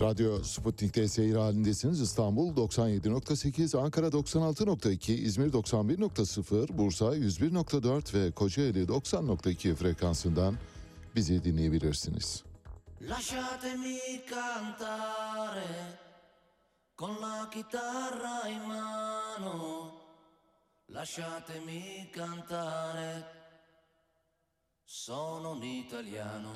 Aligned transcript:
Radyo 0.00 0.44
Sputnik'te 0.44 1.08
seyir 1.08 1.36
halindesiniz. 1.36 2.00
İstanbul 2.00 2.56
97.8, 2.56 3.78
Ankara 3.78 4.06
96.2, 4.06 5.12
İzmir 5.12 5.52
91.0, 5.52 6.78
Bursa 6.78 7.04
101.4 7.04 8.14
ve 8.14 8.30
Kocaeli 8.30 8.84
90.2 8.84 9.74
frekansından 9.74 10.56
bizi 11.16 11.44
dinleyebilirsiniz. 11.44 12.44
Lasciatemi 13.00 13.98
cantare 14.28 15.98
con 16.96 17.10
la 17.22 17.50
chitarra 17.50 18.48
in 18.48 18.62
mano. 18.68 19.92
Lasciatemi 20.90 22.10
cantare. 22.12 23.24
Sono 24.86 25.50
un 25.50 25.62
italiano. 25.62 26.52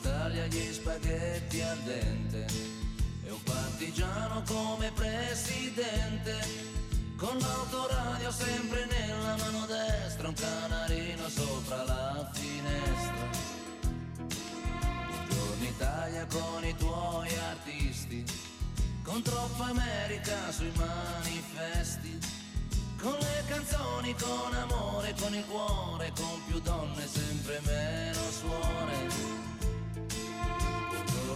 Italia, 0.00 0.46
gli 0.46 0.72
spaghetti 0.72 1.60
al 1.60 1.78
dente. 1.80 2.46
E 3.24 3.30
un 3.30 3.42
partigiano 3.42 4.42
come 4.46 4.90
presidente. 4.92 6.38
Con 7.18 7.36
l'autoradio 7.36 8.30
sempre 8.30 8.86
nella 8.86 9.36
mano 9.36 9.66
destra, 9.66 10.28
un 10.28 10.34
canarino 10.34 11.28
sopra 11.28 11.84
la 11.84 12.30
finestra. 12.32 13.28
Buongiorno 15.06 15.64
Italia 15.64 16.26
con 16.26 16.64
i 16.64 16.74
tuoi 16.76 17.36
artisti, 17.50 18.24
con 19.02 19.20
troppa 19.20 19.66
America 19.66 20.50
sui 20.50 20.72
manifesti, 20.76 22.18
con 23.02 23.18
le 23.18 23.44
canzoni, 23.48 24.14
con 24.14 24.54
amore, 24.54 25.14
con 25.20 25.34
il 25.34 25.44
cuore, 25.44 26.10
con 26.16 26.40
più 26.46 26.58
donne, 26.60 27.06
sempre 27.06 27.60
meno 27.66 28.30
suore. 28.30 29.39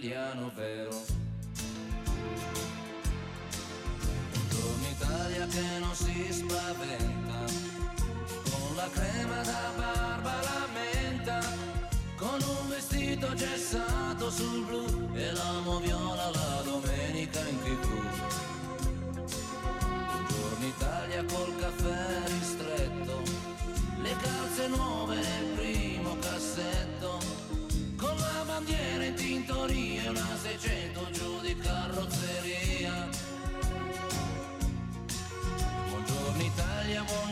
italiano 0.00 0.50
vero. 0.56 1.02
Buongiorno 4.32 4.88
Italia 4.88 5.46
che 5.46 5.78
non 5.78 5.94
si 5.94 6.32
spaventa, 6.32 7.44
con 8.50 8.76
la 8.76 8.88
crema 8.90 9.42
da 9.42 9.72
barba 9.76 10.40
la 10.40 10.66
menta, 10.72 11.40
con 12.16 12.40
un 12.40 12.68
vestito 12.68 13.34
gessato 13.34 14.30
sul 14.30 14.64
blu 14.64 15.10
e 15.14 15.32
l'amo 15.32 15.78
viola 15.80 16.30
la 16.30 16.62
domenica 16.64 17.40
in 17.40 17.58
tv. 17.62 18.39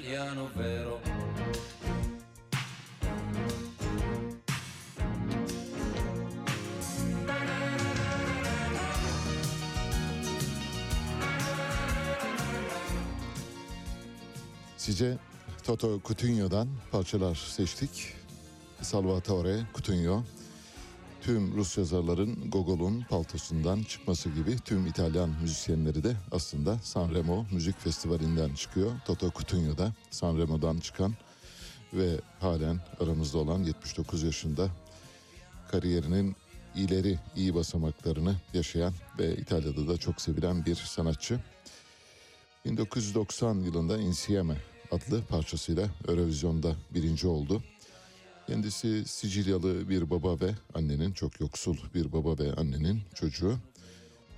İtaliano 0.00 0.50
vero. 0.56 1.00
Size 14.76 15.18
Toto 15.62 16.00
Coutinho'dan 16.00 16.68
parçalar 16.90 17.36
seçtik. 17.36 18.16
Salvatore 18.82 19.66
Coutinho 19.72 20.24
tüm 21.20 21.56
Rus 21.56 21.78
yazarların 21.78 22.50
Gogol'un 22.50 23.00
paltosundan 23.02 23.82
çıkması 23.82 24.28
gibi 24.28 24.56
tüm 24.64 24.86
İtalyan 24.86 25.30
müzisyenleri 25.42 26.04
de 26.04 26.16
aslında 26.32 26.78
Sanremo 26.78 27.46
Müzik 27.52 27.80
Festivali'nden 27.80 28.54
çıkıyor. 28.54 28.92
Toto 29.06 29.30
Coutinho 29.30 29.78
da 29.78 29.92
Sanremo'dan 30.10 30.78
çıkan 30.78 31.14
ve 31.92 32.20
halen 32.40 32.80
aramızda 33.00 33.38
olan 33.38 33.62
79 33.62 34.22
yaşında 34.22 34.68
kariyerinin 35.70 36.36
ileri 36.74 37.18
iyi 37.36 37.54
basamaklarını 37.54 38.34
yaşayan 38.54 38.94
ve 39.18 39.36
İtalya'da 39.36 39.88
da 39.88 39.96
çok 39.96 40.20
sevilen 40.20 40.66
bir 40.66 40.74
sanatçı. 40.74 41.40
1990 42.64 43.54
yılında 43.54 43.98
Insieme 43.98 44.56
adlı 44.90 45.22
parçasıyla 45.24 45.88
Eurovision'da 46.08 46.76
birinci 46.90 47.26
oldu. 47.26 47.62
Kendisi 48.50 49.04
Sicilyalı 49.06 49.88
bir 49.88 50.10
baba 50.10 50.40
ve 50.40 50.54
annenin 50.74 51.12
çok 51.12 51.40
yoksul 51.40 51.76
bir 51.94 52.12
baba 52.12 52.38
ve 52.38 52.52
annenin 52.52 53.00
çocuğu. 53.14 53.58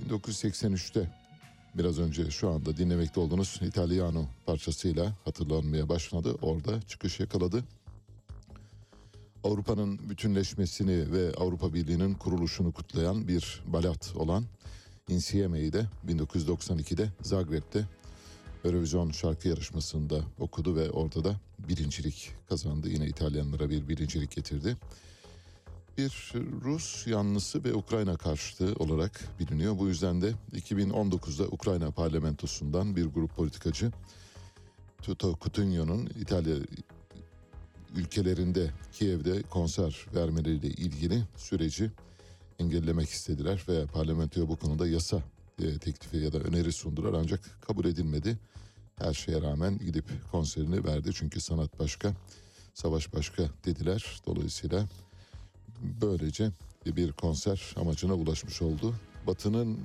1983'te 0.09 1.11
biraz 1.75 1.99
önce 1.99 2.31
şu 2.31 2.51
anda 2.51 2.77
dinlemekte 2.77 3.21
olduğunuz 3.21 3.61
Italiano 3.63 4.27
parçasıyla 4.47 5.13
hatırlanmaya 5.25 5.89
başladı. 5.89 6.37
Orada 6.43 6.83
çıkış 6.83 7.21
yakaladı. 7.21 7.65
Avrupa'nın 9.45 10.11
bütünleşmesini 10.11 11.13
ve 11.13 11.35
Avrupa 11.37 11.75
Birliği'nin 11.75 12.15
kuruluşunu 12.15 12.73
kutlayan 12.73 13.29
bir 13.29 13.63
balat 13.67 14.13
olan 14.17 14.45
Insieme'yi 15.09 15.73
de 15.73 15.87
1992'de 16.09 17.09
Zagreb'de 17.23 17.85
Eurovision 18.65 19.11
şarkı 19.11 19.49
yarışmasında 19.49 20.21
okudu 20.39 20.77
ve 20.77 20.91
orada 20.91 21.25
da 21.25 21.41
birincilik 21.69 22.31
kazandı. 22.49 22.89
Yine 22.89 23.07
İtalyanlara 23.07 23.71
bir 23.71 23.89
birincilik 23.89 24.31
getirdi. 24.31 24.77
Bir 25.99 26.33
Rus 26.65 27.07
yanlısı 27.07 27.65
ve 27.65 27.75
Ukrayna 27.75 28.17
karşıtı 28.17 28.75
olarak 28.75 29.21
biliniyor. 29.41 29.79
Bu 29.79 29.89
yüzden 29.89 30.23
de 30.23 30.33
2019'da 30.55 31.45
Ukrayna 31.45 31.91
parlamentosundan 31.91 32.97
bir 32.97 33.07
grup 33.07 33.37
politikacı 33.37 33.93
Toto 35.03 35.39
Coutinho'nun 35.41 36.11
İtalya 36.21 36.57
ülkelerinde 37.97 38.71
Kiev'de 38.93 39.43
konser 39.43 40.07
vermeleriyle 40.15 40.69
ilgili 40.69 41.23
süreci 41.37 41.91
engellemek 42.59 43.09
istediler 43.09 43.65
ve 43.69 43.87
parlamentoya 43.87 44.49
bu 44.49 44.57
konuda 44.57 44.89
yasa 44.89 45.23
e, 45.63 45.79
teklifi 45.79 46.17
ya 46.17 46.33
da 46.33 46.39
öneri 46.39 46.73
sundular 46.73 47.13
ancak 47.13 47.41
kabul 47.61 47.85
edilmedi. 47.85 48.39
Her 48.99 49.15
şeye 49.15 49.43
rağmen 49.43 49.79
gidip 49.79 50.05
konserini 50.33 50.85
verdi 50.85 51.11
çünkü 51.15 51.41
sanat 51.41 51.79
başka, 51.79 52.15
savaş 52.75 53.15
başka 53.15 53.43
dediler. 53.65 54.23
Dolayısıyla 54.27 54.89
böylece 56.01 56.51
bir 56.87 57.13
konser 57.13 57.75
amacına 57.77 58.15
ulaşmış 58.15 58.63
oldu. 58.63 58.95
Batı'nın 59.27 59.81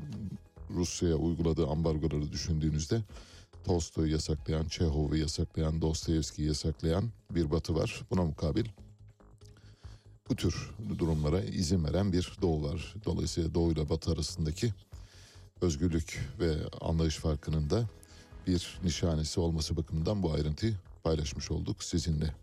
Rusya'ya 0.70 1.16
uyguladığı 1.16 1.68
ambargoları 1.68 2.32
düşündüğünüzde 2.32 3.02
Tolstoy'u 3.64 4.12
yasaklayan, 4.12 4.66
Çehov'u 4.68 5.16
yasaklayan, 5.16 5.82
Dostoyevski'yi 5.82 6.48
yasaklayan 6.48 7.12
bir 7.32 7.52
batı 7.52 7.76
var. 7.76 8.02
Buna 8.12 8.24
mukabil 8.24 8.66
bu 10.30 10.36
tür 10.36 10.72
durumlara 10.98 11.42
izin 11.42 11.84
veren 11.84 12.14
bir 12.14 12.38
doğu 12.42 12.64
var. 12.64 12.96
Dolayısıyla 13.06 13.54
doğu 13.54 13.72
ile 13.72 13.90
batı 13.90 14.12
arasındaki 14.12 14.74
özgürlük 15.62 16.30
ve 16.40 16.56
anlayış 16.82 17.16
farkının 17.16 17.70
da 17.70 17.90
bir 18.48 18.80
nişanesi 18.84 19.40
olması 19.40 19.78
bakımından 19.78 20.24
bu 20.24 20.34
ayrıntıyı 20.34 20.76
paylaşmış 21.04 21.52
olduk 21.52 21.84
sizinle. 21.84 22.36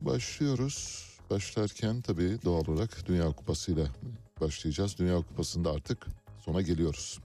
Başlıyoruz. 0.00 1.06
Başlarken 1.30 2.02
tabii 2.02 2.38
doğal 2.44 2.66
olarak 2.68 3.06
Dünya 3.06 3.32
Kupası 3.32 3.72
ile 3.72 3.86
başlayacağız. 4.40 4.98
Dünya 4.98 5.16
Kupası'nda 5.16 5.70
artık 5.70 6.06
sona 6.44 6.62
geliyoruz. 6.62 7.18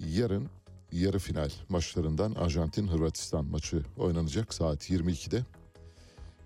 Yarın 0.00 0.48
yarı 0.92 1.18
final 1.18 1.50
maçlarından 1.68 2.32
Arjantin-Hırvatistan 2.34 3.44
maçı 3.44 3.82
oynanacak 3.96 4.54
saat 4.54 4.90
22'de. 4.90 5.44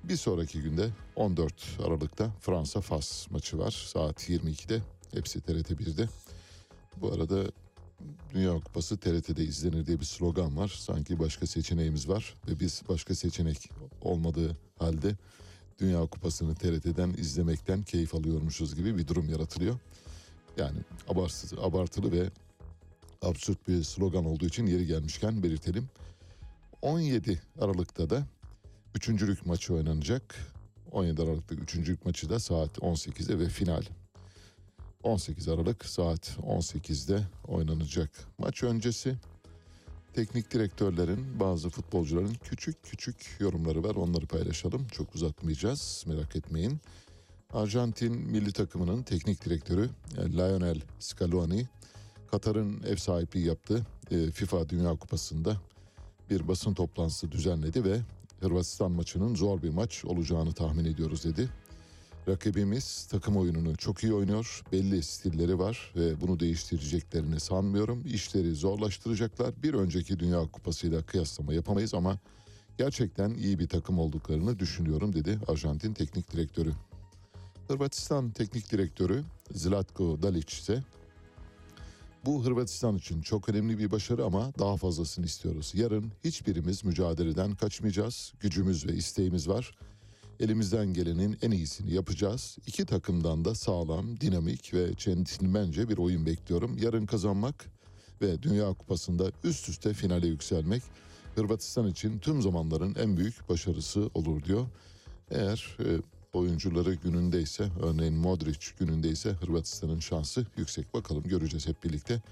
Bir 0.04 0.16
sonraki 0.16 0.62
günde 0.62 0.90
14 1.16 1.52
Aralık'ta 1.86 2.30
Fransa-Fas 2.40 3.30
maçı 3.30 3.58
var 3.58 3.70
saat 3.70 4.30
22'de. 4.30 4.82
Hepsi 5.14 5.40
TRT 5.40 5.70
1'de. 5.70 6.08
Bu 7.00 7.12
arada 7.12 7.44
Dünya 8.34 8.54
Kupası 8.54 8.96
TRT'de 8.96 9.44
izlenir 9.44 9.86
diye 9.86 10.00
bir 10.00 10.04
slogan 10.04 10.56
var. 10.56 10.68
Sanki 10.78 11.18
başka 11.18 11.46
seçeneğimiz 11.46 12.08
var 12.08 12.34
ve 12.48 12.60
biz 12.60 12.82
başka 12.88 13.14
seçenek 13.14 13.70
olmadığı 14.02 14.56
halde 14.78 15.16
Dünya 15.78 16.06
Kupası'nı 16.06 16.54
TRT'den 16.54 17.10
izlemekten 17.10 17.82
keyif 17.82 18.14
alıyormuşuz 18.14 18.74
gibi 18.74 18.98
bir 18.98 19.08
durum 19.08 19.28
yaratılıyor. 19.28 19.78
Yani 20.56 20.78
abartılı, 21.08 21.62
abartılı 21.62 22.12
ve 22.12 22.30
absürt 23.22 23.68
bir 23.68 23.82
slogan 23.82 24.24
olduğu 24.24 24.46
için 24.46 24.66
yeri 24.66 24.86
gelmişken 24.86 25.42
belirtelim. 25.42 25.88
17 26.82 27.42
Aralık'ta 27.60 28.10
da 28.10 28.26
üçüncülük 28.94 29.46
maçı 29.46 29.74
oynanacak. 29.74 30.38
17 30.92 31.22
Aralık'ta 31.22 31.54
üçüncülük 31.54 32.04
maçı 32.04 32.30
da 32.30 32.38
saat 32.38 32.78
18'de 32.78 33.38
ve 33.38 33.48
final 33.48 33.82
18 35.02 35.48
Aralık 35.48 35.84
saat 35.84 36.38
18'de 36.46 37.22
oynanacak. 37.48 38.10
Maç 38.38 38.62
öncesi 38.62 39.16
teknik 40.14 40.50
direktörlerin 40.50 41.40
bazı 41.40 41.70
futbolcuların 41.70 42.34
küçük 42.34 42.82
küçük 42.82 43.36
yorumları 43.40 43.84
var. 43.84 43.94
Onları 43.94 44.26
paylaşalım. 44.26 44.88
Çok 44.88 45.14
uzatmayacağız. 45.14 46.04
Merak 46.06 46.36
etmeyin. 46.36 46.80
Arjantin 47.52 48.12
milli 48.12 48.52
takımının 48.52 49.02
teknik 49.02 49.44
direktörü 49.44 49.90
e, 50.18 50.32
Lionel 50.32 50.80
Scaloni 50.98 51.66
Katar'ın 52.30 52.82
ev 52.82 52.96
sahipliği 52.96 53.46
yaptığı 53.46 53.86
e, 54.10 54.30
FIFA 54.30 54.68
Dünya 54.68 54.96
Kupası'nda 54.96 55.56
bir 56.30 56.48
basın 56.48 56.74
toplantısı 56.74 57.32
düzenledi 57.32 57.84
ve 57.84 58.00
Hırvatistan 58.40 58.92
maçının 58.92 59.34
zor 59.34 59.62
bir 59.62 59.70
maç 59.70 60.04
olacağını 60.04 60.52
tahmin 60.52 60.84
ediyoruz 60.84 61.24
dedi. 61.24 61.48
Rakibimiz 62.28 63.06
takım 63.10 63.36
oyununu 63.36 63.76
çok 63.76 64.04
iyi 64.04 64.14
oynuyor. 64.14 64.62
Belli 64.72 65.02
stilleri 65.02 65.58
var 65.58 65.92
ve 65.96 66.20
bunu 66.20 66.40
değiştireceklerini 66.40 67.40
sanmıyorum. 67.40 68.02
İşleri 68.06 68.54
zorlaştıracaklar. 68.54 69.62
Bir 69.62 69.74
önceki 69.74 70.18
Dünya 70.18 70.50
Kupası'yla 70.52 71.02
kıyaslama 71.02 71.54
yapamayız 71.54 71.94
ama 71.94 72.18
gerçekten 72.78 73.30
iyi 73.30 73.58
bir 73.58 73.68
takım 73.68 73.98
olduklarını 73.98 74.58
düşünüyorum 74.58 75.12
dedi 75.12 75.38
Arjantin 75.48 75.94
teknik 75.94 76.32
direktörü. 76.32 76.72
Hırvatistan 77.68 78.30
teknik 78.30 78.72
direktörü 78.72 79.24
Zlatko 79.52 80.22
Dalic 80.22 80.56
ise 80.56 80.82
bu 82.26 82.44
Hırvatistan 82.44 82.96
için 82.96 83.22
çok 83.22 83.48
önemli 83.48 83.78
bir 83.78 83.90
başarı 83.90 84.24
ama 84.24 84.52
daha 84.58 84.76
fazlasını 84.76 85.26
istiyoruz. 85.26 85.72
Yarın 85.74 86.12
hiçbirimiz 86.24 86.84
mücadeleden 86.84 87.54
kaçmayacağız. 87.54 88.32
Gücümüz 88.40 88.86
ve 88.86 88.92
isteğimiz 88.92 89.48
var. 89.48 89.78
Elimizden 90.40 90.92
gelenin 90.92 91.38
en 91.42 91.50
iyisini 91.50 91.94
yapacağız. 91.94 92.58
İki 92.66 92.86
takımdan 92.86 93.44
da 93.44 93.54
sağlam, 93.54 94.20
dinamik 94.20 94.74
ve 94.74 94.96
centilmence 94.96 95.88
bir 95.88 95.98
oyun 95.98 96.26
bekliyorum. 96.26 96.78
Yarın 96.78 97.06
kazanmak 97.06 97.66
ve 98.22 98.42
Dünya 98.42 98.74
Kupası'nda 98.74 99.32
üst 99.44 99.68
üste 99.68 99.94
finale 99.94 100.26
yükselmek 100.26 100.82
Hırvatistan 101.38 101.88
için 101.88 102.18
tüm 102.18 102.42
zamanların 102.42 102.94
en 102.94 103.16
büyük 103.16 103.48
başarısı 103.48 104.10
olur 104.14 104.44
diyor. 104.44 104.66
Eğer 105.30 105.76
e, 105.80 105.86
oyuncuları 106.32 106.94
günündeyse, 106.94 107.68
örneğin 107.82 108.14
Modric 108.14 108.66
günündeyse 108.78 109.30
Hırvatistan'ın 109.30 110.00
şansı 110.00 110.46
yüksek. 110.56 110.94
Bakalım 110.94 111.22
göreceğiz 111.22 111.68
hep 111.68 111.84
birlikte. 111.84 112.22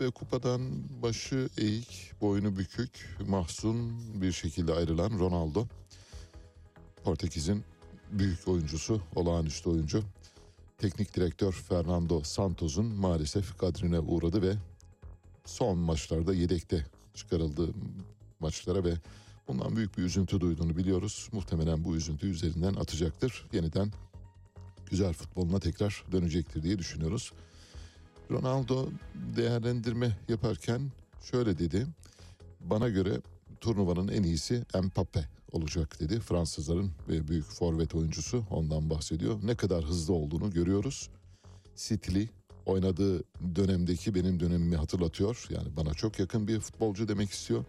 Ve 0.00 0.10
kupadan 0.10 0.60
başı 1.02 1.48
eğik, 1.58 2.12
boynu 2.20 2.58
bükük, 2.58 3.18
mahzun 3.26 3.92
bir 4.22 4.32
şekilde 4.32 4.72
ayrılan 4.72 5.18
Ronaldo. 5.18 5.66
Portekiz'in 7.06 7.64
büyük 8.12 8.48
oyuncusu, 8.48 9.00
olağanüstü 9.14 9.70
oyuncu. 9.70 10.02
Teknik 10.78 11.16
direktör 11.16 11.52
Fernando 11.52 12.22
Santos'un 12.22 12.86
maalesef 12.86 13.58
kadrine 13.58 13.98
uğradı 13.98 14.42
ve 14.42 14.54
son 15.44 15.78
maçlarda 15.78 16.34
yedekte 16.34 16.86
çıkarıldı 17.14 17.74
maçlara 18.40 18.84
ve 18.84 18.94
bundan 19.48 19.76
büyük 19.76 19.98
bir 19.98 20.02
üzüntü 20.02 20.40
duyduğunu 20.40 20.76
biliyoruz. 20.76 21.28
Muhtemelen 21.32 21.84
bu 21.84 21.96
üzüntü 21.96 22.26
üzerinden 22.26 22.74
atacaktır. 22.74 23.46
Yeniden 23.52 23.92
güzel 24.90 25.12
futboluna 25.12 25.60
tekrar 25.60 26.04
dönecektir 26.12 26.62
diye 26.62 26.78
düşünüyoruz. 26.78 27.32
Ronaldo 28.30 28.88
değerlendirme 29.36 30.18
yaparken 30.28 30.92
şöyle 31.22 31.58
dedi. 31.58 31.86
Bana 32.60 32.88
göre 32.88 33.20
turnuvanın 33.60 34.08
en 34.08 34.22
iyisi 34.22 34.64
Mbappe 34.74 35.28
olacak 35.56 36.00
dedi. 36.00 36.20
Fransızların 36.20 36.90
ve 37.08 37.28
büyük 37.28 37.44
forvet 37.44 37.94
oyuncusu 37.94 38.44
ondan 38.50 38.90
bahsediyor. 38.90 39.38
Ne 39.42 39.54
kadar 39.54 39.84
hızlı 39.84 40.14
olduğunu 40.14 40.50
görüyoruz. 40.50 41.10
Stili 41.74 42.28
oynadığı 42.66 43.22
dönemdeki 43.56 44.14
benim 44.14 44.40
dönemimi 44.40 44.76
hatırlatıyor. 44.76 45.46
Yani 45.50 45.76
bana 45.76 45.94
çok 45.94 46.18
yakın 46.18 46.48
bir 46.48 46.60
futbolcu 46.60 47.08
demek 47.08 47.30
istiyor. 47.30 47.64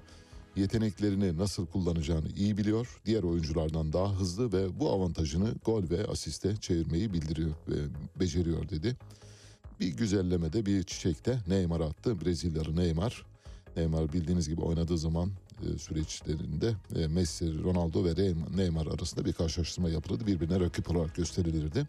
Yeteneklerini 0.56 1.38
nasıl 1.38 1.66
kullanacağını 1.66 2.30
iyi 2.30 2.58
biliyor. 2.58 3.02
Diğer 3.06 3.24
oyunculardan 3.24 3.94
daha 3.94 4.20
hızlı 4.20 4.54
ve 4.54 4.80
bu 4.80 4.92
avantajını 4.92 5.54
gol 5.66 5.90
ve 5.90 6.08
asiste 6.08 6.56
çevirmeyi 6.56 7.14
bildiriyor 7.14 7.52
ve 7.68 7.76
beceriyor 8.20 8.70
dedi. 8.70 8.98
Bir 9.80 9.88
güzellemede 9.88 10.66
bir 10.66 10.84
çiçekte 10.84 11.40
Neymar 11.48 11.80
attı. 11.80 12.22
Brezilyalı 12.22 12.76
Neymar. 12.76 13.26
Neymar 13.78 14.14
bildiğiniz 14.14 14.50
gibi 14.50 14.62
oynadığı 14.62 14.98
zaman 14.98 15.32
süreçlerinde 15.78 16.74
e, 16.96 17.08
Messi, 17.08 17.64
Ronaldo 17.64 18.06
ve 18.06 18.34
Neymar 18.56 18.88
arasında 18.88 19.26
bir 19.26 19.34
karşılaştırma 19.34 19.90
yapılırdı. 19.90 20.28
Birbirine 20.28 20.60
rakip 20.60 20.92
olarak 20.92 21.16
gösterilirdi. 21.16 21.88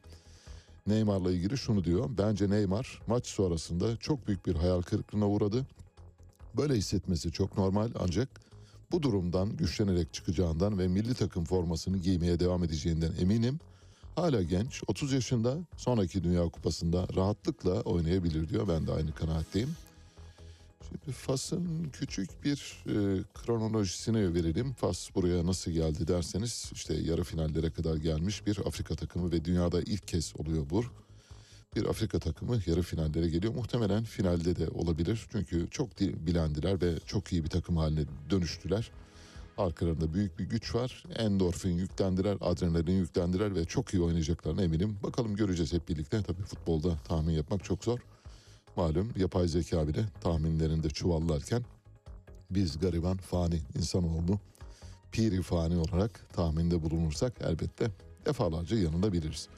Neymar'la 0.87 1.33
ilgili 1.33 1.59
şunu 1.59 1.85
diyor. 1.85 2.11
Bence 2.19 2.51
Neymar 2.51 3.03
maç 3.07 3.27
sonrasında 3.27 3.97
çok 3.97 4.27
büyük 4.27 4.47
bir 4.47 4.55
hayal 4.55 4.83
kırıklığına 4.83 5.29
uğradı. 5.29 5.67
Böyle 6.57 6.75
hissetmesi 6.75 7.33
çok 7.33 7.59
normal 7.59 7.91
ancak 7.99 8.29
bu 8.93 9.03
durumdan 9.03 9.57
güçlenerek 9.57 10.13
çıkacağından 10.13 10.79
ve 10.79 10.89
milli 10.89 11.15
takım 11.15 11.45
formasını 11.45 11.99
giymeye 11.99 12.41
devam 12.41 12.65
edeceğinden 12.65 13.13
eminim. 13.21 13.59
Hala 14.17 14.43
genç, 14.43 14.83
30 14.87 15.13
yaşında, 15.13 15.59
sonraki 15.77 16.25
Dünya 16.25 16.49
Kupası'nda 16.49 17.07
rahatlıkla 17.17 17.81
oynayabilir 17.81 18.49
diyor. 18.49 18.69
Ben 18.69 18.87
de 18.87 18.93
aynı 18.93 19.13
kanaatteyim. 19.13 19.69
Şimdi 20.89 21.13
Fas'ın 21.13 21.89
küçük 21.93 22.45
bir 22.45 22.85
e, 22.87 23.23
kronolojisini 23.35 24.35
verelim. 24.35 24.73
Fas 24.73 25.15
buraya 25.15 25.47
nasıl 25.47 25.71
geldi 25.71 26.09
derseniz 26.09 26.71
işte 26.75 26.95
yarı 26.95 27.25
finallere 27.25 27.71
kadar 27.71 27.97
gelmiş 27.97 28.47
bir 28.47 28.59
Afrika 28.67 28.95
takımı 28.97 29.33
ve 29.33 29.45
dünyada 29.45 29.81
ilk 29.81 30.09
kez 30.09 30.35
oluyor 30.39 30.71
bu. 30.71 30.85
Bir 31.77 31.85
Afrika 31.85 32.19
takımı 32.19 32.59
yarı 32.67 32.83
finallere 32.83 33.29
geliyor. 33.29 33.55
Muhtemelen 33.55 34.05
finalde 34.05 34.57
de 34.57 34.69
olabilir. 34.69 35.27
Çünkü 35.33 35.69
çok 35.71 36.01
bilendiler 36.01 36.81
ve 36.81 36.95
çok 37.07 37.33
iyi 37.33 37.45
bir 37.45 37.51
takım 37.51 37.77
haline 37.77 38.05
dönüştüler. 38.31 38.91
Arkalarında 39.59 40.15
büyük 40.15 40.39
bir 40.39 40.45
güç 40.45 40.75
var. 40.75 41.05
Endorfin 41.17 41.73
yüklendiler, 41.73 42.37
adrenalin 42.41 42.99
yüklendiler 42.99 43.55
ve 43.55 43.65
çok 43.65 43.95
iyi 43.95 44.03
oynayacaklarına 44.03 44.63
eminim. 44.63 44.97
Bakalım 45.03 45.37
göreceğiz 45.37 45.73
hep 45.73 45.89
birlikte. 45.89 46.23
Tabii 46.23 46.43
futbolda 46.43 46.99
tahmin 47.09 47.33
yapmak 47.33 47.65
çok 47.65 47.85
zor. 47.85 47.99
Malum 48.79 49.13
yapay 49.17 49.49
zeka 49.49 49.89
bile 49.89 50.05
tahminlerinde 50.21 50.91
çuvallarken 50.91 51.63
biz 52.51 52.79
gariban 52.79 53.17
fani 53.17 53.61
insanoğlu 53.79 54.39
piri 55.13 55.43
fani 55.43 55.77
olarak 55.77 56.33
tahminde 56.33 56.83
bulunursak 56.83 57.33
elbette 57.41 57.91
defalarca 58.27 58.77
yanında 58.77 59.13
biliriz. 59.13 59.49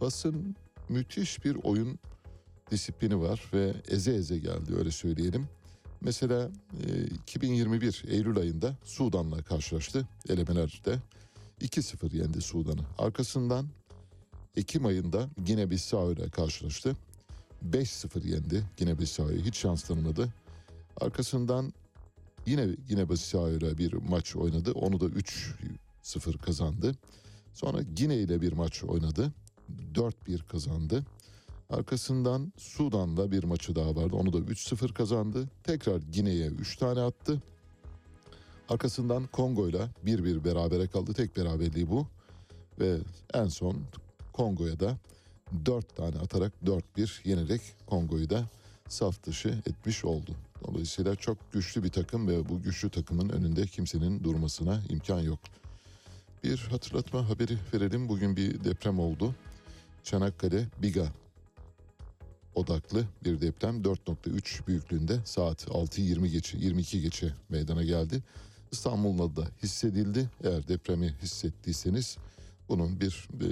Fas'ın 0.00 0.56
müthiş 0.88 1.44
bir 1.44 1.56
oyun 1.62 1.98
disiplini 2.70 3.20
var 3.20 3.42
ve 3.52 3.74
eze 3.88 4.14
eze 4.14 4.38
geldi 4.38 4.74
öyle 4.78 4.90
söyleyelim. 4.90 5.48
Mesela 6.00 6.50
e, 6.86 7.04
2021 7.06 8.04
Eylül 8.08 8.38
ayında 8.38 8.76
Sudan'la 8.84 9.42
karşılaştı 9.42 10.08
elemelerde. 10.28 10.98
2-0 11.60 12.16
yendi 12.16 12.40
Sudan'ı. 12.40 12.82
Arkasından 12.98 13.66
Ekim 14.56 14.86
ayında 14.86 15.28
Gine 15.44 15.70
Bissau 15.70 16.12
ile 16.12 16.30
karşılaştı. 16.30 16.96
5-0 17.70 18.26
yendi 18.26 18.64
Gine 18.76 18.98
Bissau'yu. 18.98 19.40
Hiç 19.40 19.56
şans 19.56 19.82
tanımadı. 19.82 20.28
Arkasından 21.00 21.72
yine 22.46 22.66
Gine 22.88 23.10
Bissau 23.10 23.50
ile 23.50 23.78
bir 23.78 23.92
maç 23.92 24.36
oynadı. 24.36 24.72
Onu 24.72 25.00
da 25.00 25.06
3-0 26.04 26.38
kazandı. 26.38 26.94
Sonra 27.54 27.82
Gine 27.82 28.16
ile 28.16 28.40
bir 28.40 28.52
maç 28.52 28.84
oynadı. 28.84 29.32
4-1 29.94 30.46
kazandı. 30.46 31.04
Arkasından 31.70 32.52
Sudan'la 32.56 33.30
bir 33.30 33.44
maçı 33.44 33.76
daha 33.76 33.96
vardı. 33.96 34.16
Onu 34.16 34.32
da 34.32 34.38
3-0 34.38 34.92
kazandı. 34.92 35.48
Tekrar 35.62 36.00
Gine'ye 36.00 36.46
3 36.46 36.76
tane 36.76 37.00
attı. 37.00 37.42
Arkasından 38.68 39.26
Kongo'yla 39.26 39.88
1-1 40.06 40.44
berabere 40.44 40.86
kaldı. 40.86 41.12
Tek 41.12 41.36
beraberliği 41.36 41.90
bu. 41.90 42.06
Ve 42.80 42.98
en 43.34 43.48
son 43.48 43.76
Kongo'ya 44.32 44.80
da 44.80 44.98
4 45.66 45.96
tane 45.96 46.18
atarak 46.18 46.52
4-1 46.64 47.28
yenerek 47.28 47.60
Kongo'yu 47.86 48.30
da 48.30 48.44
saf 48.88 49.22
dışı 49.22 49.48
etmiş 49.48 50.04
oldu. 50.04 50.30
Dolayısıyla 50.66 51.16
çok 51.16 51.52
güçlü 51.52 51.84
bir 51.84 51.90
takım 51.90 52.28
ve 52.28 52.48
bu 52.48 52.62
güçlü 52.62 52.90
takımın 52.90 53.28
önünde 53.28 53.66
kimsenin 53.66 54.24
durmasına 54.24 54.82
imkan 54.88 55.20
yok. 55.20 55.38
Bir 56.44 56.58
hatırlatma 56.58 57.28
haberi 57.28 57.58
verelim. 57.74 58.08
Bugün 58.08 58.36
bir 58.36 58.64
deprem 58.64 58.98
oldu. 58.98 59.34
Çanakkale 60.04 60.66
Biga 60.82 61.12
odaklı 62.54 63.04
bir 63.24 63.40
deprem 63.40 63.82
4.3 63.82 64.66
büyüklüğünde 64.66 65.20
saat 65.24 65.64
6.20 65.64 66.26
geçe 66.26 66.58
22 66.58 67.00
geçe 67.00 67.34
meydana 67.48 67.82
geldi. 67.82 68.22
İstanbul'da 68.72 69.42
da 69.42 69.48
hissedildi. 69.62 70.30
Eğer 70.44 70.68
depremi 70.68 71.14
hissettiyseniz 71.22 72.16
bunun 72.68 73.00
bir 73.00 73.28
e, 73.40 73.46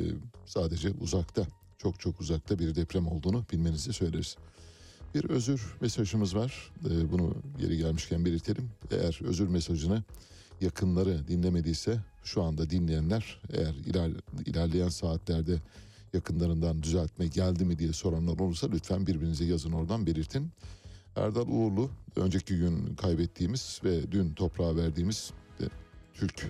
sadece 0.47 0.91
uzakta 1.01 1.47
çok 1.87 2.01
çok 2.01 2.21
uzakta 2.21 2.59
bir 2.59 2.75
deprem 2.75 3.07
olduğunu 3.07 3.45
bilmenizi 3.53 3.93
söyleriz. 3.93 4.37
Bir 5.15 5.25
özür 5.31 5.75
mesajımız 5.81 6.37
var. 6.37 6.73
E, 6.91 7.13
bunu 7.13 7.35
yeri 7.59 7.77
gelmişken 7.77 8.25
belirtelim. 8.25 8.71
Eğer 8.91 9.21
özür 9.25 9.49
mesajını 9.49 10.03
yakınları 10.61 11.29
dinlemediyse 11.29 12.01
şu 12.25 12.43
anda 12.43 12.71
dinleyenler 12.71 13.41
eğer 13.53 13.75
iler, 13.75 14.11
ilerleyen 14.47 14.89
saatlerde 14.89 15.61
yakınlarından 16.13 16.83
düzeltme 16.83 17.27
geldi 17.27 17.65
mi 17.65 17.79
diye 17.79 17.93
soranlar 17.93 18.39
olursa 18.39 18.69
lütfen 18.71 19.07
birbirinize 19.07 19.45
yazın 19.45 19.73
oradan 19.73 20.07
belirtin. 20.07 20.51
Erdal 21.17 21.49
Uğurlu 21.49 21.91
önceki 22.17 22.57
gün 22.57 22.95
kaybettiğimiz 22.95 23.81
ve 23.85 24.13
dün 24.13 24.33
toprağa 24.33 24.77
verdiğimiz 24.77 25.33
e, 25.61 25.65
Türk 26.15 26.47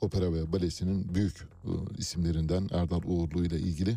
opera 0.00 0.32
ve 0.32 0.52
balesinin 0.52 1.14
büyük 1.14 1.48
e, 1.64 1.70
isimlerinden 1.98 2.68
Erdal 2.72 3.02
Uğurlu 3.04 3.44
ile 3.44 3.58
ilgili 3.58 3.96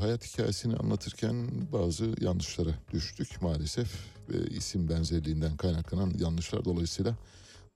hayat 0.00 0.24
hikayesini 0.24 0.76
anlatırken 0.76 1.50
bazı 1.72 2.14
yanlışlara 2.20 2.70
düştük 2.92 3.42
maalesef 3.42 3.88
ve 4.28 4.46
isim 4.46 4.88
benzerliğinden 4.88 5.56
kaynaklanan 5.56 6.12
yanlışlar 6.18 6.64
dolayısıyla 6.64 7.14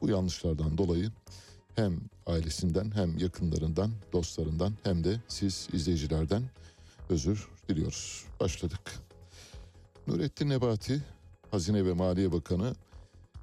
bu 0.00 0.08
yanlışlardan 0.08 0.78
dolayı 0.78 1.10
hem 1.74 2.00
ailesinden 2.26 2.90
hem 2.90 3.18
yakınlarından, 3.18 3.90
dostlarından 4.12 4.72
hem 4.82 5.04
de 5.04 5.20
siz 5.28 5.68
izleyicilerden 5.72 6.42
özür 7.08 7.48
diliyoruz. 7.68 8.24
Başladık. 8.40 8.80
Nurettin 10.06 10.48
Nebati, 10.48 11.02
Hazine 11.50 11.84
ve 11.84 11.92
Maliye 11.92 12.32
Bakanı, 12.32 12.74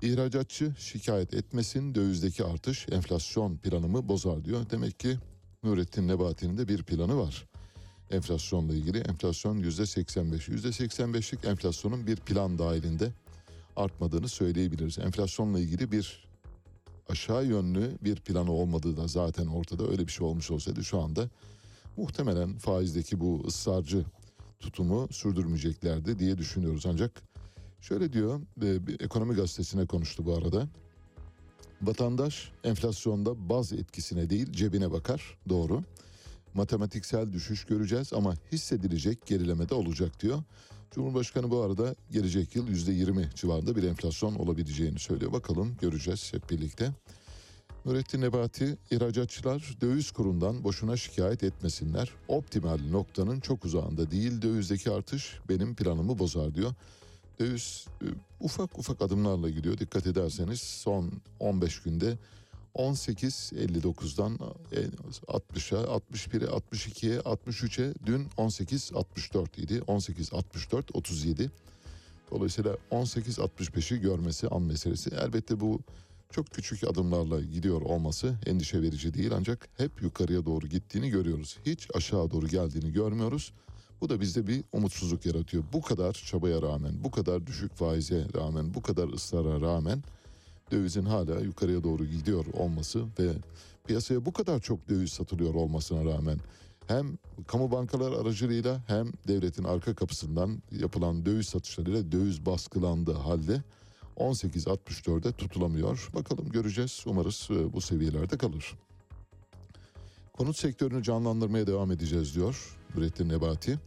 ihracatçı 0.01 0.73
şikayet 0.77 1.33
etmesin 1.33 1.95
dövizdeki 1.95 2.43
artış 2.43 2.87
enflasyon 2.91 3.57
planımı 3.57 4.07
bozar 4.07 4.45
diyor. 4.45 4.65
Demek 4.71 4.99
ki 4.99 5.17
Nurettin 5.63 6.07
Nebati'nin 6.07 6.57
de 6.57 6.67
bir 6.67 6.83
planı 6.83 7.17
var. 7.17 7.48
Enflasyonla 8.11 8.73
ilgili 8.73 8.97
enflasyon 8.97 9.57
yüzde 9.57 9.85
85. 9.85 10.47
Yüzde 10.47 10.67
85'lik 10.67 11.45
enflasyonun 11.45 12.07
bir 12.07 12.15
plan 12.15 12.57
dahilinde 12.57 13.11
artmadığını 13.75 14.29
söyleyebiliriz. 14.29 14.99
Enflasyonla 14.99 15.59
ilgili 15.59 15.91
bir 15.91 16.27
aşağı 17.09 17.45
yönlü 17.45 17.97
bir 18.01 18.15
planı 18.15 18.51
olmadığı 18.51 18.97
da 18.97 19.07
zaten 19.07 19.47
ortada 19.47 19.87
öyle 19.87 20.07
bir 20.07 20.11
şey 20.11 20.27
olmuş 20.27 20.51
olsaydı 20.51 20.83
şu 20.83 20.99
anda 20.99 21.29
muhtemelen 21.97 22.57
faizdeki 22.57 23.19
bu 23.19 23.43
ısrarcı 23.47 24.05
tutumu 24.59 25.07
sürdürmeyeceklerdi 25.11 26.19
diye 26.19 26.37
düşünüyoruz. 26.37 26.85
Ancak 26.85 27.21
şöyle 27.81 28.13
diyor 28.13 28.41
e, 28.63 28.87
bir 28.87 29.01
ekonomi 29.01 29.35
gazetesine 29.35 29.85
konuştu 29.85 30.25
bu 30.25 30.35
arada. 30.35 30.67
Vatandaş 31.81 32.51
enflasyonda 32.63 33.49
baz 33.49 33.73
etkisine 33.73 34.29
değil 34.29 34.51
cebine 34.51 34.91
bakar 34.91 35.37
doğru. 35.49 35.83
Matematiksel 36.53 37.33
düşüş 37.33 37.65
göreceğiz 37.65 38.13
ama 38.13 38.33
hissedilecek 38.51 39.25
gerileme 39.25 39.69
de 39.69 39.73
olacak 39.75 40.19
diyor. 40.21 40.43
Cumhurbaşkanı 40.91 41.51
bu 41.51 41.61
arada 41.61 41.95
gelecek 42.11 42.55
yıl 42.55 42.67
%20 42.67 43.35
civarında 43.35 43.75
bir 43.75 43.83
enflasyon 43.83 44.35
olabileceğini 44.35 44.99
söylüyor. 44.99 45.33
Bakalım 45.33 45.77
göreceğiz 45.81 46.33
hep 46.33 46.49
birlikte. 46.49 46.91
Nurettin 47.85 48.21
Nebati, 48.21 48.77
ihracatçılar 48.91 49.77
döviz 49.81 50.11
kurundan 50.11 50.63
boşuna 50.63 50.97
şikayet 50.97 51.43
etmesinler. 51.43 52.09
Optimal 52.27 52.79
noktanın 52.91 53.39
çok 53.39 53.65
uzağında 53.65 54.11
değil 54.11 54.41
dövizdeki 54.41 54.91
artış 54.91 55.39
benim 55.49 55.75
planımı 55.75 56.19
bozar 56.19 56.55
diyor. 56.55 56.73
Döviz 57.39 57.85
e, 58.01 58.07
ufak 58.39 58.79
ufak 58.79 59.01
adımlarla 59.01 59.49
gidiyor. 59.49 59.77
Dikkat 59.77 60.07
ederseniz 60.07 60.61
son 60.61 61.11
15 61.39 61.81
günde 61.81 62.17
18.59'dan 62.75 64.39
60'a, 65.27 65.83
61'e, 65.83 66.45
62'ye, 66.45 67.19
63'e 67.19 67.93
dün 68.05 68.27
18.64 68.37 69.61
idi. 69.61 69.81
18.64, 69.87 70.83
37. 70.93 71.51
Dolayısıyla 72.31 72.77
18.65'i 72.91 74.01
görmesi 74.01 74.47
an 74.47 74.61
meselesi. 74.61 75.09
Elbette 75.09 75.59
bu 75.59 75.79
çok 76.31 76.47
küçük 76.47 76.83
adımlarla 76.83 77.41
gidiyor 77.41 77.81
olması 77.81 78.35
endişe 78.45 78.81
verici 78.81 79.13
değil 79.13 79.31
ancak 79.35 79.69
hep 79.77 80.01
yukarıya 80.01 80.45
doğru 80.45 80.67
gittiğini 80.67 81.09
görüyoruz. 81.09 81.57
Hiç 81.65 81.87
aşağı 81.93 82.31
doğru 82.31 82.47
geldiğini 82.47 82.93
görmüyoruz. 82.93 83.53
Bu 84.01 84.09
da 84.09 84.21
bizde 84.21 84.47
bir 84.47 84.63
umutsuzluk 84.73 85.25
yaratıyor. 85.25 85.63
Bu 85.73 85.81
kadar 85.81 86.13
çabaya 86.13 86.61
rağmen, 86.61 87.03
bu 87.03 87.11
kadar 87.11 87.47
düşük 87.47 87.75
faize 87.75 88.25
rağmen, 88.35 88.73
bu 88.73 88.81
kadar 88.81 89.07
ısrara 89.13 89.61
rağmen 89.61 90.03
dövizin 90.71 91.05
hala 91.05 91.39
yukarıya 91.39 91.83
doğru 91.83 92.05
gidiyor 92.05 92.45
olması 92.53 93.05
ve 93.19 93.31
piyasaya 93.87 94.25
bu 94.25 94.33
kadar 94.33 94.59
çok 94.59 94.89
döviz 94.89 95.11
satılıyor 95.11 95.53
olmasına 95.53 96.05
rağmen 96.05 96.39
hem 96.87 97.17
kamu 97.47 97.71
bankalar 97.71 98.11
aracılığıyla 98.11 98.81
hem 98.87 99.11
devletin 99.27 99.63
arka 99.63 99.95
kapısından 99.95 100.61
yapılan 100.71 101.25
döviz 101.25 101.47
satışlarıyla 101.47 102.11
döviz 102.11 102.45
baskılandığı 102.45 103.13
halde 103.13 103.63
18.64'e 104.17 105.31
tutulamıyor. 105.31 106.09
Bakalım 106.13 106.49
göreceğiz. 106.49 107.03
Umarız 107.05 107.47
e, 107.51 107.73
bu 107.73 107.81
seviyelerde 107.81 108.37
kalır. 108.37 108.75
Konut 110.33 110.57
sektörünü 110.57 111.03
canlandırmaya 111.03 111.67
devam 111.67 111.91
edeceğiz 111.91 112.35
diyor 112.35 112.77
Nurettin 112.95 113.29
Nebati. 113.29 113.79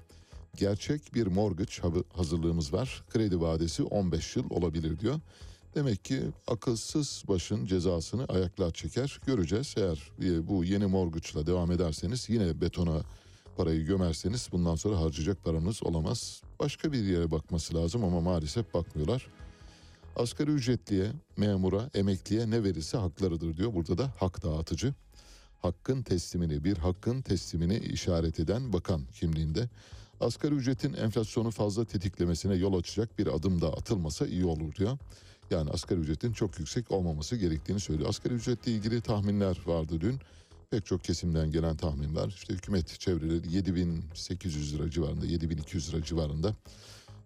Gerçek 0.57 1.15
bir 1.15 1.27
mortgage 1.27 1.73
hazırlığımız 2.17 2.73
var. 2.73 3.05
Kredi 3.11 3.41
vadesi 3.41 3.83
15 3.83 4.37
yıl 4.37 4.51
olabilir 4.51 5.01
diyor. 5.01 5.21
Demek 5.75 6.05
ki 6.05 6.23
akılsız 6.47 7.25
başın 7.29 7.67
cezasını 7.67 8.25
ayaklar 8.25 8.71
çeker. 8.71 9.21
Göreceğiz. 9.27 9.75
Eğer 9.77 10.11
e, 10.23 10.49
bu 10.49 10.65
yeni 10.65 10.87
morguçla 10.87 11.47
devam 11.47 11.73
ederseniz 11.73 12.29
yine 12.29 12.61
betona 12.61 13.03
parayı 13.57 13.85
gömerseniz 13.85 14.49
bundan 14.53 14.75
sonra 14.75 15.01
harcayacak 15.01 15.45
paranız 15.45 15.83
olamaz. 15.83 16.43
Başka 16.61 16.93
bir 16.93 17.05
yere 17.05 17.31
bakması 17.31 17.75
lazım 17.75 18.05
ama 18.05 18.21
maalesef 18.21 18.75
bakmıyorlar. 18.75 19.27
Asgari 20.17 20.51
ücretliye, 20.51 21.13
memura, 21.37 21.91
emekliye 21.95 22.51
ne 22.51 22.65
verirse 22.65 22.99
haklarıdır 22.99 23.57
diyor. 23.57 23.75
Burada 23.75 23.99
da 23.99 24.13
hak 24.19 24.43
dağıtıcı. 24.43 24.95
Hakkın 25.63 26.03
teslimini, 26.03 26.65
bir 26.65 26.77
hakkın 26.77 27.23
teslimini 27.23 27.79
işaret 27.79 28.41
eden 28.41 28.73
bakan 28.73 29.05
kimliğinde. 29.13 29.69
Asgari 30.21 30.55
ücretin 30.55 30.93
enflasyonu 30.93 31.51
fazla 31.51 31.85
tetiklemesine 31.85 32.55
yol 32.55 32.79
açacak 32.79 33.19
bir 33.19 33.27
adım 33.27 33.61
da 33.61 33.73
atılmasa 33.73 34.27
iyi 34.27 34.45
olur 34.45 34.75
diyor. 34.75 34.99
Yani 35.53 35.71
asgari 35.71 36.01
ücretin 36.01 36.33
çok 36.33 36.59
yüksek 36.59 36.91
olmaması 36.91 37.37
gerektiğini 37.37 37.81
söylüyor. 37.81 38.09
Asgari 38.09 38.35
ücretle 38.35 38.73
ilgili 38.73 39.01
tahminler 39.01 39.59
vardı 39.67 40.01
dün. 40.01 40.21
Pek 40.71 40.87
çok 40.87 41.05
kesimden 41.05 41.51
gelen 41.51 41.77
tahminler. 41.77 42.29
İşte 42.29 42.55
hükümet 42.55 43.01
çevreleri 43.01 43.53
7800 43.53 44.75
lira 44.75 44.91
civarında, 44.91 45.27
7200 45.27 45.95
lira 45.95 46.05
civarında 46.05 46.55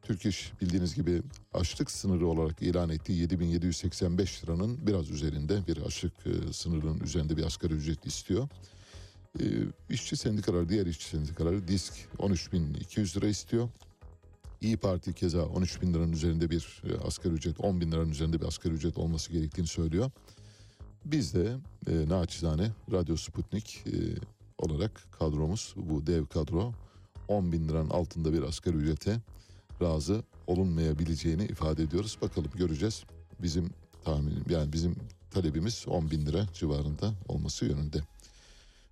Türk 0.02 0.26
İş 0.26 0.52
bildiğiniz 0.60 0.94
gibi 0.94 1.22
açlık 1.54 1.90
sınırı 1.90 2.26
olarak 2.26 2.62
ilan 2.62 2.90
ettiği 2.90 3.20
7785 3.20 4.44
liranın 4.44 4.86
biraz 4.86 5.10
üzerinde 5.10 5.66
bir 5.66 5.76
açlık 5.76 6.12
e, 6.26 6.52
sınırının 6.52 7.00
üzerinde 7.00 7.36
bir 7.36 7.44
asgari 7.44 7.72
ücret 7.72 8.06
istiyor. 8.06 8.48
E, 9.40 9.44
işçi 9.90 10.16
sendikaları, 10.16 10.68
diğer 10.68 10.86
işçi 10.86 11.08
sendikaları 11.08 11.68
disk 11.68 11.92
13.200 12.18 13.16
lira 13.16 13.26
istiyor. 13.26 13.68
İyi 14.60 14.76
Parti 14.76 15.12
keza 15.12 15.46
13 15.46 15.82
bin 15.82 15.94
liranın 15.94 16.12
üzerinde 16.12 16.50
bir 16.50 16.82
e, 16.84 17.06
asgari 17.06 17.34
ücret, 17.34 17.60
10 17.60 17.80
bin 17.80 17.92
liranın 17.92 18.10
üzerinde 18.10 18.40
bir 18.40 18.46
asgari 18.46 18.74
ücret 18.74 18.98
olması 18.98 19.32
gerektiğini 19.32 19.66
söylüyor. 19.66 20.10
Biz 21.04 21.34
de 21.34 21.56
e, 21.86 22.08
naçizane 22.08 22.70
Radyo 22.92 23.16
Sputnik 23.16 23.84
e, 23.86 23.92
olarak 24.58 25.02
kadromuz, 25.12 25.74
bu 25.76 26.06
dev 26.06 26.26
kadro 26.26 26.72
10 27.28 27.52
bin 27.52 27.68
liranın 27.68 27.90
altında 27.90 28.32
bir 28.32 28.42
asgari 28.42 28.76
ücrete 28.76 29.20
razı 29.82 30.22
olunmayabileceğini 30.46 31.44
ifade 31.44 31.82
ediyoruz. 31.82 32.18
Bakalım 32.22 32.50
göreceğiz. 32.54 33.04
Bizim 33.42 33.70
tahminim 34.04 34.44
yani 34.50 34.72
bizim 34.72 34.96
talebimiz 35.30 35.84
10 35.88 36.10
bin 36.10 36.26
lira 36.26 36.46
civarında 36.54 37.12
olması 37.28 37.64
yönünde. 37.64 38.00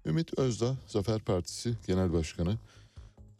Ümit 0.06 0.38
Özdağ, 0.38 0.76
Zafer 0.86 1.20
Partisi 1.20 1.74
Genel 1.86 2.12
Başkanı. 2.12 2.58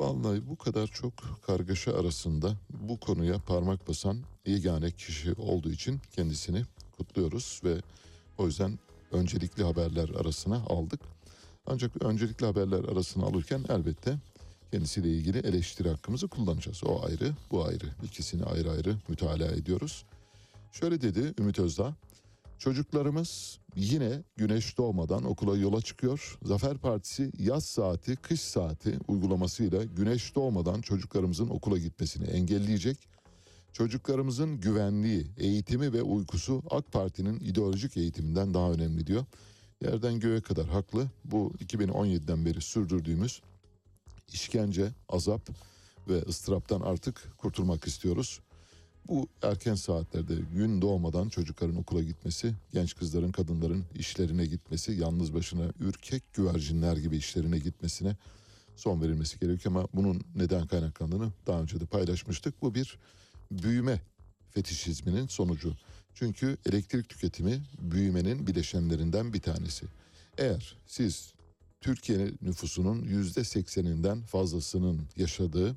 Vallahi 0.00 0.48
bu 0.48 0.56
kadar 0.56 0.86
çok 0.86 1.12
kargaşa 1.46 1.94
arasında 1.94 2.56
bu 2.70 3.00
konuya 3.00 3.38
parmak 3.38 3.88
basan 3.88 4.18
yegane 4.46 4.90
kişi 4.90 5.32
olduğu 5.32 5.70
için 5.70 6.00
kendisini 6.16 6.62
kutluyoruz 6.92 7.60
ve 7.64 7.76
o 8.38 8.46
yüzden 8.46 8.78
öncelikli 9.12 9.64
haberler 9.64 10.08
arasına 10.08 10.56
aldık. 10.56 11.00
Ancak 11.66 12.02
öncelikli 12.02 12.46
haberler 12.46 12.84
arasına 12.84 13.24
alırken 13.24 13.64
elbette 13.68 14.18
kendisiyle 14.70 15.08
ilgili 15.08 15.38
eleştiri 15.38 15.88
hakkımızı 15.88 16.28
kullanacağız. 16.28 16.84
O 16.84 17.04
ayrı, 17.06 17.32
bu 17.50 17.64
ayrı. 17.64 17.86
İkisini 18.02 18.44
ayrı 18.44 18.70
ayrı 18.70 18.96
mütalaa 19.08 19.52
ediyoruz. 19.52 20.04
Şöyle 20.72 21.00
dedi 21.00 21.34
Ümit 21.38 21.58
Özdağ. 21.58 21.94
Çocuklarımız 22.58 23.58
yine 23.76 24.22
güneş 24.36 24.78
doğmadan 24.78 25.24
okula 25.24 25.56
yola 25.56 25.80
çıkıyor. 25.80 26.38
Zafer 26.42 26.78
Partisi 26.78 27.32
yaz 27.38 27.64
saati, 27.64 28.16
kış 28.16 28.40
saati 28.40 28.98
uygulamasıyla 29.08 29.84
güneş 29.84 30.34
doğmadan 30.34 30.80
çocuklarımızın 30.80 31.48
okula 31.48 31.78
gitmesini 31.78 32.26
engelleyecek. 32.26 33.08
Çocuklarımızın 33.72 34.60
güvenliği, 34.60 35.26
eğitimi 35.36 35.92
ve 35.92 36.02
uykusu 36.02 36.62
AK 36.70 36.92
Parti'nin 36.92 37.40
ideolojik 37.40 37.96
eğitiminden 37.96 38.54
daha 38.54 38.72
önemli 38.72 39.06
diyor. 39.06 39.24
Yerden 39.82 40.20
göğe 40.20 40.40
kadar 40.40 40.66
haklı. 40.66 41.10
Bu 41.24 41.52
2017'den 41.58 42.46
beri 42.46 42.60
sürdürdüğümüz 42.60 43.42
işkence, 44.32 44.92
azap 45.08 45.48
ve 46.08 46.22
ıstıraptan 46.22 46.80
artık 46.80 47.38
kurtulmak 47.38 47.86
istiyoruz. 47.86 48.40
Bu 49.08 49.28
erken 49.42 49.74
saatlerde 49.74 50.34
gün 50.54 50.82
doğmadan 50.82 51.28
çocukların 51.28 51.76
okula 51.76 52.02
gitmesi, 52.02 52.54
genç 52.72 52.96
kızların, 52.96 53.32
kadınların 53.32 53.84
işlerine 53.94 54.46
gitmesi, 54.46 54.92
yalnız 54.92 55.34
başına 55.34 55.72
ürkek 55.80 56.32
güvercinler 56.32 56.96
gibi 56.96 57.16
işlerine 57.16 57.58
gitmesine 57.58 58.16
son 58.76 59.02
verilmesi 59.02 59.38
gerekiyor. 59.38 59.74
Ama 59.74 59.88
bunun 59.94 60.22
neden 60.36 60.66
kaynaklandığını 60.66 61.32
daha 61.46 61.62
önce 61.62 61.80
de 61.80 61.86
paylaşmıştık. 61.86 62.62
Bu 62.62 62.74
bir 62.74 62.98
büyüme 63.50 64.00
fetişizminin 64.50 65.26
sonucu. 65.26 65.76
Çünkü 66.14 66.56
elektrik 66.66 67.08
tüketimi 67.08 67.62
büyümenin 67.78 68.46
bileşenlerinden 68.46 69.32
bir 69.32 69.40
tanesi. 69.40 69.86
Eğer 70.38 70.76
siz 70.86 71.32
Türkiye 71.80 72.32
nüfusunun 72.42 73.02
yüzde 73.02 73.44
sekseninden 73.44 74.22
fazlasının 74.22 75.00
yaşadığı 75.16 75.76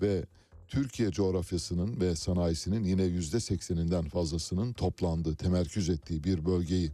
ve 0.00 0.24
Türkiye 0.68 1.10
coğrafyasının 1.10 2.00
ve 2.00 2.16
sanayisinin 2.16 2.84
yine 2.84 3.02
yüzde 3.02 3.40
sekseninden 3.40 4.04
fazlasının 4.04 4.72
toplandığı, 4.72 5.36
temerküz 5.36 5.88
ettiği 5.88 6.24
bir 6.24 6.46
bölgeyi 6.46 6.92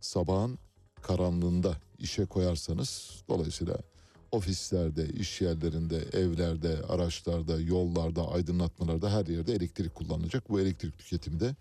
sabahın 0.00 0.58
karanlığında 1.02 1.76
işe 1.98 2.26
koyarsanız 2.26 3.22
dolayısıyla 3.28 3.78
ofislerde, 4.32 5.08
iş 5.08 5.40
yerlerinde, 5.40 5.96
evlerde, 5.96 6.82
araçlarda, 6.88 7.60
yollarda, 7.60 8.28
aydınlatmalarda 8.28 9.12
her 9.12 9.26
yerde 9.26 9.54
elektrik 9.54 9.94
kullanılacak. 9.94 10.50
Bu 10.50 10.60
elektrik 10.60 10.98
tüketimi 10.98 11.40
de 11.40 11.56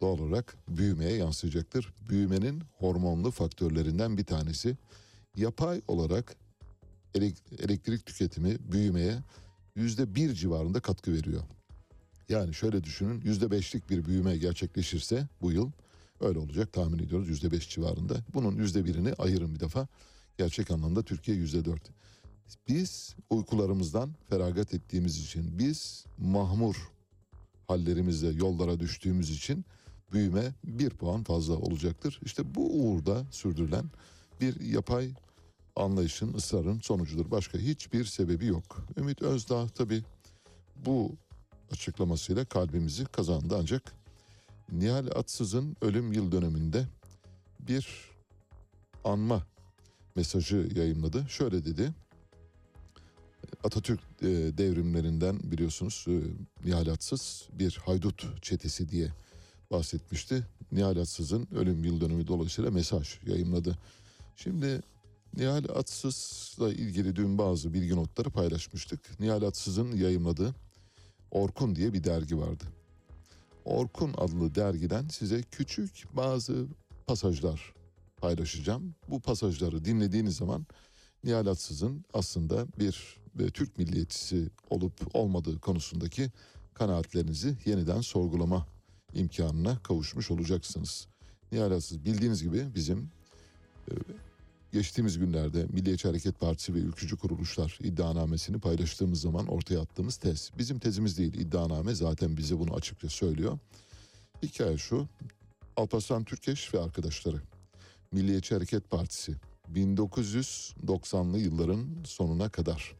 doğal 0.00 0.18
olarak 0.18 0.56
büyümeye 0.68 1.16
yansıyacaktır. 1.16 1.92
Büyümenin 2.08 2.62
hormonlu 2.78 3.30
faktörlerinden 3.30 4.18
bir 4.18 4.24
tanesi. 4.24 4.76
Yapay 5.36 5.80
olarak 5.88 6.36
elektrik 7.14 8.06
tüketimi 8.06 8.56
büyümeye 8.72 9.18
yüzde 9.76 10.14
bir 10.14 10.34
civarında 10.34 10.80
katkı 10.80 11.12
veriyor. 11.12 11.42
Yani 12.28 12.54
şöyle 12.54 12.84
düşünün 12.84 13.20
yüzde 13.20 13.50
beşlik 13.50 13.90
bir 13.90 14.04
büyüme 14.04 14.36
gerçekleşirse 14.36 15.28
bu 15.40 15.52
yıl 15.52 15.70
öyle 16.20 16.38
olacak 16.38 16.72
tahmin 16.72 16.98
ediyoruz 16.98 17.28
yüzde 17.28 17.52
beş 17.52 17.68
civarında. 17.68 18.14
Bunun 18.34 18.56
yüzde 18.56 18.84
birini 18.84 19.12
ayırın 19.12 19.54
bir 19.54 19.60
defa. 19.60 19.88
Gerçek 20.38 20.70
anlamda 20.70 21.02
Türkiye 21.02 21.36
yüzde 21.36 21.64
dört. 21.64 21.90
Biz 22.68 23.14
uykularımızdan 23.30 24.14
feragat 24.28 24.74
ettiğimiz 24.74 25.18
için, 25.18 25.58
biz 25.58 26.04
mahmur 26.18 26.90
hallerimizle 27.68 28.28
yollara 28.28 28.80
düştüğümüz 28.80 29.30
için 29.30 29.64
büyüme 30.12 30.54
bir 30.64 30.90
puan 30.90 31.24
fazla 31.24 31.54
olacaktır. 31.54 32.20
İşte 32.24 32.54
bu 32.54 32.82
uğurda 32.82 33.24
sürdürülen 33.30 33.84
bir 34.40 34.60
yapay 34.60 35.10
anlayışın, 35.80 36.34
ısrarın 36.34 36.80
sonucudur. 36.80 37.30
Başka 37.30 37.58
hiçbir 37.58 38.04
sebebi 38.04 38.46
yok. 38.46 38.86
Ümit 38.96 39.22
Özdağ 39.22 39.68
tabii 39.68 40.02
bu 40.76 41.12
açıklamasıyla 41.72 42.44
kalbimizi 42.44 43.04
kazandı 43.04 43.56
ancak 43.60 43.92
Nihal 44.72 45.06
Atsız'ın 45.06 45.76
ölüm 45.82 46.12
yıl 46.12 46.32
döneminde 46.32 46.86
bir 47.60 48.10
anma 49.04 49.46
mesajı 50.16 50.68
yayınladı. 50.74 51.26
Şöyle 51.28 51.64
dedi. 51.64 51.92
Atatürk 53.64 54.00
e, 54.22 54.26
devrimlerinden 54.58 55.38
biliyorsunuz 55.42 56.04
e, 56.08 56.20
Nihal 56.64 56.86
Atsız 56.86 57.48
bir 57.52 57.80
haydut 57.86 58.42
çetesi 58.42 58.88
diye 58.88 59.08
bahsetmişti. 59.70 60.46
Nihal 60.72 60.96
Atsız'ın 60.96 61.48
ölüm 61.54 61.84
yıl 61.84 62.00
dönümü 62.00 62.26
dolayısıyla 62.26 62.70
mesaj 62.70 63.18
yayınladı. 63.26 63.78
Şimdi 64.36 64.82
Nihal 65.36 65.64
Atsız'la 65.74 66.72
ilgili 66.72 67.16
dün 67.16 67.38
bazı 67.38 67.74
bilgi 67.74 67.96
notları 67.96 68.30
paylaşmıştık. 68.30 69.20
Nihal 69.20 69.42
Atsız'ın 69.42 69.96
yayımladığı 69.96 70.54
Orkun 71.30 71.76
diye 71.76 71.92
bir 71.92 72.04
dergi 72.04 72.38
vardı. 72.38 72.64
Orkun 73.64 74.14
adlı 74.16 74.54
dergiden 74.54 75.08
size 75.08 75.42
küçük 75.42 76.04
bazı 76.12 76.66
pasajlar 77.06 77.74
paylaşacağım. 78.16 78.94
Bu 79.08 79.20
pasajları 79.20 79.84
dinlediğiniz 79.84 80.36
zaman 80.36 80.66
Nihal 81.24 81.46
Atsız'ın 81.46 82.04
aslında 82.12 82.66
bir, 82.78 83.20
Türk 83.54 83.78
milliyetçisi 83.78 84.50
olup 84.70 85.16
olmadığı 85.16 85.60
konusundaki 85.60 86.30
kanaatlerinizi 86.74 87.56
yeniden 87.64 88.00
sorgulama 88.00 88.66
imkanına 89.14 89.78
kavuşmuş 89.82 90.30
olacaksınız. 90.30 91.06
Nihal 91.52 91.70
Atsız 91.70 92.04
bildiğiniz 92.04 92.42
gibi 92.42 92.74
bizim 92.74 93.10
e, 93.90 93.92
geçtiğimiz 94.72 95.18
günlerde 95.18 95.66
Milliyetçi 95.70 96.08
Hareket 96.08 96.40
Partisi 96.40 96.74
ve 96.74 96.78
ülkücü 96.78 97.16
kuruluşlar 97.16 97.78
iddianamesini 97.82 98.58
paylaştığımız 98.60 99.20
zaman 99.20 99.46
ortaya 99.46 99.80
attığımız 99.80 100.16
tez. 100.16 100.50
Bizim 100.58 100.78
tezimiz 100.78 101.18
değil 101.18 101.34
iddianame 101.34 101.94
zaten 101.94 102.36
bize 102.36 102.58
bunu 102.58 102.74
açıkça 102.74 103.08
söylüyor. 103.08 103.58
Hikaye 104.42 104.78
şu 104.78 105.08
Alparslan 105.76 106.24
Türkeş 106.24 106.74
ve 106.74 106.80
arkadaşları 106.80 107.40
Milliyetçi 108.12 108.54
Hareket 108.54 108.90
Partisi 108.90 109.34
1990'lı 109.74 111.38
yılların 111.38 111.86
sonuna 112.04 112.48
kadar 112.48 112.94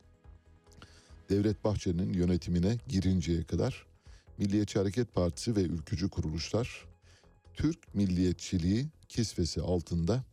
Devlet 1.30 1.64
Bahçeli'nin 1.64 2.12
yönetimine 2.12 2.78
girinceye 2.88 3.44
kadar 3.44 3.86
Milliyetçi 4.38 4.78
Hareket 4.78 5.14
Partisi 5.14 5.56
ve 5.56 5.62
ülkücü 5.62 6.08
kuruluşlar 6.08 6.86
Türk 7.54 7.94
milliyetçiliği 7.94 8.86
kisvesi 9.08 9.60
altında 9.60 10.24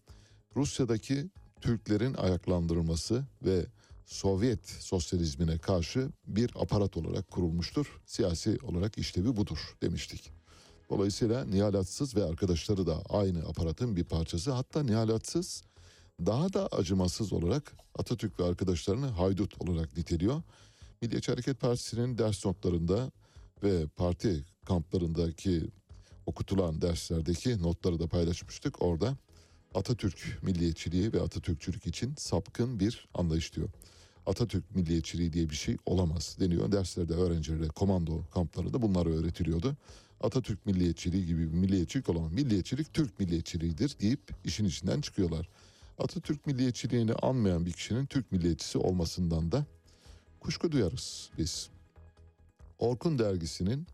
Rusya'daki 0.57 1.29
Türklerin 1.61 2.13
ayaklandırılması 2.13 3.25
ve 3.45 3.65
Sovyet 4.05 4.69
sosyalizmine 4.69 5.57
karşı 5.57 6.09
bir 6.27 6.51
aparat 6.55 6.97
olarak 6.97 7.31
kurulmuştur. 7.31 8.01
Siyasi 8.05 8.57
olarak 8.63 8.97
işlevi 8.97 9.37
budur 9.37 9.75
demiştik. 9.81 10.31
Dolayısıyla 10.89 11.45
Nihalatsız 11.45 12.15
ve 12.15 12.23
arkadaşları 12.23 12.87
da 12.87 13.03
aynı 13.09 13.39
aparatın 13.39 13.95
bir 13.95 14.03
parçası. 14.03 14.51
Hatta 14.51 14.83
Nihalatsız 14.83 15.63
daha 16.25 16.53
da 16.53 16.67
acımasız 16.67 17.33
olarak 17.33 17.73
Atatürk 17.99 18.39
ve 18.39 18.43
arkadaşlarını 18.43 19.07
haydut 19.07 19.61
olarak 19.61 19.97
niteliyor. 19.97 20.41
Milliyetçi 21.01 21.31
Hareket 21.31 21.59
Partisi'nin 21.59 22.17
ders 22.17 22.45
notlarında 22.45 23.11
ve 23.63 23.87
parti 23.87 24.45
kamplarındaki 24.65 25.67
okutulan 26.25 26.81
derslerdeki 26.81 27.61
notları 27.61 27.99
da 27.99 28.07
paylaşmıştık. 28.07 28.81
Orada 28.81 29.17
Atatürk 29.77 30.39
milliyetçiliği 30.41 31.13
ve 31.13 31.21
Atatürkçülük 31.21 31.87
için 31.87 32.13
sapkın 32.17 32.79
bir 32.79 33.07
anlayış 33.13 33.55
diyor. 33.55 33.69
Atatürk 34.25 34.75
milliyetçiliği 34.75 35.33
diye 35.33 35.49
bir 35.49 35.55
şey 35.55 35.77
olamaz 35.85 36.37
deniyor. 36.39 36.71
Derslerde 36.71 37.13
öğrencilere 37.13 37.67
komando 37.67 38.21
kamplarında 38.33 38.81
bunlar 38.81 39.05
öğretiliyordu. 39.05 39.75
Atatürk 40.21 40.65
milliyetçiliği 40.65 41.25
gibi 41.25 41.39
bir 41.39 41.57
milliyetçilik 41.57 42.09
olamaz. 42.09 42.31
Milliyetçilik 42.31 42.93
Türk 42.93 43.19
milliyetçiliğidir 43.19 43.99
deyip 43.99 44.19
işin 44.45 44.65
içinden 44.65 45.01
çıkıyorlar. 45.01 45.49
Atatürk 45.99 46.47
milliyetçiliğini 46.47 47.13
anmayan 47.13 47.65
bir 47.65 47.71
kişinin 47.71 48.05
Türk 48.05 48.31
milliyetçisi 48.31 48.77
olmasından 48.77 49.51
da 49.51 49.65
kuşku 50.39 50.71
duyarız 50.71 51.29
biz. 51.37 51.69
Orkun 52.79 53.19
dergisinin 53.19 53.87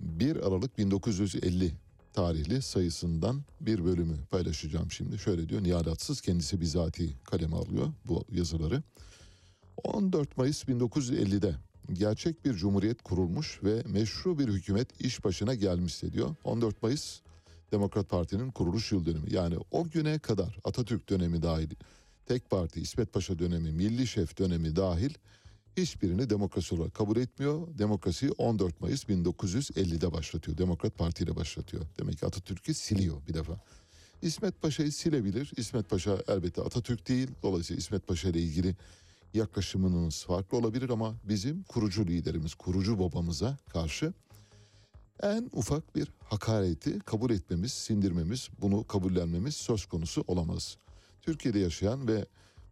1 0.00 0.36
Aralık 0.36 0.78
1950 0.78 1.72
tarihli 2.12 2.62
sayısından 2.62 3.42
bir 3.60 3.84
bölümü 3.84 4.16
paylaşacağım 4.30 4.90
şimdi. 4.90 5.18
Şöyle 5.18 5.48
diyor 5.48 5.62
Nihalatsız 5.62 6.20
kendisi 6.20 6.60
bizatihi 6.60 7.14
kaleme 7.24 7.56
alıyor 7.56 7.92
bu 8.04 8.24
yazıları. 8.32 8.82
14 9.84 10.36
Mayıs 10.36 10.64
1950'de 10.64 11.54
gerçek 11.92 12.44
bir 12.44 12.54
cumhuriyet 12.54 13.02
kurulmuş 13.02 13.60
ve 13.64 13.82
meşru 13.86 14.38
bir 14.38 14.48
hükümet 14.48 15.00
iş 15.00 15.24
başına 15.24 15.54
gelmişse 15.54 16.12
diyor. 16.12 16.34
14 16.44 16.82
Mayıs 16.82 17.20
Demokrat 17.72 18.08
Parti'nin 18.08 18.50
kuruluş 18.50 18.92
yıl 18.92 19.06
dönümü. 19.06 19.34
Yani 19.34 19.56
o 19.70 19.88
güne 19.88 20.18
kadar 20.18 20.58
Atatürk 20.64 21.08
dönemi 21.08 21.42
dahil, 21.42 21.70
tek 22.26 22.50
parti, 22.50 22.80
İsmet 22.80 23.12
Paşa 23.12 23.38
dönemi, 23.38 23.72
Milli 23.72 24.06
Şef 24.06 24.38
dönemi 24.38 24.76
dahil 24.76 25.14
hiçbirini 25.76 26.30
demokrasi 26.30 26.74
olarak 26.74 26.94
kabul 26.94 27.16
etmiyor. 27.16 27.78
Demokrasiyi 27.78 28.32
14 28.32 28.80
Mayıs 28.80 29.04
1950'de 29.04 30.12
başlatıyor. 30.12 30.58
Demokrat 30.58 30.98
Parti 30.98 31.24
ile 31.24 31.36
başlatıyor. 31.36 31.86
Demek 31.98 32.18
ki 32.18 32.26
Atatürk'ü 32.26 32.74
siliyor 32.74 33.26
bir 33.28 33.34
defa. 33.34 33.60
İsmet 34.22 34.62
Paşa'yı 34.62 34.92
silebilir. 34.92 35.52
İsmet 35.56 35.90
Paşa 35.90 36.18
elbette 36.28 36.62
Atatürk 36.62 37.08
değil. 37.08 37.28
Dolayısıyla 37.42 37.78
İsmet 37.78 38.06
Paşa 38.06 38.28
ile 38.28 38.40
ilgili 38.40 38.76
yaklaşımınız 39.34 40.24
farklı 40.24 40.58
olabilir 40.58 40.90
ama 40.90 41.14
bizim 41.24 41.62
kurucu 41.62 42.06
liderimiz, 42.06 42.54
kurucu 42.54 42.98
babamıza 42.98 43.58
karşı 43.72 44.12
en 45.22 45.50
ufak 45.52 45.96
bir 45.96 46.08
hakareti 46.24 46.98
kabul 46.98 47.30
etmemiz, 47.30 47.72
sindirmemiz, 47.72 48.48
bunu 48.60 48.86
kabullenmemiz 48.86 49.56
söz 49.56 49.86
konusu 49.86 50.24
olamaz. 50.26 50.76
Türkiye'de 51.22 51.58
yaşayan 51.58 52.08
ve 52.08 52.26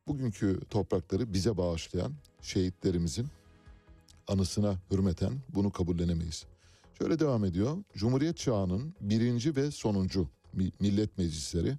bugünkü 0.07 0.61
toprakları 0.71 1.33
bize 1.33 1.57
bağışlayan 1.57 2.13
şehitlerimizin 2.43 3.29
anısına 4.29 4.77
hürmeten 4.91 5.33
bunu 5.55 5.71
kabullenemeyiz. 5.71 6.47
Şöyle 6.99 7.19
devam 7.19 7.45
ediyor. 7.45 7.77
Cumhuriyet 7.97 8.37
çağının 8.37 8.95
birinci 9.01 9.57
ve 9.57 9.71
sonuncu 9.71 10.29
mi- 10.53 10.73
millet 10.81 11.19
meclisleri 11.19 11.77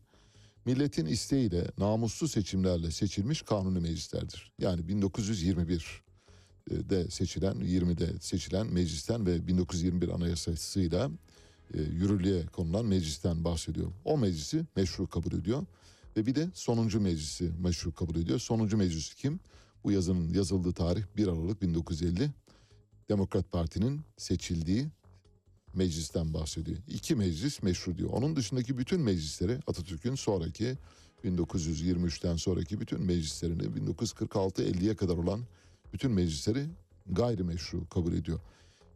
milletin 0.66 1.06
isteğiyle 1.06 1.68
namuslu 1.78 2.28
seçimlerle 2.28 2.92
seçilmiş 2.92 3.42
kanuni 3.42 3.80
meclislerdir. 3.80 4.52
Yani 4.60 4.88
1921 4.88 6.02
de 6.70 7.10
seçilen 7.10 7.56
20'de 7.56 8.20
seçilen 8.20 8.68
meclisten 8.68 9.26
ve 9.26 9.48
1921 9.48 10.10
anayasasıyla 10.10 11.12
e, 11.74 11.82
yürürlüğe 11.82 12.46
konulan 12.46 12.86
meclisten 12.86 13.44
bahsediyor. 13.44 13.92
O 14.06 14.18
meclisi 14.18 14.66
meşru 14.76 15.08
kabul 15.08 15.32
ediyor 15.32 15.66
ve 16.18 16.26
bir 16.26 16.36
de 16.36 16.50
sonuncu 16.54 17.02
meclisi 17.02 17.52
meşru 17.60 17.94
kabul 17.94 18.16
ediyor. 18.16 18.40
Sonuncu 18.40 18.78
meclis 18.78 19.14
kim? 19.14 19.40
Bu 19.84 19.92
yazının 19.92 20.34
yazıldığı 20.34 20.74
tarih 20.74 21.04
1 21.18 21.28
Aralık 21.28 21.62
1950. 21.62 22.30
Demokrat 23.10 23.52
Parti'nin 23.52 24.02
seçildiği 24.18 24.88
meclisten 25.74 26.34
bahsediyor. 26.34 26.78
İki 26.88 27.16
meclis 27.16 27.64
meşru 27.64 27.98
diyor. 27.98 28.10
Onun 28.10 28.36
dışındaki 28.36 28.78
bütün 28.78 29.02
meclisleri 29.02 29.60
Atatürk'ün 29.68 30.16
sonraki 30.16 30.78
1923'ten 31.24 32.36
sonraki 32.36 32.80
bütün 32.80 33.02
meclislerini 33.02 33.64
1946-50'ye 33.64 34.96
kadar 34.96 35.18
olan 35.18 35.42
bütün 35.94 36.12
meclisleri 36.12 36.66
gayrimeşru 37.06 37.90
kabul 37.90 38.14
ediyor. 38.14 38.40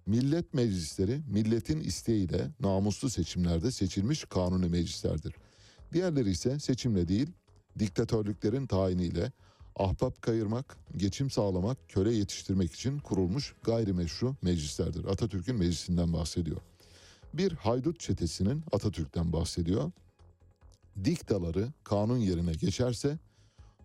Millet 0.06 0.54
meclisleri 0.54 1.22
milletin 1.28 1.80
isteğiyle 1.80 2.52
namuslu 2.60 3.10
seçimlerde 3.10 3.72
seçilmiş 3.72 4.26
kanuni 4.26 4.70
meclislerdir. 4.70 5.36
Diğerleri 5.96 6.30
ise 6.30 6.60
seçimle 6.60 7.08
değil, 7.08 7.28
diktatörlüklerin 7.80 8.68
tayiniyle 8.68 9.32
ahbap 9.76 10.22
kayırmak, 10.22 10.78
geçim 10.98 11.30
sağlamak, 11.30 11.78
köle 11.90 12.14
yetiştirmek 12.14 12.74
için 12.74 13.00
kurulmuş 13.00 13.56
gayrimeşru 13.64 14.36
meclislerdir. 14.42 15.06
Atatürk'ün 15.06 15.56
meclisinden 15.56 16.14
bahsediyor. 16.14 16.58
Bir 17.34 17.52
haydut 17.52 18.00
çetesinin 18.00 18.64
Atatürk'ten 18.72 19.34
bahsediyor. 19.34 19.92
Diktaları 21.04 21.74
kanun 21.84 22.18
yerine 22.18 22.54
geçerse 22.54 23.20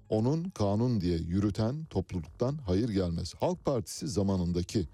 onun 0.08 0.50
kanun 0.50 1.00
diye 1.00 1.18
yürüten 1.18 1.84
topluluktan 1.84 2.58
hayır 2.66 2.88
gelmez. 2.88 3.34
Halk 3.40 3.64
Partisi 3.64 4.08
zamanındaki 4.08 4.88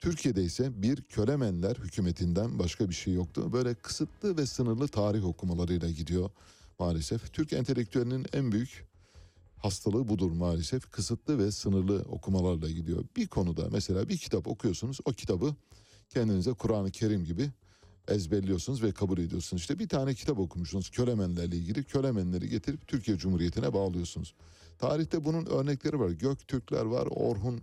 Türkiye'de 0.00 0.44
ise 0.44 0.82
bir 0.82 1.02
kölemenler 1.02 1.76
hükümetinden 1.76 2.58
başka 2.58 2.88
bir 2.88 2.94
şey 2.94 3.14
yoktu. 3.14 3.52
Böyle 3.52 3.74
kısıtlı 3.74 4.36
ve 4.36 4.46
sınırlı 4.46 4.88
tarih 4.88 5.24
okumalarıyla 5.24 5.90
gidiyor 5.90 6.30
maalesef. 6.78 7.32
Türk 7.32 7.52
entelektüelinin 7.52 8.26
en 8.32 8.52
büyük 8.52 8.86
hastalığı 9.56 10.08
budur 10.08 10.30
maalesef. 10.30 10.90
Kısıtlı 10.90 11.38
ve 11.38 11.52
sınırlı 11.52 12.04
okumalarla 12.08 12.70
gidiyor. 12.70 13.04
Bir 13.16 13.26
konuda 13.26 13.68
mesela 13.70 14.08
bir 14.08 14.16
kitap 14.16 14.46
okuyorsunuz. 14.46 14.98
O 15.04 15.12
kitabı 15.12 15.54
kendinize 16.08 16.52
Kur'an-ı 16.52 16.90
Kerim 16.90 17.24
gibi 17.24 17.50
ezberliyorsunuz 18.08 18.82
ve 18.82 18.92
kabul 18.92 19.18
ediyorsunuz. 19.18 19.62
İşte 19.62 19.78
bir 19.78 19.88
tane 19.88 20.14
kitap 20.14 20.38
okumuşsunuz 20.38 20.90
kölemenlerle 20.90 21.56
ilgili. 21.56 21.84
Kölemenleri 21.84 22.48
getirip 22.48 22.88
Türkiye 22.88 23.18
Cumhuriyeti'ne 23.18 23.72
bağlıyorsunuz. 23.72 24.34
Tarihte 24.78 25.24
bunun 25.24 25.46
örnekleri 25.46 26.00
var. 26.00 26.10
Göktürkler 26.10 26.84
var. 26.84 27.08
Orhun 27.10 27.60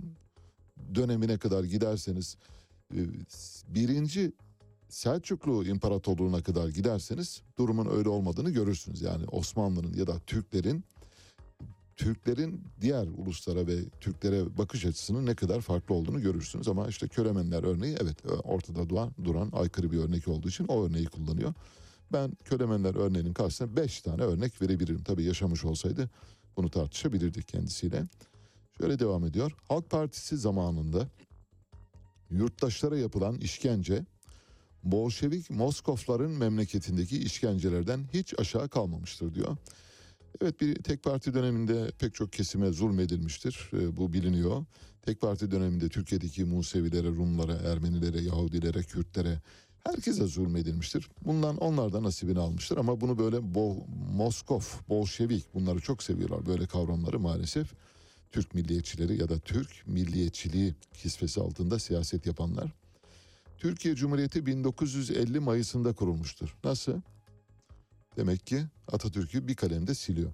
dönemine 0.95 1.37
kadar 1.37 1.63
giderseniz 1.63 2.37
e, 2.93 2.99
birinci 3.67 4.31
Selçuklu 4.95 5.65
İmparatorluğu'na 5.65 6.43
kadar 6.43 6.67
giderseniz 6.67 7.41
durumun 7.57 7.97
öyle 7.97 8.09
olmadığını 8.09 8.49
görürsünüz. 8.49 9.01
Yani 9.01 9.25
Osmanlı'nın 9.25 9.93
ya 9.93 10.07
da 10.07 10.19
Türklerin 10.19 10.83
Türklerin 11.95 12.63
diğer 12.81 13.07
uluslara 13.07 13.67
ve 13.67 13.89
Türklere 14.01 14.57
bakış 14.57 14.85
açısının 14.85 15.25
ne 15.25 15.35
kadar 15.35 15.61
farklı 15.61 15.95
olduğunu 15.95 16.21
görürsünüz. 16.21 16.67
Ama 16.67 16.87
işte 16.87 17.07
Kölemenler 17.07 17.63
örneği 17.63 17.97
evet 18.01 18.17
ortada 18.43 18.89
duran, 18.89 19.11
duran 19.23 19.49
aykırı 19.53 19.91
bir 19.91 19.97
örnek 19.97 20.27
olduğu 20.27 20.49
için 20.49 20.65
o 20.67 20.85
örneği 20.85 21.05
kullanıyor. 21.05 21.53
Ben 22.13 22.31
Kölemenler 22.45 22.95
örneğinin 22.95 23.33
karşısına 23.33 23.75
beş 23.75 24.01
tane 24.01 24.21
örnek 24.21 24.61
verebilirim. 24.61 25.03
Tabii 25.03 25.23
yaşamış 25.23 25.65
olsaydı 25.65 26.09
bunu 26.57 26.69
tartışabilirdik 26.69 27.47
kendisiyle. 27.47 28.03
Şöyle 28.77 28.99
devam 28.99 29.25
ediyor. 29.25 29.55
Halk 29.67 29.89
Partisi 29.89 30.37
zamanında 30.37 31.07
yurttaşlara 32.31 32.97
yapılan 32.97 33.35
işkence 33.35 34.05
Bolşevik 34.85 35.49
Moskofların 35.49 36.31
memleketindeki 36.31 37.17
işkencelerden 37.17 37.99
hiç 38.13 38.33
aşağı 38.39 38.69
kalmamıştır 38.69 39.35
diyor. 39.35 39.57
Evet 40.41 40.61
bir 40.61 40.75
tek 40.75 41.03
parti 41.03 41.33
döneminde 41.33 41.91
pek 41.99 42.15
çok 42.15 42.33
kesime 42.33 42.71
zulmedilmiştir. 42.71 43.69
E, 43.73 43.97
bu 43.97 44.13
biliniyor. 44.13 44.65
Tek 45.01 45.21
parti 45.21 45.51
döneminde 45.51 45.89
Türkiye'deki 45.89 46.45
Musevilere, 46.45 47.07
Rumlara, 47.07 47.53
Ermenilere, 47.53 48.21
Yahudilere, 48.21 48.83
Kürtlere 48.83 49.41
herkese 49.83 50.27
zulmedilmiştir. 50.27 51.09
Bundan 51.25 51.57
onlar 51.57 51.93
da 51.93 52.03
nasibini 52.03 52.39
almıştır 52.39 52.77
ama 52.77 53.01
bunu 53.01 53.17
böyle 53.17 53.55
Bol, 53.55 53.77
Moskov, 54.13 54.61
Bolşevik 54.89 55.53
bunları 55.53 55.79
çok 55.79 56.03
seviyorlar 56.03 56.45
böyle 56.45 56.67
kavramları 56.67 57.19
maalesef. 57.19 57.67
Türk 58.31 58.53
milliyetçileri 58.53 59.21
ya 59.21 59.29
da 59.29 59.39
Türk 59.39 59.87
milliyetçiliği 59.87 60.73
kisvesi 60.93 61.41
altında 61.41 61.79
siyaset 61.79 62.25
yapanlar. 62.25 62.71
Türkiye 63.57 63.95
Cumhuriyeti 63.95 64.45
1950 64.45 65.39
Mayıs'ında 65.39 65.93
kurulmuştur. 65.93 66.55
Nasıl? 66.63 67.01
Demek 68.17 68.47
ki 68.47 68.65
Atatürk'ü 68.91 69.47
bir 69.47 69.55
kalemde 69.55 69.93
siliyor. 69.93 70.33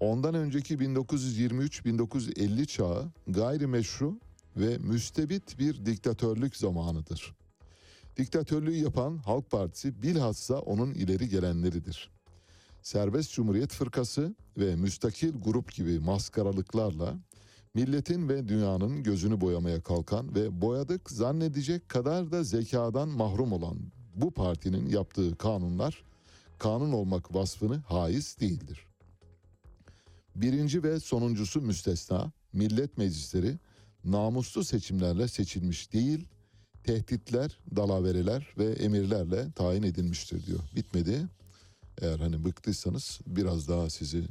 Ondan 0.00 0.34
önceki 0.34 0.76
1923-1950 0.76 2.66
çağı 2.66 3.12
gayrimeşru 3.28 4.18
ve 4.56 4.78
müstebit 4.78 5.58
bir 5.58 5.86
diktatörlük 5.86 6.56
zamanıdır. 6.56 7.34
Diktatörlüğü 8.16 8.76
yapan 8.76 9.16
Halk 9.16 9.50
Partisi 9.50 10.02
bilhassa 10.02 10.58
onun 10.58 10.94
ileri 10.94 11.28
gelenleridir. 11.28 12.10
Serbest 12.82 13.32
Cumhuriyet 13.32 13.72
Fırkası 13.72 14.34
ve 14.58 14.76
müstakil 14.76 15.32
grup 15.40 15.74
gibi 15.74 15.98
maskaralıklarla 15.98 17.14
milletin 17.74 18.28
ve 18.28 18.48
dünyanın 18.48 19.02
gözünü 19.02 19.40
boyamaya 19.40 19.80
kalkan 19.80 20.34
ve 20.34 20.60
boyadık 20.60 21.10
zannedecek 21.10 21.88
kadar 21.88 22.32
da 22.32 22.44
zekadan 22.44 23.08
mahrum 23.08 23.52
olan 23.52 23.78
bu 24.14 24.30
partinin 24.30 24.86
yaptığı 24.86 25.36
kanunlar 25.36 26.04
kanun 26.58 26.92
olmak 26.92 27.34
vasfını 27.34 27.76
haiz 27.76 28.36
değildir. 28.40 28.86
Birinci 30.36 30.82
ve 30.82 31.00
sonuncusu 31.00 31.60
müstesna 31.60 32.32
millet 32.52 32.98
meclisleri 32.98 33.58
namuslu 34.04 34.64
seçimlerle 34.64 35.28
seçilmiş 35.28 35.92
değil, 35.92 36.24
tehditler, 36.84 37.58
dalavereler 37.76 38.54
ve 38.58 38.64
emirlerle 38.64 39.52
tayin 39.52 39.82
edilmiştir 39.82 40.46
diyor. 40.46 40.60
Bitmedi. 40.76 41.26
Eğer 42.00 42.18
hani 42.18 42.44
bıktıysanız 42.44 43.20
biraz 43.26 43.68
daha 43.68 43.90
sizi 43.90 44.24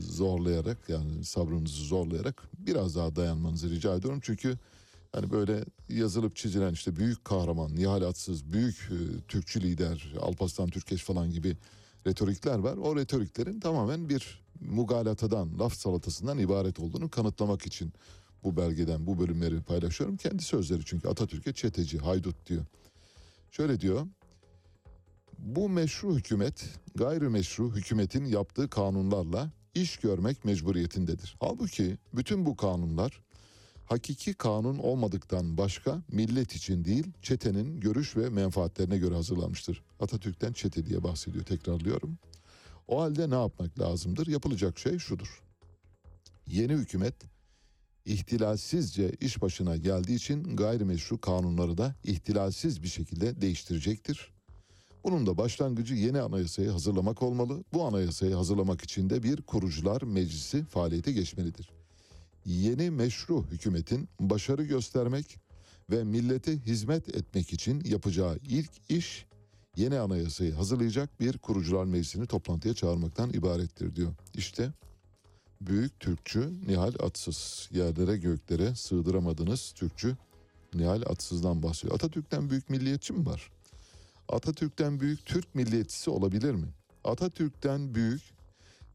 zorlayarak 0.00 0.88
yani 0.88 1.24
sabrınızı 1.24 1.84
zorlayarak 1.84 2.42
biraz 2.58 2.96
daha 2.96 3.16
dayanmanızı 3.16 3.70
rica 3.70 3.94
ediyorum. 3.94 4.20
Çünkü 4.22 4.58
hani 5.12 5.30
böyle 5.30 5.64
yazılıp 5.88 6.36
çizilen 6.36 6.72
işte 6.72 6.96
büyük 6.96 7.24
kahraman, 7.24 7.76
Nihal 7.76 8.02
Atsız, 8.02 8.52
büyük 8.52 8.76
e, 8.90 9.20
Türkçü 9.28 9.60
lider, 9.60 10.14
Alparslan 10.20 10.68
Türkeş 10.68 11.02
falan 11.02 11.30
gibi 11.30 11.56
retorikler 12.06 12.58
var. 12.58 12.76
O 12.76 12.96
retoriklerin 12.96 13.60
tamamen 13.60 14.08
bir 14.08 14.40
mugalatadan, 14.60 15.58
laf 15.58 15.74
salatasından 15.74 16.38
ibaret 16.38 16.80
olduğunu 16.80 17.10
kanıtlamak 17.10 17.66
için 17.66 17.92
bu 18.44 18.56
belgeden 18.56 19.06
bu 19.06 19.18
bölümleri 19.18 19.62
paylaşıyorum. 19.62 20.16
Kendi 20.16 20.42
sözleri 20.42 20.84
çünkü 20.84 21.08
Atatürk'e 21.08 21.52
çeteci, 21.52 21.98
haydut 21.98 22.46
diyor. 22.46 22.64
Şöyle 23.50 23.80
diyor. 23.80 24.06
Bu 25.38 25.68
meşru 25.68 26.16
hükümet 26.16 26.64
gayrimeşru 26.94 27.74
hükümetin 27.74 28.24
yaptığı 28.24 28.70
kanunlarla 28.70 29.50
iş 29.74 29.96
görmek 29.96 30.44
mecburiyetindedir. 30.44 31.36
Halbuki 31.40 31.98
bütün 32.14 32.46
bu 32.46 32.56
kanunlar 32.56 33.20
hakiki 33.84 34.34
kanun 34.34 34.78
olmadıktan 34.78 35.56
başka 35.56 36.02
millet 36.08 36.54
için 36.54 36.84
değil 36.84 37.06
çetenin 37.22 37.80
görüş 37.80 38.16
ve 38.16 38.28
menfaatlerine 38.28 38.98
göre 38.98 39.14
hazırlanmıştır. 39.14 39.82
Atatürk'ten 40.00 40.52
çete 40.52 40.86
diye 40.86 41.02
bahsediyor 41.02 41.44
tekrarlıyorum. 41.44 42.18
O 42.88 43.00
halde 43.00 43.30
ne 43.30 43.34
yapmak 43.34 43.78
lazımdır? 43.78 44.26
Yapılacak 44.26 44.78
şey 44.78 44.98
şudur. 44.98 45.42
Yeni 46.46 46.72
hükümet 46.72 47.14
ihtilalsizce 48.04 49.12
iş 49.20 49.42
başına 49.42 49.76
geldiği 49.76 50.14
için 50.14 50.56
gayrimeşru 50.56 51.20
kanunları 51.20 51.78
da 51.78 51.94
ihtilalsiz 52.04 52.82
bir 52.82 52.88
şekilde 52.88 53.40
değiştirecektir. 53.40 54.32
Bunun 55.04 55.26
da 55.26 55.36
başlangıcı 55.36 55.94
yeni 55.94 56.20
anayasayı 56.20 56.70
hazırlamak 56.70 57.22
olmalı. 57.22 57.64
Bu 57.72 57.84
anayasayı 57.84 58.34
hazırlamak 58.34 58.82
için 58.82 59.10
de 59.10 59.22
bir 59.22 59.42
kurucular 59.42 60.02
meclisi 60.02 60.64
faaliyete 60.64 61.12
geçmelidir. 61.12 61.70
Yeni 62.44 62.90
meşru 62.90 63.44
hükümetin 63.50 64.08
başarı 64.20 64.64
göstermek 64.64 65.38
ve 65.90 66.04
millete 66.04 66.58
hizmet 66.58 67.16
etmek 67.16 67.52
için 67.52 67.82
yapacağı 67.84 68.38
ilk 68.48 68.70
iş 68.88 69.26
yeni 69.76 69.98
anayasayı 69.98 70.54
hazırlayacak 70.54 71.20
bir 71.20 71.38
kurucular 71.38 71.84
meclisini 71.84 72.26
toplantıya 72.26 72.74
çağırmaktan 72.74 73.30
ibarettir 73.30 73.96
diyor. 73.96 74.12
İşte 74.34 74.72
büyük 75.60 76.00
Türkçü 76.00 76.52
Nihal 76.66 76.92
Atsız 77.00 77.68
yerlere 77.72 78.16
göklere 78.16 78.74
sığdıramadınız 78.74 79.72
Türkçü 79.72 80.16
Nihal 80.74 81.02
Atsız'dan 81.06 81.62
bahsediyor. 81.62 81.94
Atatürk'ten 81.94 82.50
büyük 82.50 82.70
milliyetçi 82.70 83.12
mi 83.12 83.26
var? 83.26 83.50
Atatürk'ten 84.30 85.00
büyük 85.00 85.26
Türk 85.26 85.54
milliyetçisi 85.54 86.10
olabilir 86.10 86.54
mi? 86.54 86.66
Atatürk'ten 87.04 87.94
büyük 87.94 88.22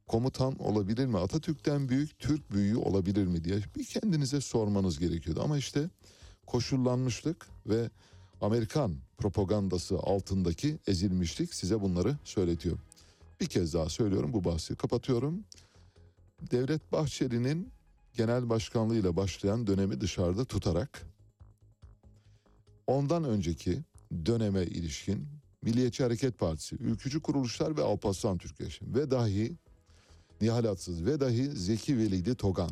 komutan 0.07 0.59
olabilir 0.59 1.05
mi? 1.05 1.17
Atatürk'ten 1.17 1.89
büyük 1.89 2.19
Türk 2.19 2.51
büyüğü 2.51 2.77
olabilir 2.77 3.27
mi 3.27 3.43
diye 3.43 3.59
bir 3.75 3.85
kendinize 3.85 4.41
sormanız 4.41 4.99
gerekiyordu. 4.99 5.41
Ama 5.43 5.57
işte 5.57 5.89
koşullanmışlık 6.47 7.47
ve 7.67 7.89
Amerikan 8.41 8.95
propagandası 9.17 9.97
altındaki 9.97 10.77
ezilmişlik 10.87 11.53
size 11.53 11.81
bunları 11.81 12.17
söyletiyor. 12.23 12.77
Bir 13.41 13.45
kez 13.45 13.73
daha 13.73 13.89
söylüyorum 13.89 14.33
bu 14.33 14.43
bahsi 14.43 14.75
kapatıyorum. 14.75 15.43
Devlet 16.51 16.91
Bahçeli'nin 16.91 17.71
genel 18.13 18.49
başkanlığıyla 18.49 19.15
başlayan 19.15 19.67
dönemi 19.67 20.01
dışarıda 20.01 20.45
tutarak 20.45 21.01
ondan 22.87 23.23
önceki 23.23 23.83
döneme 24.25 24.63
ilişkin 24.63 25.27
Milliyetçi 25.61 26.03
Hareket 26.03 26.37
Partisi, 26.37 26.75
ülkücü 26.75 27.21
kuruluşlar 27.21 27.77
ve 27.77 27.81
Alparslan 27.81 28.37
Türkeş 28.37 28.81
ve 28.81 29.11
dahi 29.11 29.55
Nihal 30.41 30.65
Atsız 30.65 31.05
ve 31.05 31.19
dahi 31.19 31.51
Zeki 31.51 31.97
Velidi 31.97 32.35
Togan 32.35 32.71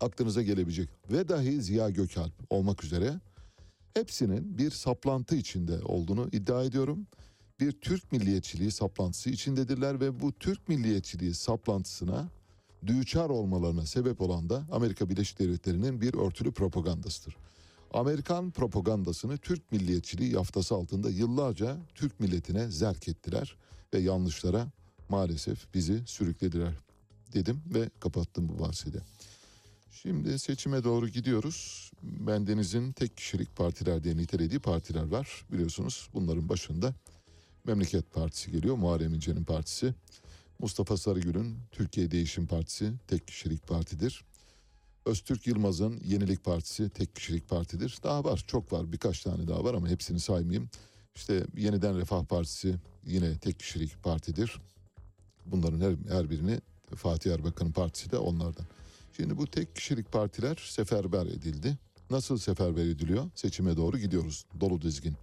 aklınıza 0.00 0.42
gelebilecek 0.42 0.88
ve 1.10 1.28
dahi 1.28 1.62
Ziya 1.62 1.90
Gökalp 1.90 2.32
olmak 2.50 2.84
üzere 2.84 3.20
hepsinin 3.94 4.58
bir 4.58 4.70
saplantı 4.70 5.36
içinde 5.36 5.82
olduğunu 5.84 6.28
iddia 6.32 6.64
ediyorum. 6.64 7.06
Bir 7.60 7.72
Türk 7.72 8.12
milliyetçiliği 8.12 8.70
saplantısı 8.70 9.30
içindedirler 9.30 10.00
ve 10.00 10.20
bu 10.20 10.32
Türk 10.32 10.68
milliyetçiliği 10.68 11.34
saplantısına 11.34 12.28
düçar 12.86 13.30
olmalarına 13.30 13.86
sebep 13.86 14.20
olan 14.20 14.50
da 14.50 14.66
Amerika 14.72 15.10
Birleşik 15.10 15.38
Devletleri'nin 15.38 16.00
bir 16.00 16.14
örtülü 16.14 16.52
propagandasıdır. 16.52 17.36
Amerikan 17.94 18.50
propagandasını 18.50 19.38
Türk 19.38 19.72
milliyetçiliği 19.72 20.32
yaftası 20.32 20.74
altında 20.74 21.10
yıllarca 21.10 21.76
Türk 21.94 22.20
milletine 22.20 22.70
zerk 22.70 23.08
ettiler 23.08 23.56
ve 23.94 23.98
yanlışlara 23.98 24.66
maalesef 25.08 25.74
bizi 25.74 26.02
sürüklediler 26.06 26.72
dedim 27.32 27.62
ve 27.74 27.90
kapattım 28.00 28.48
bu 28.48 28.58
bahsede. 28.58 28.98
Şimdi 29.92 30.38
seçime 30.38 30.84
doğru 30.84 31.08
gidiyoruz. 31.08 31.90
Bendenizin 32.02 32.92
tek 32.92 33.16
kişilik 33.16 33.56
partiler 33.56 34.04
diye 34.04 34.16
nitelediği 34.16 34.60
partiler 34.60 35.06
var. 35.06 35.44
Biliyorsunuz 35.52 36.08
bunların 36.14 36.48
başında 36.48 36.94
Memleket 37.64 38.12
Partisi 38.12 38.52
geliyor. 38.52 38.76
Muharrem 38.76 39.14
İnce'nin 39.14 39.44
partisi. 39.44 39.94
Mustafa 40.58 40.96
Sarıgül'ün 40.96 41.56
Türkiye 41.72 42.10
Değişim 42.10 42.46
Partisi 42.46 42.92
tek 43.08 43.26
kişilik 43.26 43.66
partidir. 43.66 44.24
Öztürk 45.06 45.46
Yılmaz'ın 45.46 46.00
Yenilik 46.04 46.44
Partisi 46.44 46.90
tek 46.90 47.16
kişilik 47.16 47.48
partidir. 47.48 47.98
Daha 48.02 48.24
var 48.24 48.44
çok 48.46 48.72
var 48.72 48.92
birkaç 48.92 49.20
tane 49.20 49.48
daha 49.48 49.64
var 49.64 49.74
ama 49.74 49.88
hepsini 49.88 50.20
saymayayım. 50.20 50.68
İşte 51.14 51.46
Yeniden 51.56 51.98
Refah 51.98 52.24
Partisi 52.24 52.74
yine 53.06 53.38
tek 53.38 53.58
kişilik 53.58 54.02
partidir. 54.02 54.60
Bunların 55.46 55.80
her, 55.80 56.16
her 56.16 56.30
birini 56.30 56.60
Fatih 56.94 57.32
Erbakan'ın 57.32 57.72
partisi 57.72 58.10
de 58.10 58.18
onlardan. 58.18 58.66
Şimdi 59.16 59.38
bu 59.38 59.46
tek 59.46 59.76
kişilik 59.76 60.12
partiler 60.12 60.66
seferber 60.70 61.26
edildi. 61.26 61.78
Nasıl 62.10 62.38
seferber 62.38 62.86
ediliyor? 62.86 63.30
Seçime 63.34 63.76
doğru 63.76 63.98
gidiyoruz 63.98 64.44
dolu 64.60 64.82
dizgin. 64.82 65.14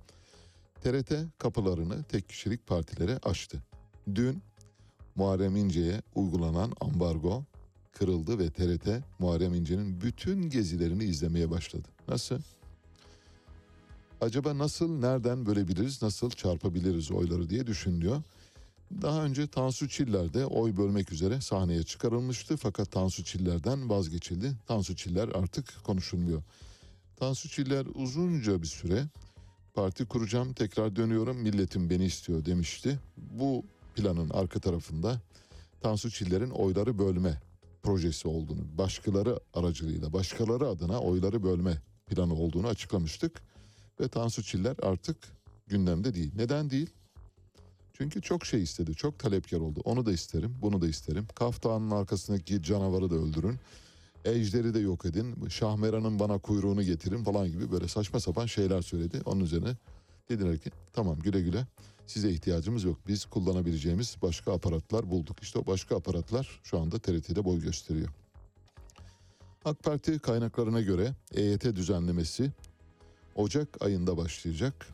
TRT 0.83 1.13
kapılarını 1.37 2.03
tek 2.03 2.29
kişilik 2.29 2.67
partilere 2.67 3.17
açtı. 3.17 3.63
Dün 4.15 4.43
Muharrem 5.15 5.55
İnce'ye 5.55 6.01
uygulanan 6.15 6.73
ambargo 6.81 7.43
kırıldı 7.91 8.39
ve 8.39 8.49
TRT 8.49 8.87
Muharrem 9.19 9.53
İnce'nin 9.53 10.01
bütün 10.01 10.49
gezilerini 10.49 11.03
izlemeye 11.03 11.49
başladı. 11.51 11.87
Nasıl? 12.07 12.39
Acaba 14.21 14.57
nasıl, 14.57 14.99
nereden 14.99 15.45
bölebiliriz, 15.45 16.01
nasıl 16.01 16.29
çarpabiliriz 16.29 17.11
oyları 17.11 17.49
diye 17.49 17.67
düşünüyor. 17.67 18.21
Daha 19.01 19.23
önce 19.23 19.47
Tansu 19.47 19.89
Çiller 19.89 20.33
de 20.33 20.45
oy 20.45 20.77
bölmek 20.77 21.11
üzere 21.11 21.41
sahneye 21.41 21.83
çıkarılmıştı 21.83 22.57
fakat 22.57 22.91
Tansu 22.91 23.23
Çiller'den 23.23 23.89
vazgeçildi. 23.89 24.51
Tansu 24.67 24.95
Çiller 24.95 25.29
artık 25.33 25.83
konuşulmuyor. 25.83 26.43
Tansu 27.15 27.49
Çiller 27.49 27.85
uzunca 27.95 28.61
bir 28.61 28.67
süre 28.67 29.05
parti 29.73 30.05
kuracağım 30.05 30.53
tekrar 30.53 30.95
dönüyorum 30.95 31.37
milletim 31.37 31.89
beni 31.89 32.05
istiyor 32.05 32.45
demişti. 32.45 32.99
Bu 33.17 33.63
planın 33.95 34.29
arka 34.29 34.59
tarafında 34.59 35.21
Tansu 35.81 36.11
Çiller'in 36.11 36.49
oyları 36.49 36.99
bölme 36.99 37.41
projesi 37.83 38.27
olduğunu, 38.27 38.77
başkaları 38.77 39.39
aracılığıyla, 39.53 40.13
başkaları 40.13 40.67
adına 40.67 40.99
oyları 40.99 41.43
bölme 41.43 41.77
planı 42.07 42.33
olduğunu 42.33 42.67
açıklamıştık. 42.67 43.41
Ve 43.99 44.07
Tansu 44.07 44.43
Çiller 44.43 44.75
artık 44.81 45.17
gündemde 45.67 46.13
değil. 46.13 46.31
Neden 46.35 46.69
değil? 46.69 46.89
Çünkü 47.93 48.21
çok 48.21 48.45
şey 48.45 48.63
istedi, 48.63 48.95
çok 48.95 49.19
talepkar 49.19 49.59
oldu. 49.59 49.81
Onu 49.83 50.05
da 50.05 50.11
isterim, 50.11 50.55
bunu 50.61 50.81
da 50.81 50.87
isterim. 50.87 51.27
Kaftanın 51.35 51.91
arkasındaki 51.91 52.63
canavarı 52.63 53.09
da 53.09 53.15
öldürün. 53.15 53.59
Ejderi 54.25 54.73
de 54.73 54.79
yok 54.79 55.05
edin. 55.05 55.49
Şahmeran'ın 55.49 56.19
bana 56.19 56.37
kuyruğunu 56.37 56.83
getirin 56.83 57.23
falan 57.23 57.47
gibi 57.47 57.71
böyle 57.71 57.87
saçma 57.87 58.19
sapan 58.19 58.45
şeyler 58.45 58.81
söyledi. 58.81 59.21
Onun 59.25 59.39
üzerine 59.39 59.75
dediler 60.29 60.57
ki 60.57 60.71
tamam 60.93 61.19
güle 61.19 61.41
güle 61.41 61.67
size 62.07 62.29
ihtiyacımız 62.29 62.83
yok. 62.83 62.97
Biz 63.07 63.25
kullanabileceğimiz 63.25 64.17
başka 64.21 64.53
aparatlar 64.53 65.11
bulduk. 65.11 65.37
İşte 65.41 65.59
o 65.59 65.65
başka 65.67 65.95
aparatlar 65.95 66.59
şu 66.63 66.79
anda 66.79 66.99
TRT'de 66.99 67.45
boy 67.45 67.61
gösteriyor. 67.61 68.09
AK 69.65 69.83
Parti 69.83 70.19
kaynaklarına 70.19 70.81
göre 70.81 71.15
EYT 71.33 71.63
düzenlemesi 71.63 72.51
Ocak 73.35 73.81
ayında 73.81 74.17
başlayacak. 74.17 74.87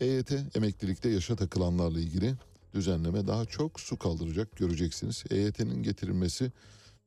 EYT 0.00 0.32
emeklilikte 0.54 1.08
yaşa 1.08 1.36
takılanlarla 1.36 2.00
ilgili 2.00 2.34
düzenleme 2.74 3.26
daha 3.26 3.44
çok 3.44 3.80
su 3.80 3.98
kaldıracak 3.98 4.56
göreceksiniz. 4.56 5.24
EYT'nin 5.30 5.82
getirilmesi 5.82 6.52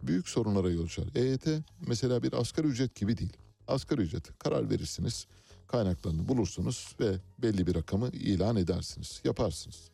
büyük 0.04 0.30
sorunlara 0.30 0.70
yol 0.70 0.86
açar. 0.86 1.06
EYT 1.16 1.48
mesela 1.88 2.24
bir 2.24 2.34
asgari 2.34 2.68
ücret 2.68 2.96
gibi 2.96 3.18
değil. 3.18 3.38
Asgari 3.68 4.02
ücret 4.02 4.40
karar 4.40 4.70
verirsiniz, 4.70 5.28
kaynaklarını 5.68 6.28
bulursunuz 6.28 6.96
ve 7.00 7.16
belli 7.38 7.68
bir 7.68 7.76
rakamı 7.76 8.10
ilan 8.10 8.56
edersiniz, 8.56 9.22
yaparsınız. 9.24 9.90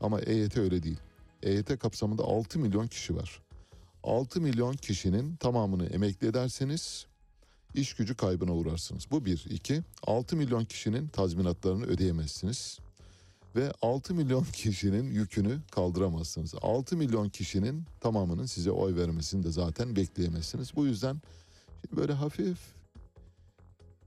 Ama 0.00 0.20
EYT 0.20 0.56
öyle 0.56 0.82
değil. 0.82 0.98
EYT 1.42 1.78
kapsamında 1.78 2.22
6 2.22 2.58
milyon 2.58 2.86
kişi 2.86 3.16
var. 3.16 3.42
6 4.02 4.40
milyon 4.40 4.72
kişinin 4.72 5.36
tamamını 5.36 5.86
emekli 5.86 6.26
ederseniz 6.26 7.06
iş 7.74 7.94
gücü 7.94 8.14
kaybına 8.14 8.54
uğrarsınız. 8.54 9.10
Bu 9.10 9.24
bir. 9.24 9.46
iki 9.50 9.82
6 10.06 10.36
milyon 10.36 10.64
kişinin 10.64 11.08
tazminatlarını 11.08 11.84
ödeyemezsiniz. 11.84 12.78
Ve 13.56 13.72
6 13.82 14.14
milyon 14.14 14.44
kişinin 14.44 15.10
yükünü 15.10 15.60
kaldıramazsınız. 15.70 16.54
6 16.62 16.96
milyon 16.96 17.28
kişinin 17.28 17.84
tamamının 18.00 18.46
size 18.46 18.70
oy 18.70 18.96
vermesini 18.96 19.44
de 19.44 19.50
zaten 19.50 19.96
bekleyemezsiniz. 19.96 20.76
Bu 20.76 20.86
yüzden 20.86 21.20
böyle 21.96 22.12
hafif 22.12 22.58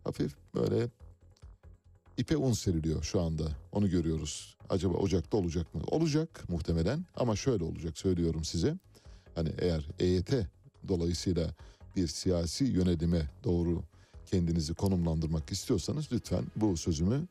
hafif 0.04 0.36
böyle 0.56 0.88
ipe 2.18 2.38
un 2.38 2.54
seriliyor 2.54 3.04
şu 3.04 3.22
anda. 3.22 3.44
Onu 3.72 3.90
görüyoruz. 3.90 4.58
Acaba 4.70 4.94
Ocak'ta 4.94 5.38
olacak 5.38 5.76
mı? 5.76 5.82
Olacak 5.88 6.50
muhtemelen 6.50 7.06
ama 7.16 7.36
şöyle 7.36 7.64
olacak 7.64 7.98
söylüyorum 7.98 8.44
size. 8.44 8.76
Hani 9.36 9.50
eğer 9.60 9.88
EYT 10.00 10.34
dolayısıyla 10.88 11.56
bir 11.96 12.08
siyasi 12.08 12.66
yönelime 12.66 13.30
doğru 13.44 13.84
kendinizi 14.26 14.74
konumlandırmak 14.74 15.52
istiyorsanız 15.52 16.12
lütfen 16.12 16.44
bu 16.56 16.78
sözümü 16.78 17.28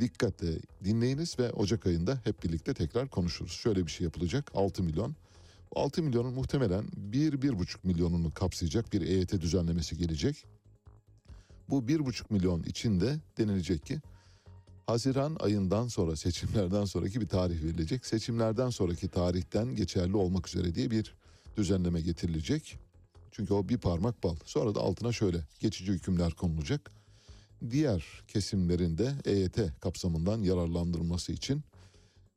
dikkatle 0.00 0.58
dinleyiniz 0.84 1.38
ve 1.38 1.52
Ocak 1.52 1.86
ayında 1.86 2.18
hep 2.24 2.44
birlikte 2.44 2.74
tekrar 2.74 3.08
konuşuruz. 3.08 3.52
Şöyle 3.52 3.86
bir 3.86 3.90
şey 3.90 4.04
yapılacak 4.04 4.50
6 4.54 4.82
milyon. 4.82 5.16
Bu 5.74 5.80
6 5.80 6.02
milyonun 6.02 6.34
muhtemelen 6.34 6.84
1-1,5 7.12 7.76
milyonunu 7.84 8.34
kapsayacak 8.34 8.92
bir 8.92 9.00
EYT 9.00 9.40
düzenlemesi 9.40 9.98
gelecek. 9.98 10.44
Bu 11.70 11.78
1,5 11.78 12.24
milyon 12.30 12.62
içinde 12.62 13.18
denilecek 13.38 13.86
ki 13.86 14.00
Haziran 14.86 15.36
ayından 15.40 15.88
sonra 15.88 16.16
seçimlerden 16.16 16.84
sonraki 16.84 17.20
bir 17.20 17.28
tarih 17.28 17.62
verilecek. 17.62 18.06
Seçimlerden 18.06 18.70
sonraki 18.70 19.08
tarihten 19.08 19.76
geçerli 19.76 20.16
olmak 20.16 20.48
üzere 20.48 20.74
diye 20.74 20.90
bir 20.90 21.14
düzenleme 21.56 22.00
getirilecek. 22.00 22.78
Çünkü 23.30 23.54
o 23.54 23.68
bir 23.68 23.78
parmak 23.78 24.24
bal. 24.24 24.36
Sonra 24.44 24.74
da 24.74 24.80
altına 24.80 25.12
şöyle 25.12 25.38
geçici 25.60 25.92
hükümler 25.92 26.32
konulacak. 26.32 26.90
Diğer 27.70 28.04
kesimlerin 28.28 28.98
de 28.98 29.12
EYT 29.24 29.58
kapsamından 29.80 30.42
yararlandırılması 30.42 31.32
için 31.32 31.62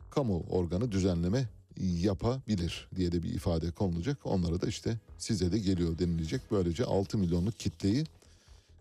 kamu 0.10 0.44
organı 0.50 0.92
düzenleme 0.92 1.50
yapabilir 1.78 2.88
diye 2.96 3.12
de 3.12 3.24
bir 3.24 3.34
ifade 3.34 3.72
konulacak. 3.72 4.26
Onlara 4.26 4.62
da 4.62 4.68
işte 4.68 5.00
size 5.18 5.52
de 5.52 5.60
geliyor 5.60 6.00
denilecek. 6.00 6.42
Böylece 6.52 6.86
6 6.86 7.18
milyonluk 7.18 7.60
kitleyi 7.60 8.06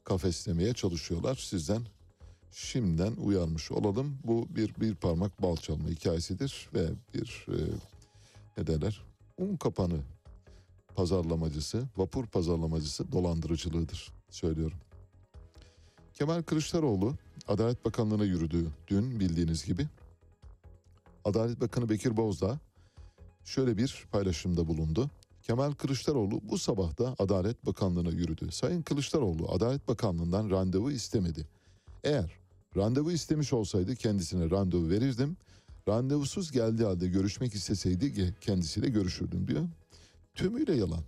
kafeslemeye 0.05 0.73
çalışıyorlar. 0.75 1.35
Sizden 1.35 1.83
şimdiden 2.53 3.13
uyarmış 3.13 3.71
olalım. 3.71 4.19
Bu 4.25 4.47
bir 4.51 4.75
bir 4.81 4.95
parmak 4.95 5.43
bal 5.43 5.57
çalma 5.57 5.89
hikayesidir 5.89 6.69
ve 6.75 6.89
bir 7.15 7.47
e, 7.49 7.57
ne 8.57 8.67
derler 8.67 9.03
un 9.39 9.57
kapanı 9.57 10.01
pazarlamacısı, 10.95 11.85
vapur 11.97 12.27
pazarlamacısı 12.27 13.13
dolandırıcılığıdır 13.13 14.13
söylüyorum. 14.31 14.79
Kemal 16.15 16.43
Kılıçdaroğlu 16.43 17.15
Adalet 17.49 17.85
Bakanlığı'na 17.85 18.25
yürüdü 18.25 18.71
dün 18.89 19.21
bildiğiniz 19.21 19.65
gibi. 19.65 19.87
Adalet 21.25 21.61
Bakanı 21.61 21.89
Bekir 21.89 22.17
Bozdağ 22.17 22.59
şöyle 23.45 23.77
bir 23.77 24.07
paylaşımda 24.13 24.69
bulundu. 24.69 25.11
Kemal 25.43 25.73
Kılıçdaroğlu 25.73 26.41
bu 26.43 26.59
sabah 26.59 26.99
da 26.99 27.15
Adalet 27.19 27.67
Bakanlığı'na 27.67 28.11
yürüdü. 28.11 28.53
Sayın 28.53 28.83
Kılıçdaroğlu 28.83 29.53
Adalet 29.53 29.89
Bakanlığı'ndan 29.89 30.51
randevu 30.51 30.91
istemedi. 30.91 31.47
Eğer 32.05 32.33
randevu 32.77 33.13
istemiş 33.13 33.53
olsaydı 33.53 33.97
kendisine 33.97 34.51
randevu 34.51 34.89
verirdim. 34.89 35.37
Randevusuz 35.89 36.53
geldiği 36.53 36.85
halde 36.85 37.09
görüşmek 37.09 37.55
isteseydi 37.55 38.35
kendisiyle 38.41 38.89
görüşürdüm 38.89 39.49
diyor. 39.49 39.69
Tümüyle 40.35 40.77
yalan. 40.77 41.03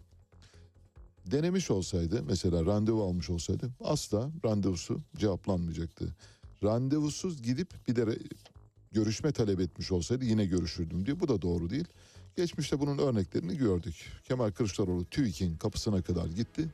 Denemiş 1.26 1.70
olsaydı 1.70 2.22
mesela 2.26 2.66
randevu 2.66 3.02
almış 3.02 3.30
olsaydı 3.30 3.70
asla 3.80 4.30
randevusu 4.44 5.00
cevaplanmayacaktı. 5.16 6.14
Randevusuz 6.62 7.42
gidip 7.42 7.88
bir 7.88 7.96
de 7.96 8.18
görüşme 8.92 9.32
talep 9.32 9.60
etmiş 9.60 9.92
olsaydı 9.92 10.24
yine 10.24 10.46
görüşürdüm 10.46 11.06
diyor. 11.06 11.20
Bu 11.20 11.28
da 11.28 11.42
doğru 11.42 11.70
değil. 11.70 11.88
Geçmişte 12.36 12.80
bunun 12.80 12.98
örneklerini 12.98 13.56
gördük. 13.56 13.94
Kemal 14.24 14.50
Kılıçdaroğlu 14.50 15.04
TÜİK'in 15.04 15.56
kapısına 15.56 16.02
kadar 16.02 16.26
gitti. 16.26 16.68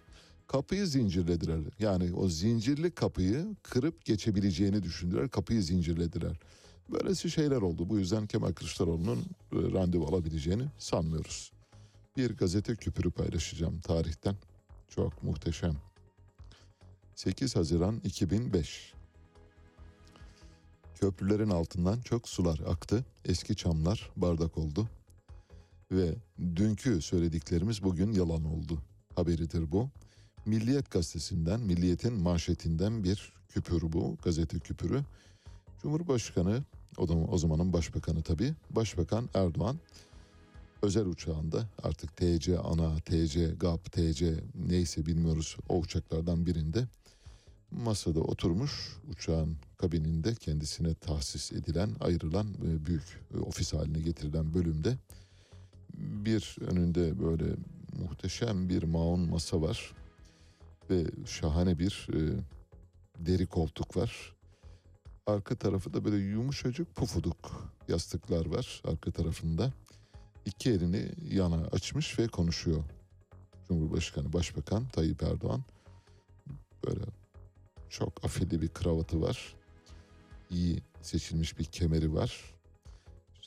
Kapıyı 0.46 0.87
zincirlediler. 0.87 1.61
Yani 1.79 2.12
o 2.14 2.29
zincirli 2.29 2.90
kapıyı 2.90 3.57
kırıp 3.62 4.05
geçebileceğini 4.05 4.83
düşündüler. 4.83 5.29
Kapıyı 5.29 5.62
zincirlediler. 5.62 6.40
Böylesi 6.88 7.31
şeyler 7.31 7.57
oldu. 7.57 7.88
Bu 7.88 7.99
yüzden 7.99 8.27
Kemal 8.27 8.53
Kılıçdaroğlu'nun 8.53 9.18
e, 9.18 9.57
randevu 9.73 10.07
alabileceğini 10.07 10.64
sanmıyoruz. 10.79 11.53
Bir 12.16 12.37
gazete 12.37 12.75
küpürü 12.75 13.11
paylaşacağım 13.11 13.81
tarihten. 13.81 14.37
Çok 14.88 15.23
muhteşem. 15.23 15.77
8 17.14 17.57
Haziran 17.57 18.01
2005. 18.05 18.92
Köprülerin 20.94 21.51
altından 21.51 22.01
çok 22.01 22.29
sular 22.29 22.61
aktı. 22.66 23.05
Eski 23.25 23.57
çamlar 23.57 24.11
bardak 24.16 24.59
oldu. 24.59 24.88
Ve 25.92 26.14
dünkü 26.57 27.03
söylediklerimiz 27.03 27.83
bugün 27.83 28.12
yalan 28.12 28.44
oldu. 28.44 28.83
Haberidir 29.16 29.72
bu. 29.72 29.88
Milliyet 30.46 30.90
gazetesinden, 30.90 31.61
Milliyet'in 31.61 32.12
manşetinden 32.12 33.05
bir 33.05 33.33
küpür 33.48 33.92
bu, 33.92 34.16
gazete 34.22 34.59
küpürü. 34.59 35.03
Cumhurbaşkanı, 35.83 36.62
o, 36.98 37.09
da, 37.09 37.12
o 37.14 37.38
zamanın 37.38 37.72
başbakanı 37.72 38.22
tabii, 38.22 38.55
Başbakan 38.70 39.29
Erdoğan 39.35 39.76
özel 40.83 41.07
uçağında 41.07 41.68
artık 41.83 42.16
TC 42.16 42.59
ana, 42.59 42.96
TC 42.96 43.55
GAP, 43.61 43.92
TC 43.92 44.44
neyse 44.55 45.07
bilmiyoruz 45.07 45.57
o 45.68 45.79
uçaklardan 45.79 46.46
birinde 46.46 46.87
masada 47.70 48.20
oturmuş 48.20 48.96
uçağın 49.11 49.57
kabininde 49.79 50.35
kendisine 50.35 50.94
tahsis 50.94 51.53
edilen 51.53 51.90
ayrılan 52.00 52.46
e, 52.46 52.87
büyük 52.87 53.20
e, 53.35 53.38
ofis 53.38 53.72
haline 53.72 54.00
getirilen 54.00 54.55
bölümde 54.55 54.98
bir 56.00 56.56
önünde 56.60 57.20
böyle 57.20 57.44
muhteşem 57.98 58.68
bir 58.68 58.82
maun 58.82 59.20
masa 59.30 59.62
var 59.62 59.92
ve 60.90 61.04
şahane 61.26 61.78
bir 61.78 62.08
e, 62.12 62.18
deri 63.18 63.46
koltuk 63.46 63.96
var. 63.96 64.36
Arka 65.26 65.54
tarafı 65.54 65.94
da 65.94 66.04
böyle 66.04 66.16
yumuşacık 66.16 66.94
pufuduk 66.96 67.72
yastıklar 67.88 68.46
var 68.46 68.82
arka 68.84 69.10
tarafında. 69.10 69.72
İki 70.44 70.70
elini 70.70 71.12
yana 71.30 71.56
açmış 71.56 72.18
ve 72.18 72.26
konuşuyor. 72.26 72.84
Cumhurbaşkanı 73.68 74.32
Başbakan 74.32 74.88
Tayyip 74.88 75.22
Erdoğan 75.22 75.64
böyle 76.86 77.04
çok 77.88 78.24
afilli 78.24 78.62
bir 78.62 78.68
kravatı 78.68 79.20
var. 79.20 79.54
İyi 80.50 80.82
seçilmiş 81.02 81.58
bir 81.58 81.64
kemeri 81.64 82.14
var. 82.14 82.54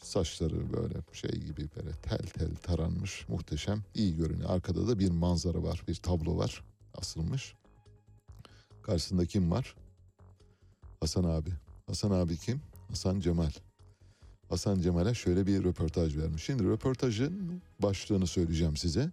Saçları 0.04 0.74
böyle 0.74 0.94
şey 1.14 1.32
gibi 1.32 1.70
böyle 1.76 1.92
tel 1.92 2.18
tel 2.18 2.56
taranmış 2.56 3.26
muhteşem 3.30 3.84
iyi 3.94 4.16
görünüyor. 4.16 4.50
Arkada 4.50 4.88
da 4.88 5.00
bir 5.00 5.12
manzara 5.12 5.64
var 5.64 5.84
bir 5.88 5.96
tablo 5.96 6.38
var 6.38 6.64
asılmış. 6.98 7.56
Karşısında 8.82 9.26
kim 9.26 9.52
var? 9.52 9.76
Hasan 11.00 11.24
abi. 11.24 11.50
Hasan 11.88 12.12
abi 12.12 12.38
kim? 12.38 12.62
Hasan 12.90 13.20
Cemal. 13.20 13.52
Hasan 14.50 14.82
Cemal'e 14.82 15.14
şöyle 15.14 15.48
bir 15.48 15.64
röportaj 15.64 16.18
vermiş. 16.18 16.44
Şimdi 16.44 16.64
röportajın 16.64 17.62
başlığını 17.80 18.28
söyleyeceğim 18.28 18.78
size. 18.78 19.12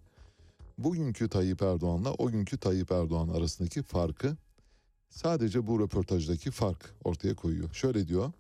Bugünkü 0.79 1.29
Tayyip 1.29 1.63
Erdoğan'la 1.63 2.15
o 2.15 2.31
günkü 2.31 2.59
Tayyip 2.59 2.93
Erdoğan 2.93 3.29
arasındaki 3.29 3.83
farkı 3.83 4.37
sadece 5.11 5.67
bu 5.67 5.81
röportajdaki 5.81 6.51
fark 6.51 6.95
ortaya 7.05 7.35
koyuyor. 7.35 7.75
Şöyle 7.75 8.09
diyor 8.09 8.33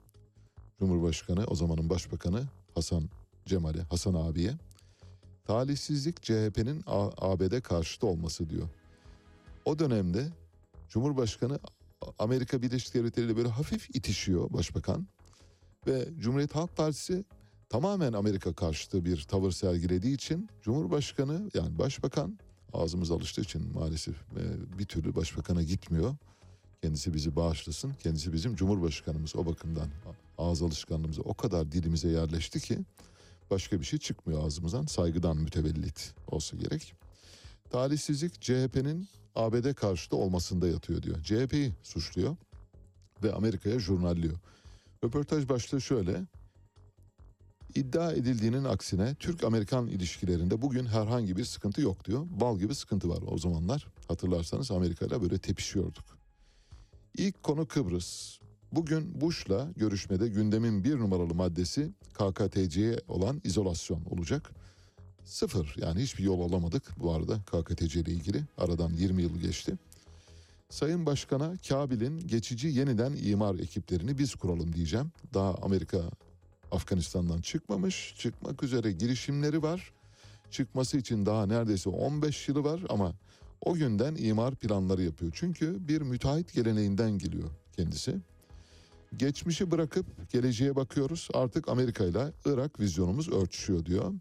Cumhurbaşkanı 0.80 1.44
o 1.44 1.54
zamanın 1.54 1.90
başbakanı 1.90 2.42
Hasan 2.74 3.10
Cemal'e, 3.46 3.82
Hasan 3.82 4.14
abiye. 4.14 4.52
Talihsizlik 5.44 6.22
CHP'nin 6.22 6.84
ABD 7.16 7.60
karşıtı 7.60 8.06
olması 8.06 8.50
diyor. 8.50 8.68
O 9.64 9.78
dönemde 9.78 10.28
Cumhurbaşkanı 10.88 11.58
Amerika 12.18 12.62
Birleşik 12.62 12.94
Devletleri 12.94 13.26
ile 13.26 13.36
böyle 13.36 13.48
hafif 13.48 13.96
itişiyor 13.96 14.52
başbakan. 14.52 15.06
Ve 15.86 16.08
Cumhuriyet 16.18 16.54
Halk 16.54 16.76
Partisi 16.76 17.24
tamamen 17.68 18.12
Amerika 18.12 18.52
karşıtı 18.52 19.04
bir 19.04 19.22
tavır 19.22 19.50
sergilediği 19.50 20.14
için 20.14 20.48
Cumhurbaşkanı 20.62 21.50
yani 21.54 21.78
başbakan 21.78 22.38
ağzımız 22.72 23.10
alıştığı 23.10 23.40
için 23.40 23.72
maalesef 23.74 24.14
e, 24.14 24.78
bir 24.78 24.84
türlü 24.84 25.14
başbakana 25.14 25.62
gitmiyor. 25.62 26.14
Kendisi 26.82 27.14
bizi 27.14 27.36
bağışlasın. 27.36 27.92
Kendisi 28.02 28.32
bizim 28.32 28.56
cumhurbaşkanımız 28.56 29.36
o 29.36 29.46
bakımdan 29.46 29.88
ağız 30.38 30.62
alışkanlığımıza 30.62 31.22
o 31.22 31.34
kadar 31.34 31.72
dilimize 31.72 32.08
yerleşti 32.08 32.60
ki 32.60 32.78
başka 33.50 33.80
bir 33.80 33.84
şey 33.84 33.98
çıkmıyor 33.98 34.46
ağzımızdan. 34.46 34.86
Saygıdan 34.86 35.36
mütevellit 35.36 36.14
olsa 36.26 36.56
gerek. 36.56 36.94
Talihsizlik 37.70 38.40
CHP'nin 38.40 39.08
ABD 39.34 39.74
karşıtı 39.74 40.16
olmasında 40.16 40.68
yatıyor 40.68 41.02
diyor. 41.02 41.22
CHP'yi 41.22 41.72
suçluyor 41.82 42.36
ve 43.22 43.32
Amerika'ya 43.32 43.78
jurnalliyor. 43.78 44.38
Röportaj 45.04 45.48
başlığı 45.48 45.80
şöyle. 45.80 46.22
İddia 47.74 48.12
edildiğinin 48.12 48.64
aksine 48.64 49.14
Türk-Amerikan 49.14 49.86
ilişkilerinde 49.86 50.62
bugün 50.62 50.86
herhangi 50.86 51.36
bir 51.36 51.44
sıkıntı 51.44 51.80
yok 51.80 52.04
diyor. 52.04 52.26
Bal 52.30 52.58
gibi 52.58 52.74
sıkıntı 52.74 53.08
var 53.08 53.22
o 53.26 53.38
zamanlar. 53.38 53.86
Hatırlarsanız 54.08 54.70
Amerika 54.70 55.22
böyle 55.22 55.38
tepişiyorduk. 55.38 56.19
İlk 57.16 57.42
konu 57.42 57.66
Kıbrıs. 57.66 58.38
Bugün 58.72 59.20
Bush'la 59.20 59.68
görüşmede 59.76 60.28
gündemin 60.28 60.84
bir 60.84 60.98
numaralı 60.98 61.34
maddesi 61.34 61.90
KKTC'ye 62.12 63.00
olan 63.08 63.40
izolasyon 63.44 64.04
olacak. 64.04 64.50
Sıfır 65.24 65.74
yani 65.76 66.02
hiçbir 66.02 66.24
yol 66.24 66.40
alamadık 66.40 66.82
bu 67.00 67.12
arada 67.12 67.38
KKTC 67.38 68.00
ile 68.00 68.12
ilgili. 68.12 68.42
Aradan 68.58 68.92
20 68.92 69.22
yıl 69.22 69.38
geçti. 69.38 69.74
Sayın 70.68 71.06
Başkan'a 71.06 71.56
Kabil'in 71.68 72.26
geçici 72.26 72.68
yeniden 72.68 73.12
imar 73.22 73.54
ekiplerini 73.54 74.18
biz 74.18 74.34
kuralım 74.34 74.72
diyeceğim. 74.72 75.12
Daha 75.34 75.54
Amerika 75.54 76.00
Afganistan'dan 76.72 77.40
çıkmamış. 77.40 78.14
Çıkmak 78.18 78.62
üzere 78.62 78.92
girişimleri 78.92 79.62
var. 79.62 79.92
Çıkması 80.50 80.98
için 80.98 81.26
daha 81.26 81.46
neredeyse 81.46 81.90
15 81.90 82.48
yılı 82.48 82.64
var 82.64 82.80
ama 82.88 83.12
o 83.60 83.74
günden 83.74 84.14
imar 84.14 84.54
planları 84.54 85.02
yapıyor. 85.02 85.32
Çünkü 85.34 85.88
bir 85.88 86.02
müteahhit 86.02 86.54
geleneğinden 86.54 87.18
geliyor 87.18 87.50
kendisi. 87.76 88.16
Geçmişi 89.16 89.70
bırakıp 89.70 90.30
geleceğe 90.32 90.76
bakıyoruz. 90.76 91.28
Artık 91.34 91.68
Amerika 91.68 92.04
ile 92.04 92.32
Irak 92.44 92.80
vizyonumuz 92.80 93.28
örtüşüyor 93.28 93.84
diyor. 93.84 94.12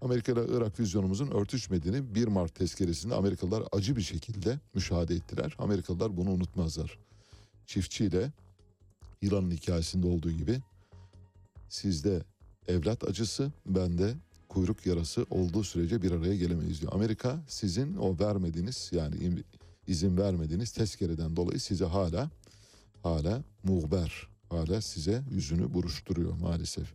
Amerika 0.00 0.32
ile 0.32 0.40
Irak 0.48 0.80
vizyonumuzun 0.80 1.30
örtüşmediğini 1.30 2.14
1 2.14 2.26
Mart 2.26 2.54
tezkeresinde 2.54 3.14
Amerikalılar 3.14 3.62
acı 3.72 3.96
bir 3.96 4.02
şekilde 4.02 4.58
müşahede 4.74 5.14
ettiler. 5.14 5.56
Amerikalılar 5.58 6.16
bunu 6.16 6.30
unutmazlar. 6.30 6.98
Çiftçiyle 7.66 8.32
yılanın 9.22 9.50
hikayesinde 9.50 10.06
olduğu 10.06 10.30
gibi 10.30 10.60
sizde 11.68 12.22
evlat 12.68 13.04
acısı 13.04 13.52
bende 13.66 14.14
kuyruk 14.56 14.86
yarası 14.86 15.26
olduğu 15.30 15.64
sürece 15.64 16.02
bir 16.02 16.10
araya 16.10 16.36
gelemeyiz 16.36 16.80
diyor. 16.80 16.92
Amerika 16.92 17.40
sizin 17.48 17.96
o 17.96 18.18
vermediğiniz 18.18 18.90
yani 18.92 19.14
izin 19.86 20.16
vermediğiniz 20.16 20.72
tezkereden 20.72 21.36
dolayı 21.36 21.60
size 21.60 21.84
hala 21.84 22.30
hala 23.02 23.42
muhber 23.64 24.28
hala 24.50 24.80
size 24.80 25.22
yüzünü 25.30 25.74
buruşturuyor 25.74 26.32
maalesef. 26.40 26.92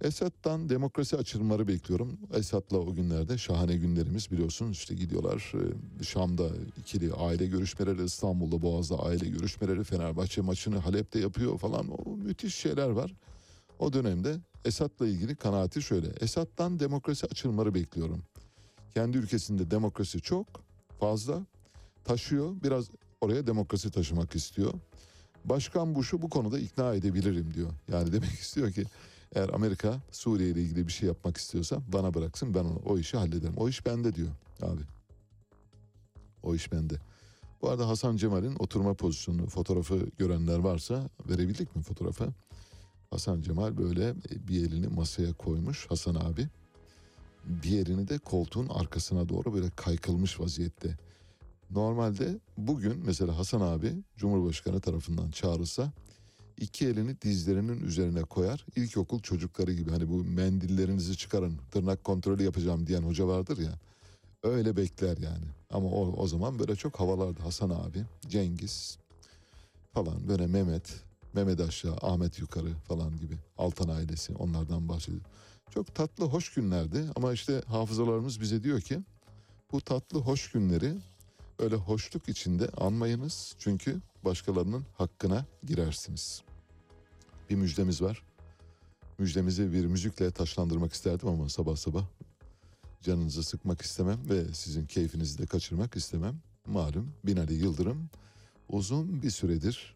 Esad'dan 0.00 0.68
demokrasi 0.68 1.16
açılımları 1.16 1.68
bekliyorum. 1.68 2.18
Esad'la 2.34 2.78
o 2.78 2.94
günlerde 2.94 3.38
şahane 3.38 3.76
günlerimiz 3.76 4.30
biliyorsun 4.30 4.70
işte 4.70 4.94
gidiyorlar 4.94 5.52
e, 6.00 6.04
Şam'da 6.04 6.48
ikili 6.80 7.12
aile 7.12 7.46
görüşmeleri, 7.46 8.04
İstanbul'da 8.04 8.62
Boğaz'da 8.62 8.98
aile 8.98 9.28
görüşmeleri, 9.28 9.84
Fenerbahçe 9.84 10.40
maçını 10.40 10.78
Halep'te 10.78 11.20
yapıyor 11.20 11.58
falan 11.58 11.86
o 11.88 12.16
müthiş 12.16 12.54
şeyler 12.54 12.88
var. 12.88 13.12
O 13.78 13.92
dönemde 13.92 14.36
Esad'la 14.64 15.06
ilgili 15.06 15.36
kanaati 15.36 15.82
şöyle. 15.82 16.08
Esad'dan 16.20 16.78
demokrasi 16.78 17.26
açılımları 17.26 17.74
bekliyorum. 17.74 18.22
Kendi 18.94 19.18
ülkesinde 19.18 19.70
demokrasi 19.70 20.20
çok 20.20 20.46
fazla 21.00 21.46
taşıyor. 22.04 22.54
Biraz 22.62 22.90
oraya 23.20 23.46
demokrasi 23.46 23.90
taşımak 23.90 24.34
istiyor. 24.34 24.72
Başkan 25.44 25.94
Bush'u 25.94 26.22
bu 26.22 26.30
konuda 26.30 26.58
ikna 26.58 26.94
edebilirim 26.94 27.54
diyor. 27.54 27.70
Yani 27.92 28.12
demek 28.12 28.30
istiyor 28.30 28.72
ki 28.72 28.84
eğer 29.34 29.48
Amerika 29.48 30.00
Suriye 30.12 30.50
ile 30.50 30.62
ilgili 30.62 30.86
bir 30.86 30.92
şey 30.92 31.08
yapmak 31.08 31.36
istiyorsa 31.36 31.82
bana 31.92 32.14
bıraksın 32.14 32.54
ben 32.54 32.64
onu, 32.64 32.80
o 32.86 32.98
işi 32.98 33.16
hallederim. 33.16 33.54
O 33.56 33.68
iş 33.68 33.86
bende 33.86 34.14
diyor 34.14 34.28
abi. 34.62 34.82
O 36.42 36.54
iş 36.54 36.72
bende. 36.72 36.94
Bu 37.62 37.70
arada 37.70 37.88
Hasan 37.88 38.16
Cemal'in 38.16 38.56
oturma 38.58 38.94
pozisyonu 38.94 39.46
fotoğrafı 39.46 40.06
görenler 40.18 40.58
varsa 40.58 41.10
verebildik 41.28 41.76
mi 41.76 41.82
fotoğrafı? 41.82 42.28
Hasan 43.10 43.42
Cemal 43.42 43.78
böyle 43.78 44.14
bir 44.48 44.66
elini 44.66 44.88
masaya 44.88 45.32
koymuş 45.32 45.86
Hasan 45.90 46.14
abi. 46.14 46.48
Bir 47.44 47.78
elini 47.78 48.08
de 48.08 48.18
koltuğun 48.18 48.68
arkasına 48.68 49.28
doğru 49.28 49.54
böyle 49.54 49.70
kaykılmış 49.76 50.40
vaziyette. 50.40 50.96
Normalde 51.70 52.38
bugün 52.58 53.02
mesela 53.06 53.38
Hasan 53.38 53.60
abi 53.60 53.92
Cumhurbaşkanı 54.16 54.80
tarafından 54.80 55.30
çağrılsa 55.30 55.92
iki 56.60 56.86
elini 56.86 57.20
dizlerinin 57.22 57.80
üzerine 57.80 58.22
koyar. 58.22 58.66
İlkokul 58.76 59.20
çocukları 59.20 59.72
gibi 59.72 59.90
hani 59.90 60.08
bu 60.08 60.24
mendillerinizi 60.24 61.16
çıkarın 61.16 61.58
tırnak 61.70 62.04
kontrolü 62.04 62.42
yapacağım 62.42 62.86
diyen 62.86 63.02
hoca 63.02 63.26
vardır 63.26 63.58
ya. 63.58 63.72
Öyle 64.42 64.76
bekler 64.76 65.16
yani. 65.18 65.44
Ama 65.70 65.88
o, 65.88 66.12
o 66.16 66.26
zaman 66.26 66.58
böyle 66.58 66.76
çok 66.76 67.00
havalardı 67.00 67.42
Hasan 67.42 67.70
abi, 67.70 68.04
Cengiz 68.28 68.98
falan 69.92 70.28
böyle 70.28 70.46
Mehmet, 70.46 70.94
Mehmet 71.36 71.60
aşağı, 71.60 71.96
Ahmet 72.02 72.38
yukarı 72.38 72.74
falan 72.88 73.16
gibi. 73.16 73.38
Altan 73.58 73.88
ailesi 73.88 74.34
onlardan 74.34 74.88
bahsediyor. 74.88 75.22
Çok 75.70 75.94
tatlı 75.94 76.24
hoş 76.24 76.54
günlerdi 76.54 77.04
ama 77.16 77.32
işte 77.32 77.62
hafızalarımız 77.66 78.40
bize 78.40 78.62
diyor 78.62 78.80
ki 78.80 79.00
bu 79.72 79.80
tatlı 79.80 80.18
hoş 80.18 80.50
günleri 80.50 80.94
öyle 81.58 81.76
hoşluk 81.76 82.28
içinde 82.28 82.68
anmayınız. 82.68 83.54
Çünkü 83.58 84.00
başkalarının 84.24 84.84
hakkına 84.94 85.46
girersiniz. 85.64 86.42
Bir 87.50 87.56
müjdemiz 87.56 88.02
var. 88.02 88.22
Müjdemizi 89.18 89.72
bir 89.72 89.86
müzikle 89.86 90.30
taşlandırmak 90.30 90.92
isterdim 90.92 91.28
ama 91.28 91.48
sabah 91.48 91.76
sabah 91.76 92.04
canınızı 93.02 93.42
sıkmak 93.42 93.82
istemem 93.82 94.18
ve 94.28 94.54
sizin 94.54 94.86
keyfinizi 94.86 95.38
de 95.38 95.46
kaçırmak 95.46 95.96
istemem. 95.96 96.40
Malum 96.66 97.12
Binali 97.24 97.54
Yıldırım 97.54 98.10
uzun 98.68 99.22
bir 99.22 99.30
süredir 99.30 99.95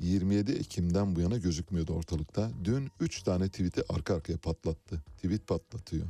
27 0.00 0.52
Ekim'den 0.52 1.16
bu 1.16 1.20
yana 1.20 1.38
gözükmüyordu 1.38 1.92
ortalıkta. 1.92 2.50
Dün 2.64 2.90
3 3.00 3.22
tane 3.22 3.48
tweet'i 3.48 3.82
arka 3.88 4.14
arkaya 4.14 4.38
patlattı. 4.38 5.02
Tweet 5.16 5.46
patlatıyor. 5.46 6.06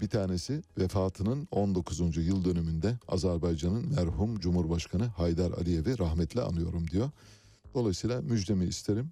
Bir 0.00 0.08
tanesi 0.08 0.62
vefatının 0.78 1.48
19. 1.50 2.16
yıl 2.16 2.44
dönümünde 2.44 2.98
Azerbaycan'ın 3.08 3.94
merhum 3.94 4.38
Cumhurbaşkanı 4.38 5.04
Haydar 5.04 5.52
Aliyev'i 5.52 5.98
rahmetle 5.98 6.40
anıyorum 6.40 6.90
diyor. 6.90 7.10
Dolayısıyla 7.74 8.22
müjdemi 8.22 8.64
isterim. 8.64 9.10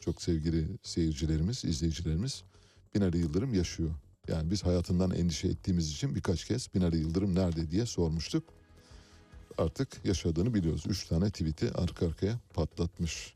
Çok 0.00 0.22
sevgili 0.22 0.68
seyircilerimiz, 0.82 1.64
izleyicilerimiz 1.64 2.42
Binali 2.94 3.18
Yıldırım 3.18 3.54
yaşıyor. 3.54 3.90
Yani 4.28 4.50
biz 4.50 4.64
hayatından 4.64 5.10
endişe 5.10 5.48
ettiğimiz 5.48 5.90
için 5.90 6.14
birkaç 6.14 6.44
kez 6.44 6.74
Binali 6.74 6.96
Yıldırım 6.96 7.34
nerede 7.34 7.70
diye 7.70 7.86
sormuştuk. 7.86 8.44
Artık 9.58 10.04
yaşadığını 10.04 10.54
biliyoruz. 10.54 10.84
Üç 10.88 11.08
tane 11.08 11.30
tweet'i 11.30 11.72
arka 11.72 12.06
arkaya 12.06 12.38
patlatmış. 12.54 13.34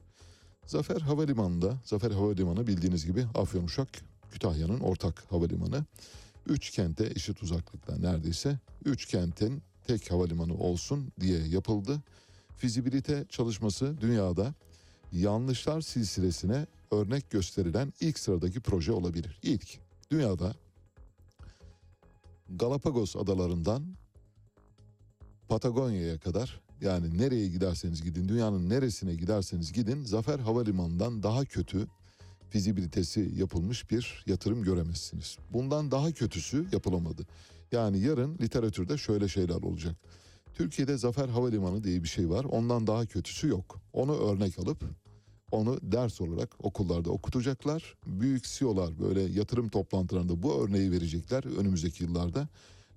Zafer 0.67 1.01
Havalimanı'nda, 1.01 1.79
Zafer 1.85 2.11
Havalimanı 2.11 2.67
bildiğiniz 2.67 3.07
gibi 3.07 3.27
Afyonuşak 3.35 3.89
Kütahya'nın 4.31 4.81
ortak 4.81 5.25
havalimanı. 5.31 5.85
Üç 6.47 6.71
kente 6.71 7.07
eşit 7.07 7.43
uzaklıkta 7.43 7.97
neredeyse. 7.97 8.59
Üç 8.85 9.07
kentin 9.07 9.63
tek 9.87 10.11
havalimanı 10.11 10.55
olsun 10.55 11.13
diye 11.21 11.47
yapıldı. 11.49 12.01
Fizibilite 12.57 13.25
çalışması 13.29 14.01
dünyada 14.01 14.55
yanlışlar 15.13 15.81
silsilesine 15.81 16.67
örnek 16.91 17.31
gösterilen 17.31 17.93
ilk 18.01 18.19
sıradaki 18.19 18.61
proje 18.61 18.93
olabilir. 18.93 19.39
İlk 19.43 19.79
dünyada 20.11 20.55
Galapagos 22.49 23.17
adalarından 23.17 23.83
Patagonya'ya 25.49 26.19
kadar 26.19 26.61
yani 26.81 27.19
nereye 27.19 27.49
giderseniz 27.49 28.03
gidin 28.03 28.29
dünyanın 28.29 28.71
neresine 28.71 29.15
giderseniz 29.15 29.73
gidin 29.73 30.05
Zafer 30.05 30.39
Havalimanı'ndan 30.39 31.23
daha 31.23 31.45
kötü 31.45 31.87
fizibilitesi 32.51 33.31
yapılmış 33.37 33.91
bir 33.91 34.25
yatırım 34.27 34.63
göremezsiniz. 34.63 35.37
Bundan 35.53 35.91
daha 35.91 36.13
kötüsü 36.13 36.67
yapılamadı. 36.73 37.27
Yani 37.73 37.99
yarın 37.99 38.39
literatürde 38.39 38.99
şöyle 38.99 39.29
şeyler 39.29 39.63
olacak. 39.63 39.97
Türkiye'de 40.55 40.99
Zafer 40.99 41.29
Havalimanı 41.29 41.85
diye 41.85 42.03
bir 42.03 42.09
şey 42.09 42.31
var. 42.31 42.45
Ondan 42.45 42.87
daha 42.87 43.07
kötüsü 43.07 43.49
yok. 43.49 43.81
Onu 43.93 44.17
örnek 44.17 44.59
alıp 44.59 44.85
onu 45.51 45.79
ders 45.83 46.21
olarak 46.21 46.65
okullarda 46.65 47.11
okutacaklar. 47.11 47.95
Büyük 48.07 48.45
CEO'lar 48.45 48.99
böyle 48.99 49.23
yatırım 49.23 49.69
toplantılarında 49.69 50.43
bu 50.43 50.65
örneği 50.65 50.91
verecekler 50.91 51.59
önümüzdeki 51.59 52.05
yıllarda 52.05 52.49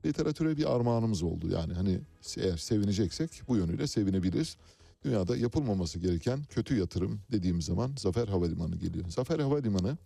literatüre 0.06 0.58
bir 0.58 0.76
armağanımız 0.76 1.24
oldu. 1.24 1.50
Yani 1.50 1.74
hani 1.74 2.00
eğer 2.38 2.58
sevineceksek 2.58 3.42
bu 3.48 3.58
yönüyle 3.58 3.88
sevinebiliriz. 3.88 4.58
Dünyada 5.04 5.38
yapılmaması 5.38 6.00
gereken 6.00 6.44
kötü 6.44 6.80
yatırım 6.80 7.22
dediğimiz 7.32 7.66
zaman 7.66 7.92
Zafer 7.98 8.28
Havalimanı 8.28 8.76
geliyor. 8.76 9.06
Zafer 9.10 9.40
Havalimanı 9.40 9.98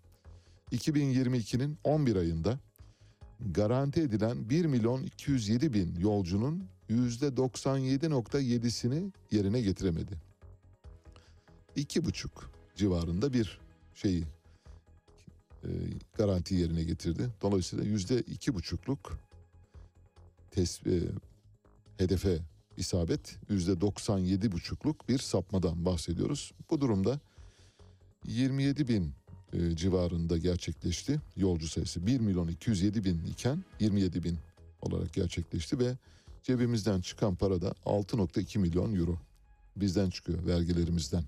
2022'nin 0.71 1.77
11 1.83 2.15
ayında 2.15 2.59
garanti 3.39 4.01
edilen 4.01 4.49
1 4.49 4.65
milyon 4.65 5.03
207 5.03 5.73
bin 5.73 5.95
yolcunun 5.99 6.63
%97.7'sini 6.89 9.11
yerine 9.31 9.61
getiremedi. 9.61 10.17
2,5 11.77 12.29
civarında 12.75 13.33
bir 13.33 13.59
şeyi 13.93 14.23
e, 15.63 15.69
garanti 16.17 16.55
yerine 16.55 16.83
getirdi. 16.83 17.29
Dolayısıyla 17.41 17.85
%2,5'luk 17.85 19.11
tesbih, 20.55 20.91
e, 20.91 21.01
hedefe 21.97 22.39
isabet 22.77 23.37
%97,5'luk 23.49 24.95
bir 25.09 25.19
sapmadan 25.19 25.85
bahsediyoruz. 25.85 26.51
Bu 26.69 26.81
durumda 26.81 27.19
27 28.27 28.87
bin 28.87 29.13
e, 29.53 29.75
civarında 29.75 30.37
gerçekleşti 30.37 31.21
yolcu 31.37 31.67
sayısı. 31.67 32.07
1 32.07 32.19
milyon 32.19 32.47
207 32.47 33.03
bin 33.03 33.23
iken 33.23 33.63
27 33.79 34.23
bin 34.23 34.37
olarak 34.81 35.13
gerçekleşti 35.13 35.79
ve 35.79 35.97
cebimizden 36.43 37.01
çıkan 37.01 37.35
para 37.35 37.61
da 37.61 37.73
6.2 37.85 38.59
milyon 38.59 38.95
euro. 38.95 39.17
Bizden 39.75 40.09
çıkıyor 40.09 40.45
vergilerimizden. 40.45 41.23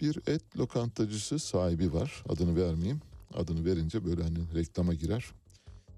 Bir 0.00 0.18
et 0.26 0.42
lokantacısı 0.56 1.38
sahibi 1.38 1.92
var. 1.92 2.24
Adını 2.28 2.56
vermeyeyim. 2.56 3.00
Adını 3.34 3.64
verince 3.64 4.04
böyle 4.04 4.22
hani 4.22 4.38
reklama 4.54 4.94
girer. 4.94 5.24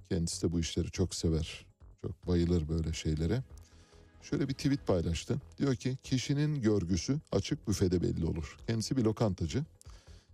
Kendisi 0.09 0.43
de 0.43 0.53
bu 0.53 0.61
işleri 0.61 0.91
çok 0.91 1.14
sever. 1.14 1.68
Çok 2.03 2.27
bayılır 2.27 2.69
böyle 2.69 2.93
şeylere. 2.93 3.43
Şöyle 4.23 4.49
bir 4.49 4.55
tweet 4.55 4.87
paylaştı. 4.87 5.41
Diyor 5.59 5.75
ki 5.77 5.99
kişinin 6.03 6.63
görgüsü 6.63 7.21
açık 7.33 7.69
büfede 7.69 8.03
belli 8.03 8.25
olur. 8.25 8.57
Kendisi 8.67 8.97
bir 8.97 9.05
lokantacı. 9.05 9.65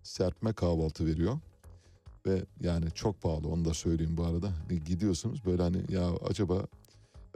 Serpme 0.02 0.52
kahvaltı 0.52 1.06
veriyor. 1.06 1.38
Ve 2.26 2.44
yani 2.60 2.90
çok 2.94 3.22
pahalı 3.22 3.48
onu 3.48 3.64
da 3.64 3.74
söyleyeyim 3.74 4.16
bu 4.16 4.24
arada. 4.24 4.52
Gidiyorsunuz 4.86 5.44
böyle 5.46 5.62
hani 5.62 5.84
ya 5.88 6.10
acaba 6.16 6.66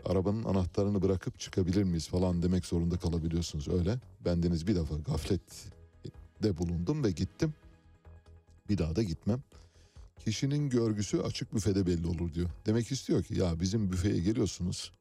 arabanın 0.04 0.44
anahtarını 0.44 1.02
bırakıp 1.02 1.40
çıkabilir 1.40 1.82
miyiz 1.82 2.08
falan 2.08 2.42
demek 2.42 2.66
zorunda 2.66 2.96
kalabiliyorsunuz 2.96 3.68
öyle. 3.68 3.98
Bendeniz 4.24 4.66
bir 4.66 4.76
defa 4.76 4.94
gaflette 4.94 6.58
bulundum 6.58 7.04
ve 7.04 7.10
gittim. 7.10 7.54
Bir 8.68 8.78
daha 8.78 8.96
da 8.96 9.02
gitmem. 9.02 9.42
Kişinin 10.24 10.68
görgüsü 10.70 11.18
açık 11.18 11.54
büfede 11.54 11.86
belli 11.86 12.06
olur 12.06 12.34
diyor. 12.34 12.48
Demek 12.66 12.92
istiyor 12.92 13.22
ki 13.22 13.38
ya 13.38 13.60
bizim 13.60 13.92
büfeye 13.92 14.20
geliyorsunuz. 14.20 14.92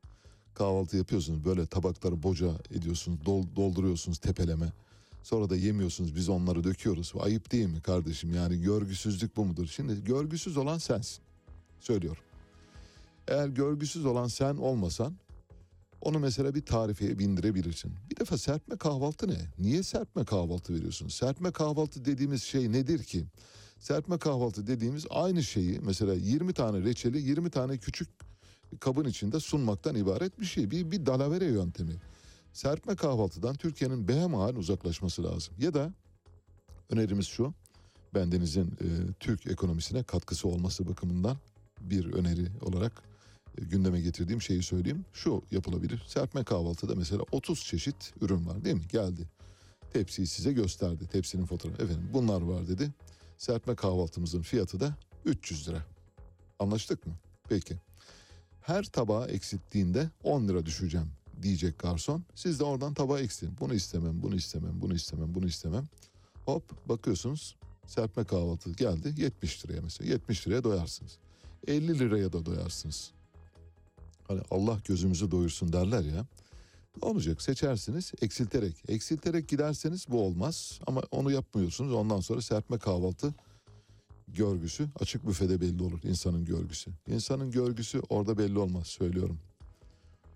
Kahvaltı 0.53 0.97
yapıyorsunuz 0.97 1.45
böyle 1.45 1.65
tabakları 1.65 2.23
boca 2.23 2.51
ediyorsunuz 2.71 3.19
dol- 3.25 3.55
dolduruyorsunuz 3.55 4.17
tepeleme. 4.17 4.73
Sonra 5.23 5.49
da 5.49 5.55
yemiyorsunuz 5.55 6.15
biz 6.15 6.29
onları 6.29 6.63
döküyoruz. 6.63 7.13
Ayıp 7.19 7.51
değil 7.51 7.65
mi 7.65 7.81
kardeşim 7.81 8.33
yani 8.33 8.61
görgüsüzlük 8.61 9.37
bu 9.37 9.45
mudur? 9.45 9.67
Şimdi 9.67 10.03
görgüsüz 10.03 10.57
olan 10.57 10.77
sensin. 10.77 11.19
Söylüyorum. 11.79 12.23
Eğer 13.27 13.47
görgüsüz 13.47 14.05
olan 14.05 14.27
sen 14.27 14.55
olmasan 14.55 15.13
onu 16.01 16.19
mesela 16.19 16.55
bir 16.55 16.61
tarifeye 16.65 17.19
bindirebilirsin. 17.19 17.91
Bir 18.11 18.15
defa 18.17 18.37
serpme 18.37 18.77
kahvaltı 18.77 19.27
ne? 19.27 19.37
Niye 19.59 19.83
serpme 19.83 20.25
kahvaltı 20.25 20.73
veriyorsun? 20.73 21.07
Serpme 21.07 21.51
kahvaltı 21.51 22.05
dediğimiz 22.05 22.43
şey 22.43 22.71
nedir 22.71 23.03
ki? 23.03 23.25
Serpme 23.79 24.17
kahvaltı 24.17 24.67
dediğimiz 24.67 25.05
aynı 25.09 25.43
şeyi 25.43 25.79
mesela 25.79 26.13
20 26.13 26.53
tane 26.53 26.81
reçeli 26.81 27.21
20 27.21 27.49
tane 27.49 27.77
küçük 27.77 28.09
kabın 28.79 29.05
içinde 29.05 29.39
sunmaktan 29.39 29.95
ibaret 29.95 30.39
bir 30.39 30.45
şey. 30.45 30.71
Bir, 30.71 30.91
bir 30.91 31.05
dalavere 31.05 31.45
yöntemi. 31.45 31.95
Serpme 32.53 32.95
kahvaltıdan 32.95 33.55
Türkiye'nin 33.55 34.07
behemahal 34.07 34.55
uzaklaşması 34.55 35.23
lazım. 35.23 35.53
Ya 35.59 35.73
da 35.73 35.93
önerimiz 36.89 37.27
şu. 37.27 37.53
Bendenizin 38.13 38.65
e, 38.65 38.87
Türk 39.19 39.47
ekonomisine 39.47 40.03
katkısı 40.03 40.47
olması 40.47 40.87
bakımından 40.87 41.37
bir 41.81 42.13
öneri 42.13 42.47
olarak 42.61 43.03
e, 43.57 43.65
gündeme 43.65 44.01
getirdiğim 44.01 44.41
şeyi 44.41 44.63
söyleyeyim. 44.63 45.05
Şu 45.13 45.41
yapılabilir. 45.51 46.03
Serpme 46.07 46.43
kahvaltıda 46.43 46.95
mesela 46.95 47.23
30 47.31 47.63
çeşit 47.65 48.13
ürün 48.21 48.47
var 48.47 48.65
değil 48.65 48.75
mi? 48.75 48.87
Geldi. 48.91 49.21
Tepsiyi 49.93 50.27
size 50.27 50.53
gösterdi. 50.53 51.07
Tepsinin 51.11 51.45
fotoğrafı. 51.45 51.83
Efendim 51.83 52.09
bunlar 52.13 52.41
var 52.41 52.67
dedi. 52.67 52.91
Serpme 53.37 53.75
kahvaltımızın 53.75 54.41
fiyatı 54.41 54.79
da 54.79 54.97
300 55.25 55.67
lira. 55.67 55.85
Anlaştık 56.59 57.07
mı? 57.07 57.13
Peki. 57.49 57.77
Her 58.61 58.83
tabağı 58.83 59.27
eksilttiğinde 59.27 60.09
10 60.23 60.47
lira 60.47 60.65
düşeceğim 60.65 61.11
diyecek 61.41 61.79
garson. 61.79 62.23
Siz 62.35 62.59
de 62.59 62.63
oradan 62.63 62.93
tabağı 62.93 63.19
eksiltin. 63.19 63.57
Bunu 63.59 63.73
istemem, 63.73 64.21
bunu 64.23 64.35
istemem, 64.35 64.81
bunu 64.81 64.93
istemem, 64.93 65.35
bunu 65.35 65.45
istemem. 65.45 65.85
Hop 66.45 66.89
bakıyorsunuz 66.89 67.55
serpme 67.87 68.23
kahvaltı 68.23 68.71
geldi 68.71 69.13
70 69.17 69.65
liraya 69.65 69.81
mesela. 69.81 70.11
70 70.11 70.47
liraya 70.47 70.63
doyarsınız. 70.63 71.17
50 71.67 71.99
liraya 71.99 72.33
da 72.33 72.45
doyarsınız. 72.45 73.11
Hani 74.27 74.41
Allah 74.51 74.79
gözümüzü 74.87 75.31
doyursun 75.31 75.73
derler 75.73 76.01
ya. 76.01 76.25
Olacak? 77.01 77.41
Seçersiniz 77.41 78.11
eksilterek. 78.21 78.83
Eksilterek 78.87 79.49
giderseniz 79.49 80.05
bu 80.09 80.21
olmaz 80.21 80.79
ama 80.87 81.01
onu 81.11 81.31
yapmıyorsunuz. 81.31 81.93
Ondan 81.93 82.19
sonra 82.19 82.41
serpme 82.41 82.77
kahvaltı 82.77 83.33
görgüsü 84.27 84.89
açık 84.99 85.27
büfede 85.27 85.61
belli 85.61 85.83
olur 85.83 85.99
insanın 86.03 86.45
görgüsü. 86.45 86.91
İnsanın 87.07 87.51
görgüsü 87.51 88.01
orada 88.09 88.37
belli 88.37 88.59
olmaz 88.59 88.87
söylüyorum. 88.87 89.39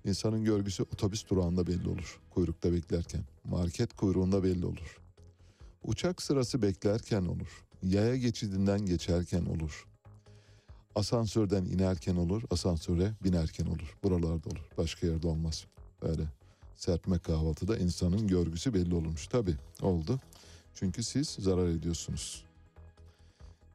İnsanın 0.05 0.43
görgüsü 0.43 0.83
otobüs 0.83 1.29
durağında 1.29 1.67
belli 1.67 1.89
olur. 1.89 2.19
Kuyrukta 2.29 2.73
beklerken. 2.73 3.21
Market 3.43 3.93
kuyruğunda 3.93 4.43
belli 4.43 4.65
olur. 4.65 4.97
Uçak 5.83 6.21
sırası 6.21 6.61
beklerken 6.61 7.21
olur. 7.25 7.65
Yaya 7.83 8.17
geçidinden 8.17 8.85
geçerken 8.85 9.45
olur. 9.45 9.87
Asansörden 10.95 11.65
inerken 11.65 12.15
olur, 12.15 12.43
asansöre 12.51 13.13
binerken 13.23 13.65
olur. 13.65 13.97
Buralarda 14.03 14.49
olur. 14.49 14.69
Başka 14.77 15.07
yerde 15.07 15.27
olmaz. 15.27 15.65
Böyle 16.01 16.23
serpme 16.81 17.19
kahvaltıda 17.19 17.77
insanın 17.77 18.27
görgüsü 18.27 18.73
belli 18.73 18.95
olurmuş. 18.95 19.27
Tabii 19.27 19.55
oldu. 19.81 20.19
Çünkü 20.73 21.03
siz 21.03 21.27
zarar 21.27 21.67
ediyorsunuz. 21.67 22.45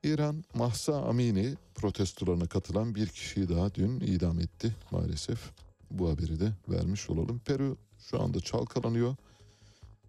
İran 0.03 0.45
Mahsa 0.55 1.03
Amini 1.03 1.55
protestolarına 1.75 2.47
katılan 2.47 2.95
bir 2.95 3.07
kişiyi 3.07 3.49
daha 3.49 3.75
dün 3.75 4.01
idam 4.01 4.41
etti 4.41 4.77
maalesef. 4.91 5.51
Bu 5.91 6.11
haberi 6.11 6.41
de 6.41 6.53
vermiş 6.69 7.11
olalım. 7.11 7.39
Peru 7.39 7.77
şu 7.99 8.23
anda 8.23 8.41
çalkalanıyor. 8.41 9.17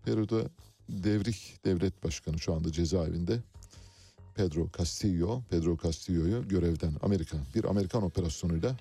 Peru'da 0.05 0.41
devrik 0.89 1.59
devlet 1.65 2.03
başkanı 2.03 2.39
şu 2.39 2.53
anda 2.53 2.71
cezaevinde. 2.71 3.39
Pedro 4.35 4.69
Castillo, 4.77 5.41
Pedro 5.49 5.77
Castillo'yu 5.83 6.47
görevden 6.47 6.93
Amerika 7.01 7.37
bir 7.55 7.63
Amerikan 7.63 8.03
operasyonuyla 8.03 8.75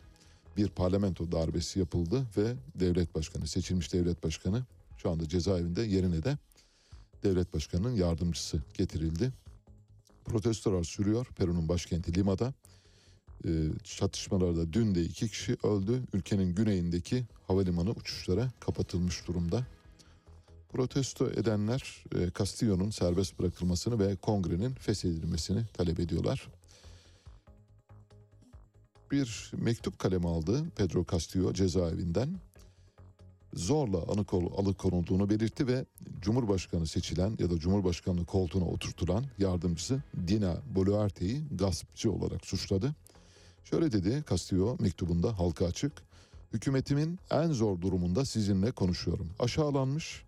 bir 0.57 0.69
parlamento 0.69 1.33
darbesi 1.33 1.79
yapıldı 1.79 2.27
ve 2.37 2.55
devlet 2.75 3.15
başkanı 3.15 3.47
seçilmiş 3.47 3.93
devlet 3.93 4.25
başkanı 4.25 4.63
şu 4.97 5.11
anda 5.11 5.29
cezaevinde 5.29 5.83
yerine 5.83 6.23
de 6.23 6.39
devlet 7.23 7.55
başkanının 7.55 7.95
yardımcısı 7.95 8.63
getirildi. 8.75 9.33
Protestolar 10.25 10.85
sürüyor 10.85 11.27
Peru'nun 11.37 11.69
başkenti 11.69 12.15
Lima'da. 12.15 12.55
Ee, 13.47 13.69
çatışmalarda 13.85 14.73
dün 14.73 14.95
de 14.95 15.03
iki 15.03 15.29
kişi 15.29 15.57
öldü. 15.63 16.03
Ülkenin 16.13 16.55
güneyindeki 16.55 17.25
havalimanı 17.47 17.91
uçuşlara 17.91 18.51
kapatılmış 18.61 19.29
durumda. 19.29 19.67
Protesto 20.69 21.31
edenler 21.31 22.05
e, 22.15 22.31
Castillo'nun 22.39 22.91
serbest 22.91 23.39
bırakılmasını 23.39 23.99
ve 23.99 24.17
kongrenin 24.17 24.75
feshedilmesini 24.75 25.65
talep 25.75 26.01
ediyorlar. 26.01 26.49
Bir 29.11 29.53
mektup 29.57 29.99
kalemi 29.99 30.29
aldı 30.29 30.65
Pedro 30.77 31.05
Castillo 31.11 31.53
cezaevinden. 31.53 32.29
Zorla 33.55 33.99
alıkonulduğunu 34.57 35.31
belirtti 35.31 35.67
ve 35.67 35.85
Cumhurbaşkanı 36.21 36.87
seçilen 36.87 37.37
ya 37.39 37.51
da 37.51 37.59
Cumhurbaşkanlığı 37.59 38.25
koltuğuna 38.25 38.65
oturtulan 38.65 39.25
yardımcısı 39.39 40.03
Dina 40.27 40.57
Boluarte'yi 40.75 41.45
gaspçı 41.51 42.13
olarak 42.13 42.47
suçladı. 42.47 42.95
Şöyle 43.65 43.93
dedi 43.93 44.25
Castillo 44.31 44.77
mektubunda 44.81 45.39
halka 45.39 45.67
açık. 45.67 45.93
Hükümetimin 46.53 47.19
en 47.31 47.53
zor 47.53 47.81
durumunda 47.81 48.25
sizinle 48.25 48.73
konuşuyorum. 48.73 49.31
Aşağılanmış, 49.39 50.25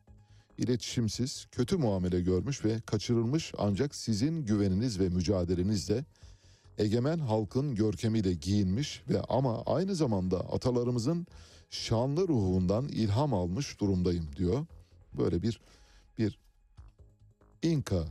iletişimsiz, 0.58 1.46
kötü 1.52 1.76
muamele 1.76 2.20
görmüş 2.20 2.64
ve 2.64 2.80
kaçırılmış 2.80 3.52
ancak 3.58 3.94
sizin 3.94 4.46
güveniniz 4.46 5.00
ve 5.00 5.08
mücadelenizle 5.08 6.04
egemen 6.78 7.18
halkın 7.18 7.74
görkemiyle 7.74 8.34
giyinmiş 8.34 9.02
ve 9.08 9.20
ama 9.22 9.62
aynı 9.62 9.94
zamanda 9.94 10.40
atalarımızın 10.40 11.26
şanlı 11.70 12.28
ruhundan 12.28 12.88
ilham 12.88 13.34
almış 13.34 13.80
durumdayım 13.80 14.28
diyor. 14.36 14.66
Böyle 15.18 15.42
bir 15.42 15.60
bir 16.18 16.38
İnka 17.62 18.04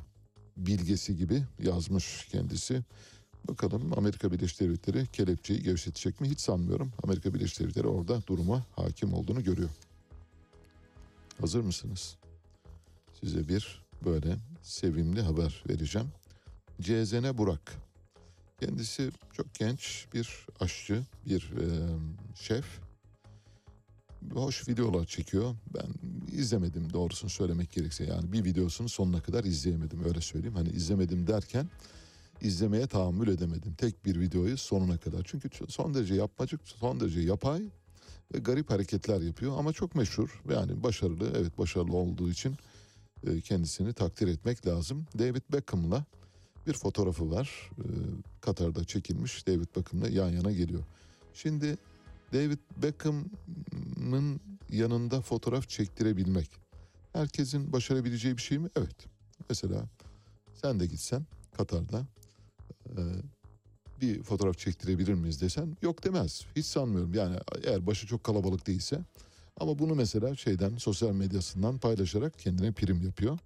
bilgesi 0.57 1.17
gibi 1.17 1.43
yazmış 1.59 2.27
kendisi. 2.31 2.83
Bakalım 3.47 3.93
Amerika 3.97 4.31
Birleşik 4.31 4.59
Devletleri 4.59 5.07
kelepçeyi 5.07 5.63
gevşetecek 5.63 6.21
mi 6.21 6.29
hiç 6.29 6.39
sanmıyorum. 6.39 6.91
Amerika 7.03 7.33
Birleşik 7.33 7.59
Devletleri 7.59 7.87
orada 7.87 8.21
duruma 8.27 8.65
hakim 8.75 9.13
olduğunu 9.13 9.43
görüyor. 9.43 9.69
Hazır 11.41 11.61
mısınız? 11.61 12.17
Size 13.21 13.47
bir 13.47 13.83
böyle 14.05 14.35
sevimli 14.61 15.21
haber 15.21 15.63
vereceğim. 15.69 16.07
CZN 16.81 17.37
Burak. 17.37 17.86
Kendisi 18.59 19.11
çok 19.33 19.53
genç 19.53 20.07
bir 20.13 20.47
aşçı, 20.59 21.03
bir 21.25 21.41
e, 21.41 21.65
şef. 22.35 22.65
Hoş 24.33 24.67
videolar 24.67 25.05
çekiyor. 25.05 25.55
Ben 25.73 25.87
izlemedim 26.37 26.93
doğrusunu 26.93 27.29
söylemek 27.29 27.71
gerekirse. 27.71 28.03
Yani 28.03 28.31
bir 28.31 28.43
videosunu 28.43 28.89
sonuna 28.89 29.21
kadar 29.21 29.43
izleyemedim 29.43 30.03
öyle 30.05 30.21
söyleyeyim. 30.21 30.55
Hani 30.55 30.69
izlemedim 30.69 31.27
derken 31.27 31.69
izlemeye 32.41 32.87
tahammül 32.87 33.27
edemedim. 33.27 33.73
Tek 33.73 34.05
bir 34.05 34.19
videoyu 34.19 34.57
sonuna 34.57 34.97
kadar. 34.97 35.21
Çünkü 35.25 35.49
son 35.69 35.93
derece 35.93 36.15
yapmacık, 36.15 36.61
son 36.63 36.99
derece 36.99 37.19
yapay 37.19 37.61
ve 38.33 38.39
garip 38.39 38.69
hareketler 38.69 39.21
yapıyor. 39.21 39.57
Ama 39.57 39.73
çok 39.73 39.95
meşhur 39.95 40.41
yani 40.49 40.83
başarılı. 40.83 41.31
Evet 41.37 41.57
başarılı 41.57 41.95
olduğu 41.95 42.29
için 42.29 42.57
e, 43.27 43.41
kendisini 43.41 43.93
takdir 43.93 44.27
etmek 44.27 44.67
lazım. 44.67 45.05
David 45.19 45.43
Beckham'la 45.53 46.05
bir 46.67 46.73
fotoğrafı 46.73 47.31
var. 47.31 47.71
E, 47.77 47.85
Katar'da 48.41 48.83
çekilmiş 48.83 49.47
David 49.47 49.75
Beckham'la 49.75 50.09
yan 50.09 50.29
yana 50.29 50.51
geliyor. 50.51 50.83
Şimdi 51.33 51.77
David 52.33 52.59
Beckham'ın 52.77 54.39
yanında 54.69 55.21
fotoğraf 55.21 55.69
çektirebilmek 55.69 56.49
herkesin 57.13 57.73
başarabileceği 57.73 58.37
bir 58.37 58.41
şey 58.41 58.57
mi? 58.57 58.69
Evet. 58.75 59.05
Mesela 59.49 59.85
sen 60.53 60.79
de 60.79 60.85
gitsen 60.85 61.25
Katar'da 61.57 62.05
e, 62.85 63.01
bir 64.01 64.23
fotoğraf 64.23 64.57
çektirebilir 64.57 65.13
miyiz 65.13 65.41
desen 65.41 65.77
yok 65.81 66.03
demez. 66.03 66.45
Hiç 66.55 66.65
sanmıyorum. 66.65 67.13
Yani 67.13 67.37
eğer 67.63 67.87
başı 67.87 68.07
çok 68.07 68.23
kalabalık 68.23 68.67
değilse. 68.67 68.99
Ama 69.59 69.79
bunu 69.79 69.95
mesela 69.95 70.35
şeyden 70.35 70.77
sosyal 70.77 71.11
medyasından 71.11 71.77
paylaşarak 71.77 72.39
kendine 72.39 72.71
prim 72.71 73.01
yapıyor. 73.01 73.39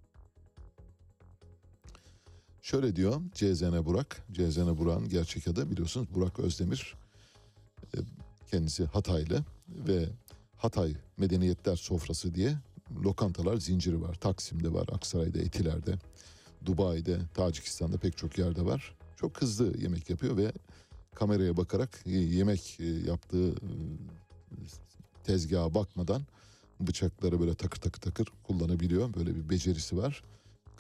Şöyle 2.62 2.96
diyor 2.96 3.22
CZN 3.34 3.86
Burak. 3.86 4.24
CZN 4.32 4.78
Burak'ın 4.78 5.10
gerçek 5.10 5.48
adı 5.48 5.72
biliyorsunuz 5.72 6.08
Burak 6.16 6.40
Özdemir. 6.40 6.96
E, 7.96 7.98
Kendisi 8.52 8.86
Hataylı 8.86 9.44
ve 9.70 10.10
Hatay 10.58 10.96
Medeniyetler 11.18 11.76
Sofrası 11.76 12.36
diye 12.36 12.56
lokantalar 13.04 13.58
zinciri 13.58 14.02
var. 14.02 14.16
Taksim'de 14.16 14.74
var, 14.74 14.88
Aksaray'da, 14.92 15.40
Etiler'de, 15.40 15.96
Dubai'de, 16.66 17.20
Tacikistan'da 17.34 17.98
pek 17.98 18.18
çok 18.18 18.38
yerde 18.38 18.66
var. 18.66 18.96
Çok 19.16 19.42
hızlı 19.42 19.78
yemek 19.78 20.10
yapıyor 20.10 20.38
ve 20.38 20.52
kameraya 21.16 21.58
bakarak 21.58 22.02
yemek 22.06 22.78
e, 22.80 22.86
yaptığı 22.86 23.52
e, 23.52 23.70
tezgaha 25.24 25.74
bakmadan 25.74 26.22
bıçakları 26.80 27.40
böyle 27.40 27.56
takır 27.56 27.82
takır 27.82 28.02
takır 28.02 28.28
kullanabiliyor. 28.44 29.14
Böyle 29.14 29.36
bir 29.36 29.50
becerisi 29.50 29.98
var. 29.98 30.24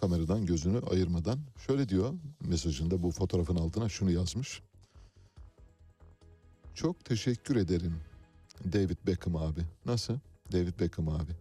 Kameradan 0.01 0.45
gözünü 0.45 0.79
ayırmadan. 0.79 1.39
Şöyle 1.67 1.89
diyor 1.89 2.13
mesajında 2.39 3.03
bu 3.03 3.11
fotoğrafın 3.11 3.55
altına 3.55 3.89
şunu 3.89 4.11
yazmış. 4.11 4.61
Çok 6.75 7.05
teşekkür 7.05 7.55
ederim 7.55 7.95
David 8.73 8.97
Beckham 9.07 9.35
abi. 9.35 9.61
Nasıl? 9.85 10.13
David 10.51 10.79
Beckham 10.79 11.09
abi. 11.09 11.31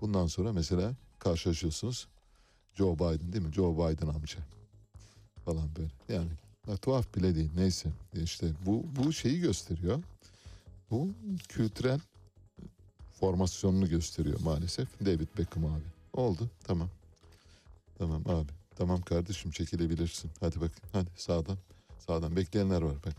Bundan 0.00 0.26
sonra 0.26 0.52
mesela 0.52 0.92
karşılaşıyorsunuz. 1.18 2.08
Joe 2.74 2.94
Biden 2.94 3.32
değil 3.32 3.44
mi? 3.44 3.52
Joe 3.52 3.74
Biden 3.74 4.06
amca. 4.06 4.38
Falan 5.44 5.68
böyle. 5.76 5.90
Yani 6.08 6.30
ya, 6.68 6.76
tuhaf 6.76 7.16
bile 7.16 7.34
değil. 7.34 7.50
Neyse. 7.56 7.88
işte 8.22 8.52
bu, 8.66 8.84
bu 8.96 9.12
şeyi 9.12 9.40
gösteriyor. 9.40 10.02
Bu 10.90 11.08
kültürel 11.48 12.00
formasyonunu 13.20 13.88
gösteriyor 13.88 14.40
maalesef. 14.40 14.88
David 15.00 15.28
Beckham 15.38 15.64
abi. 15.64 15.82
Oldu. 16.12 16.50
Tamam. 16.64 16.88
Tamam 18.02 18.22
abi. 18.26 18.52
Tamam 18.76 19.00
kardeşim 19.00 19.50
çekilebilirsin. 19.50 20.30
Hadi 20.40 20.60
bak. 20.60 20.70
Hadi 20.92 21.10
sağdan. 21.16 21.58
Sağdan 21.98 22.36
bekleyenler 22.36 22.82
var 22.82 22.96
bak. 23.06 23.14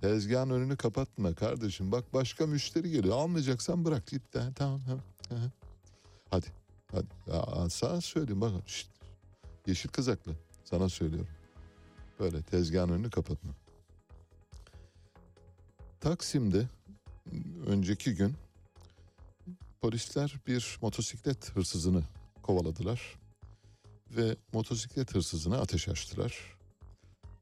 Tezgahın 0.00 0.50
önünü 0.50 0.76
kapatma 0.76 1.34
kardeşim. 1.34 1.92
Bak 1.92 2.12
başka 2.14 2.46
müşteri 2.46 2.90
geliyor. 2.90 3.16
Almayacaksan 3.16 3.84
bırak 3.84 4.06
git 4.06 4.34
de. 4.34 4.42
Tamam. 4.54 4.80
Aha. 5.30 5.50
Hadi. 6.30 6.46
Hadi. 6.90 7.06
Ya, 7.26 7.70
sana 7.70 8.00
söyleyeyim 8.00 8.40
bak. 8.40 8.52
Şşt. 8.66 8.88
Yeşil 9.66 9.88
kızaklı. 9.88 10.32
Sana 10.64 10.88
söylüyorum. 10.88 11.32
Böyle 12.20 12.42
tezgahın 12.42 12.88
önünü 12.88 13.10
kapatma. 13.10 13.52
Taksim'de 16.00 16.68
önceki 17.66 18.14
gün 18.14 18.34
polisler 19.80 20.34
bir 20.46 20.78
motosiklet 20.82 21.56
hırsızını 21.56 22.02
kovaladılar 22.42 23.21
ve 24.16 24.36
motosiklet 24.52 25.14
hırsızına 25.14 25.58
ateş 25.58 25.88
açtılar. 25.88 26.56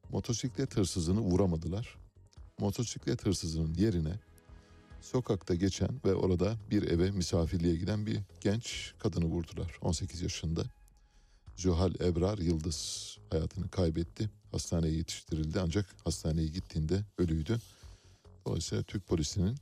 Motosiklet 0.09 0.77
hırsızını 0.77 1.19
vuramadılar. 1.19 1.97
Motosiklet 2.59 3.25
hırsızının 3.25 3.73
yerine 3.73 4.19
sokakta 5.01 5.55
geçen 5.55 6.01
ve 6.05 6.13
orada 6.13 6.55
bir 6.69 6.83
eve 6.83 7.11
misafirliğe 7.11 7.75
giden 7.75 8.05
bir 8.05 8.19
genç 8.41 8.93
kadını 8.99 9.25
vurdular. 9.25 9.77
18 9.81 10.21
yaşında. 10.21 10.63
Zuhal 11.55 11.93
Ebrar 11.99 12.37
Yıldız 12.37 13.17
hayatını 13.29 13.69
kaybetti. 13.69 14.29
Hastaneye 14.51 14.93
yetiştirildi 14.93 15.59
ancak 15.59 15.85
hastaneye 16.03 16.47
gittiğinde 16.47 17.05
ölüydü. 17.17 17.59
Dolayısıyla 18.45 18.83
Türk 18.83 19.07
polisinin 19.07 19.57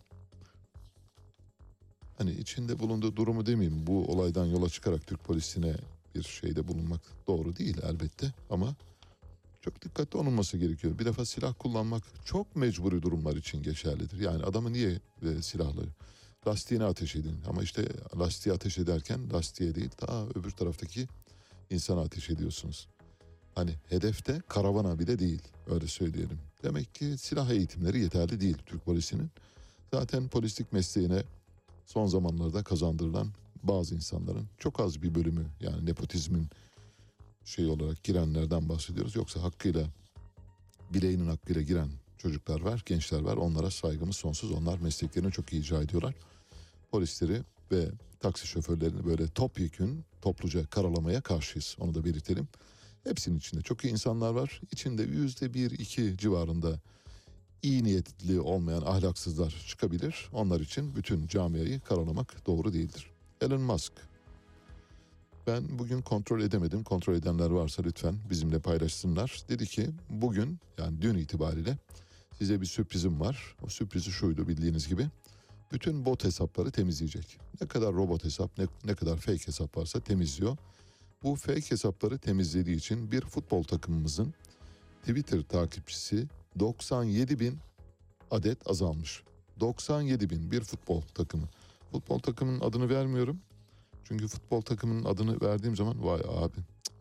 hani 2.18 2.32
içinde 2.32 2.80
bulunduğu 2.80 3.16
durumu 3.16 3.46
demeyeyim 3.46 3.88
bu 3.88 4.06
olaydan 4.12 4.46
yola 4.46 4.70
çıkarak 4.70 5.08
Türk 5.08 5.24
polisine 5.24 5.76
bir 6.16 6.24
şeyde 6.24 6.68
bulunmak 6.68 7.02
doğru 7.28 7.56
değil 7.56 7.78
elbette 7.84 8.34
ama 8.50 8.76
çok 9.62 9.82
dikkatli 9.82 10.18
olunması 10.18 10.58
gerekiyor. 10.58 11.00
Bir 11.00 11.06
defa 11.06 11.26
silah 11.26 11.54
kullanmak 11.60 12.04
çok 12.26 12.56
mecburi 12.56 13.02
durumlar 13.02 13.36
için 13.36 13.64
geçerlidir. 13.64 14.20
Yani 14.20 14.44
adamı 14.44 14.74
niye 14.74 15.00
e, 15.22 15.42
silahlı 15.42 15.84
lastiğine 16.48 16.84
ateş 16.84 17.16
edin 17.16 17.36
ama 17.48 17.64
işte 17.64 17.86
lastiğe 18.20 18.56
ateş 18.56 18.78
ederken 18.78 19.20
lastiğe 19.34 19.76
değil 19.76 19.90
daha 20.02 20.26
öbür 20.36 20.52
taraftaki 20.52 21.08
insana 21.70 22.02
ateş 22.02 22.30
ediyorsunuz. 22.30 22.88
Hani 23.56 23.72
hedefte 23.90 24.42
karavana 24.48 25.00
bile 25.00 25.20
değil 25.20 25.42
öyle 25.68 25.88
söyleyelim. 25.88 26.40
Demek 26.64 26.96
ki 26.96 27.18
silah 27.18 27.50
eğitimleri 27.50 28.00
yeterli 28.00 28.42
değil 28.42 28.58
Türk 28.66 28.86
polisinin. 28.86 29.30
Zaten 29.94 30.28
polislik 30.28 30.74
mesleğine 30.74 31.24
son 31.86 32.08
zamanlarda 32.08 32.64
kazandırılan 32.64 33.28
bazı 33.64 33.96
insanların 33.96 34.48
çok 34.58 34.80
az 34.80 35.02
bir 35.02 35.16
bölümü 35.16 35.46
yani 35.60 35.86
nepotizmin 35.86 36.48
şey 37.46 37.68
olarak 37.68 38.04
girenlerden 38.04 38.70
bahsediyoruz. 38.70 39.16
Yoksa 39.16 39.44
hakkıyla 39.44 39.88
bileğinin 40.94 41.28
hakkıyla 41.28 41.62
giren 41.62 41.90
çocuklar 42.18 42.62
var, 42.62 42.84
gençler 42.86 43.22
var. 43.22 43.38
Onlara 43.38 43.72
saygımız 43.72 44.16
sonsuz. 44.16 44.52
Onlar 44.52 44.80
mesleklerini 44.80 45.32
çok 45.32 45.54
iyi 45.54 45.62
icra 45.62 45.82
ediyorlar. 45.82 46.16
Polisleri 46.92 47.42
ve 47.72 47.90
taksi 48.20 48.48
şoförlerini 48.48 49.06
böyle 49.06 49.28
topyekün 49.28 50.06
topluca 50.22 50.66
karalamaya 50.66 51.22
karşıyız. 51.22 51.76
Onu 51.80 51.96
da 51.96 52.06
belirtelim. 52.06 52.48
Hepsinin 53.04 53.38
içinde 53.38 53.62
çok 53.62 53.86
iyi 53.86 53.92
insanlar 53.92 54.32
var. 54.32 54.62
İçinde 54.72 55.04
yüzde 55.04 55.54
bir, 55.54 55.72
iki 55.72 56.18
civarında 56.18 56.80
iyi 57.62 57.84
niyetli 57.84 58.40
olmayan 58.40 58.82
ahlaksızlar 58.82 59.64
çıkabilir. 59.68 60.30
Onlar 60.34 60.60
için 60.60 60.96
bütün 60.96 61.28
camiayı 61.28 61.80
karalamak 61.80 62.46
doğru 62.46 62.74
değildir. 62.74 63.12
Elon 63.42 63.62
Musk. 63.62 63.94
Ben 65.48 65.80
bugün 65.80 66.02
kontrol 66.02 66.42
edemedim. 66.42 66.84
Kontrol 66.84 67.14
edenler 67.14 67.50
varsa 67.50 67.84
lütfen 67.84 68.16
bizimle 68.30 68.60
paylaşsınlar. 68.60 69.44
Dedi 69.50 69.66
ki 69.66 69.90
bugün 70.10 70.58
yani 70.78 71.02
dün 71.02 71.16
itibariyle 71.16 71.78
size 72.38 72.62
bir 72.62 72.66
sürprizim 72.66 73.20
var. 73.20 73.56
O 73.66 73.68
sürprizi 73.68 74.12
şuydu 74.12 74.48
bildiğiniz 74.48 74.88
gibi. 74.88 75.08
Bütün 75.72 76.06
bot 76.06 76.24
hesapları 76.24 76.72
temizleyecek. 76.72 77.40
Ne 77.62 77.68
kadar 77.68 77.94
robot 77.94 78.24
hesap 78.24 78.58
ne, 78.58 78.66
ne 78.86 78.96
kadar 78.96 79.18
fake 79.18 79.48
hesap 79.48 79.78
varsa 79.78 80.00
temizliyor. 80.00 80.58
Bu 81.24 81.36
fake 81.36 81.72
hesapları 81.72 82.18
temizlediği 82.18 82.78
için 82.78 83.12
bir 83.12 83.22
futbol 83.22 83.64
takımımızın 83.64 84.34
Twitter 85.02 85.42
takipçisi 85.42 86.28
97 86.60 87.40
bin 87.40 87.58
adet 88.32 88.70
azalmış. 88.70 89.24
97 89.60 90.30
bin 90.30 90.52
bir 90.52 90.62
futbol 90.62 91.02
takımı. 91.02 91.48
Futbol 91.92 92.20
takımının 92.20 92.60
adını 92.60 92.90
vermiyorum. 92.90 93.40
Çünkü 94.04 94.28
futbol 94.28 94.62
takımının 94.62 95.06
adını 95.06 95.42
verdiğim 95.42 95.76
zaman 95.76 96.06
vay 96.06 96.22
abi 96.28 96.58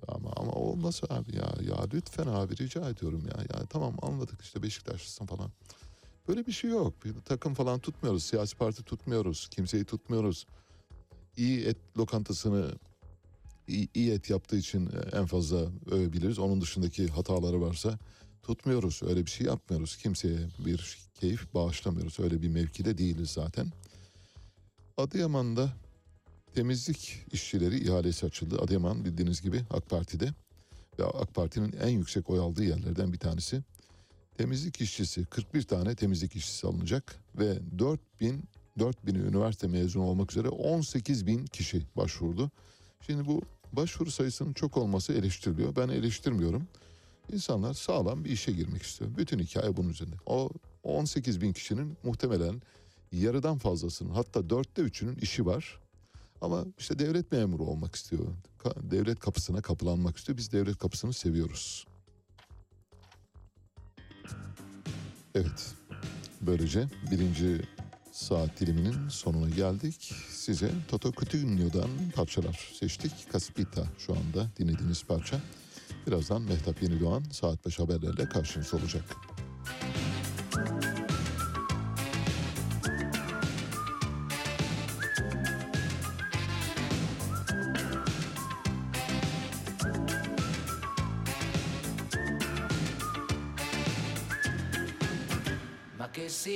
ama 0.09 0.33
ama 0.37 0.53
olmaz 0.53 1.01
abi 1.11 1.37
ya 1.37 1.55
ya 1.69 1.87
lütfen 1.95 2.27
abi 2.27 2.57
rica 2.57 2.91
ediyorum 2.91 3.23
ya 3.27 3.43
ya 3.43 3.67
tamam 3.67 3.95
anladık 4.03 4.41
işte 4.43 4.63
Beşiktaşlısın 4.63 5.27
falan. 5.27 5.51
Böyle 6.29 6.47
bir 6.47 6.53
şey 6.53 6.71
yok. 6.71 7.05
Bir 7.05 7.15
takım 7.25 7.55
falan 7.55 7.79
tutmuyoruz. 7.79 8.25
Siyasi 8.25 8.57
parti 8.57 8.83
tutmuyoruz. 8.83 9.49
Kimseyi 9.49 9.85
tutmuyoruz. 9.85 10.47
İyi 11.37 11.67
et 11.67 11.77
lokantasını 11.99 12.75
iyi, 13.69 13.89
iyi 13.95 14.13
et 14.13 14.31
yaptığı 14.31 14.57
için 14.57 14.91
en 15.13 15.27
fazla 15.27 15.67
övebiliriz. 15.91 16.39
Onun 16.39 16.61
dışındaki 16.61 17.09
hataları 17.09 17.61
varsa 17.61 17.99
tutmuyoruz. 18.43 19.01
Öyle 19.03 19.27
bir 19.27 19.31
şey 19.31 19.47
yapmıyoruz. 19.47 19.97
Kimseye 19.97 20.39
bir 20.59 20.99
keyif 21.15 21.55
bağışlamıyoruz. 21.55 22.21
Öyle 22.21 22.43
bir 22.43 22.49
mevkide 22.49 22.99
değiliz 22.99 23.31
zaten. 23.31 23.73
Adıyaman'da 24.99 25.73
temizlik 26.55 27.27
işçileri 27.33 27.79
ihalesi 27.79 28.27
açıldı. 28.27 28.59
Adıyaman 28.63 29.05
bildiğiniz 29.05 29.43
gibi 29.43 29.61
AK 29.71 29.91
Parti'de 29.91 30.29
ve 30.99 31.05
AK 31.05 31.35
Parti'nin 31.35 31.73
en 31.83 31.89
yüksek 31.89 32.31
oy 32.31 32.39
aldığı 32.39 32.65
yerlerden 32.65 33.13
bir 33.13 33.19
tanesi. 33.19 33.63
Temizlik 34.39 34.81
işçisi 34.81 35.25
41 35.25 35.63
tane 35.63 35.95
temizlik 35.95 36.37
işçisi 36.37 36.67
alınacak 36.67 37.17
ve 37.39 37.59
4000 37.79 38.45
4000 38.79 39.15
üniversite 39.15 39.67
mezunu 39.67 40.05
olmak 40.05 40.31
üzere 40.31 40.49
18 40.49 41.27
bin 41.27 41.47
kişi 41.47 41.83
başvurdu. 41.97 42.51
Şimdi 43.01 43.27
bu 43.27 43.43
başvuru 43.73 44.11
sayısının 44.11 44.53
çok 44.53 44.77
olması 44.77 45.13
eleştiriliyor. 45.13 45.77
Ben 45.77 45.89
eleştirmiyorum. 45.89 46.69
İnsanlar 47.33 47.75
sağlam 47.75 48.25
bir 48.25 48.31
işe 48.31 48.53
girmek 48.53 48.83
istiyor. 48.83 49.11
Bütün 49.17 49.39
hikaye 49.39 49.77
bunun 49.77 49.89
üzerinde. 49.89 50.17
O 50.27 50.51
18 50.83 51.41
bin 51.41 51.53
kişinin 51.53 51.97
muhtemelen 52.03 52.63
yarıdan 53.13 53.59
fazlasının 53.59 54.11
hatta 54.11 54.51
dörtte 54.51 54.83
üçünün 54.83 55.17
işi 55.17 55.47
var. 55.47 55.81
Ama 56.41 56.65
işte 56.79 56.99
devlet 56.99 57.33
memuru 57.33 57.65
olmak 57.65 57.95
istiyor. 57.95 58.27
Devlet 58.83 59.21
kapısına 59.21 59.63
kapılanmak 59.63 60.17
istiyor. 60.17 60.39
Biz 60.39 60.53
devlet 60.53 60.79
kapısını 60.79 61.13
seviyoruz. 61.13 61.87
Evet. 65.35 65.75
Böylece 66.41 66.89
birinci 67.11 67.63
saat 68.13 68.61
diliminin 68.61 69.09
sonuna 69.09 69.49
geldik. 69.51 70.15
Size 70.31 70.71
Toto 70.89 71.13
Cutugno'dan 71.13 71.91
parçalar 72.17 72.71
seçtik. 72.81 73.13
Caspita 73.33 73.87
şu 73.99 74.13
anda 74.13 74.51
dinlediğiniz 74.59 75.05
parça. 75.05 75.41
Birazdan 76.07 76.43
Mehtap 76.43 76.83
Yeni 76.83 77.21
saat 77.33 77.67
5 77.67 77.79
haberlerle 77.79 78.29
karşınızda 78.29 78.77
olacak. 78.77 79.17
Ma 80.57 80.98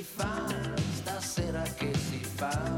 fa 0.03 0.45
stasera 0.95 1.63
che 1.63 1.93
si 1.95 2.19
fa? 2.19 2.77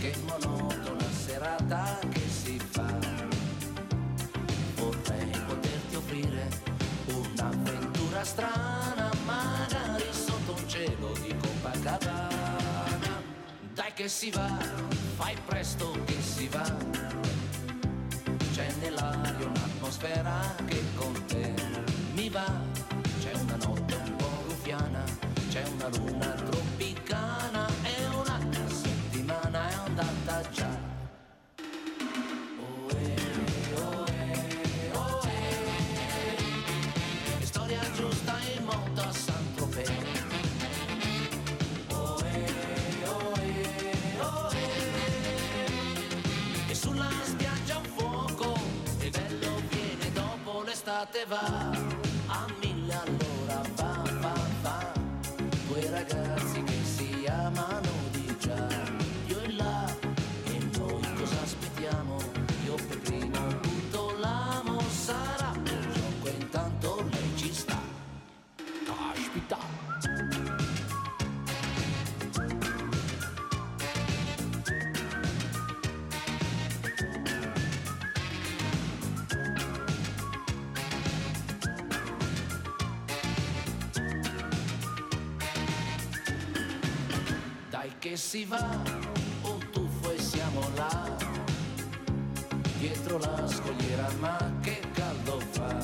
Che 0.00 0.14
monotona 0.24 1.04
serata 1.10 1.98
che 2.08 2.28
si 2.28 2.58
fa? 2.58 2.98
Vorrei 4.76 5.30
poterti 5.46 5.94
offrire 5.96 6.48
un'avventura 7.06 8.24
strana, 8.24 9.10
magari 9.24 10.06
sotto 10.10 10.54
un 10.56 10.68
cielo 10.68 11.12
di 11.20 11.34
Copacabana. 11.36 13.22
Dai 13.74 13.92
che 13.94 14.08
si 14.08 14.30
va, 14.30 14.56
fai 15.16 15.36
presto 15.44 15.92
che 16.04 16.16
si 16.20 16.48
va. 16.48 16.64
C'è 18.52 18.72
nell'aria 18.80 19.46
un'atmosfera 19.46 20.54
che 20.66 20.82
con 20.94 21.24
te 21.26 21.54
mi 22.14 22.28
va. 22.30 22.46
C'è 23.20 23.32
una 23.34 23.56
notte 23.56 23.99
c'è 25.50 25.64
una 25.66 25.88
luna 25.88 26.26
tropicana 26.28 27.66
e 27.82 28.06
un'altra 28.06 28.68
settimana 28.68 29.68
è 29.68 29.72
andata 29.84 30.48
già. 30.52 30.78
Oh, 32.60 32.88
eh, 32.90 33.20
che 88.00 88.16
si 88.16 88.46
va, 88.46 88.82
un 89.42 89.58
tuffo 89.70 90.10
e 90.10 90.18
siamo 90.18 90.62
là. 90.74 91.16
Dietro 92.78 93.18
la 93.18 93.46
scogliera, 93.46 94.08
ma 94.18 94.38
che 94.62 94.80
caldo 94.94 95.38
fa. 95.50 95.76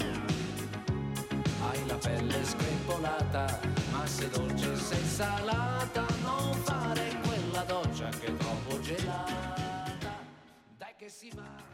Hai 1.60 1.86
la 1.86 1.96
pelle 1.96 2.42
screpolata, 2.42 3.60
ma 3.90 4.06
sei 4.06 4.30
dolce, 4.30 4.76
sei 4.76 5.04
salata. 5.04 6.06
Non 6.22 6.54
fare 6.54 7.20
quella 7.22 7.62
doccia 7.64 8.08
che 8.08 8.28
è 8.28 8.36
troppo 8.36 8.80
gelata. 8.80 10.16
Dai 10.78 10.94
che 10.96 11.10
si 11.10 11.30
va. 11.34 11.66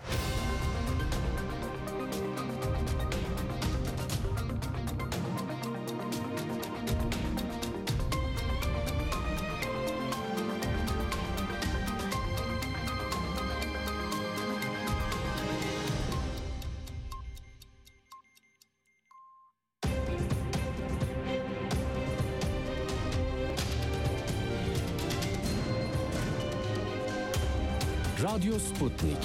Radyo 28.34 28.58
Sputnik. 28.58 29.18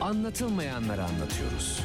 Anlatılmayanları 0.00 1.04
anlatıyoruz. 1.04 1.80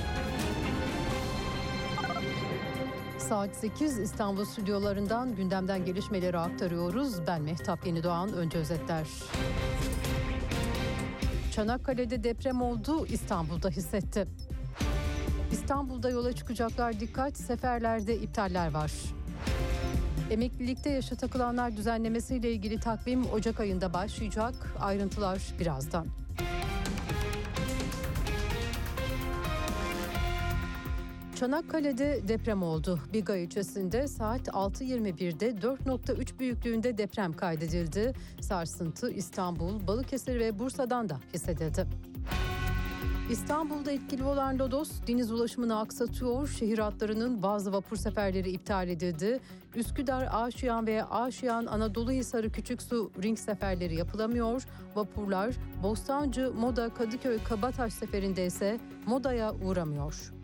Saat 3.17 3.55
8 3.55 3.99
İstanbul 3.99 4.45
stüdyolarından 4.45 5.35
gündemden 5.35 5.85
gelişmeleri 5.85 6.37
aktarıyoruz. 6.37 7.27
Ben 7.27 7.41
Mehtap 7.41 7.85
Yenidoğan. 7.85 8.33
Önce 8.33 8.57
özetler. 8.57 9.07
Çanakkale'de 11.51 12.23
deprem 12.23 12.61
oldu, 12.61 13.05
İstanbul'da 13.05 13.69
hissetti. 13.69 14.27
İstanbul'da 15.51 16.09
yola 16.09 16.33
çıkacaklar 16.33 16.99
dikkat, 16.99 17.37
seferlerde 17.37 18.15
iptaller 18.15 18.71
var. 18.71 18.91
Emeklilikte 20.31 20.89
yaşa 20.89 21.15
takılanlar 21.15 21.77
düzenlemesiyle 21.77 22.51
ilgili 22.51 22.79
takvim 22.79 23.25
Ocak 23.25 23.59
ayında 23.59 23.93
başlayacak. 23.93 24.53
Ayrıntılar 24.79 25.41
birazdan. 25.59 26.26
Çanakkale'de 31.39 32.27
deprem 32.27 32.63
oldu. 32.63 32.99
Biga 33.13 33.35
ilçesinde 33.35 34.07
saat 34.07 34.47
6.21'de 34.47 35.49
4.3 35.49 36.39
büyüklüğünde 36.39 36.97
deprem 36.97 37.33
kaydedildi. 37.33 38.13
Sarsıntı 38.41 39.11
İstanbul, 39.11 39.87
Balıkesir 39.87 40.39
ve 40.39 40.59
Bursa'dan 40.59 41.09
da 41.09 41.19
hissedildi. 41.33 41.87
İstanbul'da 43.31 43.91
etkili 43.91 44.23
olan 44.23 44.59
Lodos 44.59 44.91
deniz 45.07 45.31
ulaşımını 45.31 45.79
aksatıyor. 45.79 46.47
Şehir 46.47 46.77
hatlarının 46.77 47.43
bazı 47.43 47.73
vapur 47.73 47.97
seferleri 47.97 48.49
iptal 48.49 48.87
edildi. 48.87 49.39
Üsküdar, 49.75 50.29
Aşiyan 50.31 50.87
ve 50.87 51.03
Aşiyan 51.03 51.65
Anadolu 51.65 52.11
Hisarı 52.11 52.51
Küçüksu 52.51 53.11
ring 53.23 53.39
seferleri 53.39 53.95
yapılamıyor. 53.95 54.63
Vapurlar 54.95 55.55
Bostancı, 55.83 56.53
Moda, 56.53 56.89
Kadıköy, 56.89 57.43
Kabataş 57.43 57.93
seferinde 57.93 58.45
ise 58.45 58.79
Moda'ya 59.05 59.53
uğramıyor. 59.53 60.36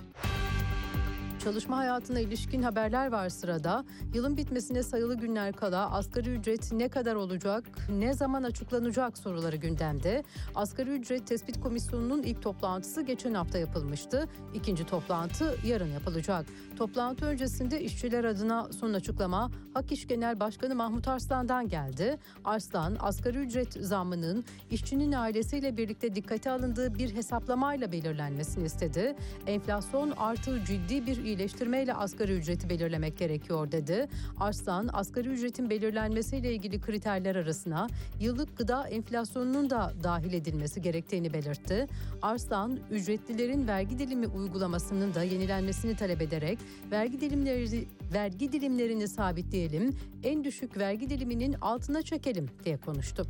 Çalışma 1.44 1.78
hayatına 1.78 2.20
ilişkin 2.20 2.64
haberler 2.64 3.12
var 3.12 3.30
sırada. 3.30 3.86
Yılın 4.14 4.38
bitmesine 4.38 4.84
sayılı 4.84 5.18
günler 5.18 5.54
kala 5.54 5.91
asgari 5.91 6.30
ücret 6.30 6.72
ne 6.72 6.89
kadar 6.89 7.16
olacak, 7.16 7.64
ne 7.89 8.14
zaman 8.14 8.44
açıklanacak 8.44 9.18
soruları 9.18 9.56
gündemde. 9.56 10.24
Asgari 10.56 10.89
ücret 10.89 11.28
tespit 11.28 11.62
komisyonunun 11.62 12.24
ilk 12.24 12.41
toplantısı 12.41 13.02
geçen 13.02 13.34
hafta 13.34 13.58
yapılmıştı. 13.58 14.28
İkinci 14.54 14.86
toplantı 14.86 15.56
yarın 15.66 15.91
yapılacak. 15.91 16.46
Toplantı 16.78 17.26
öncesinde 17.26 17.82
işçiler 17.82 18.24
adına 18.24 18.68
son 18.80 18.94
açıklama 18.94 19.52
Hak 19.74 19.91
İş 19.91 20.08
Genel 20.08 20.39
Başkanı 20.39 20.76
Mahmut 20.76 21.08
Arslan'dan 21.08 21.70
geldi. 21.70 22.18
Arslan, 22.46 22.98
asgari 23.00 23.38
ücret 23.38 23.74
zammının 23.74 24.46
işçinin 24.72 25.12
ailesiyle 25.12 25.78
birlikte 25.78 26.16
dikkate 26.16 26.52
alındığı 26.52 26.96
bir 26.96 27.16
hesaplamayla 27.16 27.91
belirlenmesini 27.91 28.66
istedi. 28.66 29.16
Enflasyon 29.48 30.14
artı 30.18 30.66
ciddi 30.66 31.06
bir 31.06 31.18
iyileştirmeyle 31.34 31.94
asgari 31.94 32.34
ücreti 32.34 32.70
belirlemek 32.70 33.18
gerekiyor 33.18 33.72
dedi. 33.72 34.08
Arslan, 34.40 34.90
asgari 34.94 35.30
ücretin 35.30 35.70
belirlenmesiyle 35.70 36.54
ilgili 36.54 36.82
kriterler 36.82 37.36
arasına 37.36 37.88
yıllık 38.20 38.58
gıda 38.58 38.88
enflasyonunun 38.88 39.70
da 39.70 39.94
dahil 40.04 40.34
edilmesi 40.34 40.82
gerektiğini 40.82 41.34
belirtti. 41.34 41.88
Arslan, 42.22 42.80
ücretlilerin 42.92 43.68
vergi 43.68 44.00
dilimi 44.00 44.28
uygulamasının 44.28 45.14
da 45.14 45.24
yenilenmesini 45.24 45.96
talep 45.96 46.22
ederek 46.22 46.60
vergi 46.92 47.22
dilimleri 47.22 47.88
vergi 48.14 48.52
dilimlerini 48.52 49.08
sabitleyelim, 49.08 49.98
en 50.24 50.44
düşük 50.44 50.78
vergi 50.78 51.10
diliminin 51.10 51.54
altına 51.62 52.02
çekelim 52.02 52.50
diye 52.66 52.78
konuştu. 52.78 53.28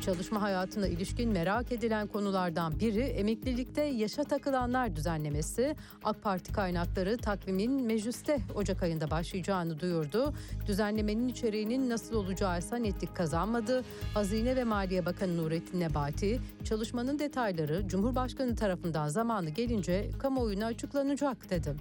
Çalışma 0.00 0.42
hayatına 0.42 0.86
ilişkin 0.86 1.30
merak 1.30 1.72
edilen 1.72 2.06
konulardan 2.06 2.80
biri 2.80 3.00
emeklilikte 3.00 3.82
yaşa 3.82 4.24
takılanlar 4.24 4.96
düzenlemesi. 4.96 5.76
AK 6.04 6.22
Parti 6.22 6.52
kaynakları 6.52 7.16
takvimin 7.16 7.72
mecliste 7.82 8.38
Ocak 8.54 8.82
ayında 8.82 9.10
başlayacağını 9.10 9.80
duyurdu. 9.80 10.34
Düzenlemenin 10.66 11.28
içeriğinin 11.28 11.90
nasıl 11.90 12.16
olacağı 12.16 12.58
ise 12.58 12.82
netlik 12.82 13.16
kazanmadı. 13.16 13.84
Hazine 14.14 14.56
ve 14.56 14.64
Maliye 14.64 15.06
Bakanı 15.06 15.36
Nurettin 15.36 15.80
Nebati, 15.80 16.40
çalışmanın 16.64 17.18
detayları 17.18 17.88
Cumhurbaşkanı 17.88 18.56
tarafından 18.56 19.08
zamanı 19.08 19.50
gelince 19.50 20.10
kamuoyuna 20.18 20.66
açıklanacak 20.66 21.50
dedi. 21.50 21.74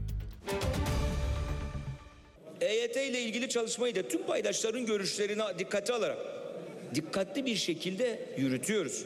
EYT 2.61 2.95
ile 2.95 3.21
ilgili 3.21 3.49
çalışmayı 3.49 3.95
da 3.95 4.07
tüm 4.07 4.25
paydaşların 4.25 4.85
görüşlerini 4.85 5.43
dikkate 5.59 5.93
alarak 5.93 6.38
dikkatli 6.95 7.45
bir 7.45 7.55
şekilde 7.55 8.19
yürütüyoruz. 8.37 9.05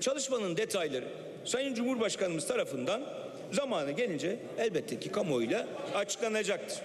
Çalışmanın 0.00 0.56
detayları 0.56 1.04
Sayın 1.44 1.74
Cumhurbaşkanımız 1.74 2.46
tarafından 2.46 3.02
zamanı 3.52 3.90
gelince 3.90 4.38
elbette 4.58 5.00
ki 5.00 5.12
kamuoyuyla 5.12 5.66
açıklanacaktır. 5.94 6.78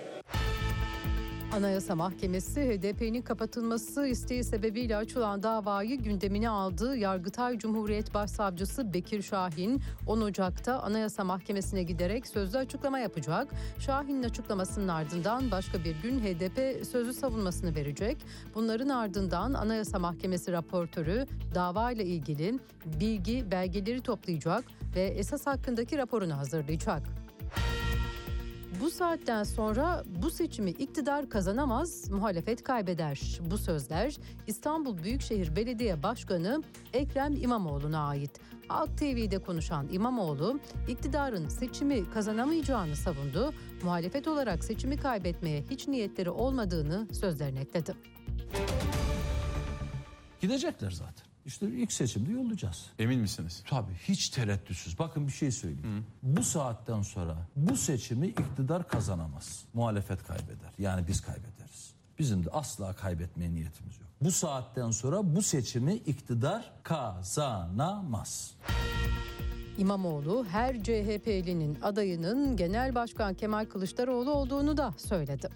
Anayasa 1.54 1.95
Mahkemesi 1.95 2.62
HDP'nin 2.62 3.22
kapatılması 3.22 4.08
isteği 4.08 4.43
sebebiyle 4.43 4.97
açılan 4.97 5.43
davayı 5.43 5.97
gündemine 6.02 6.50
aldı. 6.50 6.97
Yargıtay 6.97 7.58
Cumhuriyet 7.58 8.14
Başsavcısı 8.14 8.93
Bekir 8.93 9.22
Şahin 9.22 9.82
10 10.08 10.22
Ocak'ta 10.22 10.80
Anayasa 10.80 11.24
Mahkemesi'ne 11.24 11.84
giderek 11.84 12.28
sözlü 12.28 12.58
açıklama 12.58 13.00
yapacak. 13.00 13.47
Şahin'in 13.80 14.24
açıklamasının 14.24 14.88
ardından 14.88 15.52
başka 15.52 15.84
bir 15.84 15.95
gün 16.04 16.20
HDP 16.20 16.86
sözlü 16.86 17.14
savunmasını 17.14 17.76
verecek. 17.76 18.18
Bunların 18.56 18.89
ardından 18.89 19.54
Anayasa 19.54 20.00
Mahkemesi 20.00 20.52
raportörü 20.52 21.28
davayla 21.56 22.04
ilgili 22.04 22.60
bilgi, 22.86 23.52
belgeleri 23.52 24.02
toplayacak 24.02 24.64
ve 24.95 25.02
esas 25.02 25.47
hakkındaki 25.47 25.97
raporunu 25.97 26.38
hazırlayacak. 26.38 27.18
Bu 28.82 28.89
saatten 28.89 29.43
sonra 29.43 30.03
bu 30.05 30.30
seçimi 30.30 30.69
iktidar 30.69 31.30
kazanamaz, 31.30 32.09
muhalefet 32.11 32.63
kaybeder. 32.63 33.39
Bu 33.51 33.57
sözler 33.57 34.17
İstanbul 34.47 35.03
Büyükşehir 35.03 35.55
Belediye 35.55 36.03
Başkanı 36.03 36.63
Ekrem 36.93 37.36
İmamoğlu'na 37.36 38.07
ait. 38.07 38.32
Halk 38.67 38.97
TV'de 38.97 39.39
konuşan 39.39 39.88
İmamoğlu, 39.91 40.59
iktidarın 40.88 41.47
seçimi 41.47 42.09
kazanamayacağını 42.09 42.95
savundu. 42.95 43.53
Muhalefet 43.84 44.27
olarak 44.27 44.63
seçimi 44.63 44.97
kaybetmeye 44.97 45.63
hiç 45.69 45.88
niyetleri 45.88 46.30
olmadığını 46.30 47.07
sözlerine 47.13 47.59
ekledi. 47.59 47.93
Gidecekler 50.41 50.91
zaten. 50.91 51.28
İşte 51.50 51.68
ilk 51.68 51.91
seçimde 51.91 52.32
yollayacağız. 52.32 52.86
Emin 53.00 53.20
misiniz? 53.20 53.64
Tabii 53.70 53.93
hiç 54.08 54.30
tereddütsüz. 54.30 55.00
Bakın 55.00 55.28
bir 55.28 55.32
şey 55.32 55.52
söyleyeyim. 55.52 56.06
Bu 56.24 56.43
saatten 56.43 57.02
sonra 57.02 57.38
bu 57.56 57.78
seçimi 57.78 58.28
iktidar 58.28 58.88
kazanamaz. 58.88 59.66
Muhalefet 59.74 60.24
kaybeder. 60.24 60.72
Yani 60.80 61.08
biz 61.08 61.22
kaybederiz. 61.22 61.93
Bizim 62.20 62.45
de 62.45 62.50
asla 62.50 62.93
kaybetmeye 62.93 63.54
niyetimiz 63.54 64.00
yok. 64.00 64.10
Bu 64.22 64.32
saatten 64.32 64.91
sonra 64.91 65.36
bu 65.36 65.41
seçimi 65.41 65.93
iktidar 65.95 66.72
kazanamaz. 66.84 68.54
İmamoğlu 69.78 70.45
her 70.45 70.84
CHP'linin 70.84 71.78
adayının 71.82 72.58
Genel 72.58 72.95
Başkan 72.95 73.34
Kemal 73.34 73.66
Kılıçdaroğlu 73.66 74.32
olduğunu 74.32 74.78
da 74.78 74.93
söyledi. 74.97 75.50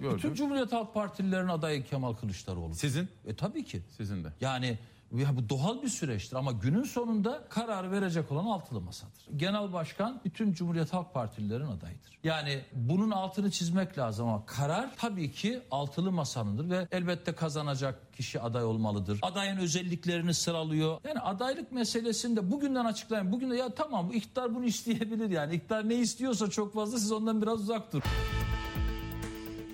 Bütün 0.00 0.10
Gördüm. 0.10 0.34
Cumhuriyet 0.34 0.72
Halk 0.72 0.94
Partililerin 0.94 1.48
adayı 1.48 1.84
Kemal 1.84 2.12
Kılıçdaroğlu. 2.12 2.74
Sizin? 2.74 3.08
E 3.26 3.36
tabii 3.36 3.64
ki. 3.64 3.82
Sizin 3.96 4.24
de. 4.24 4.32
Yani 4.40 4.78
ya 5.12 5.36
bu 5.36 5.48
doğal 5.48 5.82
bir 5.82 5.88
süreçtir 5.88 6.36
ama 6.36 6.52
günün 6.52 6.82
sonunda 6.82 7.44
karar 7.48 7.90
verecek 7.92 8.32
olan 8.32 8.44
altılı 8.44 8.80
masadır. 8.80 9.26
Genel 9.36 9.72
başkan 9.72 10.20
bütün 10.24 10.52
Cumhuriyet 10.52 10.92
Halk 10.92 11.14
Partililerin 11.14 11.66
adayıdır. 11.66 12.18
Yani 12.24 12.60
bunun 12.72 13.10
altını 13.10 13.50
çizmek 13.50 13.98
lazım 13.98 14.28
ama 14.28 14.46
karar 14.46 14.90
tabii 14.96 15.32
ki 15.32 15.60
altılı 15.70 16.12
masanındır 16.12 16.70
ve 16.70 16.88
elbette 16.92 17.32
kazanacak 17.32 18.14
kişi 18.14 18.40
aday 18.40 18.64
olmalıdır. 18.64 19.18
Adayın 19.22 19.56
özelliklerini 19.56 20.34
sıralıyor. 20.34 21.00
Yani 21.04 21.20
adaylık 21.20 21.72
meselesini 21.72 22.36
de 22.36 22.50
bugünden 22.50 22.84
açıklayın. 22.84 23.32
Bugün 23.32 23.50
de 23.50 23.56
ya 23.56 23.74
tamam 23.74 24.12
iktidar 24.12 24.54
bunu 24.54 24.64
isteyebilir 24.64 25.30
yani. 25.30 25.54
İktidar 25.54 25.88
ne 25.88 25.94
istiyorsa 25.94 26.50
çok 26.50 26.74
fazla 26.74 26.98
siz 26.98 27.12
ondan 27.12 27.42
biraz 27.42 27.60
uzak 27.60 27.92
durun. 27.92 28.04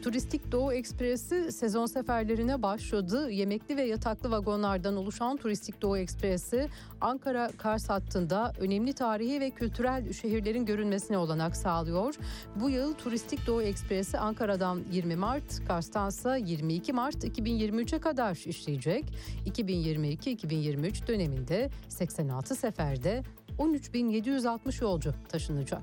Turistik 0.05 0.53
Doğu 0.53 0.73
Ekspresi 0.73 1.53
sezon 1.53 1.87
seferlerine 1.87 2.63
başladı. 2.63 3.31
Yemekli 3.31 3.77
ve 3.77 3.83
yataklı 3.83 4.31
vagonlardan 4.31 4.97
oluşan 4.97 5.37
Turistik 5.37 5.83
Doğu 5.83 5.99
Ekspresi 5.99 6.69
Ankara 7.01 7.51
Kars 7.59 7.89
hattında 7.89 8.53
önemli 8.59 8.93
tarihi 8.93 9.41
ve 9.41 9.51
kültürel 9.51 10.13
şehirlerin 10.13 10.67
görünmesine 10.67 11.19
olanak 11.19 11.57
sağlıyor. 11.57 12.15
Bu 12.57 12.71
yıl 12.71 12.95
Turistik 12.95 13.47
Doğu 13.47 13.63
Ekspresi 13.63 14.19
Ankara'dan 14.19 14.83
20 14.93 15.17
Mart, 15.17 15.67
Kars'tansa 15.69 16.37
22 16.37 16.93
Mart 16.93 17.25
2023'e 17.25 17.99
kadar 17.99 18.43
işleyecek. 18.47 19.05
2022-2023 19.47 21.07
döneminde 21.07 21.71
86 21.89 22.55
seferde 22.55 23.23
13.760 23.59 24.83
yolcu 24.83 25.15
taşınacak. 25.29 25.83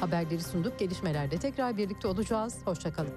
Haberleri 0.00 0.42
sunduk. 0.42 0.78
Gelişmelerde 0.78 1.38
tekrar 1.38 1.76
birlikte 1.76 2.08
olacağız. 2.08 2.56
Hoşçakalın. 2.64 3.12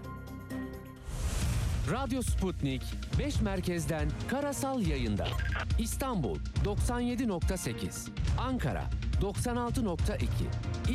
Radyo 1.92 2.22
Sputnik 2.22 2.82
5 3.20 3.42
merkezden 3.42 4.10
karasal 4.28 4.82
yayında. 4.82 5.28
İstanbul 5.80 6.38
97.8, 6.66 8.10
Ankara 8.40 8.84
96.2, 9.22 10.28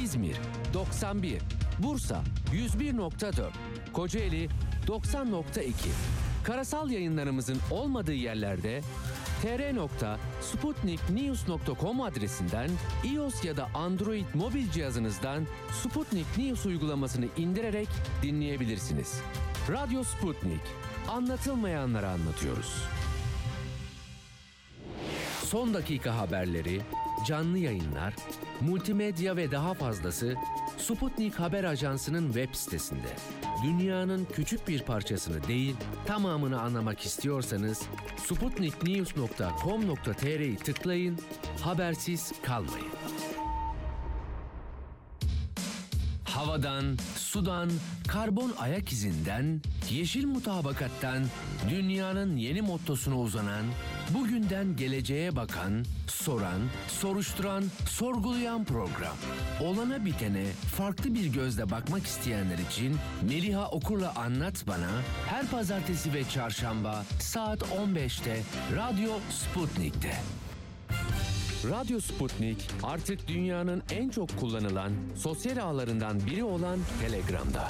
İzmir 0.02 0.36
91, 0.74 1.42
Bursa 1.78 2.22
101.4, 2.52 3.50
Kocaeli 3.92 4.48
90.2. 4.86 5.72
Karasal 6.44 6.90
yayınlarımızın 6.90 7.58
olmadığı 7.70 8.12
yerlerde 8.12 8.80
tr.sputniknews.com 9.42 12.00
adresinden 12.00 12.70
iOS 13.04 13.44
ya 13.44 13.56
da 13.56 13.68
Android 13.74 14.24
mobil 14.34 14.70
cihazınızdan 14.70 15.46
Sputnik 15.72 16.38
News 16.38 16.66
uygulamasını 16.66 17.26
indirerek 17.36 17.88
dinleyebilirsiniz. 18.22 19.20
Radyo 19.70 20.04
Sputnik. 20.04 20.60
Anlatılmayanları 21.08 22.08
anlatıyoruz. 22.08 22.82
Son 25.44 25.74
dakika 25.74 26.16
haberleri, 26.16 26.80
canlı 27.26 27.58
yayınlar, 27.58 28.14
multimedya 28.60 29.36
ve 29.36 29.50
daha 29.50 29.74
fazlası 29.74 30.34
Sputnik 30.78 31.34
Haber 31.34 31.64
Ajansı'nın 31.64 32.26
web 32.26 32.54
sitesinde. 32.54 33.16
Dünyanın 33.64 34.26
küçük 34.32 34.68
bir 34.68 34.82
parçasını 34.82 35.48
değil, 35.48 35.76
tamamını 36.06 36.60
anlamak 36.60 37.00
istiyorsanız 37.00 37.82
sputniknews.com.tr'yi 38.16 40.56
tıklayın, 40.56 41.18
habersiz 41.62 42.32
kalmayın. 42.42 42.88
Havadan, 46.24 46.96
sudan, 47.16 47.70
karbon 48.08 48.52
ayak 48.58 48.92
izinden, 48.92 49.60
yeşil 49.90 50.26
mutabakattan, 50.26 51.24
dünyanın 51.70 52.36
yeni 52.36 52.62
mottosuna 52.62 53.18
uzanan, 53.18 53.64
bugünden 54.14 54.76
geleceğe 54.76 55.36
bakan, 55.36 55.84
soran, 56.06 56.60
soruşturan, 56.88 57.64
sorgulayan 57.86 58.64
program. 58.64 59.16
Olana 59.62 60.04
bitene 60.04 60.44
farklı 60.76 61.14
bir 61.14 61.26
gözle 61.26 61.70
bakmak 61.70 62.06
isteyenler 62.06 62.58
için 62.58 62.96
Meliha 63.22 63.70
Okur'la 63.70 64.14
Anlat 64.16 64.64
Bana 64.66 64.90
her 65.26 65.46
pazartesi 65.46 66.14
ve 66.14 66.24
çarşamba 66.24 67.04
saat 67.20 67.62
15'te 67.62 68.42
Radyo 68.76 69.12
Sputnik'te. 69.30 70.12
Radyo 71.70 72.00
Sputnik 72.00 72.70
artık 72.82 73.28
dünyanın 73.28 73.82
en 73.90 74.08
çok 74.08 74.40
kullanılan 74.40 74.92
sosyal 75.16 75.56
ağlarından 75.56 76.26
biri 76.26 76.44
olan 76.44 76.78
Telegram'da. 77.00 77.68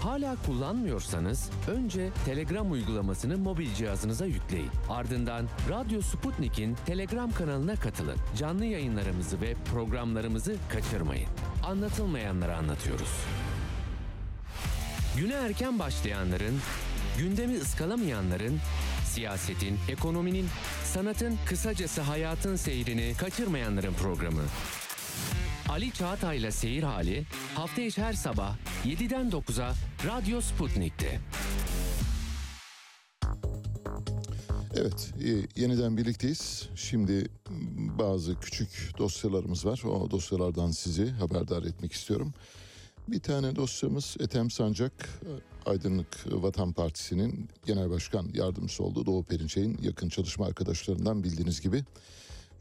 Hala 0.00 0.36
kullanmıyorsanız 0.46 1.50
önce 1.68 2.10
Telegram 2.24 2.72
uygulamasını 2.72 3.38
mobil 3.38 3.74
cihazınıza 3.74 4.26
yükleyin. 4.26 4.70
Ardından 4.88 5.48
Radyo 5.70 6.00
Sputnik'in 6.00 6.76
Telegram 6.86 7.32
kanalına 7.32 7.76
katılın. 7.76 8.16
Canlı 8.38 8.64
yayınlarımızı 8.64 9.40
ve 9.40 9.54
programlarımızı 9.72 10.56
kaçırmayın. 10.68 11.28
Anlatılmayanları 11.64 12.56
anlatıyoruz. 12.56 13.10
Güne 15.16 15.34
erken 15.34 15.78
başlayanların, 15.78 16.60
gündemi 17.18 17.56
ıskalamayanların, 17.56 18.58
siyasetin, 19.04 19.78
ekonominin, 19.88 20.46
sanatın, 20.84 21.38
kısacası 21.46 22.00
hayatın 22.00 22.56
seyrini 22.56 23.14
kaçırmayanların 23.18 23.92
programı. 23.92 24.42
Ali 25.68 25.92
Çağatay'la 25.92 26.52
Seyir 26.52 26.82
Hali 26.82 27.26
hafta 27.54 27.82
içi 27.82 28.02
her 28.02 28.12
sabah 28.12 28.56
7'den 28.84 29.30
9'a 29.30 29.74
Radyo 30.06 30.40
Sputnik'te. 30.40 31.20
Evet, 34.74 35.12
e, 35.24 35.60
yeniden 35.60 35.96
birlikteyiz. 35.96 36.68
Şimdi 36.74 37.28
bazı 37.98 38.40
küçük 38.40 38.92
dosyalarımız 38.98 39.66
var. 39.66 39.82
O 39.84 40.10
dosyalardan 40.10 40.70
sizi 40.70 41.10
haberdar 41.10 41.62
etmek 41.62 41.92
istiyorum. 41.92 42.32
Bir 43.08 43.20
tane 43.20 43.56
dosyamız 43.56 44.16
Ethem 44.20 44.50
Sancak, 44.50 44.92
Aydınlık 45.66 46.26
Vatan 46.32 46.72
Partisi'nin 46.72 47.48
genel 47.66 47.90
başkan 47.90 48.30
yardımcısı 48.34 48.84
olduğu 48.84 49.06
Doğu 49.06 49.24
Perinçek'in 49.24 49.78
yakın 49.82 50.08
çalışma 50.08 50.46
arkadaşlarından 50.46 51.24
bildiğiniz 51.24 51.60
gibi. 51.60 51.84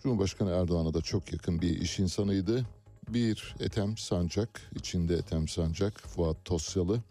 Cumhurbaşkanı 0.04 0.52
Erdoğan'a 0.52 0.94
da 0.94 1.02
çok 1.02 1.34
yakın 1.34 1.62
bir 1.62 1.82
iş 1.82 2.00
insanıydı. 2.00 2.66
Bir 3.14 3.56
Ethem 3.60 3.98
Sancak, 3.98 4.62
içinde 4.76 5.16
Ethem 5.16 5.48
Sancak, 5.48 6.00
Fuat 6.00 6.46
Tosyalı, 6.46 7.02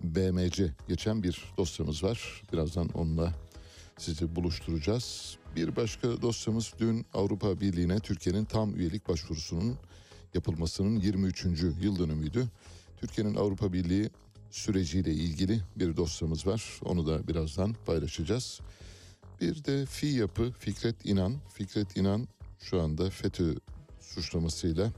BMC 0.00 0.70
geçen 0.88 1.22
bir 1.22 1.44
dosyamız 1.56 2.04
var. 2.04 2.42
Birazdan 2.52 2.88
onunla 2.88 3.34
sizi 3.98 4.36
buluşturacağız. 4.36 5.36
Bir 5.56 5.76
başka 5.76 6.22
dosyamız 6.22 6.74
dün 6.78 7.06
Avrupa 7.14 7.60
Birliği'ne 7.60 8.00
Türkiye'nin 8.00 8.44
tam 8.44 8.74
üyelik 8.74 9.08
başvurusunun 9.08 9.76
yapılmasının 10.34 11.00
23. 11.00 11.44
yıl 11.82 11.98
dönümüydü. 11.98 12.48
Türkiye'nin 13.00 13.34
Avrupa 13.34 13.72
Birliği 13.72 14.10
süreciyle 14.50 15.12
ilgili 15.12 15.60
bir 15.76 15.96
dosyamız 15.96 16.46
var. 16.46 16.80
Onu 16.84 17.06
da 17.06 17.28
birazdan 17.28 17.76
paylaşacağız. 17.86 18.60
Bir 19.40 19.64
de 19.64 19.86
Fi 19.86 20.06
Yapı 20.06 20.52
Fikret 20.58 21.06
İnan. 21.06 21.34
Fikret 21.54 21.96
İnan 21.96 22.28
şu 22.58 22.80
anda 22.80 23.10
FETÖ 23.10 23.54
suçlamasıyla 24.00 24.92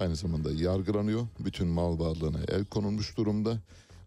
aynı 0.00 0.16
zamanda 0.16 0.52
yargılanıyor. 0.52 1.26
Bütün 1.40 1.68
mal 1.68 1.98
varlığına 1.98 2.38
el 2.48 2.64
konulmuş 2.64 3.16
durumda. 3.16 3.58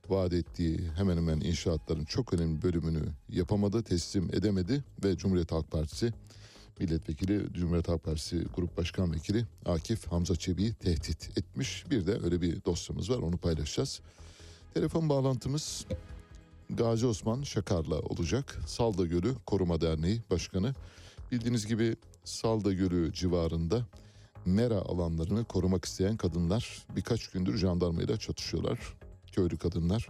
Vaat 0.09 0.33
ettiği 0.33 0.79
hemen 0.95 1.17
hemen 1.17 1.39
inşaatların 1.41 2.05
çok 2.05 2.33
önemli 2.33 2.61
bölümünü 2.61 3.03
yapamadı, 3.29 3.83
teslim 3.83 4.29
edemedi 4.33 4.83
ve 5.03 5.17
Cumhuriyet 5.17 5.51
Halk 5.51 5.71
Partisi 5.71 6.13
milletvekili, 6.79 7.53
Cumhuriyet 7.53 7.87
Halk 7.87 8.03
Partisi 8.03 8.45
Grup 8.55 8.77
Başkan 8.77 9.13
Vekili 9.13 9.45
Akif 9.65 10.07
Hamza 10.07 10.35
Çebi'yi 10.35 10.73
tehdit 10.73 11.37
etmiş. 11.37 11.85
Bir 11.89 12.07
de 12.07 12.19
öyle 12.23 12.41
bir 12.41 12.65
dosyamız 12.65 13.09
var 13.09 13.17
onu 13.17 13.37
paylaşacağız. 13.37 14.01
Telefon 14.73 15.09
bağlantımız 15.09 15.85
Gazi 16.69 17.05
Osman 17.05 17.43
Şakar'la 17.43 17.99
olacak. 17.99 18.59
Salda 18.67 19.05
Gölü 19.05 19.35
Koruma 19.45 19.81
Derneği 19.81 20.21
Başkanı. 20.31 20.73
Bildiğiniz 21.31 21.67
gibi 21.67 21.95
Salda 22.23 22.73
Gölü 22.73 23.13
civarında 23.13 23.85
mera 24.45 24.77
alanlarını 24.77 25.45
korumak 25.45 25.85
isteyen 25.85 26.17
kadınlar 26.17 26.85
birkaç 26.95 27.27
gündür 27.27 27.57
jandarmayla 27.57 28.17
çatışıyorlar. 28.17 28.79
Köylü 29.31 29.57
kadınlar. 29.57 30.09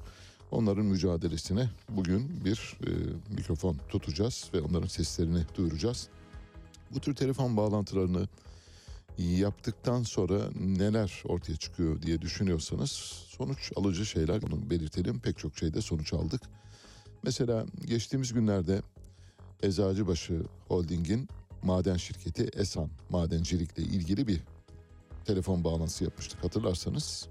Onların 0.51 0.85
mücadelesine 0.85 1.69
bugün 1.89 2.45
bir 2.45 2.77
e, 2.87 2.89
mikrofon 3.35 3.77
tutacağız 3.89 4.49
ve 4.53 4.61
onların 4.61 4.87
seslerini 4.87 5.43
duyuracağız. 5.55 6.07
Bu 6.91 6.99
tür 6.99 7.15
telefon 7.15 7.57
bağlantılarını 7.57 8.27
yaptıktan 9.17 10.03
sonra 10.03 10.39
neler 10.59 11.23
ortaya 11.25 11.55
çıkıyor 11.55 12.01
diye 12.01 12.21
düşünüyorsanız 12.21 12.89
sonuç 13.37 13.71
alıcı 13.75 14.05
şeyler 14.05 14.41
bunu 14.41 14.69
belirtelim. 14.69 15.19
Pek 15.19 15.37
çok 15.37 15.57
şeyde 15.57 15.81
sonuç 15.81 16.13
aldık. 16.13 16.41
Mesela 17.23 17.65
geçtiğimiz 17.85 18.33
günlerde 18.33 18.81
Eczacıbaşı 19.63 20.43
Holding'in 20.67 21.29
maden 21.63 21.97
şirketi 21.97 22.43
Esan 22.43 22.89
Madencilikle 23.09 23.83
ilgili 23.83 24.27
bir 24.27 24.41
telefon 25.25 25.63
bağlantısı 25.63 26.03
yapmıştık 26.03 26.43
hatırlarsanız. 26.43 27.27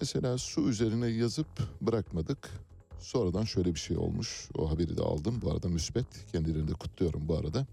Mesela 0.00 0.38
su 0.38 0.68
üzerine 0.68 1.06
yazıp 1.06 1.46
bırakmadık. 1.80 2.50
Sonradan 3.00 3.44
şöyle 3.44 3.74
bir 3.74 3.80
şey 3.80 3.96
olmuş. 3.96 4.48
O 4.58 4.70
haberi 4.70 4.96
de 4.96 5.02
aldım. 5.02 5.40
Bu 5.42 5.50
arada 5.50 5.68
müsbet. 5.68 6.06
Kendilerini 6.32 6.68
de 6.68 6.72
kutluyorum 6.72 7.28
bu 7.28 7.36
arada. 7.36 7.66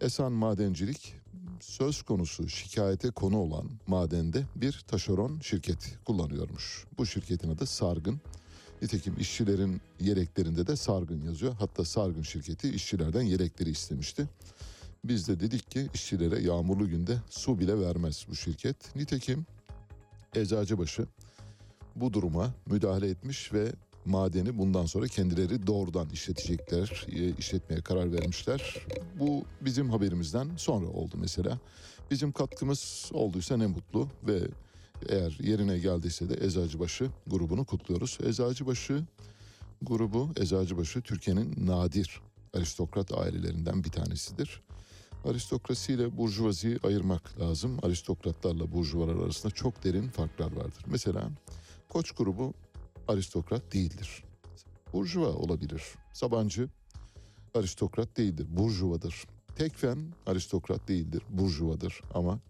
Esan 0.00 0.32
Madencilik 0.32 1.14
söz 1.60 2.02
konusu 2.02 2.48
şikayete 2.48 3.10
konu 3.10 3.38
olan 3.38 3.70
madende 3.86 4.44
bir 4.56 4.84
taşeron 4.88 5.40
şirket 5.40 5.98
kullanıyormuş. 6.04 6.84
Bu 6.98 7.06
şirketin 7.06 7.50
adı 7.50 7.66
Sargın. 7.66 8.20
Nitekim 8.82 9.18
işçilerin 9.18 9.80
yeleklerinde 10.00 10.66
de 10.66 10.76
Sargın 10.76 11.22
yazıyor. 11.22 11.54
Hatta 11.58 11.84
Sargın 11.84 12.22
şirketi 12.22 12.70
işçilerden 12.70 13.22
yelekleri 13.22 13.70
istemişti. 13.70 14.28
Biz 15.08 15.28
de 15.28 15.40
dedik 15.40 15.70
ki 15.70 15.88
işçilere 15.94 16.42
yağmurlu 16.42 16.88
günde 16.88 17.18
su 17.30 17.58
bile 17.58 17.80
vermez 17.80 18.26
bu 18.30 18.36
şirket. 18.36 18.96
Nitekim 18.96 19.46
Eczacıbaşı 20.34 21.06
bu 21.96 22.12
duruma 22.12 22.54
müdahale 22.66 23.08
etmiş 23.08 23.52
ve 23.52 23.72
madeni 24.04 24.58
bundan 24.58 24.86
sonra 24.86 25.08
kendileri 25.08 25.66
doğrudan 25.66 26.08
işletecekler, 26.08 27.06
e, 27.08 27.36
işletmeye 27.36 27.80
karar 27.80 28.12
vermişler. 28.12 28.86
Bu 29.18 29.44
bizim 29.60 29.90
haberimizden 29.90 30.50
sonra 30.56 30.86
oldu 30.86 31.14
mesela. 31.20 31.58
Bizim 32.10 32.32
katkımız 32.32 33.10
olduysa 33.12 33.56
ne 33.56 33.66
mutlu 33.66 34.08
ve 34.26 34.40
eğer 35.08 35.38
yerine 35.40 35.78
geldiyse 35.78 36.28
de 36.28 36.46
Eczacıbaşı 36.46 37.10
grubunu 37.26 37.64
kutluyoruz. 37.64 38.18
Eczacıbaşı 38.26 39.04
grubu, 39.82 40.30
Eczacıbaşı 40.36 41.00
Türkiye'nin 41.00 41.66
nadir 41.66 42.20
aristokrat 42.54 43.12
ailelerinden 43.12 43.84
bir 43.84 43.90
tanesidir. 43.90 44.65
Aristokrasi 45.26 45.92
ile 45.92 46.16
burjuvaziyi 46.16 46.78
ayırmak 46.82 47.40
lazım. 47.40 47.78
Aristokratlarla 47.82 48.72
burjuvalar 48.72 49.24
arasında 49.24 49.52
çok 49.54 49.84
derin 49.84 50.08
farklar 50.08 50.52
vardır. 50.52 50.84
Mesela 50.86 51.30
Koç 51.88 52.12
grubu 52.12 52.54
aristokrat 53.08 53.72
değildir. 53.72 54.24
Burjuva 54.92 55.28
olabilir. 55.28 55.82
Sabancı 56.12 56.68
aristokrat 57.54 58.16
değildir, 58.16 58.46
burjuvadır. 58.50 59.24
Tekfen 59.56 59.98
aristokrat 60.26 60.88
değildir, 60.88 61.22
burjuvadır 61.30 62.02
ama 62.14 62.40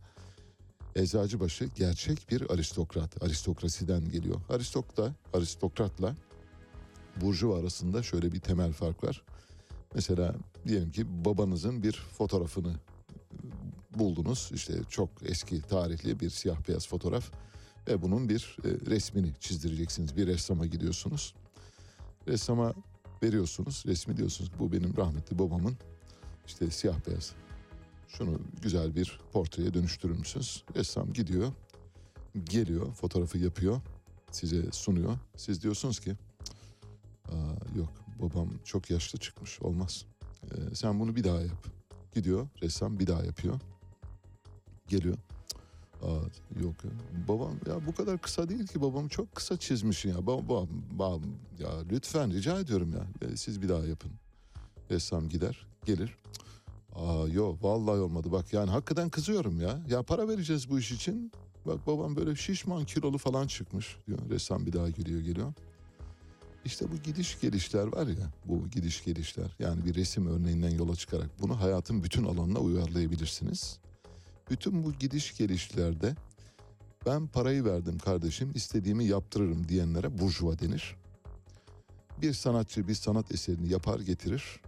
Eczacıbaşı 0.96 1.64
gerçek 1.64 2.30
bir 2.30 2.50
aristokrat, 2.50 3.22
aristokrasiden 3.22 4.10
geliyor. 4.10 4.40
Aristokta, 4.48 5.14
aristokratla 5.34 6.14
burjuva 7.16 7.58
arasında 7.58 8.02
şöyle 8.02 8.32
bir 8.32 8.40
temel 8.40 8.72
fark 8.72 9.04
var. 9.04 9.22
Mesela 9.94 10.34
diyelim 10.66 10.90
ki 10.90 11.24
babanızın 11.24 11.82
bir 11.82 11.92
fotoğrafını 11.92 12.74
buldunuz. 13.98 14.50
İşte 14.54 14.74
çok 14.88 15.10
eski 15.22 15.62
tarihli 15.62 16.20
bir 16.20 16.30
siyah 16.30 16.68
beyaz 16.68 16.88
fotoğraf 16.88 17.32
ve 17.88 18.02
bunun 18.02 18.28
bir 18.28 18.56
e, 18.64 18.68
resmini 18.90 19.32
çizdireceksiniz. 19.40 20.16
Bir 20.16 20.26
ressama 20.26 20.66
gidiyorsunuz. 20.66 21.34
Ressama 22.28 22.74
veriyorsunuz. 23.22 23.84
Resmi 23.86 24.16
diyorsunuz 24.16 24.50
bu 24.58 24.72
benim 24.72 24.96
rahmetli 24.96 25.38
babamın 25.38 25.76
işte 26.46 26.70
siyah 26.70 27.06
beyaz. 27.06 27.32
Şunu 28.08 28.40
güzel 28.62 28.94
bir 28.94 29.20
portreye 29.32 29.74
dönüştürür 29.74 30.18
müsünüz? 30.18 30.64
Ressam 30.76 31.12
gidiyor. 31.12 31.52
Geliyor, 32.44 32.94
fotoğrafı 32.94 33.38
yapıyor. 33.38 33.80
Size 34.30 34.72
sunuyor. 34.72 35.18
Siz 35.36 35.62
diyorsunuz 35.62 36.00
ki 36.00 36.16
Aa, 37.28 37.78
yok 37.78 37.92
babam 38.20 38.48
çok 38.64 38.90
yaşlı 38.90 39.18
çıkmış 39.18 39.62
olmaz. 39.62 40.06
Ee, 40.52 40.74
sen 40.74 41.00
bunu 41.00 41.16
bir 41.16 41.24
daha 41.24 41.40
yap. 41.40 41.66
Gidiyor 42.14 42.48
ressam 42.62 42.98
bir 42.98 43.06
daha 43.06 43.24
yapıyor. 43.24 43.60
Geliyor. 44.88 45.16
Aa, 46.02 46.06
yok. 46.62 46.74
Babam 47.28 47.52
ya 47.66 47.86
bu 47.86 47.94
kadar 47.94 48.18
kısa 48.18 48.48
değil 48.48 48.66
ki 48.66 48.80
babam 48.80 49.08
çok 49.08 49.34
kısa 49.34 49.56
çizmişsin 49.56 50.08
ya. 50.08 50.26
Babam, 50.26 50.68
babam 50.90 51.22
ya 51.58 51.70
lütfen 51.90 52.32
rica 52.32 52.60
ediyorum 52.60 52.92
ya. 52.92 53.28
Ee, 53.28 53.36
siz 53.36 53.62
bir 53.62 53.68
daha 53.68 53.84
yapın. 53.84 54.10
Ressam 54.90 55.28
gider 55.28 55.66
gelir. 55.84 56.16
Aa 56.94 57.28
yok 57.28 57.64
vallahi 57.64 58.00
olmadı 58.00 58.32
bak 58.32 58.52
yani 58.52 58.70
hakikaten 58.70 59.08
kızıyorum 59.08 59.60
ya. 59.60 59.80
Ya 59.88 60.02
para 60.02 60.28
vereceğiz 60.28 60.70
bu 60.70 60.78
iş 60.78 60.92
için. 60.92 61.32
Bak 61.66 61.86
babam 61.86 62.16
böyle 62.16 62.36
şişman 62.36 62.84
kilolu 62.84 63.18
falan 63.18 63.46
çıkmış 63.46 63.96
diyor. 64.06 64.18
Ressam 64.30 64.66
bir 64.66 64.72
daha 64.72 64.90
geliyor 64.90 65.20
geliyor. 65.20 65.52
İşte 66.66 66.92
bu 66.92 66.96
gidiş 66.96 67.40
gelişler 67.40 67.86
var 67.86 68.06
ya 68.06 68.32
bu 68.44 68.68
gidiş 68.68 69.04
gelişler 69.04 69.56
yani 69.58 69.84
bir 69.84 69.94
resim 69.94 70.26
örneğinden 70.26 70.70
yola 70.70 70.96
çıkarak 70.96 71.30
bunu 71.40 71.60
hayatın 71.60 72.02
bütün 72.02 72.24
alanına 72.24 72.58
uyarlayabilirsiniz. 72.58 73.78
Bütün 74.50 74.84
bu 74.84 74.92
gidiş 74.92 75.36
gelişlerde 75.38 76.14
ben 77.06 77.26
parayı 77.26 77.64
verdim 77.64 77.98
kardeşim 77.98 78.52
istediğimi 78.54 79.04
yaptırırım 79.04 79.68
diyenlere 79.68 80.18
burjuva 80.18 80.58
denir. 80.58 80.96
Bir 82.22 82.32
sanatçı 82.32 82.88
bir 82.88 82.94
sanat 82.94 83.32
eserini 83.32 83.72
yapar 83.72 84.00
getirir. 84.00 84.60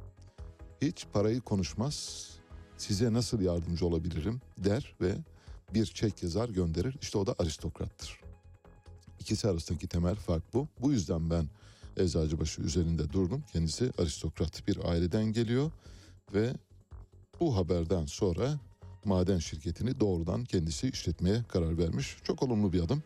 Hiç 0.83 1.07
parayı 1.13 1.41
konuşmaz. 1.41 2.27
Size 2.77 3.13
nasıl 3.13 3.41
yardımcı 3.41 3.87
olabilirim 3.87 4.41
der 4.59 4.95
ve 5.01 5.15
bir 5.75 5.87
çek 5.87 6.23
yazar 6.23 6.49
gönderir. 6.49 6.97
İşte 7.03 7.19
o 7.19 7.27
da 7.27 7.35
aristokrattır. 7.39 8.21
İkisi 9.21 9.49
arasındaki 9.49 9.87
temel 9.87 10.15
fark 10.15 10.55
bu. 10.55 10.69
Bu 10.81 10.93
yüzden 10.93 11.31
ben 11.31 11.49
Eczacıbaşı 11.99 12.63
üzerinde 12.63 13.13
durdum. 13.13 13.45
Kendisi 13.53 13.93
aristokrat 13.99 14.69
bir 14.69 14.85
aileden 14.85 15.25
geliyor 15.25 15.71
ve 16.35 16.53
bu 17.41 17.57
haberden 17.57 18.07
sonra 18.07 18.61
maden 19.05 19.39
şirketini 19.39 20.01
doğrudan 20.01 20.45
kendisi 20.45 20.89
işletmeye 20.89 21.43
karar 21.49 21.79
vermiş. 21.79 22.17
Çok 22.25 22.43
olumlu 22.43 22.73
bir 22.73 22.83
adım. 22.83 23.03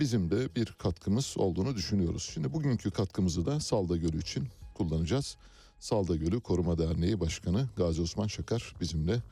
bizim 0.00 0.30
de 0.30 0.54
bir 0.56 0.66
katkımız 0.66 1.34
olduğunu 1.38 1.74
düşünüyoruz. 1.74 2.30
Şimdi 2.34 2.52
bugünkü 2.52 2.90
katkımızı 2.90 3.46
da 3.46 3.60
Salda 3.60 3.96
Gölü 3.96 4.20
için 4.20 4.48
kullanacağız. 4.74 5.36
Salda 5.78 6.16
Gölü 6.16 6.40
Koruma 6.40 6.78
Derneği 6.78 7.20
Başkanı 7.20 7.68
Gazi 7.76 8.02
Osman 8.02 8.26
Şakar 8.26 8.74
bizimle 8.80 9.22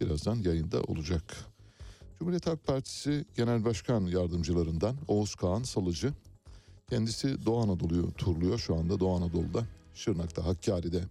birazdan 0.00 0.36
yayında 0.36 0.82
olacak. 0.82 1.36
Cumhuriyet 2.18 2.46
Halk 2.46 2.66
Partisi 2.66 3.24
Genel 3.36 3.64
Başkan 3.64 4.06
Yardımcılarından 4.06 4.96
Oğuz 5.08 5.34
Kağan 5.34 5.62
Salıcı. 5.62 6.12
Kendisi 6.92 7.46
Doğu 7.46 7.60
Anadolu'yu 7.60 8.12
turluyor 8.12 8.58
şu 8.58 8.74
anda 8.74 9.00
Doğu 9.00 9.16
Anadolu'da. 9.16 9.64
Şırnak'ta, 9.94 10.46
Hakkari'de 10.46 11.02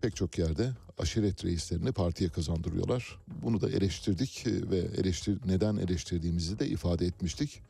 pek 0.00 0.16
çok 0.16 0.38
yerde 0.38 0.70
aşiret 0.98 1.44
reislerini 1.44 1.92
partiye 1.92 2.30
kazandırıyorlar. 2.30 3.18
Bunu 3.42 3.60
da 3.60 3.70
eleştirdik 3.70 4.44
ve 4.46 4.78
eleştir, 4.78 5.38
neden 5.46 5.76
eleştirdiğimizi 5.76 6.58
de 6.58 6.68
ifade 6.68 7.06
etmiştik. 7.06 7.60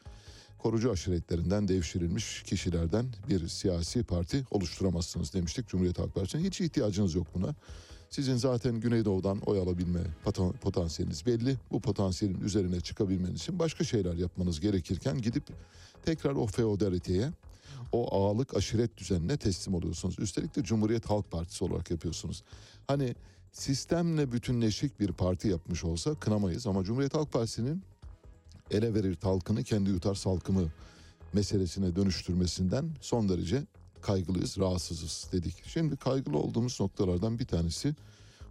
Korucu 0.58 0.90
aşiretlerinden 0.90 1.68
devşirilmiş 1.68 2.42
kişilerden 2.42 3.06
bir 3.28 3.48
siyasi 3.48 4.02
parti 4.02 4.44
oluşturamazsınız 4.50 5.34
demiştik 5.34 5.68
Cumhuriyet 5.68 5.98
Halk 5.98 6.14
Partisi'ne. 6.14 6.42
Hiç 6.42 6.60
ihtiyacınız 6.60 7.14
yok 7.14 7.26
buna. 7.34 7.54
Sizin 8.10 8.36
zaten 8.36 8.80
Güneydoğu'dan 8.80 9.40
oy 9.40 9.58
alabilme 9.58 10.00
potan- 10.24 10.52
potansiyeliniz 10.52 11.26
belli. 11.26 11.56
Bu 11.70 11.80
potansiyelin 11.80 12.40
üzerine 12.40 12.80
çıkabilmeniz 12.80 13.40
için 13.40 13.58
başka 13.58 13.84
şeyler 13.84 14.14
yapmanız 14.14 14.60
gerekirken 14.60 15.22
gidip 15.22 15.44
tekrar 16.04 16.32
o 16.32 16.46
feodaliteye, 16.46 17.30
o 17.92 18.16
ağalık 18.16 18.56
aşiret 18.56 18.96
düzenine 18.96 19.36
teslim 19.36 19.74
oluyorsunuz. 19.74 20.18
Üstelik 20.18 20.56
de 20.56 20.62
Cumhuriyet 20.62 21.10
Halk 21.10 21.30
Partisi 21.30 21.64
olarak 21.64 21.90
yapıyorsunuz. 21.90 22.42
Hani 22.86 23.14
sistemle 23.52 24.32
bütünleşik 24.32 25.00
bir 25.00 25.12
parti 25.12 25.48
yapmış 25.48 25.84
olsa 25.84 26.14
kınamayız 26.14 26.66
ama 26.66 26.84
Cumhuriyet 26.84 27.14
Halk 27.14 27.32
Partisi'nin 27.32 27.82
ele 28.70 28.94
verir 28.94 29.14
talkını 29.14 29.64
kendi 29.64 29.90
yutar 29.90 30.14
salkımı 30.14 30.68
meselesine 31.32 31.96
dönüştürmesinden 31.96 32.90
son 33.00 33.28
derece 33.28 33.66
kaygılıyız, 34.00 34.58
rahatsızız 34.58 35.28
dedik. 35.32 35.62
Şimdi 35.66 35.96
kaygılı 35.96 36.38
olduğumuz 36.38 36.80
noktalardan 36.80 37.38
bir 37.38 37.46
tanesi 37.46 37.94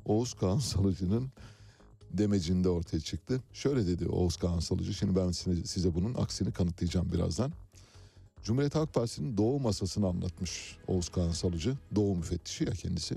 Oğuz 0.05 0.33
Kağan 0.33 0.59
Salıcı'nın 0.59 1.31
demecinde 2.13 2.69
ortaya 2.69 2.99
çıktı. 2.99 3.41
Şöyle 3.53 3.87
dedi 3.87 4.09
Oğuz 4.09 4.37
Kağan 4.37 4.59
Salıcı, 4.59 4.93
şimdi 4.93 5.15
ben 5.15 5.31
size, 5.65 5.95
bunun 5.95 6.13
aksini 6.13 6.51
kanıtlayacağım 6.51 7.11
birazdan. 7.13 7.51
Cumhuriyet 8.43 8.75
Halk 8.75 8.93
Partisi'nin 8.93 9.37
doğu 9.37 9.59
masasını 9.59 10.07
anlatmış 10.07 10.77
Oğuz 10.87 11.09
Kağan 11.09 11.31
Salıcı. 11.31 11.75
Doğu 11.95 12.15
müfettişi 12.15 12.63
ya 12.63 12.71
kendisi. 12.71 13.15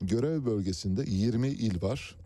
Görev 0.00 0.44
bölgesinde 0.44 1.04
20 1.06 1.48
il 1.48 1.82
var. 1.82 2.16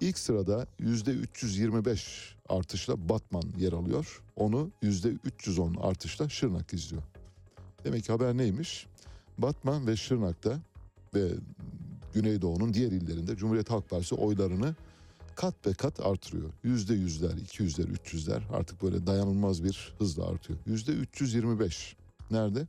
İlk 0.00 0.18
sırada 0.18 0.66
yüzde 0.78 1.10
325 1.10 2.34
artışla 2.48 3.08
Batman 3.08 3.44
yer 3.58 3.72
alıyor. 3.72 4.22
Onu 4.36 4.70
yüzde 4.82 5.08
310 5.08 5.74
artışla 5.74 6.28
Şırnak 6.28 6.72
izliyor. 6.72 7.02
Demek 7.84 8.04
ki 8.04 8.12
haber 8.12 8.36
neymiş? 8.36 8.86
Batman 9.38 9.86
ve 9.86 9.96
Şırnak'ta 9.96 10.60
ve 11.14 11.28
Güneydoğu'nun 12.14 12.74
diğer 12.74 12.92
illerinde 12.92 13.36
Cumhuriyet 13.36 13.70
Halk 13.70 13.90
Partisi 13.90 14.14
oylarını 14.14 14.74
kat 15.36 15.66
be 15.66 15.74
kat 15.74 16.00
artırıyor. 16.00 16.50
Yüzde 16.64 16.94
yüzler, 16.94 17.36
iki 17.36 17.62
yüzler, 17.62 17.84
üç 17.84 18.14
yüzler 18.14 18.42
artık 18.52 18.82
böyle 18.82 19.06
dayanılmaz 19.06 19.64
bir 19.64 19.94
hızla 19.98 20.28
artıyor. 20.28 20.58
Yüzde 20.66 20.92
325 20.92 21.96
nerede? 22.30 22.66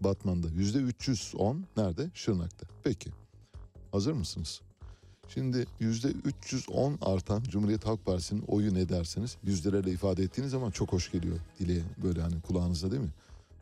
Batman'da. 0.00 0.48
Yüzde 0.48 0.78
310 0.78 1.64
nerede? 1.76 2.10
Şırnak'ta. 2.14 2.66
Peki. 2.84 3.10
Hazır 3.92 4.12
mısınız? 4.12 4.60
Şimdi 5.28 5.66
yüzde 5.80 6.08
310 6.08 6.98
artan 7.00 7.42
Cumhuriyet 7.42 7.86
Halk 7.86 8.06
Partisi'nin 8.06 8.42
oyu 8.42 8.74
ne 8.74 8.88
derseniz 8.88 9.36
yüzlerle 9.44 9.90
ifade 9.90 10.22
ettiğiniz 10.22 10.50
zaman 10.50 10.70
çok 10.70 10.92
hoş 10.92 11.12
geliyor. 11.12 11.38
Dile 11.58 11.82
böyle 12.02 12.22
hani 12.22 12.40
kulağınızda 12.40 12.90
değil 12.90 13.02
mi? 13.02 13.12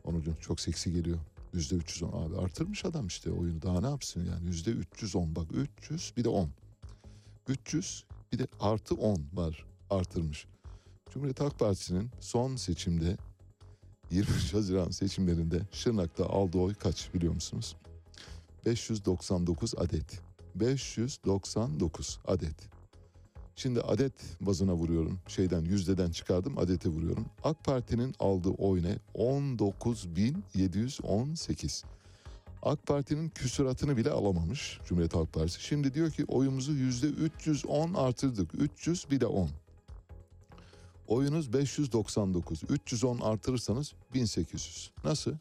Onu 0.03 0.21
çok 0.41 0.59
seksi 0.59 0.93
geliyor. 0.93 1.17
Yüzde 1.53 1.75
310 1.75 2.07
abi 2.07 2.37
artırmış 2.37 2.85
adam 2.85 3.07
işte 3.07 3.31
oyunu 3.31 3.61
daha 3.61 3.81
ne 3.81 3.87
yapsın 3.87 4.25
yani 4.25 4.45
yüzde 4.47 4.71
310 4.71 5.35
bak 5.35 5.47
300 5.79 6.13
bir 6.17 6.23
de 6.23 6.29
10. 6.29 6.49
300 7.51 8.05
bir 8.33 8.39
de 8.39 8.47
artı 8.59 8.95
10 8.95 9.17
var 9.33 9.65
artırmış. 9.89 10.47
Cumhuriyet 11.13 11.39
Halk 11.39 11.59
Partisi'nin 11.59 12.09
son 12.19 12.55
seçimde 12.55 13.17
23 14.11 14.53
Haziran 14.53 14.89
seçimlerinde 14.89 15.61
Şırnak'ta 15.71 16.25
aldığı 16.25 16.57
oy 16.57 16.73
kaç 16.73 17.13
biliyor 17.13 17.33
musunuz? 17.33 17.75
599 18.65 19.73
adet. 19.77 20.21
599 20.55 22.19
adet. 22.27 22.55
Şimdi 23.55 23.81
adet 23.81 24.13
bazına 24.41 24.73
vuruyorum. 24.73 25.19
Şeyden 25.27 25.61
yüzdeden 25.61 26.11
çıkardım 26.11 26.57
adete 26.57 26.89
vuruyorum. 26.89 27.25
AK 27.43 27.63
Parti'nin 27.63 28.15
aldığı 28.19 28.49
oy 28.49 28.83
ne? 28.83 28.97
19.718. 29.15 31.83
AK 32.63 32.87
Parti'nin 32.87 33.29
küsuratını 33.29 33.97
bile 33.97 34.09
alamamış 34.09 34.79
Cumhuriyet 34.85 35.15
Halk 35.15 35.33
Partisi. 35.33 35.63
Şimdi 35.63 35.93
diyor 35.93 36.11
ki 36.11 36.25
oyumuzu 36.27 36.71
yüzde 36.71 37.07
310 37.07 37.93
artırdık. 37.93 38.49
300 38.53 39.11
bir 39.11 39.19
de 39.19 39.25
10. 39.25 39.49
Oyunuz 41.07 41.53
599. 41.53 42.61
310 42.69 43.19
artırırsanız 43.19 43.93
1800. 44.13 44.91
Nasıl? 45.03 45.31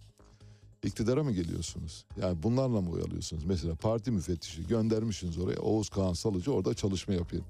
İktidara 0.85 1.25
mı 1.25 1.33
geliyorsunuz? 1.33 2.05
Yani 2.21 2.43
bunlarla 2.43 2.81
mı 2.81 2.91
oy 2.91 3.03
alıyorsunuz? 3.03 3.45
Mesela 3.45 3.75
parti 3.75 4.11
müfettişi 4.11 4.67
göndermişsiniz 4.67 5.39
oraya. 5.39 5.61
Oğuz 5.61 5.89
Kağan 5.89 6.13
Salıcı 6.13 6.53
orada 6.53 6.75
çalışma 6.75 7.15
yapıyor. 7.15 7.43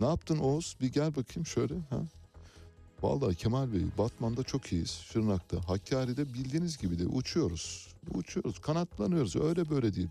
Ne 0.00 0.06
yaptın 0.06 0.38
Oğuz? 0.38 0.76
Bir 0.80 0.92
gel 0.92 1.16
bakayım 1.16 1.46
şöyle. 1.46 1.74
Ha? 1.90 2.02
Vallahi 3.02 3.34
Kemal 3.34 3.72
Bey 3.72 3.82
Batman'da 3.98 4.42
çok 4.42 4.72
iyiyiz. 4.72 4.90
Şırnak'ta. 4.90 5.68
Hakkari'de 5.68 6.34
bildiğiniz 6.34 6.78
gibi 6.78 6.98
de 6.98 7.06
uçuyoruz. 7.06 7.94
Uçuyoruz. 8.14 8.58
Kanatlanıyoruz. 8.58 9.36
Öyle 9.36 9.70
böyle 9.70 9.94
değil. 9.94 10.08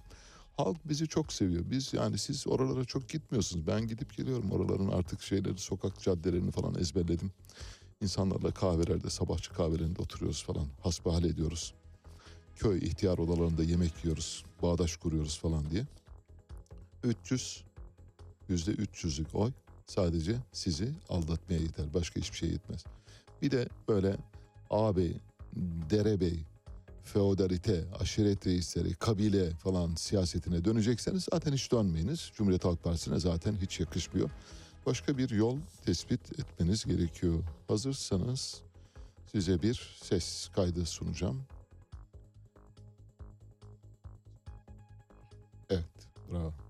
Halk 0.58 0.78
bizi 0.90 1.08
çok 1.08 1.34
seviyor. 1.34 1.64
Biz 1.72 1.94
yani 1.94 2.18
siz 2.18 2.48
oralara 2.48 2.86
çok 2.86 3.10
gitmiyorsunuz. 3.10 3.68
Ben 3.68 3.88
gidip 3.88 4.18
geliyorum 4.18 4.52
oraların 4.52 4.88
artık 4.88 5.22
şeyleri, 5.22 5.58
sokak 5.58 6.00
caddelerini 6.00 6.52
falan 6.52 6.76
ezberledim. 6.76 7.32
İnsanlarla 8.02 8.52
kahvelerde, 8.52 9.10
sabahçı 9.10 9.54
kahvelerinde 9.54 10.02
oturuyoruz 10.02 10.44
falan. 10.44 10.68
Hasbihal 10.84 11.24
ediyoruz. 11.24 11.74
Köy 12.56 12.78
ihtiyar 12.78 13.18
odalarında 13.18 13.64
yemek 13.64 14.04
yiyoruz. 14.04 14.44
Bağdaş 14.62 14.98
kuruyoruz 14.98 15.40
falan 15.40 15.70
diye. 15.70 15.86
300 17.04 17.64
yüzde 18.50 18.72
300'lük 18.72 19.34
oy 19.34 19.52
sadece 19.88 20.36
sizi 20.52 20.90
aldatmaya 21.10 21.62
yeter. 21.62 21.94
Başka 21.94 22.20
hiçbir 22.20 22.38
şey 22.38 22.50
yetmez. 22.50 22.84
Bir 23.42 23.52
de 23.52 23.68
böyle 23.88 24.18
ağabey, 24.70 25.14
derebey, 25.90 26.40
feodalite, 27.04 27.84
aşiret 28.00 28.48
reisleri, 28.48 28.94
kabile 28.94 29.50
falan 29.52 29.96
siyasetine 29.96 30.66
dönecekseniz 30.66 31.28
zaten 31.32 31.54
hiç 31.54 31.72
dönmeyiniz. 31.72 32.32
Cumhuriyet 32.36 32.66
Halk 32.66 32.84
Partisi'ne 32.84 33.20
zaten 33.20 33.56
hiç 33.62 33.80
yakışmıyor. 33.80 34.30
Başka 34.86 35.18
bir 35.18 35.30
yol 35.30 35.58
tespit 35.86 36.40
etmeniz 36.40 36.86
gerekiyor. 36.86 37.44
Hazırsanız 37.68 38.62
size 39.32 39.62
bir 39.62 39.98
ses 40.04 40.50
kaydı 40.56 40.86
sunacağım. 40.86 41.44
Evet, 45.70 45.86
bravo. 46.32 46.67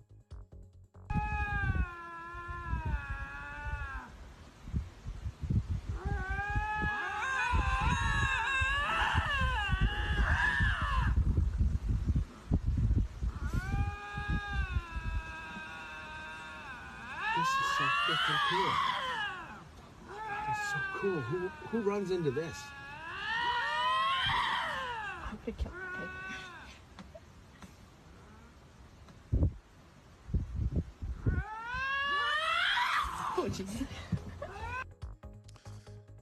Who 21.27 21.49
who 21.71 21.91
runs 21.91 22.11
into 22.11 22.31
this? 22.31 22.57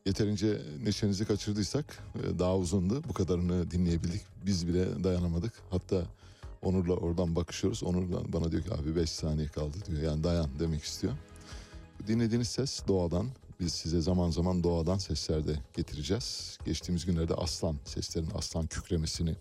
Yeterince 0.06 0.62
neşenizi 0.84 1.26
kaçırdıysak 1.26 2.04
e, 2.16 2.40
daha 2.40 2.58
uzundu. 2.58 3.04
Bu 3.10 3.14
kadarını 3.14 3.72
dinleyebildik. 3.72 4.22
Biz 4.46 4.68
bile 4.68 5.04
dayanamadık. 5.04 5.54
Hatta 5.70 6.04
Onur'la 6.62 6.94
oradan 6.94 7.36
bakışıyoruz. 7.36 7.84
Onur 7.84 8.34
bana 8.34 8.52
diyor 8.52 8.64
ki 8.64 8.74
abi 8.74 8.96
5 8.96 9.10
saniye 9.10 9.48
kaldı 9.48 9.78
diyor. 9.88 10.02
Yani 10.02 10.24
dayan 10.24 10.50
demek 10.60 10.84
istiyor. 10.84 11.14
Dinlediğiniz 12.08 12.48
ses 12.48 12.88
doğadan. 12.88 13.28
Biz 13.60 13.74
size 13.74 14.02
zaman 14.02 14.32
zaman 14.32 14.64
doğadan 14.64 14.98
sesler 14.98 15.48
de 15.48 15.56
getireceğiz. 15.74 16.58
Geçtiğimiz 16.66 17.06
günlerde 17.06 17.34
aslan 17.34 17.78
seslerin 17.86 18.30
aslan 18.36 18.68
kükremesini 18.68 19.36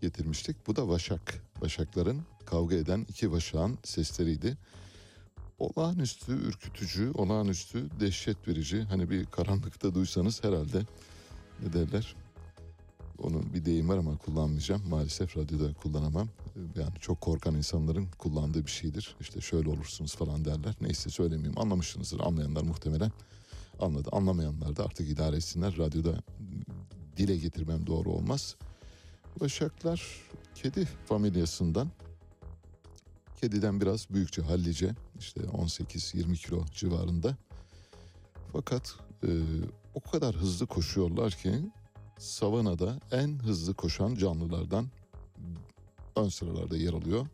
getirmiştik. 0.00 0.66
Bu 0.66 0.76
da 0.76 0.88
vaşak. 0.88 1.42
Vaşakların 1.60 2.22
kavga 2.46 2.76
eden 2.76 3.06
iki 3.08 3.32
vaşağın 3.32 3.78
sesleriydi. 3.84 4.56
olağanüstü 5.58 6.32
ürkütücü, 6.32 7.10
olağanüstü 7.14 8.00
dehşet 8.00 8.48
verici. 8.48 8.82
Hani 8.82 9.10
bir 9.10 9.26
karanlıkta 9.26 9.94
duysanız 9.94 10.44
herhalde 10.44 10.82
ne 11.62 11.72
derler? 11.72 12.16
Onun 13.18 13.54
bir 13.54 13.64
deyim 13.64 13.88
var 13.88 13.98
ama 13.98 14.18
kullanmayacağım. 14.18 14.88
Maalesef 14.88 15.36
radyoda 15.36 15.74
kullanamam. 15.74 16.28
Yani 16.56 16.94
çok 17.00 17.20
korkan 17.20 17.54
insanların 17.54 18.08
kullandığı 18.18 18.66
bir 18.66 18.70
şeydir. 18.70 19.16
İşte 19.20 19.40
şöyle 19.40 19.68
olursunuz 19.68 20.16
falan 20.16 20.44
derler. 20.44 20.74
Neyse 20.80 21.10
söylemeyeyim. 21.10 21.58
Anlamışsınızdır. 21.58 22.20
Anlayanlar 22.20 22.62
muhtemelen 22.62 23.12
anladı. 23.80 24.08
Anlamayanlar 24.12 24.76
da 24.76 24.84
artık 24.84 25.10
idare 25.10 25.36
etsinler. 25.36 25.76
Radyoda 25.78 26.22
dile 27.16 27.36
getirmem 27.36 27.86
doğru 27.86 28.10
olmaz. 28.10 28.56
Başaklar 29.40 30.02
kedi 30.54 30.84
familyasından 30.84 31.90
kediden 33.40 33.80
biraz 33.80 34.10
büyükçe 34.10 34.42
hallice 34.42 34.94
işte 35.18 35.40
18-20 35.40 36.36
kilo 36.36 36.64
civarında. 36.74 37.36
Fakat 38.52 38.94
e, 39.24 39.30
o 39.94 40.00
kadar 40.00 40.34
hızlı 40.34 40.66
koşuyorlar 40.66 41.32
ki 41.32 41.52
savanada 42.18 43.00
en 43.10 43.38
hızlı 43.38 43.74
koşan 43.74 44.14
canlılardan 44.14 44.86
ön 46.16 46.28
sıralarda 46.28 46.76
yer 46.76 46.92
alıyor. 46.92 47.26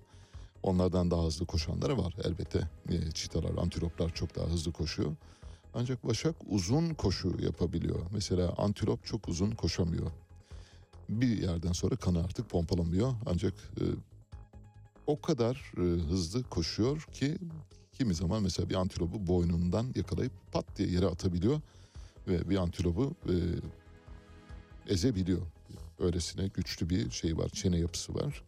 Onlardan 0.63 1.11
daha 1.11 1.25
hızlı 1.25 1.47
koşanları 1.47 1.99
var 1.99 2.15
elbette. 2.25 2.71
E, 2.89 3.11
çitalar, 3.11 3.51
antiloplar 3.59 4.15
çok 4.15 4.37
daha 4.37 4.47
hızlı 4.47 4.73
koşuyor. 4.73 5.17
Ancak 5.75 6.07
başak 6.07 6.37
uzun 6.49 6.95
koşu 6.95 7.37
yapabiliyor. 7.41 8.01
Mesela 8.13 8.55
antilop 8.59 9.05
çok 9.05 9.29
uzun 9.29 9.51
koşamıyor. 9.51 10.11
Bir 11.09 11.43
yerden 11.43 11.73
sonra 11.73 11.97
kanı 11.97 12.25
artık 12.25 12.51
pompalamıyor. 12.51 13.15
Ancak 13.27 13.55
e, 13.55 13.85
o 15.07 15.21
kadar 15.21 15.73
e, 15.77 15.81
hızlı 15.81 16.43
koşuyor 16.43 17.03
ki 17.03 17.39
kimi 17.93 18.15
zaman 18.15 18.43
mesela 18.43 18.71
bir 18.71 18.75
antilopu 18.75 19.27
boynundan 19.27 19.93
yakalayıp 19.97 20.33
pat 20.53 20.65
diye 20.77 20.89
yere 20.89 21.07
atabiliyor 21.07 21.61
ve 22.29 22.51
bir 22.51 22.57
antilopu 22.57 23.15
e, 23.29 23.35
ezebiliyor. 24.93 25.43
Öylesine 25.99 26.49
güçlü 26.49 26.91
bir 26.91 27.11
şey 27.11 27.37
var, 27.37 27.49
çene 27.49 27.79
yapısı 27.79 28.15
var. 28.15 28.43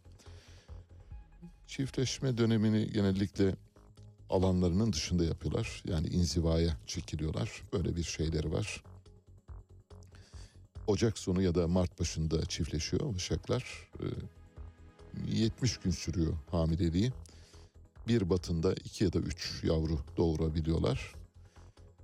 Çiftleşme 1.71 2.37
dönemini 2.37 2.91
genellikle 2.91 3.55
alanlarının 4.29 4.93
dışında 4.93 5.25
yapıyorlar. 5.25 5.83
Yani 5.85 6.07
inzivaya 6.07 6.77
çekiliyorlar. 6.87 7.63
Böyle 7.73 7.95
bir 7.95 8.03
şeyleri 8.03 8.51
var. 8.51 8.83
Ocak 10.87 11.17
sonu 11.17 11.41
ya 11.41 11.55
da 11.55 11.67
Mart 11.67 11.99
başında 11.99 12.45
çiftleşiyor 12.45 13.13
başaklar. 13.13 13.89
Ee, 13.99 14.05
70 15.35 15.77
gün 15.77 15.91
sürüyor 15.91 16.33
hamileliği. 16.51 17.11
Bir 18.07 18.29
batında 18.29 18.73
iki 18.73 19.03
ya 19.03 19.13
da 19.13 19.19
üç 19.19 19.63
yavru 19.63 19.99
doğurabiliyorlar. 20.17 21.15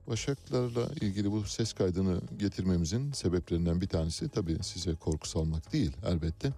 Başaklarla 0.07 0.89
ilgili 1.01 1.31
bu 1.31 1.43
ses 1.43 1.73
kaydını 1.73 2.21
getirmemizin 2.37 3.11
sebeplerinden 3.11 3.81
bir 3.81 3.87
tanesi 3.87 4.29
tabii 4.29 4.57
size 4.61 4.95
korku 4.95 5.27
salmak 5.27 5.73
değil 5.73 5.91
elbette. 6.05 6.53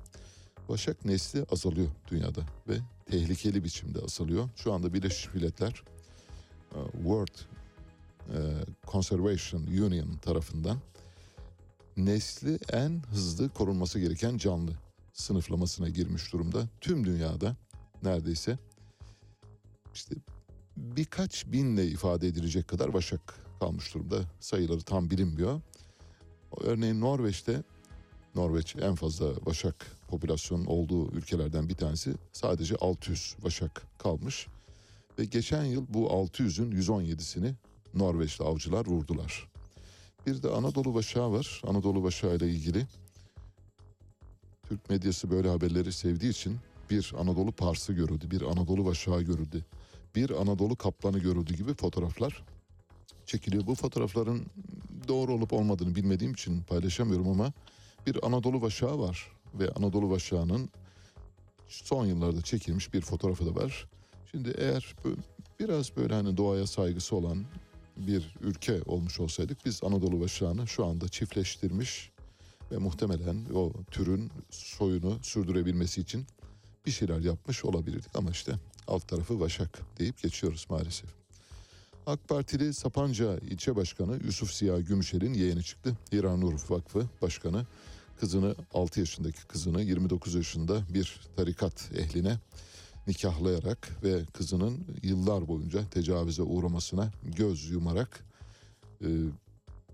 Başak 0.70 1.06
nesli 1.06 1.46
azalıyor 1.52 1.88
dünyada 2.12 2.42
ve 2.68 2.80
tehlikeli 3.12 3.64
biçimde 3.64 4.00
azalıyor. 4.00 4.50
Şu 4.56 4.74
anda 4.74 4.94
Birleşmiş 4.94 5.36
Milletler 5.36 5.84
e, 6.72 6.78
World 6.92 7.40
e, 8.30 8.38
Conservation 8.88 9.62
Union 9.62 10.18
tarafından 10.18 10.78
nesli 11.98 12.60
en 12.74 13.02
hızlı 13.12 13.50
korunması 13.50 14.00
gereken 14.00 14.38
canlı 14.38 14.72
sınıflamasına 15.14 15.90
girmiş 15.90 16.34
durumda. 16.34 16.68
Tüm 16.82 17.06
dünyada 17.06 17.56
neredeyse 18.04 18.58
işte 19.94 20.16
birkaç 20.78 21.48
binle 21.48 21.88
ifade 21.88 22.28
edilecek 22.28 22.68
kadar 22.68 22.94
başak 22.94 23.36
kalmış 23.60 23.94
durumda. 23.94 24.22
Sayıları 24.40 24.82
tam 24.82 25.10
bilinmiyor. 25.10 25.62
Örneğin 26.62 27.02
Norveç'te 27.02 27.64
Norveç 28.40 28.76
en 28.82 28.96
fazla 28.96 29.46
başak 29.46 29.76
popülasyonun 30.08 30.66
olduğu 30.66 31.12
ülkelerden 31.12 31.70
bir 31.70 31.76
tanesi. 31.76 32.14
Sadece 32.34 32.76
600 32.76 33.36
başak 33.44 33.82
kalmış. 33.98 34.48
Ve 35.20 35.26
geçen 35.26 35.64
yıl 35.64 35.86
bu 35.90 36.08
600'ün 36.08 36.72
117'sini 36.72 37.54
Norveçli 37.94 38.46
avcılar 38.46 38.86
vurdular. 38.86 39.48
Bir 40.28 40.44
de 40.44 40.50
Anadolu 40.50 40.94
başağı 40.94 41.32
var. 41.32 41.62
Anadolu 41.68 42.04
başağı 42.04 42.36
ile 42.36 42.50
ilgili 42.50 42.88
Türk 44.64 44.90
medyası 44.90 45.32
böyle 45.32 45.50
haberleri 45.50 45.92
sevdiği 45.92 46.32
için 46.32 46.58
bir 46.90 47.14
Anadolu 47.18 47.52
parsı 47.52 47.94
görüldü, 47.94 48.32
bir 48.32 48.42
Anadolu 48.42 48.86
başağı 48.86 49.22
görüldü, 49.22 49.66
bir 50.16 50.30
Anadolu 50.30 50.76
kaplanı 50.76 51.20
görüldü 51.20 51.54
gibi 51.54 51.74
fotoğraflar 51.74 52.44
çekiliyor. 53.26 53.68
Bu 53.68 53.76
fotoğrafların 53.76 54.46
doğru 55.08 55.34
olup 55.34 55.54
olmadığını 55.54 55.96
bilmediğim 55.96 56.34
için 56.34 56.62
paylaşamıyorum 56.62 57.28
ama 57.30 57.54
bir 58.10 58.26
Anadolu 58.28 58.62
başağı 58.62 59.00
var 59.00 59.32
ve 59.54 59.70
Anadolu 59.70 60.10
başağının 60.10 60.70
son 61.68 62.06
yıllarda 62.06 62.42
çekilmiş 62.42 62.94
bir 62.94 63.02
fotoğrafı 63.02 63.46
da 63.46 63.56
var. 63.56 63.88
Şimdi 64.32 64.54
eğer 64.58 64.96
biraz 65.60 65.98
böyle 65.98 66.14
hani 66.14 66.38
doğaya 66.38 66.68
saygısı 66.68 67.16
olan 67.16 67.46
bir 67.98 68.36
ülke 68.42 68.82
olmuş 68.86 69.20
olsaydık 69.20 69.66
biz 69.66 69.84
Anadolu 69.84 70.20
başağını 70.20 70.68
şu 70.68 70.86
anda 70.86 71.08
çiftleştirmiş 71.08 72.12
ve 72.72 72.78
muhtemelen 72.78 73.46
o 73.54 73.72
türün 73.92 74.32
soyunu 74.50 75.20
sürdürebilmesi 75.22 76.02
için 76.02 76.26
bir 76.86 76.92
şeyler 76.92 77.20
yapmış 77.20 77.66
olabilirdik 77.66 78.16
ama 78.16 78.32
işte 78.32 78.52
alt 78.88 79.08
tarafı 79.08 79.40
Başak 79.40 79.80
deyip 80.00 80.22
geçiyoruz 80.22 80.66
maalesef. 80.70 81.10
AK 82.06 82.28
Partili 82.28 82.74
Sapanca 82.74 83.38
ilçe 83.38 83.76
başkanı 83.76 84.20
Yusuf 84.26 84.54
Ziya 84.54 84.80
Gümüşer'in 84.80 85.34
yeğeni 85.34 85.64
çıktı. 85.64 85.98
Hiranur 86.12 86.60
Vakfı 86.70 87.06
Başkanı 87.22 87.66
kızını 88.20 88.56
6 88.74 89.00
yaşındaki 89.00 89.46
kızını 89.48 89.82
29 89.82 90.36
yaşında 90.36 90.82
bir 90.90 91.22
tarikat 91.36 91.92
ehline 91.98 92.38
nikahlayarak 93.08 94.04
ve 94.04 94.26
kızının 94.34 94.86
yıllar 95.04 95.48
boyunca 95.48 95.90
tecavüze 95.90 96.42
uğramasına 96.42 97.12
göz 97.24 97.70
yumarak 97.70 98.26
e, 99.02 99.08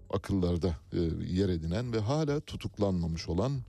akıllarda 0.09 0.75
e, 0.93 0.99
yer 1.31 1.49
edinen 1.49 1.93
ve 1.93 1.99
hala 1.99 2.39
tutuklanmamış 2.39 3.29
olan 3.29 3.61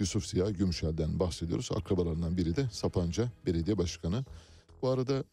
Yusuf 0.00 0.26
Ziya 0.26 0.50
Gümüşel'den 0.50 1.20
bahsediyoruz. 1.20 1.68
Akrabalarından 1.76 2.36
biri 2.36 2.56
de 2.56 2.68
Sapanca 2.72 3.32
Belediye 3.46 3.78
Başkanı. 3.78 4.24
Bu 4.82 4.88
arada 4.88 5.24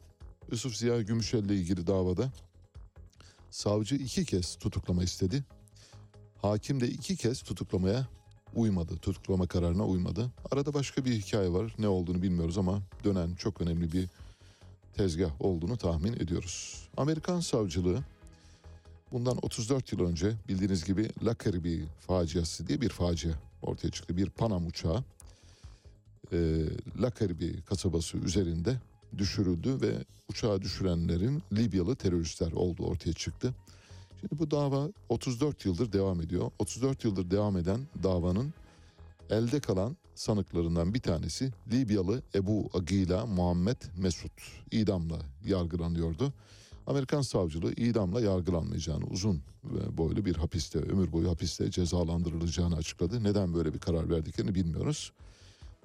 Yusuf 0.51 0.75
Ziya 0.75 1.01
Gümüşel 1.01 1.43
ile 1.43 1.55
ilgili 1.55 1.87
davada 1.87 2.31
savcı 3.49 3.95
iki 3.95 4.25
kez 4.25 4.55
tutuklama 4.55 5.03
istedi. 5.03 5.43
Hakim 6.41 6.81
de 6.81 6.87
iki 6.87 7.15
kez 7.15 7.41
tutuklamaya 7.41 8.07
uymadı. 8.55 8.97
Tutuklama 8.97 9.47
kararına 9.47 9.85
uymadı. 9.85 10.31
Arada 10.51 10.73
başka 10.73 11.05
bir 11.05 11.11
hikaye 11.11 11.53
var. 11.53 11.75
Ne 11.79 11.87
olduğunu 11.87 12.21
bilmiyoruz 12.21 12.57
ama 12.57 12.81
dönen 13.03 13.35
çok 13.35 13.61
önemli 13.61 13.93
bir 13.93 14.07
tezgah 14.93 15.41
olduğunu 15.41 15.77
tahmin 15.77 16.13
ediyoruz. 16.13 16.87
Amerikan 16.97 17.39
savcılığı 17.39 17.99
bundan 19.11 19.37
34 19.41 19.91
yıl 19.91 19.99
önce 19.99 20.33
bildiğiniz 20.47 20.85
gibi 20.85 21.09
Caribe 21.43 21.85
faciası 21.99 22.67
diye 22.67 22.81
bir 22.81 22.89
facia 22.89 23.31
ortaya 23.61 23.91
çıktı. 23.91 24.17
Bir 24.17 24.29
Panam 24.29 24.67
uçağı 24.67 25.03
e, 26.33 26.63
Caribe 27.19 27.61
kasabası 27.61 28.17
üzerinde 28.17 28.77
düşürüldü 29.17 29.81
ve 29.81 29.93
uçağı 30.29 30.61
düşürenlerin 30.61 31.43
Libyalı 31.53 31.95
teröristler 31.95 32.51
olduğu 32.51 32.85
ortaya 32.85 33.13
çıktı. 33.13 33.55
Şimdi 34.19 34.39
bu 34.39 34.51
dava 34.51 34.89
34 35.09 35.65
yıldır 35.65 35.91
devam 35.91 36.21
ediyor. 36.21 36.51
34 36.59 37.03
yıldır 37.03 37.31
devam 37.31 37.57
eden 37.57 37.79
davanın 38.03 38.53
elde 39.29 39.59
kalan 39.59 39.97
sanıklarından 40.15 40.93
bir 40.93 40.99
tanesi 40.99 41.51
Libyalı 41.71 42.21
Ebu 42.35 42.69
Agila 42.73 43.25
Muhammed 43.25 43.77
Mesut 43.97 44.31
idamla 44.71 45.19
yargılanıyordu. 45.45 46.33
Amerikan 46.87 47.21
savcılığı 47.21 47.71
idamla 47.71 48.21
yargılanmayacağını 48.21 49.05
uzun 49.05 49.41
boylu 49.97 50.25
bir 50.25 50.35
hapiste, 50.35 50.79
ömür 50.79 51.11
boyu 51.11 51.29
hapiste 51.29 51.71
cezalandırılacağını 51.71 52.75
açıkladı. 52.75 53.23
Neden 53.23 53.53
böyle 53.53 53.73
bir 53.73 53.79
karar 53.79 54.09
verdiklerini 54.09 54.55
bilmiyoruz. 54.55 55.11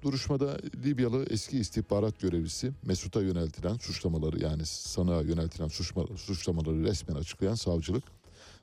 Duruşmada 0.03 0.59
Libyalı 0.85 1.27
eski 1.31 1.59
istihbarat 1.59 2.21
görevlisi 2.21 2.73
Mesut'a 2.83 3.23
yöneltilen 3.23 3.75
suçlamaları 3.75 4.43
yani 4.43 4.67
sanığa 4.67 5.23
yöneltilen 5.23 5.69
suçlamaları 6.17 6.85
resmen 6.85 7.15
açıklayan 7.15 7.55
savcılık 7.55 8.05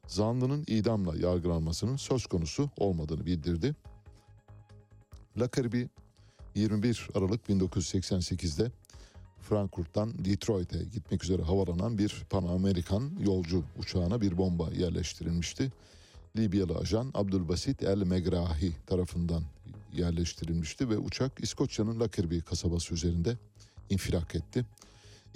zanlının 0.08 0.64
idamla 0.68 1.18
yargılanmasının 1.18 1.96
söz 1.96 2.26
konusu 2.26 2.70
olmadığını 2.78 3.26
bildirdi. 3.26 3.76
La 5.40 5.50
Caribe 5.56 5.88
21 6.56 7.08
Aralık 7.16 7.50
1988'de 7.50 8.72
Frankfurt'tan 9.42 10.26
Detroit'e 10.26 10.84
gitmek 10.84 11.24
üzere 11.24 11.42
havalanan 11.42 11.98
bir 11.98 12.26
Pan 12.30 12.44
Amerikan 12.44 13.12
yolcu 13.20 13.64
uçağına 13.78 14.22
bir 14.22 14.38
bomba 14.38 14.70
yerleştirilmişti. 14.70 15.72
Libyalı 16.38 16.78
ajan 16.78 17.12
Abdülbasit 17.14 17.84
El 17.84 17.98
Megrahi 17.98 18.72
tarafından 18.88 19.44
yerleştirilmişti 19.94 20.90
ve 20.90 20.98
uçak 20.98 21.44
İskoçya'nın 21.44 22.00
Lockerbie 22.00 22.42
kasabası 22.42 22.94
üzerinde 22.94 23.38
infilak 23.90 24.36
etti. 24.36 24.66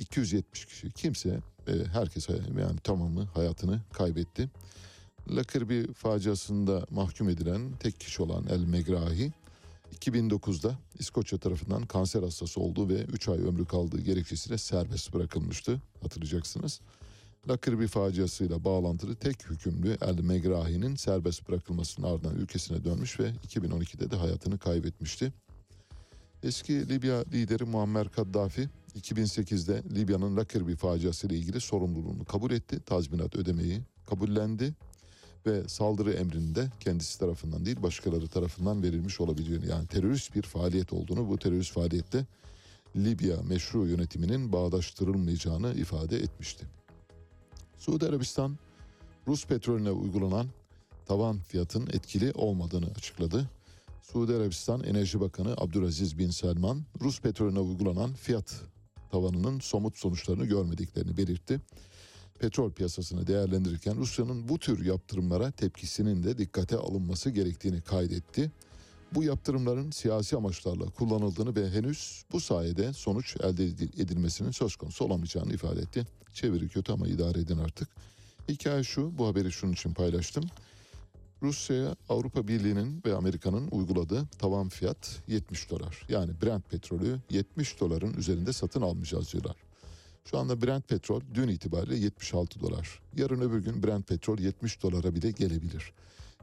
270 0.01 0.65
kişi 0.65 0.91
kimse 0.91 1.39
e, 1.67 1.71
herkes 1.93 2.29
yani 2.29 2.79
tamamı 2.83 3.23
hayatını 3.25 3.81
kaybetti. 3.93 4.49
Lakırbi 5.29 5.93
faciasında 5.93 6.85
mahkum 6.89 7.29
edilen 7.29 7.71
tek 7.79 7.99
kişi 7.99 8.23
olan 8.23 8.45
El 8.49 8.59
Megrahi 8.59 9.31
2009'da 9.99 10.77
İskoçya 10.99 11.39
tarafından 11.39 11.85
kanser 11.85 12.23
hastası 12.23 12.61
olduğu 12.61 12.89
ve 12.89 13.03
3 13.03 13.29
ay 13.29 13.37
ömrü 13.37 13.65
kaldığı 13.65 14.01
gerekçesiyle 14.01 14.57
serbest 14.57 15.13
bırakılmıştı 15.13 15.81
hatırlayacaksınız. 16.01 16.81
Lakırbi 17.49 17.87
faciasıyla 17.87 18.63
bağlantılı 18.63 19.15
tek 19.15 19.49
hükümlü 19.49 19.97
El 20.01 20.19
Megrahi'nin 20.19 20.95
serbest 20.95 21.49
bırakılmasının 21.49 22.07
ardından 22.07 22.35
ülkesine 22.35 22.83
dönmüş 22.83 23.19
ve 23.19 23.31
2012'de 23.47 24.11
de 24.11 24.15
hayatını 24.15 24.59
kaybetmişti. 24.59 25.33
Eski 26.43 26.89
Libya 26.89 27.23
lideri 27.33 27.63
Muammer 27.63 28.09
Kaddafi 28.09 28.69
2008'de 28.95 29.83
Libya'nın 29.95 30.37
Lakırbi 30.37 30.75
faciası 30.75 31.27
ile 31.27 31.35
ilgili 31.35 31.61
sorumluluğunu 31.61 32.25
kabul 32.25 32.51
etti. 32.51 32.79
Tazminat 32.85 33.35
ödemeyi 33.35 33.81
kabullendi 34.05 34.73
ve 35.45 35.67
saldırı 35.67 36.13
emrinin 36.13 36.55
de 36.55 36.69
kendisi 36.79 37.19
tarafından 37.19 37.65
değil 37.65 37.83
başkaları 37.83 38.27
tarafından 38.27 38.83
verilmiş 38.83 39.21
olabiliyor. 39.21 39.63
Yani 39.63 39.87
terörist 39.87 40.35
bir 40.35 40.41
faaliyet 40.41 40.93
olduğunu 40.93 41.29
bu 41.29 41.37
terörist 41.37 41.71
faaliyette 41.71 42.25
Libya 42.95 43.37
meşru 43.41 43.87
yönetiminin 43.87 44.53
bağdaştırılmayacağını 44.53 45.73
ifade 45.73 46.17
etmişti. 46.17 46.65
Suudi 47.77 48.05
Arabistan 48.05 48.57
Rus 49.27 49.45
petrolüne 49.45 49.91
uygulanan 49.91 50.47
tavan 51.05 51.39
fiyatın 51.39 51.87
etkili 51.87 52.31
olmadığını 52.35 52.87
açıkladı. 52.95 53.49
Suudi 54.01 54.35
Arabistan 54.35 54.83
Enerji 54.83 55.19
Bakanı 55.19 55.53
Abdülaziz 55.57 56.17
Bin 56.17 56.29
Selman 56.29 56.83
Rus 57.01 57.21
petrolüne 57.21 57.59
uygulanan 57.59 58.13
fiyat 58.13 58.61
tavanının 59.11 59.59
somut 59.59 59.97
sonuçlarını 59.97 60.45
görmediklerini 60.45 61.17
belirtti. 61.17 61.61
Petrol 62.39 62.71
piyasasını 62.71 63.27
değerlendirirken 63.27 63.95
Rusya'nın 63.95 64.49
bu 64.49 64.59
tür 64.59 64.85
yaptırımlara 64.85 65.51
tepkisinin 65.51 66.23
de 66.23 66.37
dikkate 66.37 66.77
alınması 66.77 67.29
gerektiğini 67.29 67.81
kaydetti. 67.81 68.51
Bu 69.11 69.23
yaptırımların 69.23 69.91
siyasi 69.91 70.35
amaçlarla 70.35 70.85
kullanıldığını 70.85 71.55
ve 71.55 71.69
henüz 71.69 72.23
bu 72.31 72.39
sayede 72.39 72.93
sonuç 72.93 73.35
elde 73.35 73.65
edilmesinin 74.03 74.51
söz 74.51 74.75
konusu 74.75 75.05
olamayacağını 75.05 75.53
ifade 75.53 75.79
etti. 75.81 76.07
Çeviri 76.33 76.69
kötü 76.69 76.91
ama 76.91 77.07
idare 77.07 77.39
edin 77.39 77.57
artık. 77.57 77.89
Hikaye 78.49 78.83
şu, 78.83 79.17
bu 79.17 79.27
haberi 79.27 79.51
şunun 79.51 79.73
için 79.73 79.93
paylaştım. 79.93 80.43
Rusya'ya 81.41 81.95
Avrupa 82.09 82.47
Birliği'nin 82.47 83.01
ve 83.05 83.15
Amerika'nın 83.15 83.67
uyguladığı 83.71 84.27
tavan 84.39 84.69
fiyat 84.69 85.21
70 85.27 85.69
dolar. 85.69 86.05
Yani 86.09 86.31
Brent 86.41 86.69
petrolü 86.69 87.19
70 87.29 87.79
doların 87.79 88.13
üzerinde 88.13 88.53
satın 88.53 88.81
almayacağız 88.81 89.33
diyorlar. 89.33 89.55
Şu 90.25 90.37
anda 90.37 90.61
Brent 90.61 90.87
petrol 90.87 91.21
dün 91.33 91.47
itibariyle 91.47 91.95
76 91.95 92.59
dolar. 92.59 93.01
Yarın 93.17 93.41
öbür 93.41 93.59
gün 93.59 93.83
Brent 93.83 94.07
petrol 94.07 94.39
70 94.39 94.83
dolara 94.83 95.15
bile 95.15 95.31
gelebilir. 95.31 95.93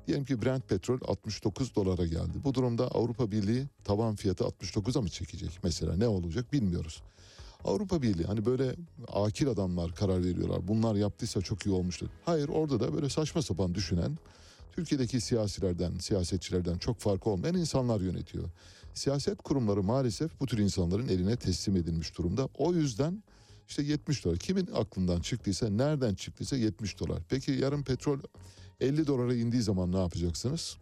Diyelim 0.07 0.25
ki 0.25 0.43
Brent 0.43 0.69
petrol 0.69 0.99
69 1.09 1.75
dolara 1.75 2.07
geldi. 2.07 2.45
Bu 2.45 2.55
durumda 2.55 2.89
Avrupa 2.89 3.31
Birliği 3.31 3.66
tavan 3.85 4.15
fiyatı 4.15 4.45
69'a 4.45 5.03
mı 5.03 5.09
çekecek? 5.09 5.51
Mesela 5.62 5.97
ne 5.97 6.09
olacak 6.09 6.53
bilmiyoruz. 6.53 7.03
Avrupa 7.65 8.03
Birliği 8.03 8.25
hani 8.25 8.45
böyle 8.47 8.75
akil 9.12 9.49
adamlar 9.49 9.95
karar 9.95 10.25
veriyorlar. 10.25 10.69
Bunlar 10.69 10.95
yaptıysa 10.95 11.41
çok 11.41 11.66
iyi 11.66 11.75
olmuştur. 11.75 12.09
Hayır 12.25 12.49
orada 12.49 12.81
da 12.81 12.95
böyle 12.95 13.09
saçma 13.09 13.43
sapan 13.43 13.75
düşünen 13.75 14.19
Türkiye'deki 14.79 15.21
siyasilerden, 15.21 15.99
siyasetçilerden 15.99 16.79
çok 16.79 16.99
farkı 16.99 17.31
olmayan 17.31 17.55
insanlar 17.55 18.01
yönetiyor. 18.01 18.45
Siyaset 18.95 19.43
kurumları 19.43 19.83
maalesef 19.83 20.41
bu 20.41 20.47
tür 20.47 20.59
insanların 20.59 21.09
eline 21.09 21.37
teslim 21.37 21.77
edilmiş 21.77 22.19
durumda. 22.19 22.49
O 22.55 22.73
yüzden 22.73 23.23
işte 23.69 23.83
70 23.83 24.25
dolar. 24.25 24.37
Kimin 24.37 24.69
aklından 24.75 25.21
çıktıysa, 25.21 25.69
nereden 25.69 26.15
çıktıysa 26.15 26.57
70 26.57 27.01
dolar. 27.01 27.23
Peki 27.29 27.53
yarın 27.53 27.83
petrol 27.83 28.19
50 28.81 29.07
dolara 29.07 29.35
indiği 29.35 29.63
zaman 29.63 29.93
ne 29.93 29.99
yapacaksınız? 29.99 30.77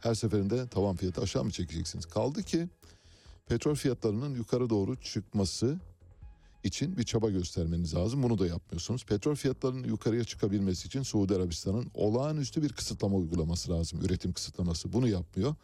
Her 0.00 0.14
seferinde 0.14 0.66
tavan 0.68 0.96
fiyatı 0.96 1.20
aşağı 1.20 1.44
mı 1.44 1.50
çekeceksiniz? 1.50 2.06
Kaldı 2.06 2.42
ki 2.42 2.68
petrol 3.46 3.74
fiyatlarının 3.74 4.34
yukarı 4.34 4.70
doğru 4.70 4.96
çıkması 4.96 5.80
için 6.64 6.96
bir 6.96 7.02
çaba 7.02 7.30
göstermeniz 7.30 7.94
lazım. 7.94 8.22
Bunu 8.22 8.38
da 8.38 8.46
yapmıyorsunuz. 8.46 9.04
Petrol 9.04 9.34
fiyatlarının 9.34 9.88
yukarıya 9.88 10.24
çıkabilmesi 10.24 10.86
için 10.86 11.02
Suudi 11.02 11.34
Arabistan'ın 11.34 11.90
olağanüstü 11.94 12.62
bir 12.62 12.72
kısıtlama 12.72 13.16
uygulaması 13.16 13.72
lazım. 13.72 14.00
Üretim 14.04 14.32
kısıtlaması. 14.32 14.92
Bunu 14.92 15.08
yapmıyor. 15.08 15.54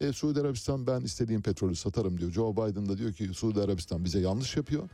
E, 0.00 0.12
Suudi 0.12 0.40
Arabistan 0.40 0.86
ben 0.86 1.00
istediğim 1.00 1.42
petrolü 1.42 1.76
satarım 1.76 2.18
diyor. 2.18 2.32
Joe 2.32 2.52
Biden 2.52 2.88
da 2.88 2.98
diyor 2.98 3.12
ki 3.12 3.34
Suudi 3.34 3.60
Arabistan 3.60 4.04
bize 4.04 4.20
yanlış 4.20 4.56
yapıyor. 4.56 4.88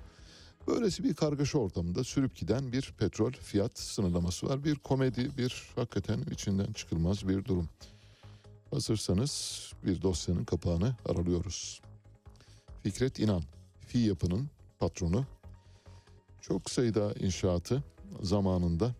Böylesi 0.67 1.05
bir 1.05 1.15
kargaşa 1.15 1.59
ortamında 1.59 2.05
sürüp 2.05 2.37
giden 2.37 2.73
bir 2.73 2.95
petrol 2.99 3.33
fiyat 3.33 3.79
sınırlaması 3.79 4.47
var. 4.47 4.65
Bir 4.65 4.75
komedi, 4.75 5.31
bir 5.39 5.73
hakikaten 5.77 6.21
içinden 6.31 6.73
çıkılmaz 6.73 7.29
bir 7.29 7.45
durum. 7.45 7.69
Hazırsanız 8.71 9.63
bir 9.87 10.03
dosyanın 10.03 10.45
kapağını 10.45 10.97
aralıyoruz. 11.07 11.81
Fikret 12.83 13.19
İnan, 13.19 13.43
Fi 13.87 13.99
Yapı'nın 13.99 14.51
patronu. 14.79 15.27
Çok 16.43 16.71
sayıda 16.71 17.13
inşaatı 17.21 17.83
zamanında 18.23 18.95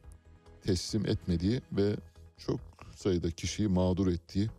teslim 0.61 1.07
etmediği 1.07 1.61
ve 1.73 1.97
çok 2.39 2.61
sayıda 2.97 3.31
kişiyi 3.31 3.69
mağdur 3.69 4.07
ettiği 4.07 4.51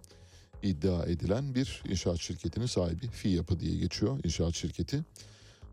iddia 0.64 1.06
edilen 1.06 1.56
bir 1.56 1.84
inşaat 1.90 2.20
şirketinin 2.20 2.66
sahibi. 2.66 3.08
Fi 3.08 3.30
Yapı 3.30 3.60
diye 3.60 3.78
geçiyor 3.78 4.20
inşaat 4.24 4.54
şirketi. 4.54 5.06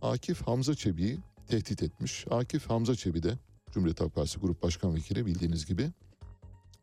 Akif 0.03 0.43
Hamza 0.43 0.75
Çebi'yi 0.75 1.19
tehdit 1.49 1.83
etmiş. 1.83 2.27
Akif 2.31 2.71
Hamza 2.71 2.95
Çebi 2.95 3.23
de 3.23 3.39
Cumhuriyet 3.71 4.01
Halk 4.01 4.15
Partisi 4.15 4.41
Grup 4.41 4.63
Başkan 4.63 4.95
Vekili 4.95 5.27
bildiğiniz 5.27 5.67
gibi 5.67 5.91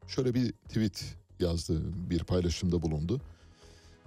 şöyle 0.07 0.33
bir 0.33 0.51
tweet 0.51 1.15
yazdı, 1.39 1.81
bir 2.09 2.23
paylaşımda 2.23 2.81
bulundu. 2.81 3.21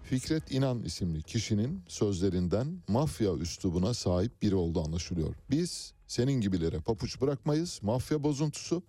Fikret 0.02 0.52
İnan 0.52 0.82
isimli 0.82 1.22
kişinin 1.22 1.82
sözlerinden 1.88 2.82
mafya 2.88 3.34
üslubuna 3.34 3.94
sahip 3.94 4.42
biri 4.42 4.54
olduğu 4.54 4.84
anlaşılıyor. 4.84 5.34
Biz 5.50 5.94
senin 6.10 6.40
gibilere 6.40 6.78
papuç 6.78 7.20
bırakmayız, 7.20 7.80
mafya 7.82 8.22
bozuntusu. 8.22 8.82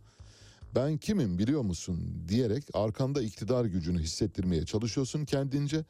Ben 0.75 0.97
kimim 0.97 1.37
biliyor 1.37 1.61
musun 1.61 2.23
diyerek 2.27 2.63
arkanda 2.73 3.21
iktidar 3.21 3.65
gücünü 3.65 3.99
hissettirmeye 3.99 4.65
çalışıyorsun 4.65 5.25
kendince. 5.25 5.85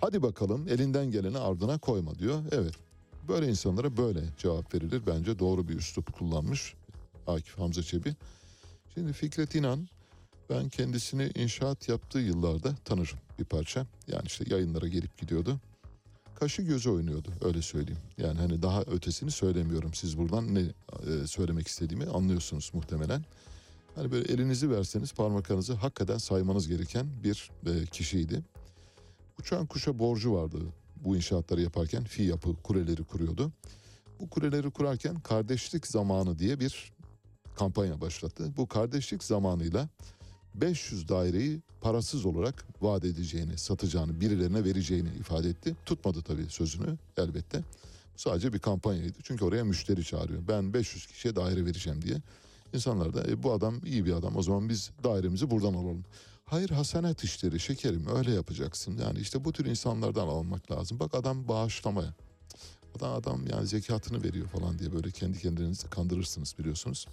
Hadi 0.00 0.22
bakalım 0.22 0.68
elinden 0.68 1.10
geleni 1.10 1.38
ardına 1.38 1.78
koyma 1.78 2.18
diyor. 2.18 2.42
Evet 2.52 2.74
Böyle 3.28 3.48
insanlara 3.48 3.96
böyle 3.96 4.20
cevap 4.38 4.74
verilir. 4.74 5.02
Bence 5.06 5.38
doğru 5.38 5.68
bir 5.68 5.74
üslup 5.76 6.12
kullanmış 6.12 6.74
Akif 7.26 7.58
Hamza 7.58 7.82
Çebi. 7.82 8.14
Şimdi 8.94 9.12
Fikret 9.12 9.54
İnan 9.54 9.88
ben 10.50 10.68
kendisini 10.68 11.30
inşaat 11.34 11.88
yaptığı 11.88 12.18
yıllarda 12.18 12.74
tanırım 12.84 13.18
bir 13.38 13.44
parça. 13.44 13.86
Yani 14.06 14.26
işte 14.26 14.44
yayınlara 14.48 14.88
gelip 14.88 15.18
gidiyordu. 15.18 15.60
Kaşı 16.42 16.62
gözü 16.62 16.90
oynuyordu 16.90 17.28
öyle 17.40 17.62
söyleyeyim. 17.62 18.00
Yani 18.18 18.38
hani 18.38 18.62
daha 18.62 18.82
ötesini 18.82 19.30
söylemiyorum. 19.30 19.94
Siz 19.94 20.18
buradan 20.18 20.54
ne 20.54 20.60
e, 20.60 21.26
söylemek 21.26 21.68
istediğimi 21.68 22.04
anlıyorsunuz 22.04 22.70
muhtemelen. 22.74 23.24
Hani 23.94 24.12
böyle 24.12 24.32
elinizi 24.32 24.70
verseniz 24.70 25.12
parmaklarınızı 25.12 25.74
hakikaten 25.74 26.18
saymanız 26.18 26.68
gereken 26.68 27.06
bir 27.24 27.50
e, 27.66 27.86
kişiydi. 27.86 28.42
Uçan 29.40 29.66
kuşa 29.66 29.98
borcu 29.98 30.34
vardı 30.34 30.58
bu 30.96 31.16
inşaatları 31.16 31.62
yaparken 31.62 32.04
fi 32.04 32.22
yapı 32.22 32.56
kuleleri 32.56 33.04
kuruyordu. 33.04 33.52
Bu 34.20 34.30
kuleleri 34.30 34.70
kurarken 34.70 35.20
kardeşlik 35.20 35.86
zamanı 35.86 36.38
diye 36.38 36.60
bir 36.60 36.92
kampanya 37.54 38.00
başlattı. 38.00 38.52
Bu 38.56 38.68
kardeşlik 38.68 39.24
zamanıyla 39.24 39.88
500 40.54 41.08
daireyi 41.08 41.60
parasız 41.80 42.26
olarak 42.26 42.64
vaat 42.80 43.04
edeceğini, 43.04 43.58
satacağını, 43.58 44.20
birilerine 44.20 44.64
vereceğini 44.64 45.08
ifade 45.08 45.48
etti. 45.48 45.76
Tutmadı 45.86 46.22
tabii 46.22 46.46
sözünü 46.48 46.98
elbette. 47.16 47.62
Sadece 48.16 48.52
bir 48.52 48.58
kampanyaydı. 48.58 49.18
Çünkü 49.22 49.44
oraya 49.44 49.64
müşteri 49.64 50.04
çağırıyor. 50.04 50.48
Ben 50.48 50.74
500 50.74 51.06
kişiye 51.06 51.36
daire 51.36 51.64
vereceğim 51.66 52.02
diye. 52.02 52.16
İnsanlar 52.74 53.14
da 53.14 53.30
e, 53.30 53.42
bu 53.42 53.52
adam 53.52 53.80
iyi 53.84 54.04
bir 54.04 54.12
adam 54.12 54.36
o 54.36 54.42
zaman 54.42 54.68
biz 54.68 54.90
dairemizi 55.04 55.50
buradan 55.50 55.74
alalım. 55.74 56.04
Hayır 56.44 56.70
hasenet 56.70 57.24
işleri 57.24 57.60
şekerim 57.60 58.06
öyle 58.16 58.30
yapacaksın. 58.30 58.98
Yani 58.98 59.18
işte 59.18 59.44
bu 59.44 59.52
tür 59.52 59.66
insanlardan 59.66 60.28
almak 60.28 60.70
lazım. 60.70 61.00
Bak 61.00 61.14
adam 61.14 61.48
bağışlamaya. 61.48 62.14
Adam, 62.96 63.12
adam 63.12 63.46
yani 63.46 63.66
zekatını 63.66 64.22
veriyor 64.22 64.46
falan 64.46 64.78
diye 64.78 64.92
böyle 64.92 65.10
kendi 65.10 65.38
kendinizi 65.38 65.90
kandırırsınız 65.90 66.54
biliyorsunuz. 66.58 67.06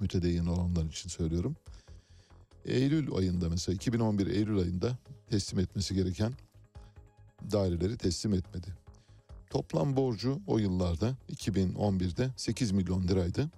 Mütedeyyin 0.00 0.46
olanlar 0.46 0.84
için 0.84 1.08
söylüyorum. 1.08 1.56
Eylül 2.68 3.14
ayında 3.14 3.48
mesela 3.48 3.74
2011 3.74 4.26
Eylül 4.26 4.58
ayında 4.58 4.98
teslim 5.30 5.60
etmesi 5.60 5.94
gereken 5.94 6.32
daireleri 7.52 7.96
teslim 7.96 8.34
etmedi. 8.34 8.66
Toplam 9.50 9.96
borcu 9.96 10.40
o 10.46 10.58
yıllarda 10.58 11.16
2011'de 11.32 12.30
8 12.36 12.72
milyon 12.72 13.08
liraydı. 13.08 13.50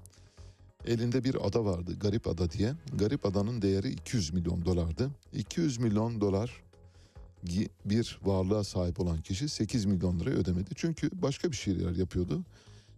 Elinde 0.86 1.24
bir 1.24 1.46
ada 1.46 1.64
vardı 1.64 1.98
Garip 2.00 2.26
Ada 2.26 2.50
diye. 2.50 2.74
Garip 2.94 3.26
Adanın 3.26 3.62
değeri 3.62 3.88
200 3.90 4.32
milyon 4.32 4.64
dolardı. 4.64 5.10
200 5.32 5.78
milyon 5.78 6.20
dolar 6.20 6.62
bir 7.84 8.18
varlığa 8.22 8.64
sahip 8.64 9.00
olan 9.00 9.22
kişi 9.22 9.48
8 9.48 9.84
milyon 9.84 10.20
lira 10.20 10.30
ödemedi. 10.30 10.70
Çünkü 10.74 11.10
başka 11.12 11.50
bir 11.50 11.56
şeyler 11.56 11.90
yapıyordu. 11.90 12.44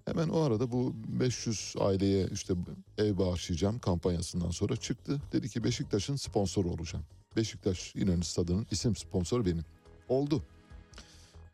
Hemen 0.05 0.29
o 0.29 0.41
arada 0.41 0.73
bu 0.73 0.95
500 0.95 1.75
aileye 1.81 2.29
işte 2.33 2.55
ev 2.99 3.19
bağışlayacağım 3.19 3.79
kampanyasından 3.79 4.51
sonra 4.51 4.77
çıktı. 4.77 5.21
Dedi 5.33 5.49
ki 5.49 5.65
Beşiktaş'ın 5.65 6.17
sponsoru 6.17 6.71
olacağım. 6.71 7.05
Beşiktaş 7.37 7.95
İnönü 7.95 8.25
Stadı'nın 8.25 8.67
isim 8.71 8.97
sponsoru 8.97 9.47
benim. 9.47 9.65
Oldu. 10.09 10.43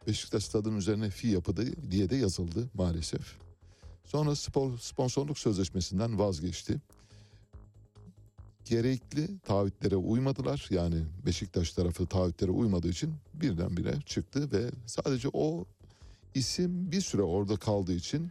Beşiktaş 0.06 0.44
Stadı'nın 0.44 0.76
üzerine 0.76 1.10
fi 1.10 1.28
yapıda 1.28 1.62
diye 1.90 2.10
de 2.10 2.16
yazıldı 2.16 2.70
maalesef. 2.74 3.36
Sonra 4.04 4.36
spor, 4.36 4.78
sponsorluk 4.78 5.38
sözleşmesinden 5.38 6.18
vazgeçti. 6.18 6.80
Gerekli 8.64 9.38
taahhütlere 9.38 9.96
uymadılar. 9.96 10.66
Yani 10.70 11.04
Beşiktaş 11.26 11.72
tarafı 11.72 12.06
taahhütlere 12.06 12.50
uymadığı 12.50 12.88
için 12.88 13.14
birdenbire 13.34 14.00
çıktı 14.06 14.52
ve 14.52 14.70
sadece 14.86 15.28
o 15.32 15.64
isim 16.34 16.92
bir 16.92 17.00
süre 17.00 17.22
orada 17.22 17.56
kaldığı 17.56 17.94
için 17.94 18.30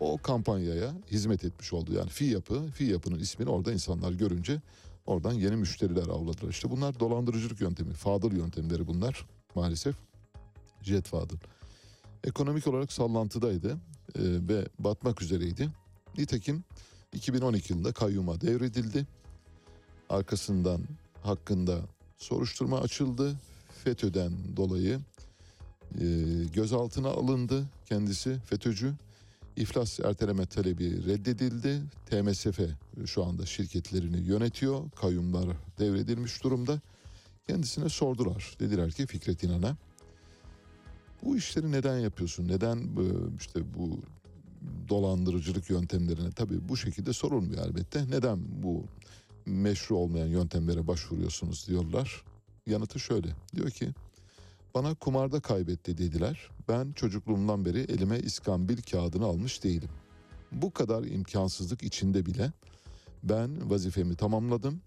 o 0.00 0.18
kampanyaya 0.18 0.94
hizmet 1.10 1.44
etmiş 1.44 1.72
oldu. 1.72 1.92
Yani 1.92 2.08
fi 2.08 2.24
yapı, 2.24 2.66
fi 2.66 2.84
yapının 2.84 3.18
ismini 3.18 3.50
orada 3.50 3.72
insanlar 3.72 4.12
görünce 4.12 4.60
oradan 5.06 5.32
yeni 5.32 5.56
müşteriler 5.56 6.06
avladılar. 6.06 6.50
İşte 6.50 6.70
bunlar 6.70 7.00
dolandırıcılık 7.00 7.60
yöntemi, 7.60 7.92
fadıl 7.92 8.32
yöntemleri 8.32 8.86
bunlar 8.86 9.26
maalesef. 9.54 9.96
Jet 10.82 11.06
fadıl. 11.06 11.36
Ekonomik 12.24 12.66
olarak 12.66 12.92
sallantıdaydı 12.92 13.70
e, 14.14 14.22
ve 14.48 14.68
batmak 14.78 15.22
üzereydi. 15.22 15.68
Nitekim 16.18 16.64
2012 17.12 17.72
yılında 17.72 17.92
kayyuma 17.92 18.40
devredildi. 18.40 19.06
Arkasından 20.08 20.80
hakkında 21.22 21.80
soruşturma 22.18 22.80
açıldı. 22.80 23.36
FETÖ'den 23.84 24.32
dolayı 24.56 25.00
e, 26.00 26.04
gözaltına 26.54 27.08
alındı 27.08 27.64
kendisi 27.86 28.38
FETÖ'cü. 28.38 28.94
İflas 29.58 30.00
erteleme 30.00 30.46
talebi 30.46 31.06
reddedildi. 31.06 31.82
TMSF 32.10 32.60
şu 33.06 33.24
anda 33.24 33.46
şirketlerini 33.46 34.20
yönetiyor. 34.20 34.90
Kayyumlar 34.90 35.48
devredilmiş 35.78 36.44
durumda. 36.44 36.80
Kendisine 37.46 37.88
sordular. 37.88 38.56
Dediler 38.60 38.90
ki 38.90 39.06
Fikret 39.06 39.42
İnan'a 39.42 39.76
bu 41.22 41.36
işleri 41.36 41.72
neden 41.72 41.98
yapıyorsun? 41.98 42.48
Neden 42.48 42.76
e, 42.76 43.04
işte 43.38 43.60
bu 43.74 44.00
dolandırıcılık 44.88 45.70
yöntemlerine 45.70 46.30
tabii 46.30 46.68
bu 46.68 46.76
şekilde 46.76 47.12
sorulmuyor 47.12 47.66
elbette. 47.66 48.10
Neden 48.10 48.38
bu 48.62 48.84
meşru 49.46 49.96
olmayan 49.96 50.26
yöntemlere 50.26 50.86
başvuruyorsunuz 50.86 51.68
diyorlar. 51.68 52.24
Yanıtı 52.66 53.00
şöyle. 53.00 53.28
Diyor 53.56 53.70
ki 53.70 53.88
bana 54.78 54.94
kumarda 54.94 55.40
kaybetti 55.40 55.98
dediler. 55.98 56.50
Ben 56.68 56.92
çocukluğumdan 56.92 57.64
beri 57.64 57.80
elime 57.80 58.18
iskambil 58.18 58.82
kağıdını 58.82 59.24
almış 59.24 59.64
değilim. 59.64 59.88
Bu 60.52 60.72
kadar 60.72 61.04
imkansızlık 61.04 61.82
içinde 61.82 62.26
bile 62.26 62.52
ben 63.22 63.70
vazifemi 63.70 64.16
tamamladım. 64.16 64.80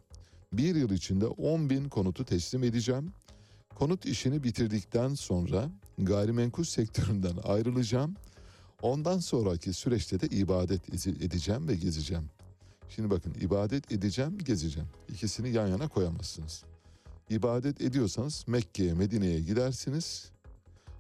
Bir 0.54 0.76
yıl 0.76 0.90
içinde 0.92 1.26
10 1.28 1.70
bin 1.70 1.90
konutu 1.90 2.26
teslim 2.26 2.64
edeceğim. 2.64 3.12
Konut 3.76 4.06
işini 4.06 4.44
bitirdikten 4.44 5.14
sonra 5.16 5.70
gayrimenkul 5.98 6.64
sektöründen 6.64 7.38
ayrılacağım. 7.44 8.16
Ondan 8.82 9.20
sonraki 9.20 9.74
süreçte 9.74 10.20
de 10.20 10.28
ibadet 10.28 10.90
ede- 10.94 11.26
edeceğim 11.26 11.68
ve 11.68 11.76
gezeceğim. 11.76 12.30
Şimdi 12.90 13.10
bakın 13.10 13.34
ibadet 13.42 13.92
edeceğim, 13.92 14.38
gezeceğim. 14.38 14.90
İkisini 15.10 15.50
yan 15.50 15.68
yana 15.68 15.88
koyamazsınız. 15.88 16.64
İbadet 17.30 17.82
ediyorsanız 17.82 18.44
Mekke'ye, 18.48 18.94
Medine'ye 18.94 19.40
gidersiniz. 19.40 20.32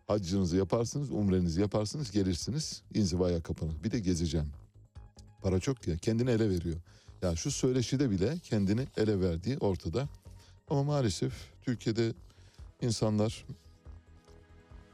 Haccınızı 0.08 0.58
yaparsınız, 0.58 1.12
umrenizi 1.12 1.62
yaparsınız, 1.62 2.12
gelirsiniz, 2.12 2.82
inzivaya 2.94 3.44
kapanır. 3.44 3.84
Bir 3.84 3.92
de 3.92 4.00
gezeceğim. 4.00 4.48
Para 5.42 5.60
çok 5.60 5.88
ya, 5.88 5.98
kendini 5.98 6.30
ele 6.30 6.50
veriyor. 6.50 6.78
Yani 7.22 7.38
şu 7.38 7.52
söyleşide 7.52 8.12
bile 8.12 8.38
kendini 8.44 8.88
ele 8.98 9.22
verdiği 9.22 9.58
ortada. 9.58 10.10
Ama 10.70 10.84
maalesef 10.84 11.34
Türkiye'de 11.62 12.14
insanlar 12.82 13.46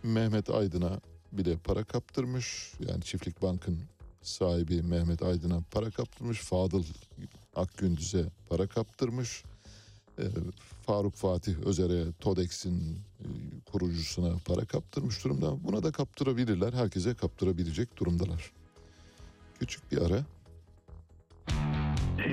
Mehmet 0.03 0.49
Aydın'a 0.49 0.99
bile 1.31 1.57
para 1.57 1.83
kaptırmış. 1.83 2.73
Yani 2.79 3.01
Çiftlik 3.01 3.41
Bank'ın 3.41 3.79
sahibi 4.21 4.81
Mehmet 4.81 5.21
Aydın'a 5.21 5.61
para 5.71 5.91
kaptırmış. 5.91 6.39
Fadıl 6.39 6.83
Akgündüz'e 7.55 8.25
para 8.49 8.67
kaptırmış. 8.67 9.43
Ee, 10.19 10.23
Faruk 10.81 11.15
Fatih 11.15 11.55
Özer'e 11.65 12.11
TODEX'in 12.19 12.99
e, 13.19 13.25
kurucusuna 13.71 14.37
para 14.45 14.65
kaptırmış 14.65 15.23
durumda. 15.23 15.63
Buna 15.63 15.83
da 15.83 15.91
kaptırabilirler. 15.91 16.73
Herkese 16.73 17.13
kaptırabilecek 17.13 17.97
durumdalar. 17.97 18.51
Küçük 19.59 19.91
bir 19.91 19.97
ara. 19.97 20.25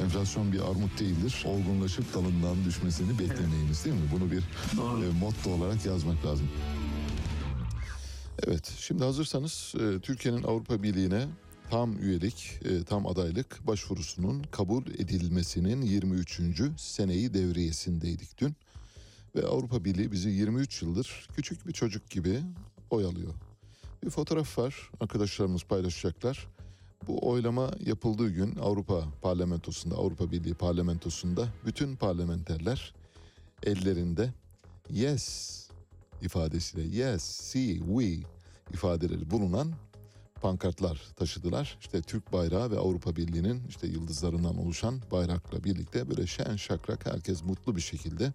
Enflasyon 0.00 0.52
bir 0.52 0.60
armut 0.60 1.00
değildir. 1.00 1.44
Olgunlaşıp 1.46 2.14
dalından 2.14 2.64
düşmesini 2.64 3.18
beklemeyiniz 3.18 3.84
değil 3.84 3.96
mi? 3.96 4.02
Bunu 4.12 4.30
bir 4.30 4.42
Doğru. 4.76 5.04
e, 5.04 5.10
motto 5.20 5.50
olarak 5.50 5.86
yazmak 5.86 6.26
lazım. 6.26 6.48
Evet, 8.46 8.74
şimdi 8.78 9.04
hazırsanız 9.04 9.74
e, 9.80 10.00
Türkiye'nin 10.00 10.42
Avrupa 10.42 10.82
Birliği'ne 10.82 11.26
tam 11.70 11.98
üyelik, 11.98 12.60
e, 12.64 12.84
tam 12.84 13.06
adaylık 13.06 13.66
başvurusunun 13.66 14.42
kabul 14.50 14.86
edilmesinin 14.86 15.82
23. 15.82 16.40
seneyi 16.76 17.34
devriyesindeydik 17.34 18.38
dün. 18.38 18.56
Ve 19.36 19.46
Avrupa 19.46 19.84
Birliği 19.84 20.12
bizi 20.12 20.28
23 20.28 20.82
yıldır 20.82 21.28
küçük 21.36 21.66
bir 21.66 21.72
çocuk 21.72 22.10
gibi 22.10 22.40
oyalıyor. 22.90 23.34
Bir 24.04 24.10
fotoğraf 24.10 24.58
var, 24.58 24.90
arkadaşlarımız 25.00 25.64
paylaşacaklar. 25.64 26.48
Bu 27.06 27.28
oylama 27.30 27.70
yapıldığı 27.86 28.28
gün 28.28 28.56
Avrupa 28.56 29.04
Parlamentosu'nda, 29.22 29.96
Avrupa 29.96 30.30
Birliği 30.30 30.54
Parlamentosu'nda 30.54 31.48
bütün 31.66 31.96
parlamenterler 31.96 32.94
ellerinde 33.62 34.32
yes 34.90 35.58
ifadesiyle 36.22 36.82
yes, 36.82 37.22
see, 37.22 37.78
we 37.78 38.28
ifadeleri 38.72 39.30
bulunan 39.30 39.72
pankartlar 40.42 41.02
taşıdılar. 41.16 41.76
İşte 41.80 42.02
Türk 42.02 42.32
bayrağı 42.32 42.70
ve 42.70 42.78
Avrupa 42.78 43.16
Birliği'nin 43.16 43.62
işte 43.68 43.86
yıldızlarından 43.86 44.58
oluşan 44.58 45.00
bayrakla 45.10 45.64
birlikte 45.64 46.10
böyle 46.10 46.26
şen 46.26 46.56
şakrak 46.56 47.06
herkes 47.06 47.44
mutlu 47.44 47.76
bir 47.76 47.80
şekilde 47.80 48.32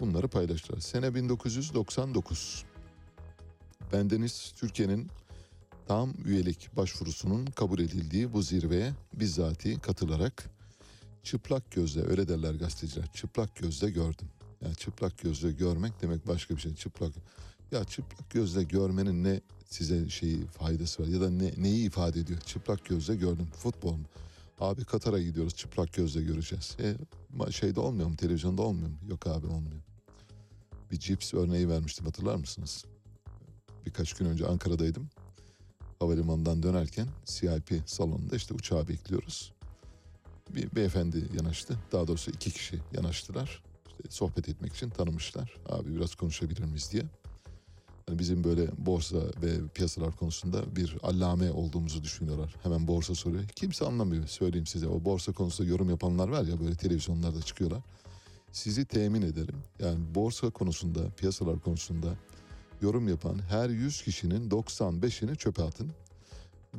bunları 0.00 0.28
paylaştılar. 0.28 0.80
Sene 0.80 1.14
1999. 1.14 2.64
Bendeniz 3.92 4.52
Türkiye'nin 4.56 5.08
tam 5.86 6.14
üyelik 6.24 6.76
başvurusunun 6.76 7.46
kabul 7.46 7.78
edildiği 7.78 8.32
bu 8.32 8.42
zirveye 8.42 8.92
bizzati 9.14 9.80
katılarak 9.80 10.50
çıplak 11.22 11.70
gözle 11.70 12.02
öyle 12.02 12.28
derler 12.28 12.54
gazeteciler 12.54 13.12
çıplak 13.12 13.56
gözle 13.56 13.90
gördüm. 13.90 14.28
Yani 14.60 14.76
çıplak 14.76 15.18
gözle 15.18 15.52
görmek 15.52 16.02
demek 16.02 16.28
başka 16.28 16.56
bir 16.56 16.60
şey. 16.60 16.74
Çıplak 16.74 17.12
ya 17.72 17.84
çıplak 17.84 18.30
gözle 18.30 18.62
görmenin 18.62 19.24
ne 19.24 19.40
size 19.70 20.08
şeyi 20.08 20.46
faydası 20.46 21.02
var 21.02 21.08
ya 21.08 21.20
da 21.20 21.30
ne, 21.30 21.52
neyi 21.56 21.86
ifade 21.86 22.20
ediyor? 22.20 22.40
Çıplak 22.40 22.84
gözle 22.84 23.16
gördüm. 23.16 23.48
Futbol? 23.56 23.98
Abi 24.60 24.84
Katar'a 24.84 25.22
gidiyoruz 25.22 25.54
çıplak 25.54 25.92
gözle 25.92 26.22
göreceğiz. 26.22 26.76
E, 26.80 27.52
şeyde 27.52 27.80
olmuyor 27.80 28.08
mu? 28.08 28.16
Televizyonda 28.16 28.62
olmuyor 28.62 28.88
mu? 28.88 28.96
Yok 29.08 29.26
abi 29.26 29.46
olmuyor. 29.46 29.82
Bir 30.90 30.98
cips 30.98 31.34
örneği 31.34 31.68
vermiştim 31.68 32.06
hatırlar 32.06 32.36
mısınız? 32.36 32.84
Birkaç 33.86 34.12
gün 34.12 34.26
önce 34.26 34.46
Ankara'daydım 34.46 35.08
havalimanından 35.98 36.62
dönerken 36.62 37.08
CIP 37.24 37.82
salonunda 37.86 38.36
işte 38.36 38.54
uçağı 38.54 38.88
bekliyoruz. 38.88 39.52
Bir 40.50 40.76
beyefendi 40.76 41.24
yanaştı. 41.36 41.78
Daha 41.92 42.06
doğrusu 42.08 42.30
iki 42.30 42.50
kişi 42.50 42.78
yanaştılar. 42.92 43.62
İşte 43.86 44.02
sohbet 44.10 44.48
etmek 44.48 44.74
için 44.74 44.90
tanımışlar. 44.90 45.54
Abi 45.68 45.96
biraz 45.96 46.14
konuşabilir 46.14 46.64
miyiz 46.64 46.92
diye. 46.92 47.02
Hani 48.06 48.18
bizim 48.18 48.44
böyle 48.44 48.68
borsa 48.78 49.18
ve 49.42 49.68
piyasalar 49.74 50.16
konusunda 50.16 50.76
bir 50.76 50.96
allame 51.02 51.52
olduğumuzu 51.52 52.02
düşünüyorlar. 52.02 52.54
Hemen 52.62 52.86
borsa 52.86 53.14
soruyor. 53.14 53.44
Kimse 53.48 53.84
anlamıyor 53.84 54.26
söyleyeyim 54.26 54.66
size. 54.66 54.88
O 54.88 55.04
borsa 55.04 55.32
konusunda 55.32 55.70
yorum 55.70 55.90
yapanlar 55.90 56.28
var 56.28 56.44
ya 56.44 56.60
böyle 56.60 56.74
televizyonlarda 56.74 57.42
çıkıyorlar. 57.42 57.82
Sizi 58.52 58.84
temin 58.84 59.22
ederim. 59.22 59.56
Yani 59.78 59.98
borsa 60.14 60.50
konusunda, 60.50 61.10
piyasalar 61.10 61.60
konusunda 61.60 62.08
yorum 62.82 63.08
yapan 63.08 63.38
her 63.48 63.68
100 63.68 64.02
kişinin 64.02 64.50
95'ini 64.50 65.36
çöpe 65.36 65.62
atın. 65.62 65.90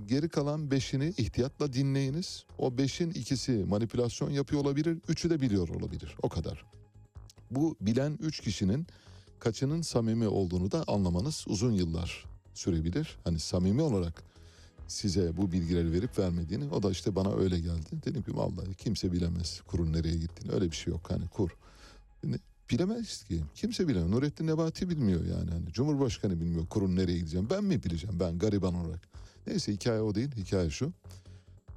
Geri 0.05 0.29
kalan 0.29 0.71
beşini 0.71 1.13
ihtiyatla 1.17 1.73
dinleyiniz. 1.73 2.45
O 2.57 2.77
beşin 2.77 3.11
ikisi 3.11 3.51
manipülasyon 3.51 4.29
yapıyor 4.29 4.61
olabilir, 4.61 4.97
üçü 5.07 5.29
de 5.29 5.41
biliyor 5.41 5.69
olabilir. 5.69 6.15
O 6.21 6.29
kadar. 6.29 6.65
Bu 7.51 7.75
bilen 7.81 8.17
üç 8.21 8.39
kişinin 8.39 8.87
kaçının 9.39 9.81
samimi 9.81 10.27
olduğunu 10.27 10.71
da 10.71 10.83
anlamanız 10.87 11.45
uzun 11.47 11.71
yıllar 11.71 12.25
sürebilir. 12.53 13.17
Hani 13.23 13.39
samimi 13.39 13.81
olarak 13.81 14.23
size 14.87 15.37
bu 15.37 15.51
bilgileri 15.51 15.91
verip 15.91 16.19
vermediğini 16.19 16.69
o 16.69 16.83
da 16.83 16.91
işte 16.91 17.15
bana 17.15 17.33
öyle 17.33 17.59
geldi. 17.59 17.89
Dedim 18.05 18.23
ki 18.23 18.37
vallahi 18.37 18.75
kimse 18.77 19.11
bilemez 19.11 19.61
kurun 19.61 19.93
nereye 19.93 20.15
gittiğini. 20.15 20.53
Öyle 20.53 20.71
bir 20.71 20.75
şey 20.75 20.91
yok 20.91 21.11
hani 21.11 21.27
kur. 21.27 21.51
Bilemez 22.69 23.23
ki. 23.23 23.43
Kimse 23.55 23.87
bilemez. 23.87 24.09
Nurettin 24.09 24.47
Nebati 24.47 24.89
bilmiyor 24.89 25.25
yani. 25.25 25.51
Hani 25.51 25.71
Cumhurbaşkanı 25.71 26.39
bilmiyor 26.39 26.67
kurun 26.67 26.95
nereye 26.95 27.17
gideceğim. 27.17 27.47
Ben 27.49 27.63
mi 27.63 27.83
bileceğim 27.83 28.19
ben 28.19 28.37
gariban 28.39 28.73
olarak. 28.73 29.01
Neyse 29.47 29.73
hikaye 29.73 30.01
o 30.01 30.15
değil. 30.15 30.31
Hikaye 30.35 30.69
şu. 30.69 30.91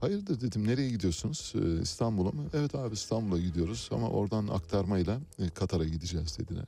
Hayırdır 0.00 0.40
dedim 0.40 0.66
nereye 0.66 0.90
gidiyorsunuz? 0.90 1.52
Ee, 1.56 1.82
İstanbul'a 1.82 2.30
mı? 2.30 2.42
Evet 2.54 2.74
abi 2.74 2.94
İstanbul'a 2.94 3.40
gidiyoruz 3.40 3.88
ama 3.92 4.08
oradan 4.08 4.48
aktarmayla 4.48 5.20
e, 5.38 5.48
Katar'a 5.48 5.84
gideceğiz 5.84 6.38
dediler. 6.38 6.64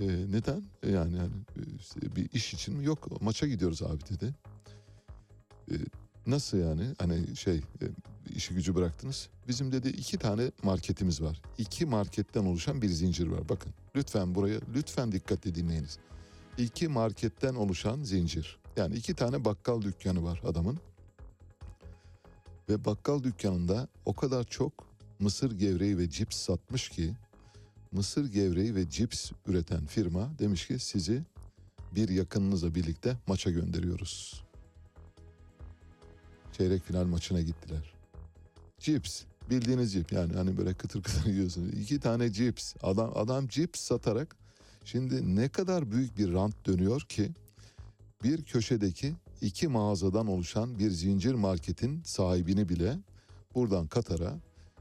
Ee, 0.00 0.06
neden? 0.08 0.62
E, 0.82 0.90
Yani, 0.90 1.16
yani 1.16 1.30
e, 1.56 1.60
işte 1.80 2.16
bir 2.16 2.28
iş 2.32 2.54
için 2.54 2.74
mi? 2.76 2.84
Yok 2.84 3.22
maça 3.22 3.46
gidiyoruz 3.46 3.82
abi 3.82 4.00
dedi. 4.10 4.34
Ee, 5.70 5.74
nasıl 6.26 6.58
yani? 6.58 6.86
Hani 6.98 7.36
şey 7.36 7.56
e, 7.56 7.86
işi 8.36 8.54
gücü 8.54 8.74
bıraktınız. 8.74 9.28
Bizim 9.48 9.72
dedi 9.72 9.88
iki 9.88 10.18
tane 10.18 10.50
marketimiz 10.62 11.22
var. 11.22 11.42
İki 11.58 11.86
marketten 11.86 12.44
oluşan 12.44 12.82
bir 12.82 12.88
zincir 12.88 13.26
var. 13.26 13.48
Bakın 13.48 13.72
lütfen 13.96 14.34
buraya 14.34 14.60
lütfen 14.74 15.12
dikkatli 15.12 15.54
dinleyiniz. 15.54 15.98
İki 16.58 16.88
marketten 16.88 17.54
oluşan 17.54 18.02
zincir. 18.02 18.58
Yani 18.76 18.94
iki 18.94 19.14
tane 19.14 19.44
bakkal 19.44 19.82
dükkanı 19.82 20.24
var 20.24 20.42
adamın. 20.44 20.78
Ve 22.68 22.84
bakkal 22.84 23.22
dükkanında 23.22 23.88
o 24.04 24.16
kadar 24.16 24.44
çok 24.44 24.72
mısır 25.18 25.58
gevreği 25.58 25.98
ve 25.98 26.10
cips 26.10 26.36
satmış 26.36 26.88
ki 26.88 27.14
mısır 27.92 28.32
gevreği 28.32 28.74
ve 28.74 28.90
cips 28.90 29.30
üreten 29.46 29.86
firma 29.86 30.38
demiş 30.38 30.66
ki 30.66 30.78
sizi 30.78 31.22
bir 31.94 32.08
yakınınızla 32.08 32.74
birlikte 32.74 33.16
maça 33.26 33.50
gönderiyoruz. 33.50 34.45
Çeyrek 36.56 36.82
final 36.82 37.04
maçına 37.04 37.40
gittiler. 37.40 37.94
Cips 38.78 39.22
bildiğiniz 39.50 39.92
cips 39.92 40.12
yani 40.12 40.32
hani 40.32 40.58
böyle 40.58 40.74
kıtır 40.74 41.02
kıtır 41.02 41.26
yiyorsunuz. 41.30 41.74
İki 41.74 42.00
tane 42.00 42.32
cips 42.32 42.74
adam 42.82 43.12
adam 43.14 43.48
cips 43.48 43.80
satarak 43.80 44.36
şimdi 44.84 45.36
ne 45.36 45.48
kadar 45.48 45.90
büyük 45.90 46.18
bir 46.18 46.32
rant 46.32 46.66
dönüyor 46.66 47.00
ki 47.00 47.30
bir 48.24 48.42
köşedeki 48.42 49.14
iki 49.40 49.68
mağazadan 49.68 50.26
oluşan 50.26 50.78
bir 50.78 50.90
zincir 50.90 51.34
marketin 51.34 52.02
sahibini 52.04 52.68
bile 52.68 52.98
buradan 53.54 53.86
Katar'a 53.86 54.34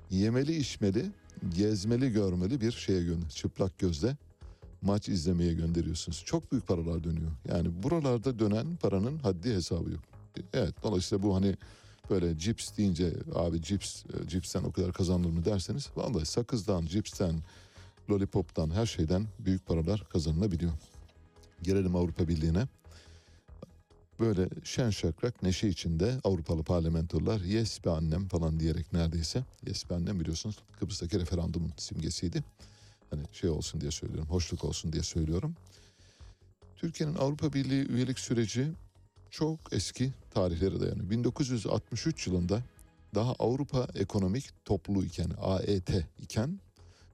yemeli 0.09 0.55
içmeli, 0.55 1.05
gezmeli 1.55 2.11
görmeli 2.11 2.61
bir 2.61 2.71
şeye 2.71 3.03
gönder. 3.03 3.29
Çıplak 3.29 3.79
gözle 3.79 4.17
maç 4.81 5.09
izlemeye 5.09 5.53
gönderiyorsunuz. 5.53 6.23
Çok 6.25 6.51
büyük 6.51 6.67
paralar 6.67 7.03
dönüyor. 7.03 7.31
Yani 7.49 7.83
buralarda 7.83 8.39
dönen 8.39 8.75
paranın 8.75 9.19
haddi 9.19 9.53
hesabı 9.53 9.89
yok. 9.91 10.14
Evet 10.53 10.83
dolayısıyla 10.83 11.23
bu 11.23 11.35
hani 11.35 11.55
böyle 12.09 12.37
cips 12.37 12.77
deyince 12.77 13.13
abi 13.35 13.61
cips 13.61 14.03
e, 14.05 14.27
cipsten 14.27 14.63
o 14.63 14.71
kadar 14.71 14.93
kazanılır 14.93 15.29
mı 15.29 15.45
derseniz 15.45 15.89
vallahi 15.95 16.25
sakızdan, 16.25 16.85
cipsten, 16.85 17.35
lollipoptan 18.09 18.69
her 18.69 18.85
şeyden 18.85 19.27
büyük 19.39 19.65
paralar 19.65 20.03
kazanılabiliyor. 20.09 20.71
Gelelim 21.61 21.95
Avrupa 21.95 22.27
Birliği'ne 22.27 22.67
böyle 24.19 24.49
şen 24.63 24.89
şakrak 24.89 25.43
neşe 25.43 25.67
içinde 25.67 26.19
Avrupalı 26.23 26.63
parlamentolar 26.63 27.41
yes 27.41 27.85
be 27.85 27.89
annem 27.89 28.27
falan 28.27 28.59
diyerek 28.59 28.93
neredeyse 28.93 29.43
yes 29.67 29.89
be 29.89 29.95
annem 29.95 30.19
biliyorsunuz 30.19 30.57
Kıbrıs'taki 30.79 31.19
referandumun 31.19 31.71
simgesiydi. 31.77 32.43
Hani 33.09 33.23
şey 33.33 33.49
olsun 33.49 33.81
diye 33.81 33.91
söylüyorum, 33.91 34.29
hoşluk 34.29 34.63
olsun 34.63 34.93
diye 34.93 35.03
söylüyorum. 35.03 35.55
Türkiye'nin 36.75 37.15
Avrupa 37.15 37.53
Birliği 37.53 37.87
üyelik 37.87 38.19
süreci 38.19 38.71
çok 39.35 39.59
eski 39.71 40.13
tarihlere 40.31 40.79
dayanıyor. 40.79 41.09
1963 41.09 42.27
yılında 42.27 42.63
daha 43.15 43.33
Avrupa 43.33 43.87
Ekonomik 43.95 44.65
Topluluğu 44.65 45.03
iken, 45.03 45.31
AET 45.41 45.89
iken 46.21 46.59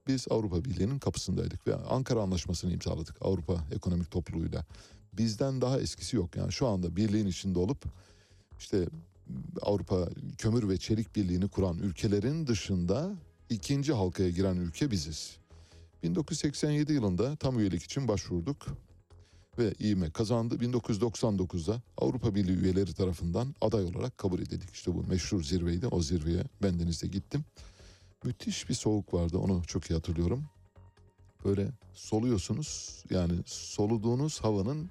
biz 0.07 0.25
Avrupa 0.29 0.65
Birliği'nin 0.65 0.99
kapısındaydık 0.99 1.67
ve 1.67 1.75
Ankara 1.75 2.21
Anlaşması'nı 2.21 2.73
imzaladık 2.73 3.15
Avrupa 3.21 3.65
Ekonomik 3.75 4.11
Topluluğu'yla 4.11 4.65
bizden 5.13 5.61
daha 5.61 5.79
eskisi 5.79 6.15
yok. 6.15 6.35
Yani 6.35 6.51
şu 6.51 6.67
anda 6.67 6.95
birliğin 6.95 7.27
içinde 7.27 7.59
olup 7.59 7.85
işte 8.59 8.85
Avrupa 9.61 10.09
Kömür 10.37 10.69
ve 10.69 10.77
Çelik 10.77 11.15
Birliği'ni 11.15 11.47
kuran 11.47 11.77
ülkelerin 11.77 12.47
dışında 12.47 13.11
ikinci 13.49 13.93
halkaya 13.93 14.29
giren 14.29 14.55
ülke 14.55 14.91
biziz. 14.91 15.37
1987 16.03 16.93
yılında 16.93 17.35
tam 17.35 17.59
üyelik 17.59 17.83
için 17.83 18.07
başvurduk 18.07 18.67
ve 19.57 19.73
İİME 19.79 20.11
kazandı. 20.11 20.55
1999'da 20.55 21.81
Avrupa 21.97 22.35
Birliği 22.35 22.57
üyeleri 22.57 22.93
tarafından 22.93 23.55
aday 23.61 23.83
olarak 23.83 24.17
kabul 24.17 24.39
edildik. 24.39 24.69
İşte 24.69 24.95
bu 24.95 25.03
meşhur 25.03 25.43
zirveydi. 25.43 25.87
O 25.87 26.01
zirveye 26.01 26.43
bendenizde 26.63 27.07
gittim. 27.07 27.45
Müthiş 28.23 28.69
bir 28.69 28.73
soğuk 28.73 29.13
vardı 29.13 29.37
onu 29.37 29.63
çok 29.67 29.89
iyi 29.89 29.93
hatırlıyorum. 29.93 30.45
Böyle 31.45 31.71
soluyorsunuz 31.93 33.03
yani 33.09 33.33
soluduğunuz 33.45 34.39
havanın 34.39 34.89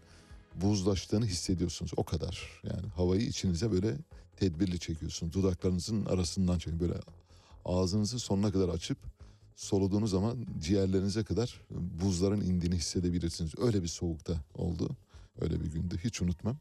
buzlaştığını 0.55 1.27
hissediyorsunuz 1.27 1.93
o 1.97 2.05
kadar. 2.05 2.63
Yani 2.65 2.87
havayı 2.97 3.23
içinize 3.23 3.73
böyle 3.73 3.97
tedbirli 4.37 4.79
çekiyorsunuz. 4.79 5.33
Dudaklarınızın 5.33 6.05
arasından 6.05 6.59
çekin 6.59 6.81
böyle 6.81 6.95
ağzınızı 7.65 8.19
sonuna 8.19 8.53
kadar 8.53 8.69
açıp 8.69 8.99
soluduğunuz 9.61 10.11
zaman 10.11 10.47
ciğerlerinize 10.61 11.25
kadar 11.25 11.61
buzların 11.71 12.41
indiğini 12.41 12.77
hissedebilirsiniz. 12.77 13.53
Öyle 13.59 13.83
bir 13.83 13.89
soğukta 13.89 14.45
oldu. 14.55 14.97
Öyle 15.41 15.61
bir 15.61 15.67
gündü. 15.67 15.99
Hiç 16.05 16.23
unutmam. 16.23 16.57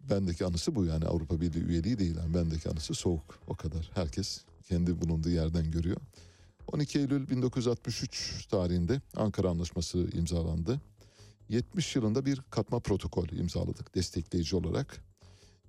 Bendeki 0.00 0.44
anısı 0.44 0.74
bu 0.74 0.84
yani 0.84 1.04
Avrupa 1.04 1.40
Birliği 1.40 1.64
üyeliği 1.64 1.98
değil. 1.98 2.16
Yani 2.16 2.34
bendeki 2.34 2.70
anısı 2.70 2.94
soğuk. 2.94 3.38
O 3.46 3.54
kadar. 3.54 3.90
Herkes 3.94 4.44
kendi 4.68 5.00
bulunduğu 5.00 5.30
yerden 5.30 5.70
görüyor. 5.70 5.96
12 6.72 6.98
Eylül 6.98 7.30
1963 7.30 8.46
tarihinde 8.46 9.00
Ankara 9.16 9.50
Anlaşması 9.50 9.98
imzalandı. 9.98 10.80
70 11.48 11.96
yılında 11.96 12.26
bir 12.26 12.40
katma 12.50 12.80
protokol 12.80 13.28
imzaladık 13.28 13.94
destekleyici 13.94 14.56
olarak. 14.56 15.04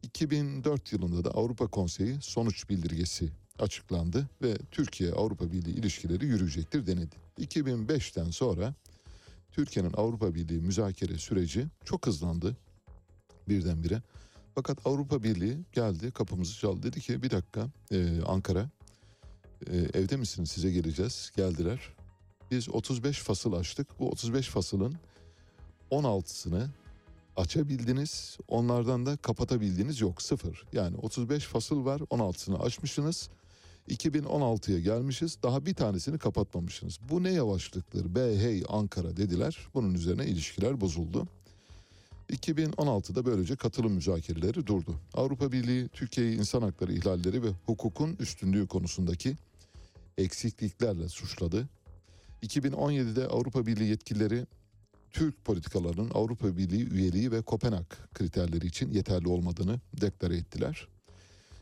2004 0.03 0.93
yılında 0.93 1.23
da 1.23 1.31
Avrupa 1.31 1.67
Konseyi 1.67 2.17
sonuç 2.21 2.69
bildirgesi 2.69 3.31
açıklandı 3.59 4.29
ve 4.41 4.57
Türkiye 4.71 5.11
Avrupa 5.11 5.51
Birliği 5.51 5.75
ilişkileri 5.75 6.25
yürüyecektir 6.25 6.87
denildi. 6.87 7.15
2005'ten 7.39 8.29
sonra 8.29 8.73
Türkiye'nin 9.51 9.93
Avrupa 9.93 10.35
Birliği 10.35 10.61
müzakere 10.61 11.17
süreci 11.17 11.67
çok 11.85 12.07
hızlandı 12.07 12.57
birdenbire. 13.49 14.01
Fakat 14.55 14.87
Avrupa 14.87 15.23
Birliği 15.23 15.57
geldi 15.73 16.11
kapımızı 16.11 16.59
çaldı 16.59 16.83
dedi 16.83 17.01
ki 17.01 17.23
bir 17.23 17.31
dakika 17.31 17.67
e, 17.91 18.21
Ankara 18.27 18.69
e, 19.67 19.77
evde 19.77 20.17
misiniz 20.17 20.51
size 20.51 20.71
geleceğiz 20.71 21.31
geldiler. 21.35 21.79
Biz 22.51 22.69
35 22.69 23.19
fasıl 23.19 23.53
açtık 23.53 23.99
bu 23.99 24.09
35 24.09 24.47
fasılın 24.47 24.95
16'sını 25.91 26.67
açabildiniz. 27.35 28.37
Onlardan 28.47 29.05
da 29.05 29.17
kapatabildiğiniz 29.17 30.01
yok. 30.01 30.21
Sıfır. 30.21 30.63
Yani 30.73 30.97
35 30.97 31.43
fasıl 31.43 31.85
var. 31.85 31.99
16'sını 31.99 32.59
açmışsınız. 32.59 33.29
2016'ya 33.89 34.79
gelmişiz. 34.79 35.37
Daha 35.43 35.65
bir 35.65 35.73
tanesini 35.73 36.17
kapatmamışsınız. 36.17 36.99
Bu 37.09 37.23
ne 37.23 37.31
yavaşlıktır? 37.31 38.15
Be 38.15 38.37
hey 38.39 38.63
Ankara 38.69 39.17
dediler. 39.17 39.57
Bunun 39.73 39.93
üzerine 39.93 40.25
ilişkiler 40.25 40.81
bozuldu. 40.81 41.27
2016'da 42.29 43.25
böylece 43.25 43.55
katılım 43.55 43.93
müzakereleri 43.93 44.67
durdu. 44.67 44.99
Avrupa 45.13 45.51
Birliği 45.51 45.87
Türkiye'yi 45.87 46.37
insan 46.37 46.61
hakları 46.61 46.93
ihlalleri 46.93 47.43
ve 47.43 47.49
hukukun 47.65 48.15
üstünlüğü 48.19 48.67
konusundaki 48.67 49.35
eksikliklerle 50.17 51.09
suçladı. 51.09 51.69
2017'de 52.43 53.27
Avrupa 53.27 53.65
Birliği 53.65 53.89
yetkilileri 53.89 54.45
Türk 55.11 55.45
politikalarının 55.45 56.09
Avrupa 56.13 56.57
Birliği 56.57 56.89
üyeliği 56.89 57.31
ve 57.31 57.41
Kopenhag 57.41 57.85
kriterleri 58.13 58.67
için 58.67 58.91
yeterli 58.91 59.27
olmadığını 59.27 59.79
deklare 60.01 60.37
ettiler. 60.37 60.87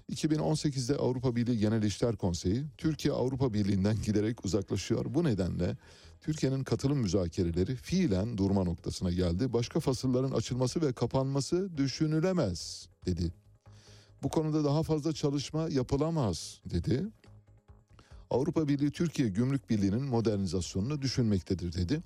2018'de 0.09 0.95
Avrupa 0.95 1.35
Birliği 1.35 1.57
Genel 1.57 1.83
İşler 1.83 2.15
Konseyi 2.15 2.65
Türkiye 2.77 3.13
Avrupa 3.13 3.53
Birliği'nden 3.53 4.01
giderek 4.05 4.45
uzaklaşıyor. 4.45 5.05
Bu 5.09 5.23
nedenle 5.23 5.77
Türkiye'nin 6.21 6.63
katılım 6.63 6.97
müzakereleri 6.97 7.75
fiilen 7.75 8.37
durma 8.37 8.63
noktasına 8.63 9.11
geldi. 9.11 9.53
Başka 9.53 9.79
fasılların 9.79 10.31
açılması 10.31 10.81
ve 10.81 10.93
kapanması 10.93 11.77
düşünülemez 11.77 12.87
dedi. 13.05 13.31
Bu 14.23 14.29
konuda 14.29 14.63
daha 14.63 14.83
fazla 14.83 15.13
çalışma 15.13 15.69
yapılamaz 15.69 16.61
dedi. 16.65 17.03
Avrupa 18.29 18.67
Birliği 18.67 18.91
Türkiye 18.91 19.29
Gümrük 19.29 19.69
Birliği'nin 19.69 20.03
modernizasyonunu 20.03 21.01
düşünmektedir 21.01 21.73
dedi. 21.73 22.01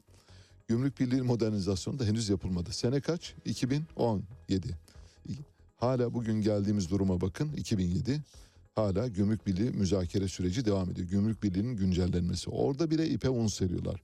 Gümrük 0.67 0.99
Birliği 0.99 1.21
modernizasyonu 1.21 1.99
da 1.99 2.05
henüz 2.05 2.29
yapılmadı. 2.29 2.73
Sene 2.73 3.01
kaç? 3.01 3.33
2017. 3.45 4.77
Hala 5.77 6.13
bugün 6.13 6.41
geldiğimiz 6.41 6.89
duruma 6.89 7.21
bakın 7.21 7.53
2007 7.53 8.21
hala 8.75 9.07
gümrük 9.07 9.47
birliği 9.47 9.71
müzakere 9.71 10.27
süreci 10.27 10.65
devam 10.65 10.89
ediyor. 10.89 11.07
Gümrük 11.07 11.43
birliğinin 11.43 11.75
güncellenmesi. 11.75 12.49
Orada 12.49 12.91
bile 12.91 13.09
ipe 13.09 13.29
un 13.29 13.47
seriyorlar. 13.47 14.01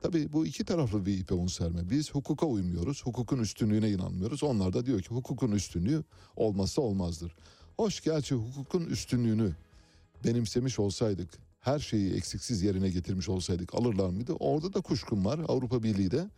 Tabii 0.00 0.32
bu 0.32 0.46
iki 0.46 0.64
taraflı 0.64 1.06
bir 1.06 1.18
ipe 1.18 1.34
un 1.34 1.46
serme. 1.46 1.90
Biz 1.90 2.10
hukuka 2.10 2.46
uymuyoruz. 2.46 3.06
Hukukun 3.06 3.38
üstünlüğüne 3.38 3.90
inanmıyoruz. 3.90 4.42
Onlar 4.42 4.72
da 4.72 4.86
diyor 4.86 5.02
ki 5.02 5.08
hukukun 5.08 5.52
üstünlüğü 5.52 6.04
olmazsa 6.36 6.82
olmazdır. 6.82 7.36
Hoş 7.76 8.00
gerçi 8.00 8.34
hukukun 8.34 8.84
üstünlüğünü 8.84 9.52
benimsemiş 10.24 10.78
olsaydık, 10.78 11.30
her 11.60 11.78
şeyi 11.78 12.14
eksiksiz 12.14 12.62
yerine 12.62 12.90
getirmiş 12.90 13.28
olsaydık 13.28 13.74
alırlar 13.74 14.10
mıydı? 14.10 14.32
Orada 14.32 14.72
da 14.74 14.80
kuşkum 14.80 15.24
var. 15.24 15.40
Avrupa 15.48 15.82
Birliği 15.82 16.10
de 16.10 16.30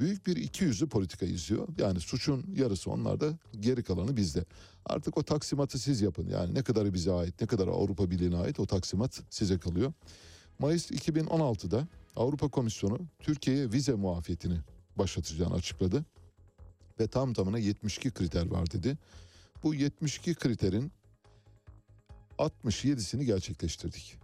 büyük 0.00 0.26
bir 0.26 0.36
iki 0.36 0.64
yüzlü 0.64 0.88
politika 0.88 1.26
izliyor. 1.26 1.68
Yani 1.78 2.00
suçun 2.00 2.44
yarısı 2.56 2.90
onlarda, 2.90 3.38
geri 3.60 3.82
kalanı 3.82 4.16
bizde. 4.16 4.44
Artık 4.86 5.18
o 5.18 5.22
taksimatı 5.22 5.78
siz 5.78 6.00
yapın. 6.00 6.28
Yani 6.28 6.54
ne 6.54 6.62
kadarı 6.62 6.94
bize 6.94 7.12
ait, 7.12 7.40
ne 7.40 7.46
kadar 7.46 7.68
Avrupa 7.68 8.10
Birliği'ne 8.10 8.36
ait 8.36 8.60
o 8.60 8.66
taksimat 8.66 9.22
size 9.30 9.58
kalıyor. 9.58 9.92
Mayıs 10.58 10.90
2016'da 10.90 11.88
Avrupa 12.16 12.48
Komisyonu 12.48 12.98
Türkiye'ye 13.18 13.72
vize 13.72 13.92
muafiyetini 13.92 14.58
başlatacağını 14.96 15.54
açıkladı. 15.54 16.04
Ve 17.00 17.06
tam 17.06 17.32
tamına 17.32 17.58
72 17.58 18.10
kriter 18.10 18.46
var 18.46 18.70
dedi. 18.70 18.98
Bu 19.62 19.74
72 19.74 20.34
kriterin 20.34 20.92
67'sini 22.38 23.22
gerçekleştirdik. 23.22 24.16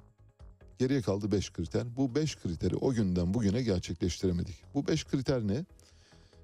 Geriye 0.78 1.03
kaldı 1.03 1.32
5 1.32 1.53
kriter. 1.53 1.97
Bu 1.97 2.15
5 2.15 2.36
kriteri 2.36 2.77
o 2.77 2.93
günden 2.93 3.35
bugüne 3.35 3.62
gerçekleştiremedik. 3.62 4.55
Bu 4.74 4.89
5 4.89 5.05
kriter 5.05 5.47
ne? 5.47 5.65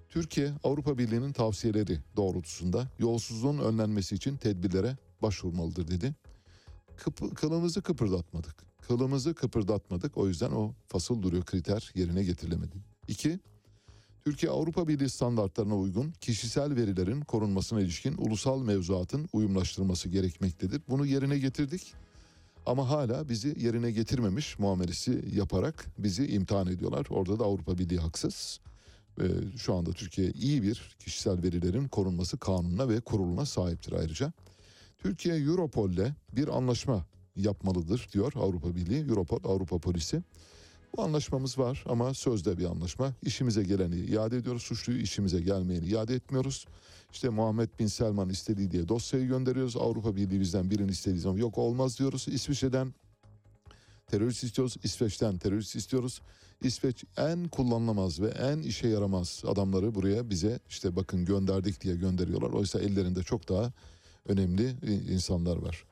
Türkiye 0.09 0.53
Avrupa 0.65 0.99
Birliği'nin 0.99 1.33
tavsiyeleri 1.33 1.99
doğrultusunda 2.17 2.89
yolsuzluğun 2.99 3.59
önlenmesi 3.59 4.15
için 4.15 4.37
tedbirlere 4.37 4.97
başvurmalıdır 5.23 5.89
dedi. 5.89 6.15
Kıpı, 6.97 7.35
kılımızı 7.35 7.83
kıpırdatmadık. 7.83 8.55
Kılımızı 8.89 9.35
kıpırdatmadık. 9.35 10.19
O 10.19 10.29
yüzden 10.29 10.51
o 10.51 10.73
fasıl 10.89 11.23
duruyor 11.23 11.45
kriter 11.45 11.93
yerine 11.95 12.25
getirilemedi. 12.25 12.77
İki, 13.09 13.41
Türkiye 14.25 14.53
Avrupa 14.53 14.89
Birliği 14.89 15.09
standartlarına 15.09 15.77
uygun 15.77 16.13
kişisel 16.21 16.77
verilerin 16.77 17.21
korunmasına 17.21 17.81
ilişkin 17.81 18.17
ulusal 18.19 18.63
mevzuatın 18.63 19.29
uyumlaştırılması 19.33 20.09
gerekmektedir. 20.09 20.83
Bunu 20.89 21.07
yerine 21.07 21.39
getirdik. 21.39 21.95
Ama 22.67 22.91
hala 22.91 23.29
bizi 23.29 23.55
yerine 23.59 23.91
getirmemiş 23.91 24.59
muamelesi 24.59 25.25
yaparak 25.35 25.87
bizi 25.99 26.27
imtihan 26.27 26.67
ediyorlar. 26.67 27.07
Orada 27.11 27.39
da 27.39 27.45
Avrupa 27.45 27.79
Birliği 27.79 27.99
haksız. 27.99 28.61
Ee, 29.21 29.25
şu 29.59 29.75
anda 29.75 29.93
Türkiye 29.93 30.31
iyi 30.31 30.63
bir 30.63 30.97
kişisel 30.99 31.43
verilerin 31.43 31.89
korunması 31.89 32.39
kanununa 32.39 32.89
ve 32.89 33.01
kuruluna 33.01 33.47
sahiptir 33.47 33.93
ayrıca. 33.93 34.33
Türkiye 34.99 35.37
Europol'le 35.37 36.15
bir 36.33 36.49
anlaşma 36.49 37.07
yapmalıdır 37.37 38.09
diyor 38.13 38.33
Avrupa 38.37 38.77
Birliği, 38.77 39.09
Europol, 39.09 39.45
Avrupa 39.45 39.79
Polisi. 39.79 40.23
Bu 40.97 41.03
anlaşmamız 41.03 41.59
var 41.59 41.85
ama 41.89 42.15
sözde 42.15 42.59
bir 42.59 42.65
anlaşma. 42.65 43.13
İşimize 43.23 43.63
geleni 43.63 43.97
iade 43.97 44.37
ediyoruz, 44.37 44.63
suçluyu 44.63 44.99
işimize 44.99 45.41
gelmeyeni 45.41 45.87
iade 45.87 46.15
etmiyoruz. 46.15 46.67
İşte 47.13 47.29
Muhammed 47.29 47.69
Bin 47.79 47.87
Selman 47.87 48.29
istediği 48.29 48.71
diye 48.71 48.89
dosyayı 48.89 49.27
gönderiyoruz. 49.27 49.77
Avrupa 49.77 50.17
Birliği 50.17 50.41
bizden 50.41 50.71
birini 50.71 50.91
istediği 50.91 51.19
zaman 51.21 51.39
yok 51.39 51.59
olmaz 51.59 51.99
diyoruz. 51.99 52.29
İsviçre'den 52.29 52.95
terörist 54.07 54.45
istiyoruz, 54.45 54.77
İsveç'ten 54.85 55.39
terörist 55.39 55.77
istiyoruz. 55.77 56.21
İsveç 56.63 57.05
en 57.17 57.49
kullanılamaz 57.49 58.21
ve 58.21 58.29
en 58.29 58.59
işe 58.59 58.89
yaramaz 58.89 59.43
adamları 59.47 59.95
buraya 59.95 60.31
bize 60.31 60.59
işte 60.69 60.97
bakın 60.97 61.25
gönderdik 61.25 61.81
diye 61.81 61.97
gönderiyorlar. 61.97 62.51
Oysa 62.51 62.81
ellerinde 62.81 63.23
çok 63.23 63.49
daha 63.49 63.73
önemli 64.29 64.77
insanlar 65.13 65.57
var. 65.57 65.85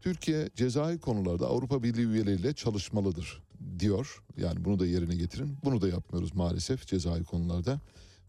Türkiye 0.00 0.50
cezai 0.56 0.98
konularda 0.98 1.46
Avrupa 1.46 1.82
Birliği 1.82 2.06
üyeleriyle 2.06 2.52
çalışmalıdır 2.52 3.43
diyor. 3.78 4.22
Yani 4.36 4.64
bunu 4.64 4.78
da 4.78 4.86
yerine 4.86 5.14
getirin. 5.14 5.56
Bunu 5.64 5.80
da 5.80 5.88
yapmıyoruz 5.88 6.34
maalesef 6.34 6.86
cezai 6.86 7.24
konularda. 7.24 7.80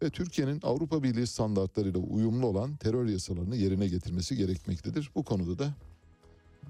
Ve 0.01 0.09
Türkiye'nin 0.09 0.59
Avrupa 0.63 1.03
Birliği 1.03 1.27
standartlarıyla 1.27 1.99
uyumlu 1.99 2.47
olan 2.47 2.75
terör 2.75 3.05
yasalarını 3.05 3.55
yerine 3.55 3.87
getirmesi 3.87 4.37
gerekmektedir. 4.37 5.11
Bu 5.15 5.23
konuda 5.23 5.59
da 5.59 5.73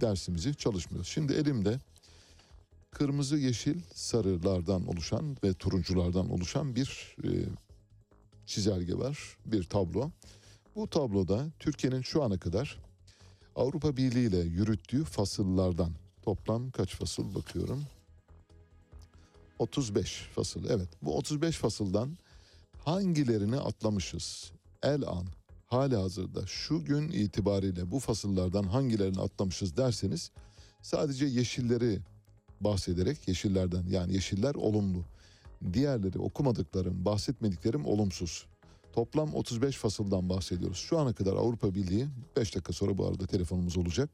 dersimizi 0.02 0.56
çalışmıyoruz. 0.56 1.08
Şimdi 1.08 1.34
elimde 1.34 1.80
kırmızı, 2.92 3.38
yeşil, 3.38 3.82
sarılardan 3.94 4.88
oluşan 4.88 5.38
ve 5.44 5.54
turunculardan 5.54 6.30
oluşan 6.30 6.76
bir 6.76 7.16
e, 7.24 7.30
çizelge 8.46 8.98
var, 8.98 9.38
bir 9.46 9.64
tablo. 9.64 10.12
Bu 10.76 10.90
tabloda 10.90 11.48
Türkiye'nin 11.60 12.02
şu 12.02 12.24
ana 12.24 12.38
kadar 12.38 12.80
Avrupa 13.56 13.98
Birliği 13.98 14.28
ile 14.28 14.40
yürüttüğü 14.40 15.04
fasıllardan 15.04 15.92
toplam 16.22 16.72
kaç 16.72 16.96
fasıl 16.96 17.36
bakıyorum. 17.36 17.84
35 19.60 20.30
fasıl. 20.36 20.66
Evet 20.70 20.90
bu 21.02 21.18
35 21.18 21.58
fasıldan 21.58 22.18
hangilerini 22.78 23.58
atlamışız? 23.58 24.52
El 24.84 25.04
an 25.08 25.26
hali 25.66 25.96
hazırda 25.96 26.48
şu 26.48 26.86
gün 26.86 27.10
itibariyle 27.10 27.92
bu 27.92 28.00
fasıllardan 28.00 28.64
hangilerini 28.64 29.22
atlamışız 29.22 29.78
derseniz 29.78 30.32
sadece 30.82 31.26
yeşilleri 31.26 32.00
bahsederek 32.62 33.28
yeşillerden 33.28 33.84
yani 33.90 34.14
yeşiller 34.14 34.56
olumlu. 34.56 35.06
Diğerleri 35.74 36.20
okumadıklarım, 36.20 37.06
bahsetmediklerim 37.06 37.86
olumsuz. 37.86 38.46
Toplam 38.94 39.34
35 39.34 39.78
fasıldan 39.78 40.30
bahsediyoruz. 40.30 40.78
Şu 40.78 41.00
ana 41.00 41.14
kadar 41.14 41.34
Avrupa 41.34 41.76
Birliği 41.76 42.08
5 42.36 42.56
dakika 42.56 42.74
sonra 42.74 42.98
bu 42.98 43.08
arada 43.08 43.28
telefonumuz 43.28 43.78
olacak. 43.78 44.10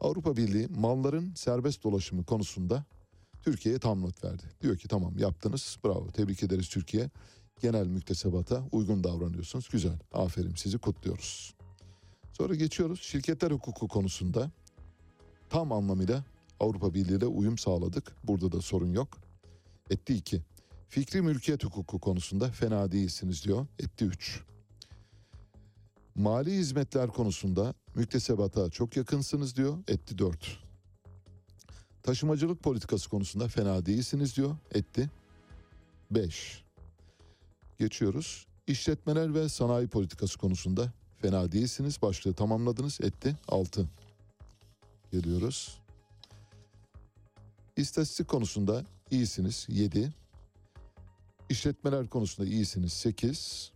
Avrupa 0.00 0.36
Birliği 0.36 0.68
malların 0.68 1.34
serbest 1.34 1.84
dolaşımı 1.84 2.24
konusunda 2.24 2.84
Türkiye'ye 3.42 3.78
tam 3.78 4.02
not 4.02 4.24
verdi. 4.24 4.42
Diyor 4.62 4.76
ki 4.76 4.88
tamam 4.88 5.18
yaptınız 5.18 5.78
bravo 5.84 6.10
tebrik 6.10 6.42
ederiz 6.42 6.68
Türkiye. 6.68 7.10
Genel 7.60 7.86
müktesebata 7.86 8.62
uygun 8.72 9.04
davranıyorsunuz. 9.04 9.68
Güzel 9.68 9.98
aferin 10.12 10.54
sizi 10.54 10.78
kutluyoruz. 10.78 11.54
Sonra 12.32 12.54
geçiyoruz 12.54 13.00
şirketler 13.00 13.50
hukuku 13.50 13.88
konusunda 13.88 14.50
tam 15.50 15.72
anlamıyla 15.72 16.24
Avrupa 16.60 16.94
Birliği 16.94 17.16
ile 17.16 17.26
uyum 17.26 17.58
sağladık. 17.58 18.16
Burada 18.24 18.52
da 18.52 18.60
sorun 18.60 18.92
yok. 18.92 19.18
Etti 19.90 20.14
2. 20.14 20.42
Fikri 20.88 21.22
mülkiyet 21.22 21.64
hukuku 21.64 21.98
konusunda 21.98 22.50
fena 22.50 22.92
değilsiniz 22.92 23.44
diyor. 23.44 23.66
Etti 23.78 24.04
3. 24.04 24.40
Mali 26.14 26.52
hizmetler 26.52 27.08
konusunda 27.08 27.74
müktesebata 27.94 28.70
çok 28.70 28.96
yakınsınız 28.96 29.56
diyor. 29.56 29.78
Etti 29.88 30.18
4. 30.18 30.58
Taşımacılık 32.02 32.62
politikası 32.62 33.10
konusunda 33.10 33.48
fena 33.48 33.86
değilsiniz 33.86 34.36
diyor. 34.36 34.56
Etti 34.74 35.10
5. 36.10 36.64
Geçiyoruz. 37.78 38.46
İşletmeler 38.66 39.34
ve 39.34 39.48
sanayi 39.48 39.88
politikası 39.88 40.38
konusunda 40.38 40.92
fena 41.18 41.52
değilsiniz. 41.52 42.02
Başlığı 42.02 42.34
tamamladınız. 42.34 43.00
Etti 43.00 43.36
6. 43.48 43.88
Geliyoruz. 45.12 45.78
İstatistik 47.76 48.28
konusunda 48.28 48.84
iyisiniz 49.10 49.66
7. 49.68 50.12
İşletmeler 51.48 52.08
konusunda 52.08 52.48
iyisiniz 52.48 52.92
8. 52.92 53.72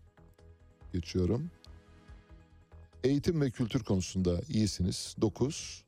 Geçiyorum. 0.92 1.50
Eğitim 3.04 3.40
ve 3.40 3.50
kültür 3.50 3.84
konusunda 3.84 4.40
iyisiniz 4.48 5.16
9. 5.20 5.85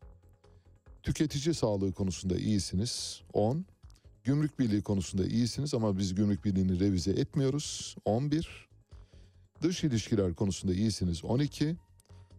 Tüketici 1.09 1.55
sağlığı 1.55 1.93
konusunda 1.93 2.37
iyisiniz 2.37 3.21
10. 3.33 3.65
Gümrük 4.25 4.59
Birliği 4.59 4.83
konusunda 4.83 5.27
iyisiniz 5.27 5.75
ama 5.75 5.99
biz 5.99 6.15
Gümrük 6.15 6.45
Birliği'ni 6.45 6.81
revize 6.81 7.11
etmiyoruz 7.11 7.97
11. 8.05 8.69
Dış 9.63 9.85
ilişkiler 9.85 10.35
konusunda 10.35 10.75
iyisiniz 10.75 11.25
12. 11.25 11.77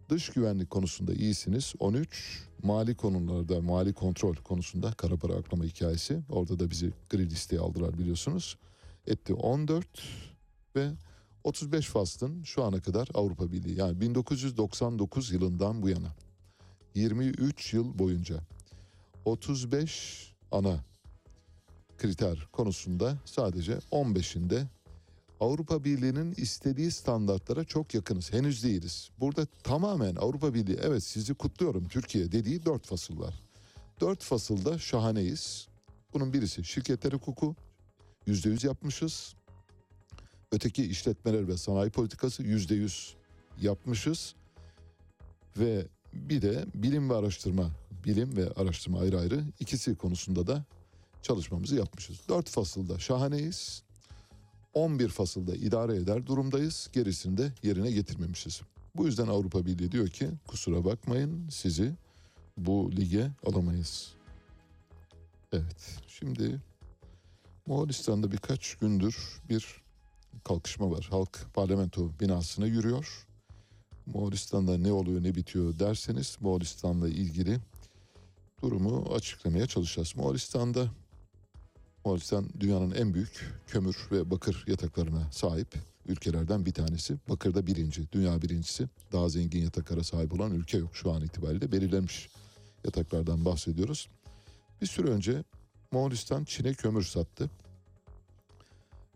Dış 0.08 0.28
güvenlik 0.28 0.70
konusunda 0.70 1.12
iyisiniz 1.12 1.74
13. 1.78 2.42
Mali 2.62 2.94
konularda 2.94 3.60
mali 3.60 3.92
kontrol 3.92 4.34
konusunda 4.34 4.92
kara 4.92 5.16
para 5.16 5.34
aklama 5.34 5.64
hikayesi. 5.64 6.20
Orada 6.28 6.58
da 6.58 6.70
bizi 6.70 6.92
gri 7.08 7.30
listeye 7.30 7.60
aldılar 7.60 7.98
biliyorsunuz. 7.98 8.56
Etti 9.06 9.34
14 9.34 9.86
ve 10.76 10.90
35 11.44 11.86
faslın 11.86 12.42
şu 12.42 12.64
ana 12.64 12.80
kadar 12.80 13.08
Avrupa 13.14 13.52
Birliği 13.52 13.78
yani 13.78 14.00
1999 14.00 15.32
yılından 15.32 15.82
bu 15.82 15.88
yana 15.88 16.14
23 16.94 17.74
yıl 17.74 17.98
boyunca 17.98 18.40
35 19.24 20.34
ana 20.50 20.84
kriter 21.98 22.48
konusunda 22.52 23.18
sadece 23.24 23.72
15'inde 23.72 24.66
Avrupa 25.40 25.84
Birliği'nin 25.84 26.34
istediği 26.36 26.90
standartlara 26.90 27.64
çok 27.64 27.94
yakınız. 27.94 28.32
Henüz 28.32 28.64
değiliz. 28.64 29.10
Burada 29.20 29.46
tamamen 29.46 30.16
Avrupa 30.16 30.54
Birliği 30.54 30.78
evet 30.82 31.04
sizi 31.04 31.34
kutluyorum 31.34 31.88
Türkiye 31.88 32.32
dediği 32.32 32.64
dört 32.64 32.86
fasıl 32.86 33.20
var. 33.20 33.34
Dört 34.00 34.22
fasılda 34.22 34.78
şahaneyiz. 34.78 35.68
Bunun 36.14 36.32
birisi 36.32 36.64
şirketler 36.64 37.12
hukuku 37.12 37.54
yüzde 38.26 38.48
yüz 38.48 38.64
yapmışız. 38.64 39.34
Öteki 40.52 40.84
işletmeler 40.86 41.48
ve 41.48 41.56
sanayi 41.56 41.90
politikası 41.90 42.42
yüzde 42.42 42.74
yüz 42.74 43.16
yapmışız. 43.60 44.34
Ve 45.58 45.86
bir 46.12 46.42
de 46.42 46.64
bilim 46.74 47.10
ve 47.10 47.14
araştırma, 47.14 47.70
bilim 48.04 48.36
ve 48.36 48.50
araştırma 48.56 49.00
ayrı 49.00 49.18
ayrı 49.18 49.44
ikisi 49.60 49.94
konusunda 49.94 50.46
da 50.46 50.64
çalışmamızı 51.22 51.76
yapmışız. 51.76 52.20
Dört 52.28 52.48
fasılda 52.48 52.98
şahaneyiz. 52.98 53.82
11 54.74 55.08
fasılda 55.08 55.56
idare 55.56 55.96
eder 55.96 56.26
durumdayız. 56.26 56.88
Gerisini 56.92 57.36
de 57.36 57.52
yerine 57.62 57.90
getirmemişiz. 57.90 58.60
Bu 58.96 59.06
yüzden 59.06 59.26
Avrupa 59.26 59.66
Birliği 59.66 59.92
diyor 59.92 60.08
ki 60.08 60.28
kusura 60.46 60.84
bakmayın 60.84 61.48
sizi 61.48 61.92
bu 62.56 62.92
lige 62.92 63.30
alamayız. 63.46 64.12
Evet 65.52 65.98
şimdi 66.08 66.60
Moğolistan'da 67.66 68.32
birkaç 68.32 68.74
gündür 68.74 69.16
bir 69.48 69.82
kalkışma 70.44 70.90
var. 70.90 71.08
Halk 71.10 71.46
parlamento 71.54 72.10
binasına 72.20 72.66
yürüyor. 72.66 73.26
Moğolistan'da 74.14 74.78
ne 74.78 74.92
oluyor 74.92 75.22
ne 75.22 75.34
bitiyor 75.34 75.78
derseniz 75.78 76.36
Moğolistan'la 76.40 77.08
ilgili 77.08 77.58
durumu 78.62 79.14
açıklamaya 79.14 79.66
çalışacağız. 79.66 80.16
Moğolistan'da 80.16 80.88
Moğolistan 82.04 82.48
dünyanın 82.60 82.90
en 82.90 83.14
büyük 83.14 83.52
kömür 83.66 83.96
ve 84.12 84.30
bakır 84.30 84.64
yataklarına 84.66 85.32
sahip 85.32 85.74
ülkelerden 86.06 86.66
bir 86.66 86.72
tanesi. 86.72 87.16
Bakırda 87.28 87.66
birinci, 87.66 88.12
dünya 88.12 88.42
birincisi. 88.42 88.88
Daha 89.12 89.28
zengin 89.28 89.62
yataklara 89.62 90.04
sahip 90.04 90.34
olan 90.34 90.52
ülke 90.54 90.78
yok 90.78 90.96
şu 90.96 91.12
an 91.12 91.22
itibariyle. 91.22 91.72
Belirlenmiş 91.72 92.28
yataklardan 92.84 93.44
bahsediyoruz. 93.44 94.08
Bir 94.82 94.86
süre 94.86 95.08
önce 95.08 95.44
Moğolistan 95.92 96.44
Çin'e 96.44 96.74
kömür 96.74 97.02
sattı. 97.02 97.50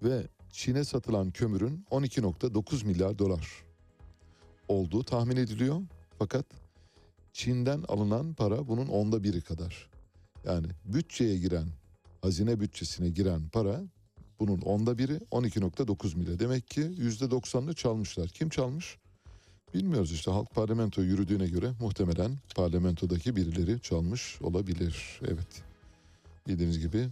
Ve 0.03 0.27
Çin'e 0.51 0.85
satılan 0.85 1.31
kömürün 1.31 1.87
12.9 1.91 2.87
milyar 2.87 3.19
dolar 3.19 3.64
olduğu 4.69 5.05
tahmin 5.05 5.37
ediliyor. 5.37 5.83
Fakat 6.19 6.47
Çin'den 7.33 7.83
alınan 7.89 8.35
para 8.35 8.69
bunun 8.69 8.87
onda 8.87 9.23
biri 9.23 9.41
kadar. 9.41 9.91
Yani 10.45 10.67
bütçeye 10.85 11.39
giren, 11.39 11.69
hazine 12.23 12.61
bütçesine 12.61 13.09
giren 13.09 13.49
para 13.49 13.83
bunun 14.41 14.61
onda 14.61 14.99
biri 14.99 15.17
12.9 15.31 16.17
milyar. 16.17 16.39
Demek 16.39 16.71
ki 16.71 16.81
%90'ını 16.81 17.75
çalmışlar. 17.75 18.29
Kim 18.29 18.49
çalmış? 18.49 18.99
Bilmiyoruz 19.75 20.13
işte 20.13 20.31
halk 20.31 20.55
parlamento 20.55 21.03
yürüdüğüne 21.03 21.47
göre 21.47 21.73
muhtemelen 21.81 22.39
parlamentodaki 22.57 23.37
birileri 23.37 23.81
çalmış 23.81 24.43
olabilir. 24.43 25.21
Evet. 25.23 25.63
Bildiğiniz 26.49 26.79
gibi 26.79 27.09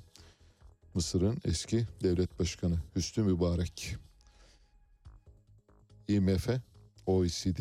Mısır'ın 0.94 1.38
eski 1.44 1.86
devlet 2.02 2.40
başkanı 2.40 2.78
Hüsnü 2.96 3.24
Mübarek 3.24 3.96
IMF, 6.08 6.48
OECD 7.06 7.60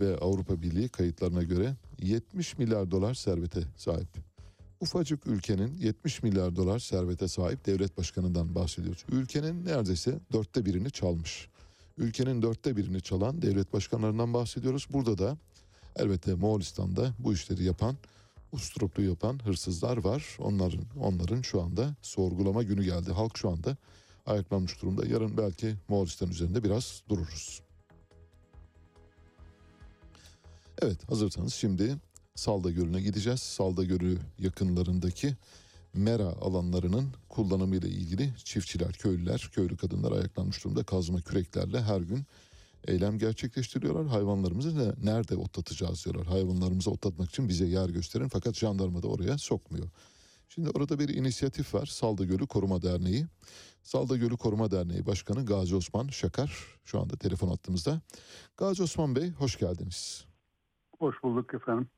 ve 0.00 0.16
Avrupa 0.16 0.62
Birliği 0.62 0.88
kayıtlarına 0.88 1.42
göre 1.42 1.76
70 2.02 2.58
milyar 2.58 2.90
dolar 2.90 3.14
servete 3.14 3.60
sahip. 3.76 4.08
Ufacık 4.80 5.26
ülkenin 5.26 5.74
70 5.78 6.22
milyar 6.22 6.56
dolar 6.56 6.78
servete 6.78 7.28
sahip 7.28 7.66
devlet 7.66 7.98
başkanından 7.98 8.54
bahsediyoruz. 8.54 9.04
Ülkenin 9.12 9.64
neredeyse 9.64 10.18
dörtte 10.32 10.64
birini 10.64 10.90
çalmış. 10.90 11.48
Ülkenin 11.98 12.42
dörtte 12.42 12.76
birini 12.76 13.00
çalan 13.00 13.42
devlet 13.42 13.72
başkanlarından 13.72 14.34
bahsediyoruz. 14.34 14.86
Burada 14.92 15.18
da 15.18 15.36
elbette 15.96 16.34
Moğolistan'da 16.34 17.14
bu 17.18 17.32
işleri 17.32 17.64
yapan, 17.64 17.96
usturuplu 18.52 19.02
yapan 19.02 19.38
hırsızlar 19.44 19.96
var. 19.96 20.36
Onların 20.38 20.84
onların 21.00 21.42
şu 21.42 21.62
anda 21.62 21.94
sorgulama 22.02 22.62
günü 22.62 22.84
geldi. 22.84 23.12
Halk 23.12 23.38
şu 23.38 23.50
anda 23.50 23.76
ayaklanmış 24.26 24.82
durumda. 24.82 25.06
Yarın 25.06 25.36
belki 25.36 25.74
Moğolistan 25.88 26.30
üzerinde 26.30 26.64
biraz 26.64 27.02
dururuz. 27.08 27.62
Evet 30.84 31.10
hazırsanız 31.10 31.54
şimdi 31.54 31.96
Salda 32.34 32.70
Gölü'ne 32.70 33.00
gideceğiz. 33.00 33.40
Salda 33.40 33.84
Gölü 33.84 34.18
yakınlarındaki 34.38 35.36
mera 35.94 36.26
alanlarının 36.26 37.08
kullanımıyla 37.28 37.88
ilgili 37.88 38.32
çiftçiler, 38.44 38.92
köylüler, 38.92 39.50
köylü 39.52 39.76
kadınlar 39.76 40.12
ayaklanmış 40.12 40.64
durumda 40.64 40.84
kazma 40.84 41.20
küreklerle 41.20 41.82
her 41.82 42.00
gün 42.00 42.26
eylem 42.88 43.18
gerçekleştiriyorlar. 43.18 44.06
Hayvanlarımızı 44.06 44.78
ne, 44.78 45.12
nerede 45.12 45.36
otlatacağız 45.36 46.04
diyorlar. 46.04 46.26
Hayvanlarımızı 46.26 46.90
otlatmak 46.90 47.30
için 47.30 47.48
bize 47.48 47.66
yer 47.66 47.88
gösterin 47.88 48.28
fakat 48.28 48.54
jandarma 48.54 49.02
da 49.02 49.08
oraya 49.08 49.38
sokmuyor. 49.38 49.88
Şimdi 50.48 50.70
orada 50.70 50.98
bir 50.98 51.08
inisiyatif 51.08 51.74
var. 51.74 51.86
Salda 51.86 52.24
Gölü 52.24 52.46
Koruma 52.46 52.82
Derneği. 52.82 53.26
Salda 53.82 54.16
Gölü 54.16 54.36
Koruma 54.36 54.70
Derneği 54.70 55.06
Başkanı 55.06 55.46
Gazi 55.46 55.74
Osman 55.76 56.08
Şakar 56.08 56.66
şu 56.84 57.00
anda 57.00 57.16
telefon 57.16 57.50
attığımızda. 57.50 58.00
Gazi 58.56 58.82
Osman 58.82 59.16
Bey 59.16 59.30
hoş 59.30 59.58
geldiniz. 59.58 60.31
Hoş 61.02 61.22
bulduk 61.22 61.54
efendim. 61.54 61.88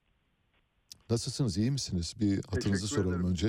Nasılsınız? 1.11 1.57
iyi 1.59 1.71
misiniz? 1.71 2.15
Bir 2.21 2.37
hatırınızı 2.37 2.83
Teşekkür 2.83 2.87
soralım 3.03 3.15
ederim. 3.15 3.31
önce. 3.31 3.47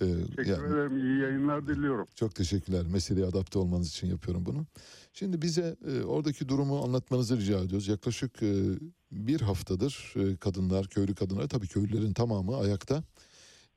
Ee, 0.00 0.04
Teşekkür 0.36 0.46
yani- 0.46 0.66
ederim. 0.74 0.96
İyi 0.98 1.20
yayınlar 1.22 1.68
diliyorum. 1.68 2.06
Çok 2.14 2.34
teşekkürler. 2.34 2.86
Meseleye 2.86 3.26
adapte 3.26 3.58
olmanız 3.58 3.88
için 3.88 4.06
yapıyorum 4.06 4.46
bunu. 4.46 4.66
Şimdi 5.12 5.42
bize 5.42 5.76
e, 5.88 6.02
oradaki 6.02 6.48
durumu 6.48 6.84
anlatmanızı 6.84 7.36
rica 7.36 7.58
ediyoruz. 7.58 7.88
Yaklaşık 7.88 8.42
e, 8.42 8.64
bir 9.12 9.40
haftadır 9.40 10.12
e, 10.16 10.36
kadınlar, 10.36 10.86
köylü 10.88 11.14
kadınlar, 11.14 11.48
tabii 11.48 11.66
köylülerin 11.68 12.12
tamamı 12.12 12.56
ayakta. 12.56 13.02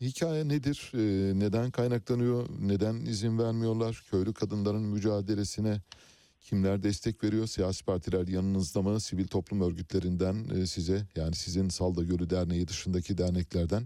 Hikaye 0.02 0.48
nedir? 0.48 0.92
E, 0.94 1.40
neden 1.40 1.72
kaynaklanıyor? 1.72 2.50
Neden 2.60 2.96
izin 2.96 3.40
vermiyorlar? 3.40 4.04
Köylü 4.12 4.34
kadınların 4.34 4.82
mücadelesine 4.84 5.82
kimler 6.42 6.84
destek 6.84 7.24
veriyor? 7.24 7.48
Siyasi 7.48 7.86
partiler 7.86 8.28
yanınızda 8.28 8.82
mı? 8.82 9.00
Sivil 9.00 9.28
toplum 9.28 9.62
örgütlerinden 9.62 10.36
e, 10.50 10.66
size 10.66 11.02
yani 11.16 11.36
sizin 11.36 11.70
Salda 11.70 12.04
Gölü 12.04 12.30
Derneği 12.30 12.68
dışındaki 12.68 13.18
derneklerden 13.18 13.84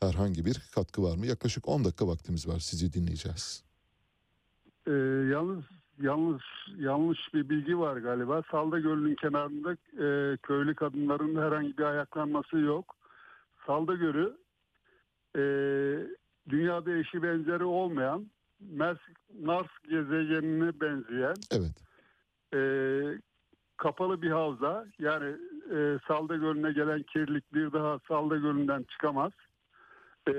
herhangi 0.00 0.44
bir 0.44 0.62
katkı 0.74 1.02
var 1.02 1.16
mı? 1.16 1.26
Yaklaşık 1.26 1.68
10 1.68 1.84
dakika 1.84 2.08
vaktimiz 2.08 2.48
var. 2.48 2.58
Sizi 2.58 2.92
dinleyeceğiz. 2.92 3.64
Ee, 4.86 4.92
yalnız 5.32 5.64
yanlış 6.00 6.44
yanlış 6.76 7.18
bir 7.34 7.48
bilgi 7.48 7.78
var 7.78 7.96
galiba. 7.96 8.42
Salda 8.50 8.78
Gölü'nün 8.78 9.14
kenarında 9.14 9.72
e, 9.72 10.36
köylü 10.36 10.74
kadınların 10.74 11.36
herhangi 11.36 11.78
bir 11.78 11.82
ayaklanması 11.82 12.58
yok. 12.58 12.96
Salda 13.66 13.94
Gölü 13.94 14.36
e, 15.36 15.42
dünyada 16.48 16.92
eşi 16.92 17.22
benzeri 17.22 17.64
olmayan 17.64 18.30
Mars, 18.76 18.98
Mars 19.42 19.68
gezegenine 19.90 20.80
benzeyen 20.80 21.34
Evet. 21.50 21.85
E, 22.54 22.60
kapalı 23.76 24.22
bir 24.22 24.30
havza. 24.30 24.86
Yani 24.98 25.36
e, 25.74 25.98
Salda 26.08 26.36
Gölü'ne 26.36 26.72
gelen 26.72 27.02
kirlilik 27.02 27.54
bir 27.54 27.72
daha 27.72 27.98
Salda 28.08 28.36
Gölü'nden 28.36 28.82
çıkamaz. 28.82 29.32
E, 30.28 30.32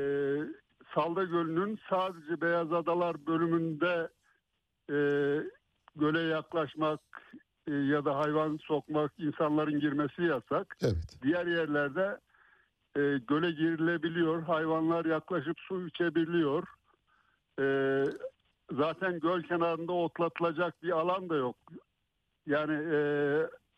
Salda 0.95 1.23
Gölü'nün 1.23 1.79
sadece 1.89 2.41
Beyaz 2.41 2.73
Adalar 2.73 3.27
bölümünde 3.27 4.09
e, 4.89 4.97
göle 5.95 6.21
yaklaşmak 6.21 6.99
e, 7.67 7.73
ya 7.73 8.05
da 8.05 8.17
hayvan 8.17 8.59
sokmak, 8.63 9.11
insanların 9.17 9.79
girmesi 9.79 10.21
yasak. 10.21 10.77
Evet. 10.81 11.17
Diğer 11.23 11.47
yerlerde 11.47 12.19
e, 12.95 13.01
göle 13.27 13.51
girilebiliyor. 13.51 14.41
Hayvanlar 14.41 15.05
yaklaşıp 15.05 15.59
su 15.59 15.87
içebiliyor. 15.87 16.67
E, 17.59 17.65
zaten 18.71 19.19
göl 19.19 19.41
kenarında 19.41 19.91
otlatılacak 19.91 20.83
bir 20.83 20.91
alan 20.91 21.29
da 21.29 21.35
yok. 21.35 21.55
Yani 22.47 22.73
e, 22.73 22.99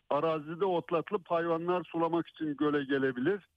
arazide 0.09 0.65
otlatılıp 0.65 1.31
hayvanlar 1.31 1.83
sulamak 1.83 2.27
için 2.27 2.57
göle 2.57 2.83
gelebilir. 2.83 3.49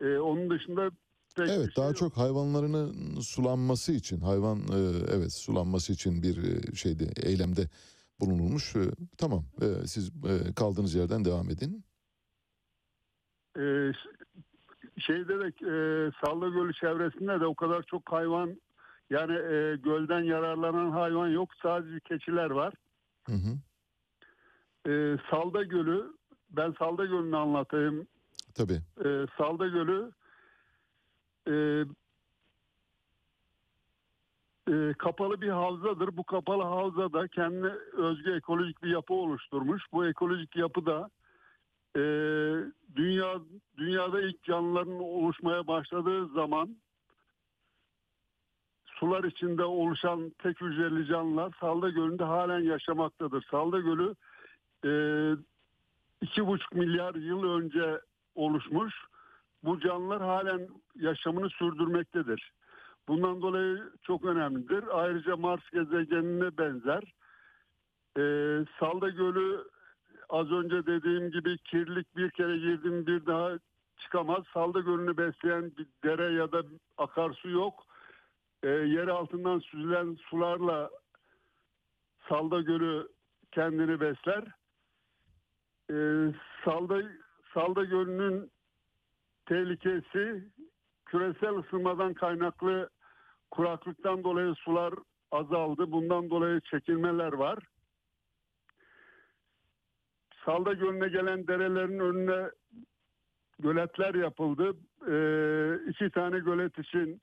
E, 0.00 0.18
onun 0.18 0.50
dışında 0.50 0.90
pek 1.36 1.48
Evet 1.48 1.66
şey 1.66 1.76
daha 1.76 1.86
yok. 1.86 1.96
çok 1.96 2.16
hayvanlarının 2.16 3.20
sulanması 3.20 3.92
için 3.92 4.20
hayvan 4.20 4.58
e, 4.58 4.78
evet 5.16 5.32
sulanması 5.32 5.92
için 5.92 6.22
bir 6.22 6.36
e, 6.36 6.74
şeyde 6.76 7.04
eylemde 7.28 7.68
bulunulmuş. 8.20 8.76
E, 8.76 8.80
tamam 9.18 9.44
e, 9.62 9.86
siz 9.86 10.08
e, 10.08 10.54
kaldığınız 10.54 10.94
yerden 10.94 11.24
devam 11.24 11.50
edin. 11.50 11.84
Ee, 13.58 13.92
şeyde 14.98 15.38
de 15.38 15.46
e, 15.46 16.10
Salda 16.24 16.48
Gölü 16.48 16.74
çevresinde 16.74 17.40
de 17.40 17.46
o 17.46 17.54
kadar 17.54 17.82
çok 17.82 18.12
hayvan 18.12 18.60
yani 19.10 19.32
e, 19.32 19.76
gölden 19.76 20.22
yararlanan 20.22 20.90
hayvan 20.90 21.28
yok. 21.28 21.50
Sadece 21.62 22.00
keçiler 22.00 22.50
var. 22.50 22.74
Hı 23.26 23.32
hı. 23.32 23.58
E, 24.86 25.16
Salda 25.30 25.62
Gölü 25.62 26.12
ben 26.50 26.74
Salda 26.78 27.04
Gölü'nü 27.04 27.36
anlatayım. 27.36 28.06
Tabii. 28.54 28.80
E, 29.04 29.26
Salda 29.38 29.66
Gölü 29.68 30.10
e, 31.48 31.84
e, 34.68 34.94
kapalı 34.98 35.40
bir 35.40 35.48
havzadır. 35.48 36.16
Bu 36.16 36.24
kapalı 36.24 36.62
havzada 36.62 37.28
kendine 37.28 37.72
özgü 37.92 38.36
ekolojik 38.36 38.82
bir 38.82 38.90
yapı 38.90 39.14
oluşturmuş. 39.14 39.82
Bu 39.92 40.06
ekolojik 40.06 40.56
yapı 40.56 40.86
da 40.86 41.10
e, 41.96 42.00
dünya 42.96 43.40
dünyada 43.76 44.20
ilk 44.20 44.42
canlıların 44.42 45.00
oluşmaya 45.00 45.66
başladığı 45.66 46.28
zaman 46.28 46.76
sular 48.86 49.24
içinde 49.24 49.64
oluşan 49.64 50.32
tek 50.42 50.60
hücreli 50.60 51.06
canlılar 51.06 51.56
Salda 51.60 51.90
Gölü'nde 51.90 52.24
halen 52.24 52.60
yaşamaktadır. 52.60 53.46
Salda 53.50 53.80
Gölü 53.80 54.14
iki 56.20 56.46
buçuk 56.46 56.72
milyar 56.74 57.14
yıl 57.14 57.44
önce 57.44 58.00
oluşmuş. 58.34 58.94
Bu 59.64 59.80
canlılar 59.80 60.22
halen 60.22 60.68
yaşamını 60.94 61.50
sürdürmektedir. 61.50 62.52
Bundan 63.08 63.42
dolayı 63.42 63.92
çok 64.02 64.24
önemlidir. 64.24 64.84
Ayrıca 64.92 65.36
Mars 65.36 65.70
gezegenine 65.72 66.58
benzer. 66.58 67.14
Ee, 68.18 68.64
Salda 68.80 69.08
Gölü 69.08 69.64
az 70.28 70.50
önce 70.50 70.86
dediğim 70.86 71.30
gibi 71.30 71.58
kirlilik 71.58 72.16
bir 72.16 72.30
kere 72.30 72.58
girdim 72.58 73.06
bir 73.06 73.26
daha 73.26 73.58
çıkamaz. 73.98 74.44
Salda 74.54 74.80
Gölü'nü 74.80 75.16
besleyen 75.16 75.72
bir 75.76 75.86
dere 76.04 76.32
ya 76.32 76.52
da 76.52 76.62
akarsu 76.98 77.50
yok. 77.50 77.86
Ee, 78.62 78.68
yer 78.68 79.08
altından 79.08 79.58
süzülen 79.58 80.14
sularla 80.14 80.90
Salda 82.28 82.60
Gölü 82.60 83.08
kendini 83.52 84.00
besler. 84.00 84.44
Ee, 85.90 85.94
Salda 86.64 87.02
Salda 87.54 87.84
Gölü'nün 87.84 88.50
tehlikesi 89.46 90.44
küresel 91.06 91.54
ısınmadan 91.54 92.14
kaynaklı 92.14 92.90
kuraklıktan 93.50 94.24
dolayı 94.24 94.54
sular 94.54 94.94
azaldı. 95.30 95.92
Bundan 95.92 96.30
dolayı 96.30 96.60
çekilmeler 96.60 97.32
var. 97.32 97.58
Salda 100.44 100.72
Gölü'ne 100.72 101.08
gelen 101.08 101.46
derelerin 101.46 101.98
önüne 101.98 102.50
göletler 103.58 104.14
yapıldı. 104.14 104.76
Ee, 105.08 105.90
iki 105.90 106.10
tane 106.10 106.38
gölet 106.38 106.78
için 106.78 107.20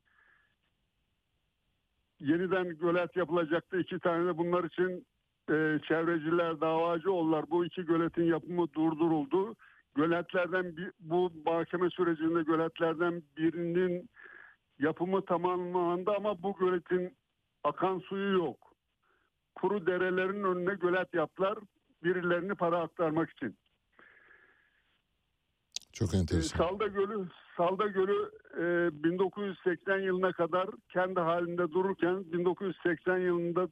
yeniden 2.20 2.78
gölet 2.78 3.16
yapılacaktı. 3.16 3.80
İki 3.80 4.00
tane 4.00 4.26
de 4.26 4.38
bunlar 4.38 4.64
için 4.64 5.06
e, 5.50 5.80
çevreciler 5.88 6.62
davacı 6.62 7.12
oldular. 7.12 7.46
Bu 7.52 7.66
iki 7.66 7.86
göletin 7.86 8.24
yapımı 8.24 8.74
durduruldu. 8.74 9.56
Göletlerden 9.96 10.78
bir, 10.78 10.92
bu 11.00 11.32
mahkeme 11.46 11.90
sürecinde 11.90 12.44
göletlerden 12.44 13.24
birinin 13.38 14.10
yapımı 14.80 15.26
tamamlandı 15.26 16.12
ama 16.18 16.44
bu 16.44 16.58
göletin 16.60 17.18
akan 17.64 18.00
suyu 18.00 18.38
yok. 18.38 18.58
Kuru 19.56 19.86
derelerin 19.86 20.44
önüne 20.44 20.76
gölet 20.76 21.14
yaptılar. 21.14 21.58
Birilerini 22.04 22.56
para 22.56 22.80
aktarmak 22.80 23.30
için. 23.30 23.58
Çok 25.94 26.14
Ee, 26.14 26.18
enteresan. 26.18 26.58
Salda 26.58 26.88
Gölü 26.88 27.28
Salda 27.58 27.88
Gölü 27.88 28.32
e, 28.58 29.04
1980 29.04 30.00
yılına 30.00 30.32
kadar 30.32 30.68
kendi 30.90 31.20
halinde 31.20 31.72
dururken 31.72 32.32
1980 32.34 33.18
yılında 33.18 33.68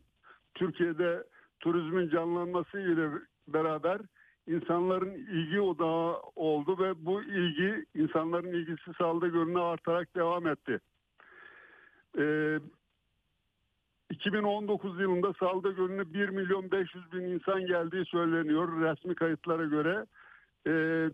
Türkiye'de 0.53 1.23
turizmin 1.59 2.09
canlanması 2.09 2.79
ile 2.79 3.09
beraber 3.47 4.01
insanların 4.47 5.13
ilgi 5.13 5.61
odağı 5.61 6.19
oldu 6.35 6.79
ve 6.79 7.05
bu 7.05 7.23
ilgi 7.23 7.85
insanların 7.95 8.53
ilgisi 8.53 8.93
Salda 8.97 9.27
Gölü'ne 9.27 9.59
artarak 9.59 10.15
devam 10.15 10.47
etti. 10.47 10.79
Ee, 12.17 12.59
2019 14.09 14.99
yılında 14.99 15.33
Salda 15.33 15.71
Gölü'ne 15.71 16.13
1 16.13 16.29
milyon 16.29 16.71
500 16.71 17.11
bin 17.11 17.21
insan 17.21 17.65
geldiği 17.65 18.05
söyleniyor 18.05 18.81
resmi 18.81 19.15
kayıtlara 19.15 19.65
göre. 19.65 20.05
Ee, 20.67 20.71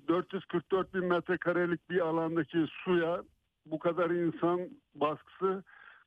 444 0.08 0.94
bin 0.94 1.06
metrekarelik 1.06 1.90
bir 1.90 2.00
alandaki 2.00 2.66
suya 2.84 3.24
bu 3.66 3.80
kadar 3.80 4.10
insan 4.10 4.70
baskısı 4.96 5.64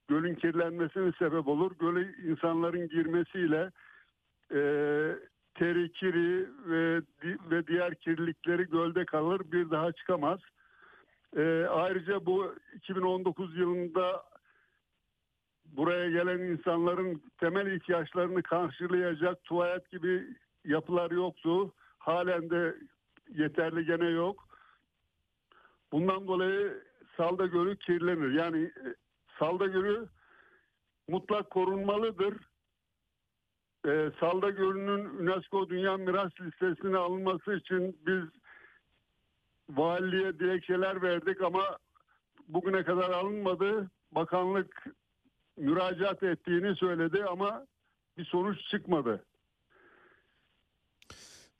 gölün 0.09 0.35
kirlenmesine 0.35 1.12
sebep 1.19 1.48
olur. 1.48 1.73
Göle 1.78 2.15
insanların 2.24 2.89
girmesiyle 2.89 3.70
e, 4.53 4.61
teri, 5.55 5.93
kiri 5.93 6.49
ve, 6.66 7.03
ve 7.51 7.66
diğer 7.66 7.95
kirlilikleri 7.95 8.65
gölde 8.65 9.05
kalır 9.05 9.41
bir 9.53 9.70
daha 9.70 9.93
çıkamaz. 9.93 10.41
E, 11.37 11.66
ayrıca 11.70 12.27
bu 12.27 12.55
2019 12.75 13.57
yılında 13.57 14.25
buraya 15.65 16.11
gelen 16.11 16.39
insanların 16.39 17.23
temel 17.41 17.66
ihtiyaçlarını 17.66 18.43
karşılayacak 18.43 19.45
tuvalet 19.45 19.91
gibi 19.91 20.27
yapılar 20.65 21.11
yoktu. 21.11 21.73
Halen 21.99 22.51
de 22.51 22.75
yeterli 23.29 23.87
gene 23.87 24.09
yok. 24.09 24.49
Bundan 25.93 26.27
dolayı 26.29 26.83
Salda 27.16 27.47
Gölü 27.47 27.77
kirlenir. 27.77 28.33
Yani 28.33 28.62
e, 28.65 28.95
Salda 29.39 29.66
Gölü 29.66 30.09
mutlak 31.09 31.51
korunmalıdır. 31.51 32.35
Ee, 33.89 34.10
Salda 34.20 34.51
Gölü'nün 34.51 35.05
UNESCO 35.05 35.69
Dünya 35.69 35.97
Miras 35.97 36.32
Listesi'ne 36.40 36.97
alınması 36.97 37.55
için 37.55 37.98
biz 38.06 38.23
valiliğe 39.70 40.39
dilekçeler 40.39 41.02
verdik 41.02 41.43
ama 41.43 41.78
bugüne 42.48 42.85
kadar 42.85 43.10
alınmadı. 43.10 43.90
Bakanlık 44.12 44.86
müracaat 45.56 46.23
ettiğini 46.23 46.77
söyledi 46.77 47.24
ama 47.24 47.66
bir 48.19 48.24
sonuç 48.24 48.59
çıkmadı. 48.70 49.24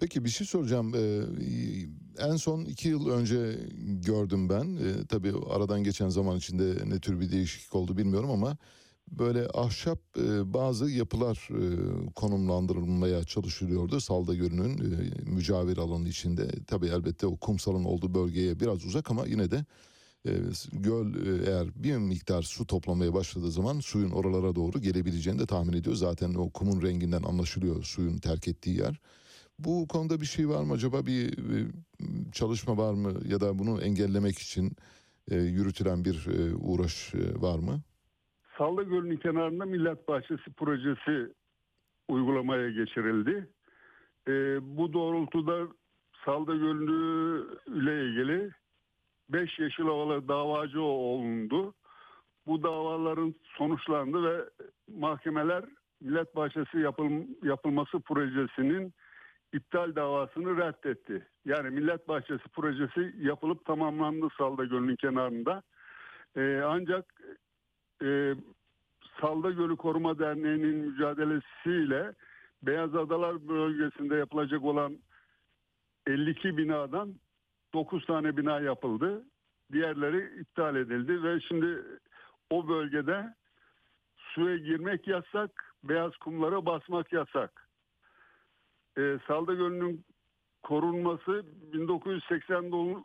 Peki 0.01 0.25
bir 0.25 0.31
şey 0.31 0.47
soracağım. 0.47 0.93
Ee, 0.95 1.23
en 2.19 2.37
son 2.37 2.65
iki 2.65 2.89
yıl 2.89 3.11
önce 3.11 3.59
gördüm 4.07 4.49
ben. 4.49 4.77
Ee, 4.77 5.07
tabii 5.09 5.33
aradan 5.51 5.85
geçen 5.85 6.09
zaman 6.09 6.37
içinde 6.37 6.91
ne 6.91 7.01
tür 7.01 7.21
bir 7.21 7.33
değişiklik 7.33 7.75
oldu 7.75 7.97
bilmiyorum 7.97 8.31
ama 8.31 8.57
böyle 9.11 9.49
ahşap 9.55 9.99
e, 10.19 10.55
bazı 10.55 10.91
yapılar 10.91 11.49
e, 11.51 11.65
konumlandırılmaya 12.15 13.25
çalışılıyordu. 13.25 14.01
Salda 14.01 14.35
Gölü'nün 14.35 14.79
e, 14.79 15.31
mücavir 15.31 15.79
alanı 15.79 16.09
içinde. 16.09 16.49
Tabii 16.67 16.87
elbette 16.87 17.27
o 17.27 17.37
kumsalın 17.37 17.85
olduğu 17.85 18.15
bölgeye 18.15 18.61
biraz 18.61 18.85
uzak 18.85 19.11
ama 19.11 19.27
yine 19.27 19.51
de 19.51 19.65
e, 20.27 20.33
göl 20.73 21.15
e, 21.15 21.51
eğer 21.51 21.69
bir 21.75 21.97
miktar 21.97 22.43
su 22.43 22.67
toplamaya 22.67 23.15
başladığı 23.15 23.51
zaman 23.51 23.81
suyun 23.81 24.11
oralara 24.11 24.55
doğru 24.55 24.81
gelebileceğini 24.81 25.41
de 25.41 25.47
tahmin 25.47 25.73
ediyor. 25.73 25.97
Zaten 25.97 26.35
o 26.35 26.51
kumun 26.51 26.83
renginden 26.83 27.23
anlaşılıyor 27.23 27.83
suyun 27.85 28.19
terk 28.19 28.49
ettiği 28.49 28.79
yer. 28.79 29.01
Bu 29.59 29.89
konuda 29.89 30.21
bir 30.21 30.27
şey 30.27 30.49
var 30.49 30.63
mı 30.63 30.73
acaba 30.73 31.07
bir, 31.07 31.37
bir 31.37 31.71
çalışma 32.33 32.77
var 32.77 32.95
mı 32.95 33.15
ya 33.29 33.41
da 33.41 33.59
bunu 33.59 33.83
engellemek 33.83 34.39
için 34.39 34.73
e, 35.31 35.37
yürütülen 35.37 36.05
bir 36.05 36.27
e, 36.27 36.55
uğraş 36.55 37.15
e, 37.15 37.41
var 37.41 37.59
mı? 37.59 37.83
Salda 38.59 38.83
Gölü'nün 38.83 39.17
kenarında 39.17 39.65
Millet 39.65 40.09
Bahçesi 40.09 40.53
projesi 40.57 41.33
uygulamaya 42.09 42.71
geçirildi. 42.71 43.49
Ee, 44.29 44.59
bu 44.77 44.93
doğrultuda 44.93 45.69
Salda 46.25 46.55
Gölü 46.55 47.47
ile 47.67 48.05
ilgili 48.05 48.51
5 49.29 49.59
yeşil 49.59 49.85
havalı 49.85 50.29
davacı 50.29 50.83
olundu. 50.83 51.75
Bu 52.47 52.63
davaların 52.63 53.35
sonuçlandı 53.59 54.23
ve 54.23 54.45
mahkemeler 54.89 55.65
Millet 56.01 56.37
Bahçesi 56.37 56.79
yapıl, 56.79 57.11
yapılması 57.43 58.01
projesinin 58.01 58.93
iptal 59.53 59.95
davasını 59.95 60.57
reddetti. 60.57 61.27
Yani 61.45 61.71
Millet 61.71 62.09
Bahçesi 62.09 62.49
projesi 62.49 63.15
yapılıp 63.19 63.65
tamamlandı 63.65 64.29
Salda 64.39 64.65
Gölü'nün 64.65 64.97
kenarında. 64.97 65.63
Ee, 66.37 66.61
ancak 66.65 67.18
e, 68.03 68.35
Salda 69.21 69.51
Gölü 69.51 69.77
Koruma 69.77 70.19
Derneği'nin 70.19 70.77
mücadelesiyle 70.77 72.13
Beyaz 72.63 72.95
Adalar 72.95 73.49
bölgesinde 73.49 74.17
yapılacak 74.17 74.65
olan 74.65 74.99
52 76.07 76.57
binadan 76.57 77.15
9 77.75 78.07
tane 78.07 78.37
bina 78.37 78.61
yapıldı. 78.61 79.25
Diğerleri 79.73 80.41
iptal 80.41 80.77
edildi 80.77 81.23
ve 81.23 81.41
şimdi 81.41 81.83
o 82.51 82.69
bölgede 82.69 83.35
suya 84.17 84.57
girmek 84.57 85.09
yasak, 85.09 85.75
beyaz 85.85 86.17
kumlara 86.17 86.67
basmak 86.67 87.13
yasak. 87.13 87.69
Ee, 88.99 89.19
Salda 89.27 89.55
Gölü'nün 89.55 90.05
korunması 90.63 91.47
1989 91.73 93.03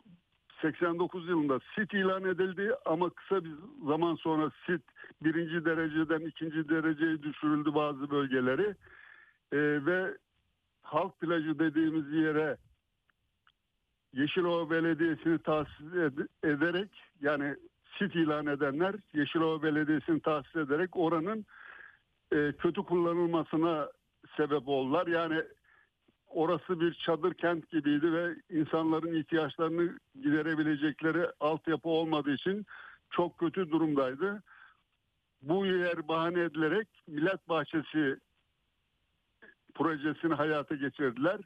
89 0.62 1.28
yılında 1.28 1.60
sit 1.74 1.94
ilan 1.94 2.24
edildi 2.24 2.74
ama 2.84 3.10
kısa 3.10 3.44
bir 3.44 3.52
zaman 3.86 4.14
sonra 4.14 4.50
sit 4.66 4.82
birinci 5.22 5.64
dereceden 5.64 6.20
ikinci 6.20 6.68
dereceye 6.68 7.22
düşürüldü 7.22 7.74
bazı 7.74 8.10
bölgeleri 8.10 8.74
Ee, 9.52 9.86
ve 9.86 10.16
halk 10.82 11.20
plajı 11.20 11.58
dediğimiz 11.58 12.12
yere 12.12 12.56
Yeşilova 14.12 14.70
Belediyesi'ni 14.70 15.38
tahsis 15.38 15.86
ed- 15.86 16.28
ederek 16.44 16.90
yani 17.20 17.56
sit 17.98 18.14
ilan 18.14 18.46
edenler 18.46 18.94
Yeşilova 19.14 19.62
Belediyesi'ni 19.62 20.20
tahsis 20.20 20.56
ederek 20.56 20.96
oranın 20.96 21.46
e, 22.32 22.52
kötü 22.52 22.82
kullanılmasına 22.82 23.88
sebep 24.36 24.68
oldular. 24.68 25.06
Yani 25.06 25.42
orası 26.34 26.80
bir 26.80 26.94
çadır 26.94 27.34
kent 27.34 27.70
gibiydi 27.70 28.12
ve 28.12 28.34
insanların 28.50 29.14
ihtiyaçlarını 29.14 29.98
giderebilecekleri 30.22 31.26
altyapı 31.40 31.88
olmadığı 31.88 32.34
için 32.34 32.66
çok 33.10 33.38
kötü 33.38 33.70
durumdaydı. 33.70 34.42
Bu 35.42 35.66
yer 35.66 36.08
bahane 36.08 36.40
edilerek 36.40 36.88
Millet 37.06 37.48
Bahçesi 37.48 38.16
projesini 39.74 40.34
hayata 40.34 40.74
geçirdiler. 40.74 41.40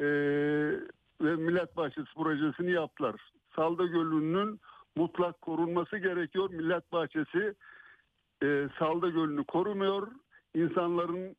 Ee, 0.00 0.80
ve 1.20 1.36
Millet 1.36 1.76
Bahçesi 1.76 2.14
projesini 2.14 2.70
yaptılar. 2.70 3.14
Salda 3.56 3.86
Gölü'nün 3.86 4.60
mutlak 4.96 5.40
korunması 5.40 5.98
gerekiyor. 5.98 6.50
Millet 6.50 6.92
Bahçesi 6.92 7.54
e, 8.42 8.68
Salda 8.78 9.08
Gölü'nü 9.08 9.44
korumuyor. 9.44 10.08
İnsanların 10.54 11.36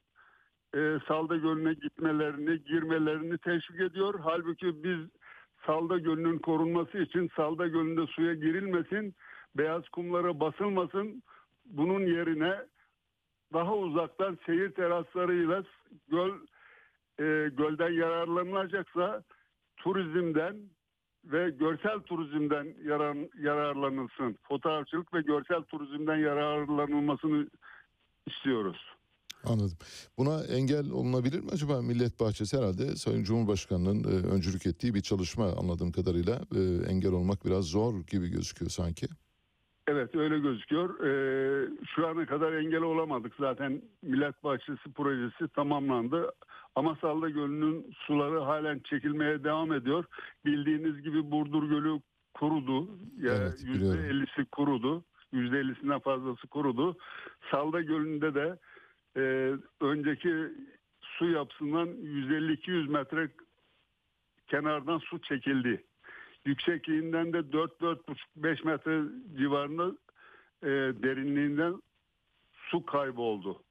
e, 0.76 1.00
Salda 1.08 1.36
Gölü'ne 1.38 1.74
gitmelerini, 1.74 2.64
girmelerini 2.64 3.38
teşvik 3.38 3.82
ediyor. 3.82 4.20
Halbuki 4.24 4.84
biz 4.84 5.00
Salda 5.66 5.98
Gölü'nün 5.98 6.40
korunması 6.40 6.98
için 6.98 7.30
Salda 7.36 7.68
Gölü'nde 7.68 8.08
suya 8.08 8.34
girilmesin, 8.34 9.16
beyaz 9.58 9.90
kumlara 9.90 10.40
basılmasın. 10.40 11.24
Bunun 11.66 12.00
yerine 12.00 12.56
daha 13.54 13.76
uzaktan 13.76 14.38
seyir 14.46 14.72
teraslarıyla 14.72 15.64
göl 16.08 16.32
e, 17.20 17.50
gölden 17.50 17.92
yararlanılacaksa 17.92 19.24
turizmden 19.78 20.56
ve 21.26 21.50
görsel 21.50 22.00
turizmden 22.00 22.74
yarar, 22.84 23.18
yararlanılsın. 23.40 24.38
Fotoğrafçılık 24.44 25.14
ve 25.14 25.22
görsel 25.22 25.62
turizmden 25.62 26.18
yararlanılmasını 26.18 27.48
istiyoruz. 28.26 28.93
Anladım. 29.46 29.78
Buna 30.18 30.44
engel 30.44 30.92
olunabilir 30.92 31.40
mi 31.40 31.50
acaba? 31.52 31.82
Millet 31.82 32.20
Bahçesi 32.20 32.58
herhalde 32.58 32.96
Sayın 32.96 33.24
Cumhurbaşkanı'nın 33.24 34.04
e, 34.04 34.28
öncülük 34.28 34.66
ettiği 34.66 34.94
bir 34.94 35.02
çalışma 35.02 35.46
anladığım 35.46 35.92
kadarıyla 35.92 36.42
e, 36.56 36.92
engel 36.92 37.12
olmak 37.12 37.46
biraz 37.46 37.66
zor 37.66 37.94
gibi 38.08 38.28
gözüküyor 38.28 38.72
sanki. 38.72 39.08
Evet 39.88 40.16
öyle 40.16 40.40
gözüküyor. 40.40 41.00
Ee, 41.00 41.70
şu 41.96 42.08
ana 42.08 42.26
kadar 42.26 42.54
engel 42.54 42.82
olamadık. 42.82 43.34
Zaten 43.40 43.82
Millet 44.02 44.44
Bahçesi 44.44 44.92
projesi 44.96 45.48
tamamlandı. 45.48 46.32
Ama 46.76 46.98
Salda 47.02 47.30
Gölü'nün 47.30 47.94
suları 48.06 48.40
halen 48.40 48.80
çekilmeye 48.80 49.44
devam 49.44 49.74
ediyor. 49.74 50.06
Bildiğiniz 50.46 51.02
gibi 51.02 51.32
Burdur 51.32 51.70
Gölü 51.70 52.02
kurudu. 52.34 52.88
Ya 53.22 53.34
Evet, 53.34 53.66
biliyorum. 53.66 54.00
%50'si 54.02 54.46
kurudu. 54.46 55.04
%50'sinden 55.34 56.00
fazlası 56.00 56.48
kurudu. 56.48 56.98
Salda 57.52 57.82
Gölü'nde 57.82 58.36
de 58.36 58.58
e, 59.18 59.54
önceki 59.82 60.34
su 61.02 61.30
yapısından 61.30 61.88
150-200 61.88 62.90
metre 62.90 63.30
kenardan 64.48 64.98
su 64.98 65.22
çekildi. 65.22 65.84
Yüksekliğinden 66.46 67.34
de 67.34 67.38
4-4,5-5 67.38 68.66
metre 68.66 69.02
civarında 69.38 69.98
e, 70.64 70.68
derinliğinden 71.04 71.82
su 72.52 72.86
kayboldu. 72.86 73.64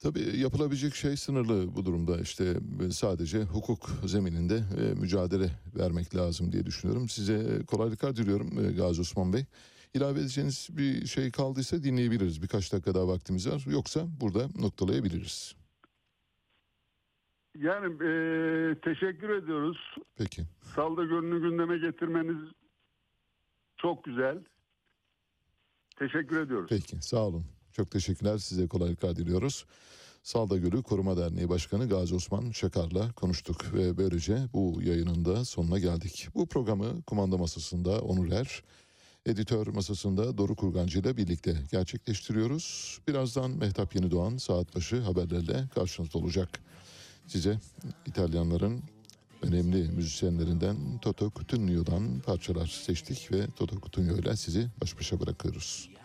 Tabii 0.00 0.38
yapılabilecek 0.38 0.94
şey 0.94 1.16
sınırlı 1.16 1.76
bu 1.76 1.84
durumda 1.84 2.20
işte 2.20 2.44
e, 2.86 2.90
sadece 2.90 3.42
hukuk 3.42 3.90
zemininde 4.06 4.54
e, 4.56 4.94
mücadele 4.94 5.50
vermek 5.78 6.16
lazım 6.16 6.52
diye 6.52 6.66
düşünüyorum. 6.66 7.08
Size 7.08 7.34
e, 7.34 7.64
kolaylıklar 7.64 8.16
diliyorum 8.16 8.76
Gazi 8.76 9.00
Osman 9.00 9.32
Bey. 9.32 9.44
İlave 9.94 10.20
edeceğiniz 10.20 10.68
bir 10.72 11.06
şey 11.06 11.30
kaldıysa 11.30 11.82
dinleyebiliriz. 11.82 12.42
Birkaç 12.42 12.72
dakika 12.72 12.94
daha 12.94 13.08
vaktimiz 13.08 13.50
var. 13.50 13.64
Yoksa 13.66 14.06
burada 14.20 14.48
noktalayabiliriz. 14.58 15.54
Yani 17.58 17.86
e, 17.86 18.10
teşekkür 18.80 19.28
ediyoruz. 19.28 19.96
Peki. 20.16 20.42
Salda 20.74 21.04
Gölü'nü 21.04 21.50
gündeme 21.50 21.78
getirmeniz 21.78 22.52
çok 23.76 24.04
güzel. 24.04 24.38
Teşekkür 25.98 26.40
ediyoruz. 26.40 26.66
Peki 26.68 26.96
sağ 27.02 27.26
olun. 27.26 27.44
Çok 27.72 27.90
teşekkürler 27.90 28.38
size 28.38 28.68
kolaylıklar 28.68 29.16
diliyoruz. 29.16 29.66
Salda 30.22 30.56
Gölü 30.56 30.82
Koruma 30.82 31.16
Derneği 31.16 31.48
Başkanı 31.48 31.88
Gazi 31.88 32.14
Osman 32.14 32.50
Şakar'la 32.50 33.12
konuştuk 33.12 33.74
ve 33.74 33.96
böylece 33.96 34.38
bu 34.52 34.82
yayının 34.82 35.24
da 35.24 35.44
sonuna 35.44 35.78
geldik. 35.78 36.28
Bu 36.34 36.48
programı 36.48 37.02
kumanda 37.02 37.36
masasında 37.38 38.00
Onur 38.00 38.32
Er, 38.32 38.62
editör 39.28 39.66
masasında 39.66 40.38
Doru 40.38 40.56
Kurgancı 40.56 40.98
ile 40.98 41.16
birlikte 41.16 41.56
gerçekleştiriyoruz. 41.72 42.98
Birazdan 43.08 43.50
Mehtap 43.50 43.94
Yeni 43.94 44.10
Doğan 44.10 44.36
saat 44.36 44.76
başı 44.76 45.00
haberlerle 45.00 45.68
karşınızda 45.74 46.18
olacak. 46.18 46.60
Size 47.26 47.58
İtalyanların 48.06 48.82
önemli 49.42 49.88
müzisyenlerinden 49.88 50.76
Toto 51.02 51.30
Cutugno'dan 51.36 52.20
parçalar 52.20 52.66
seçtik 52.66 53.32
ve 53.32 53.46
Toto 53.56 53.80
Cutugno 53.80 54.16
ile 54.16 54.36
sizi 54.36 54.66
baş 54.80 54.98
başa 54.98 55.20
bırakıyoruz. 55.20 55.97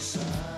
side. 0.00 0.57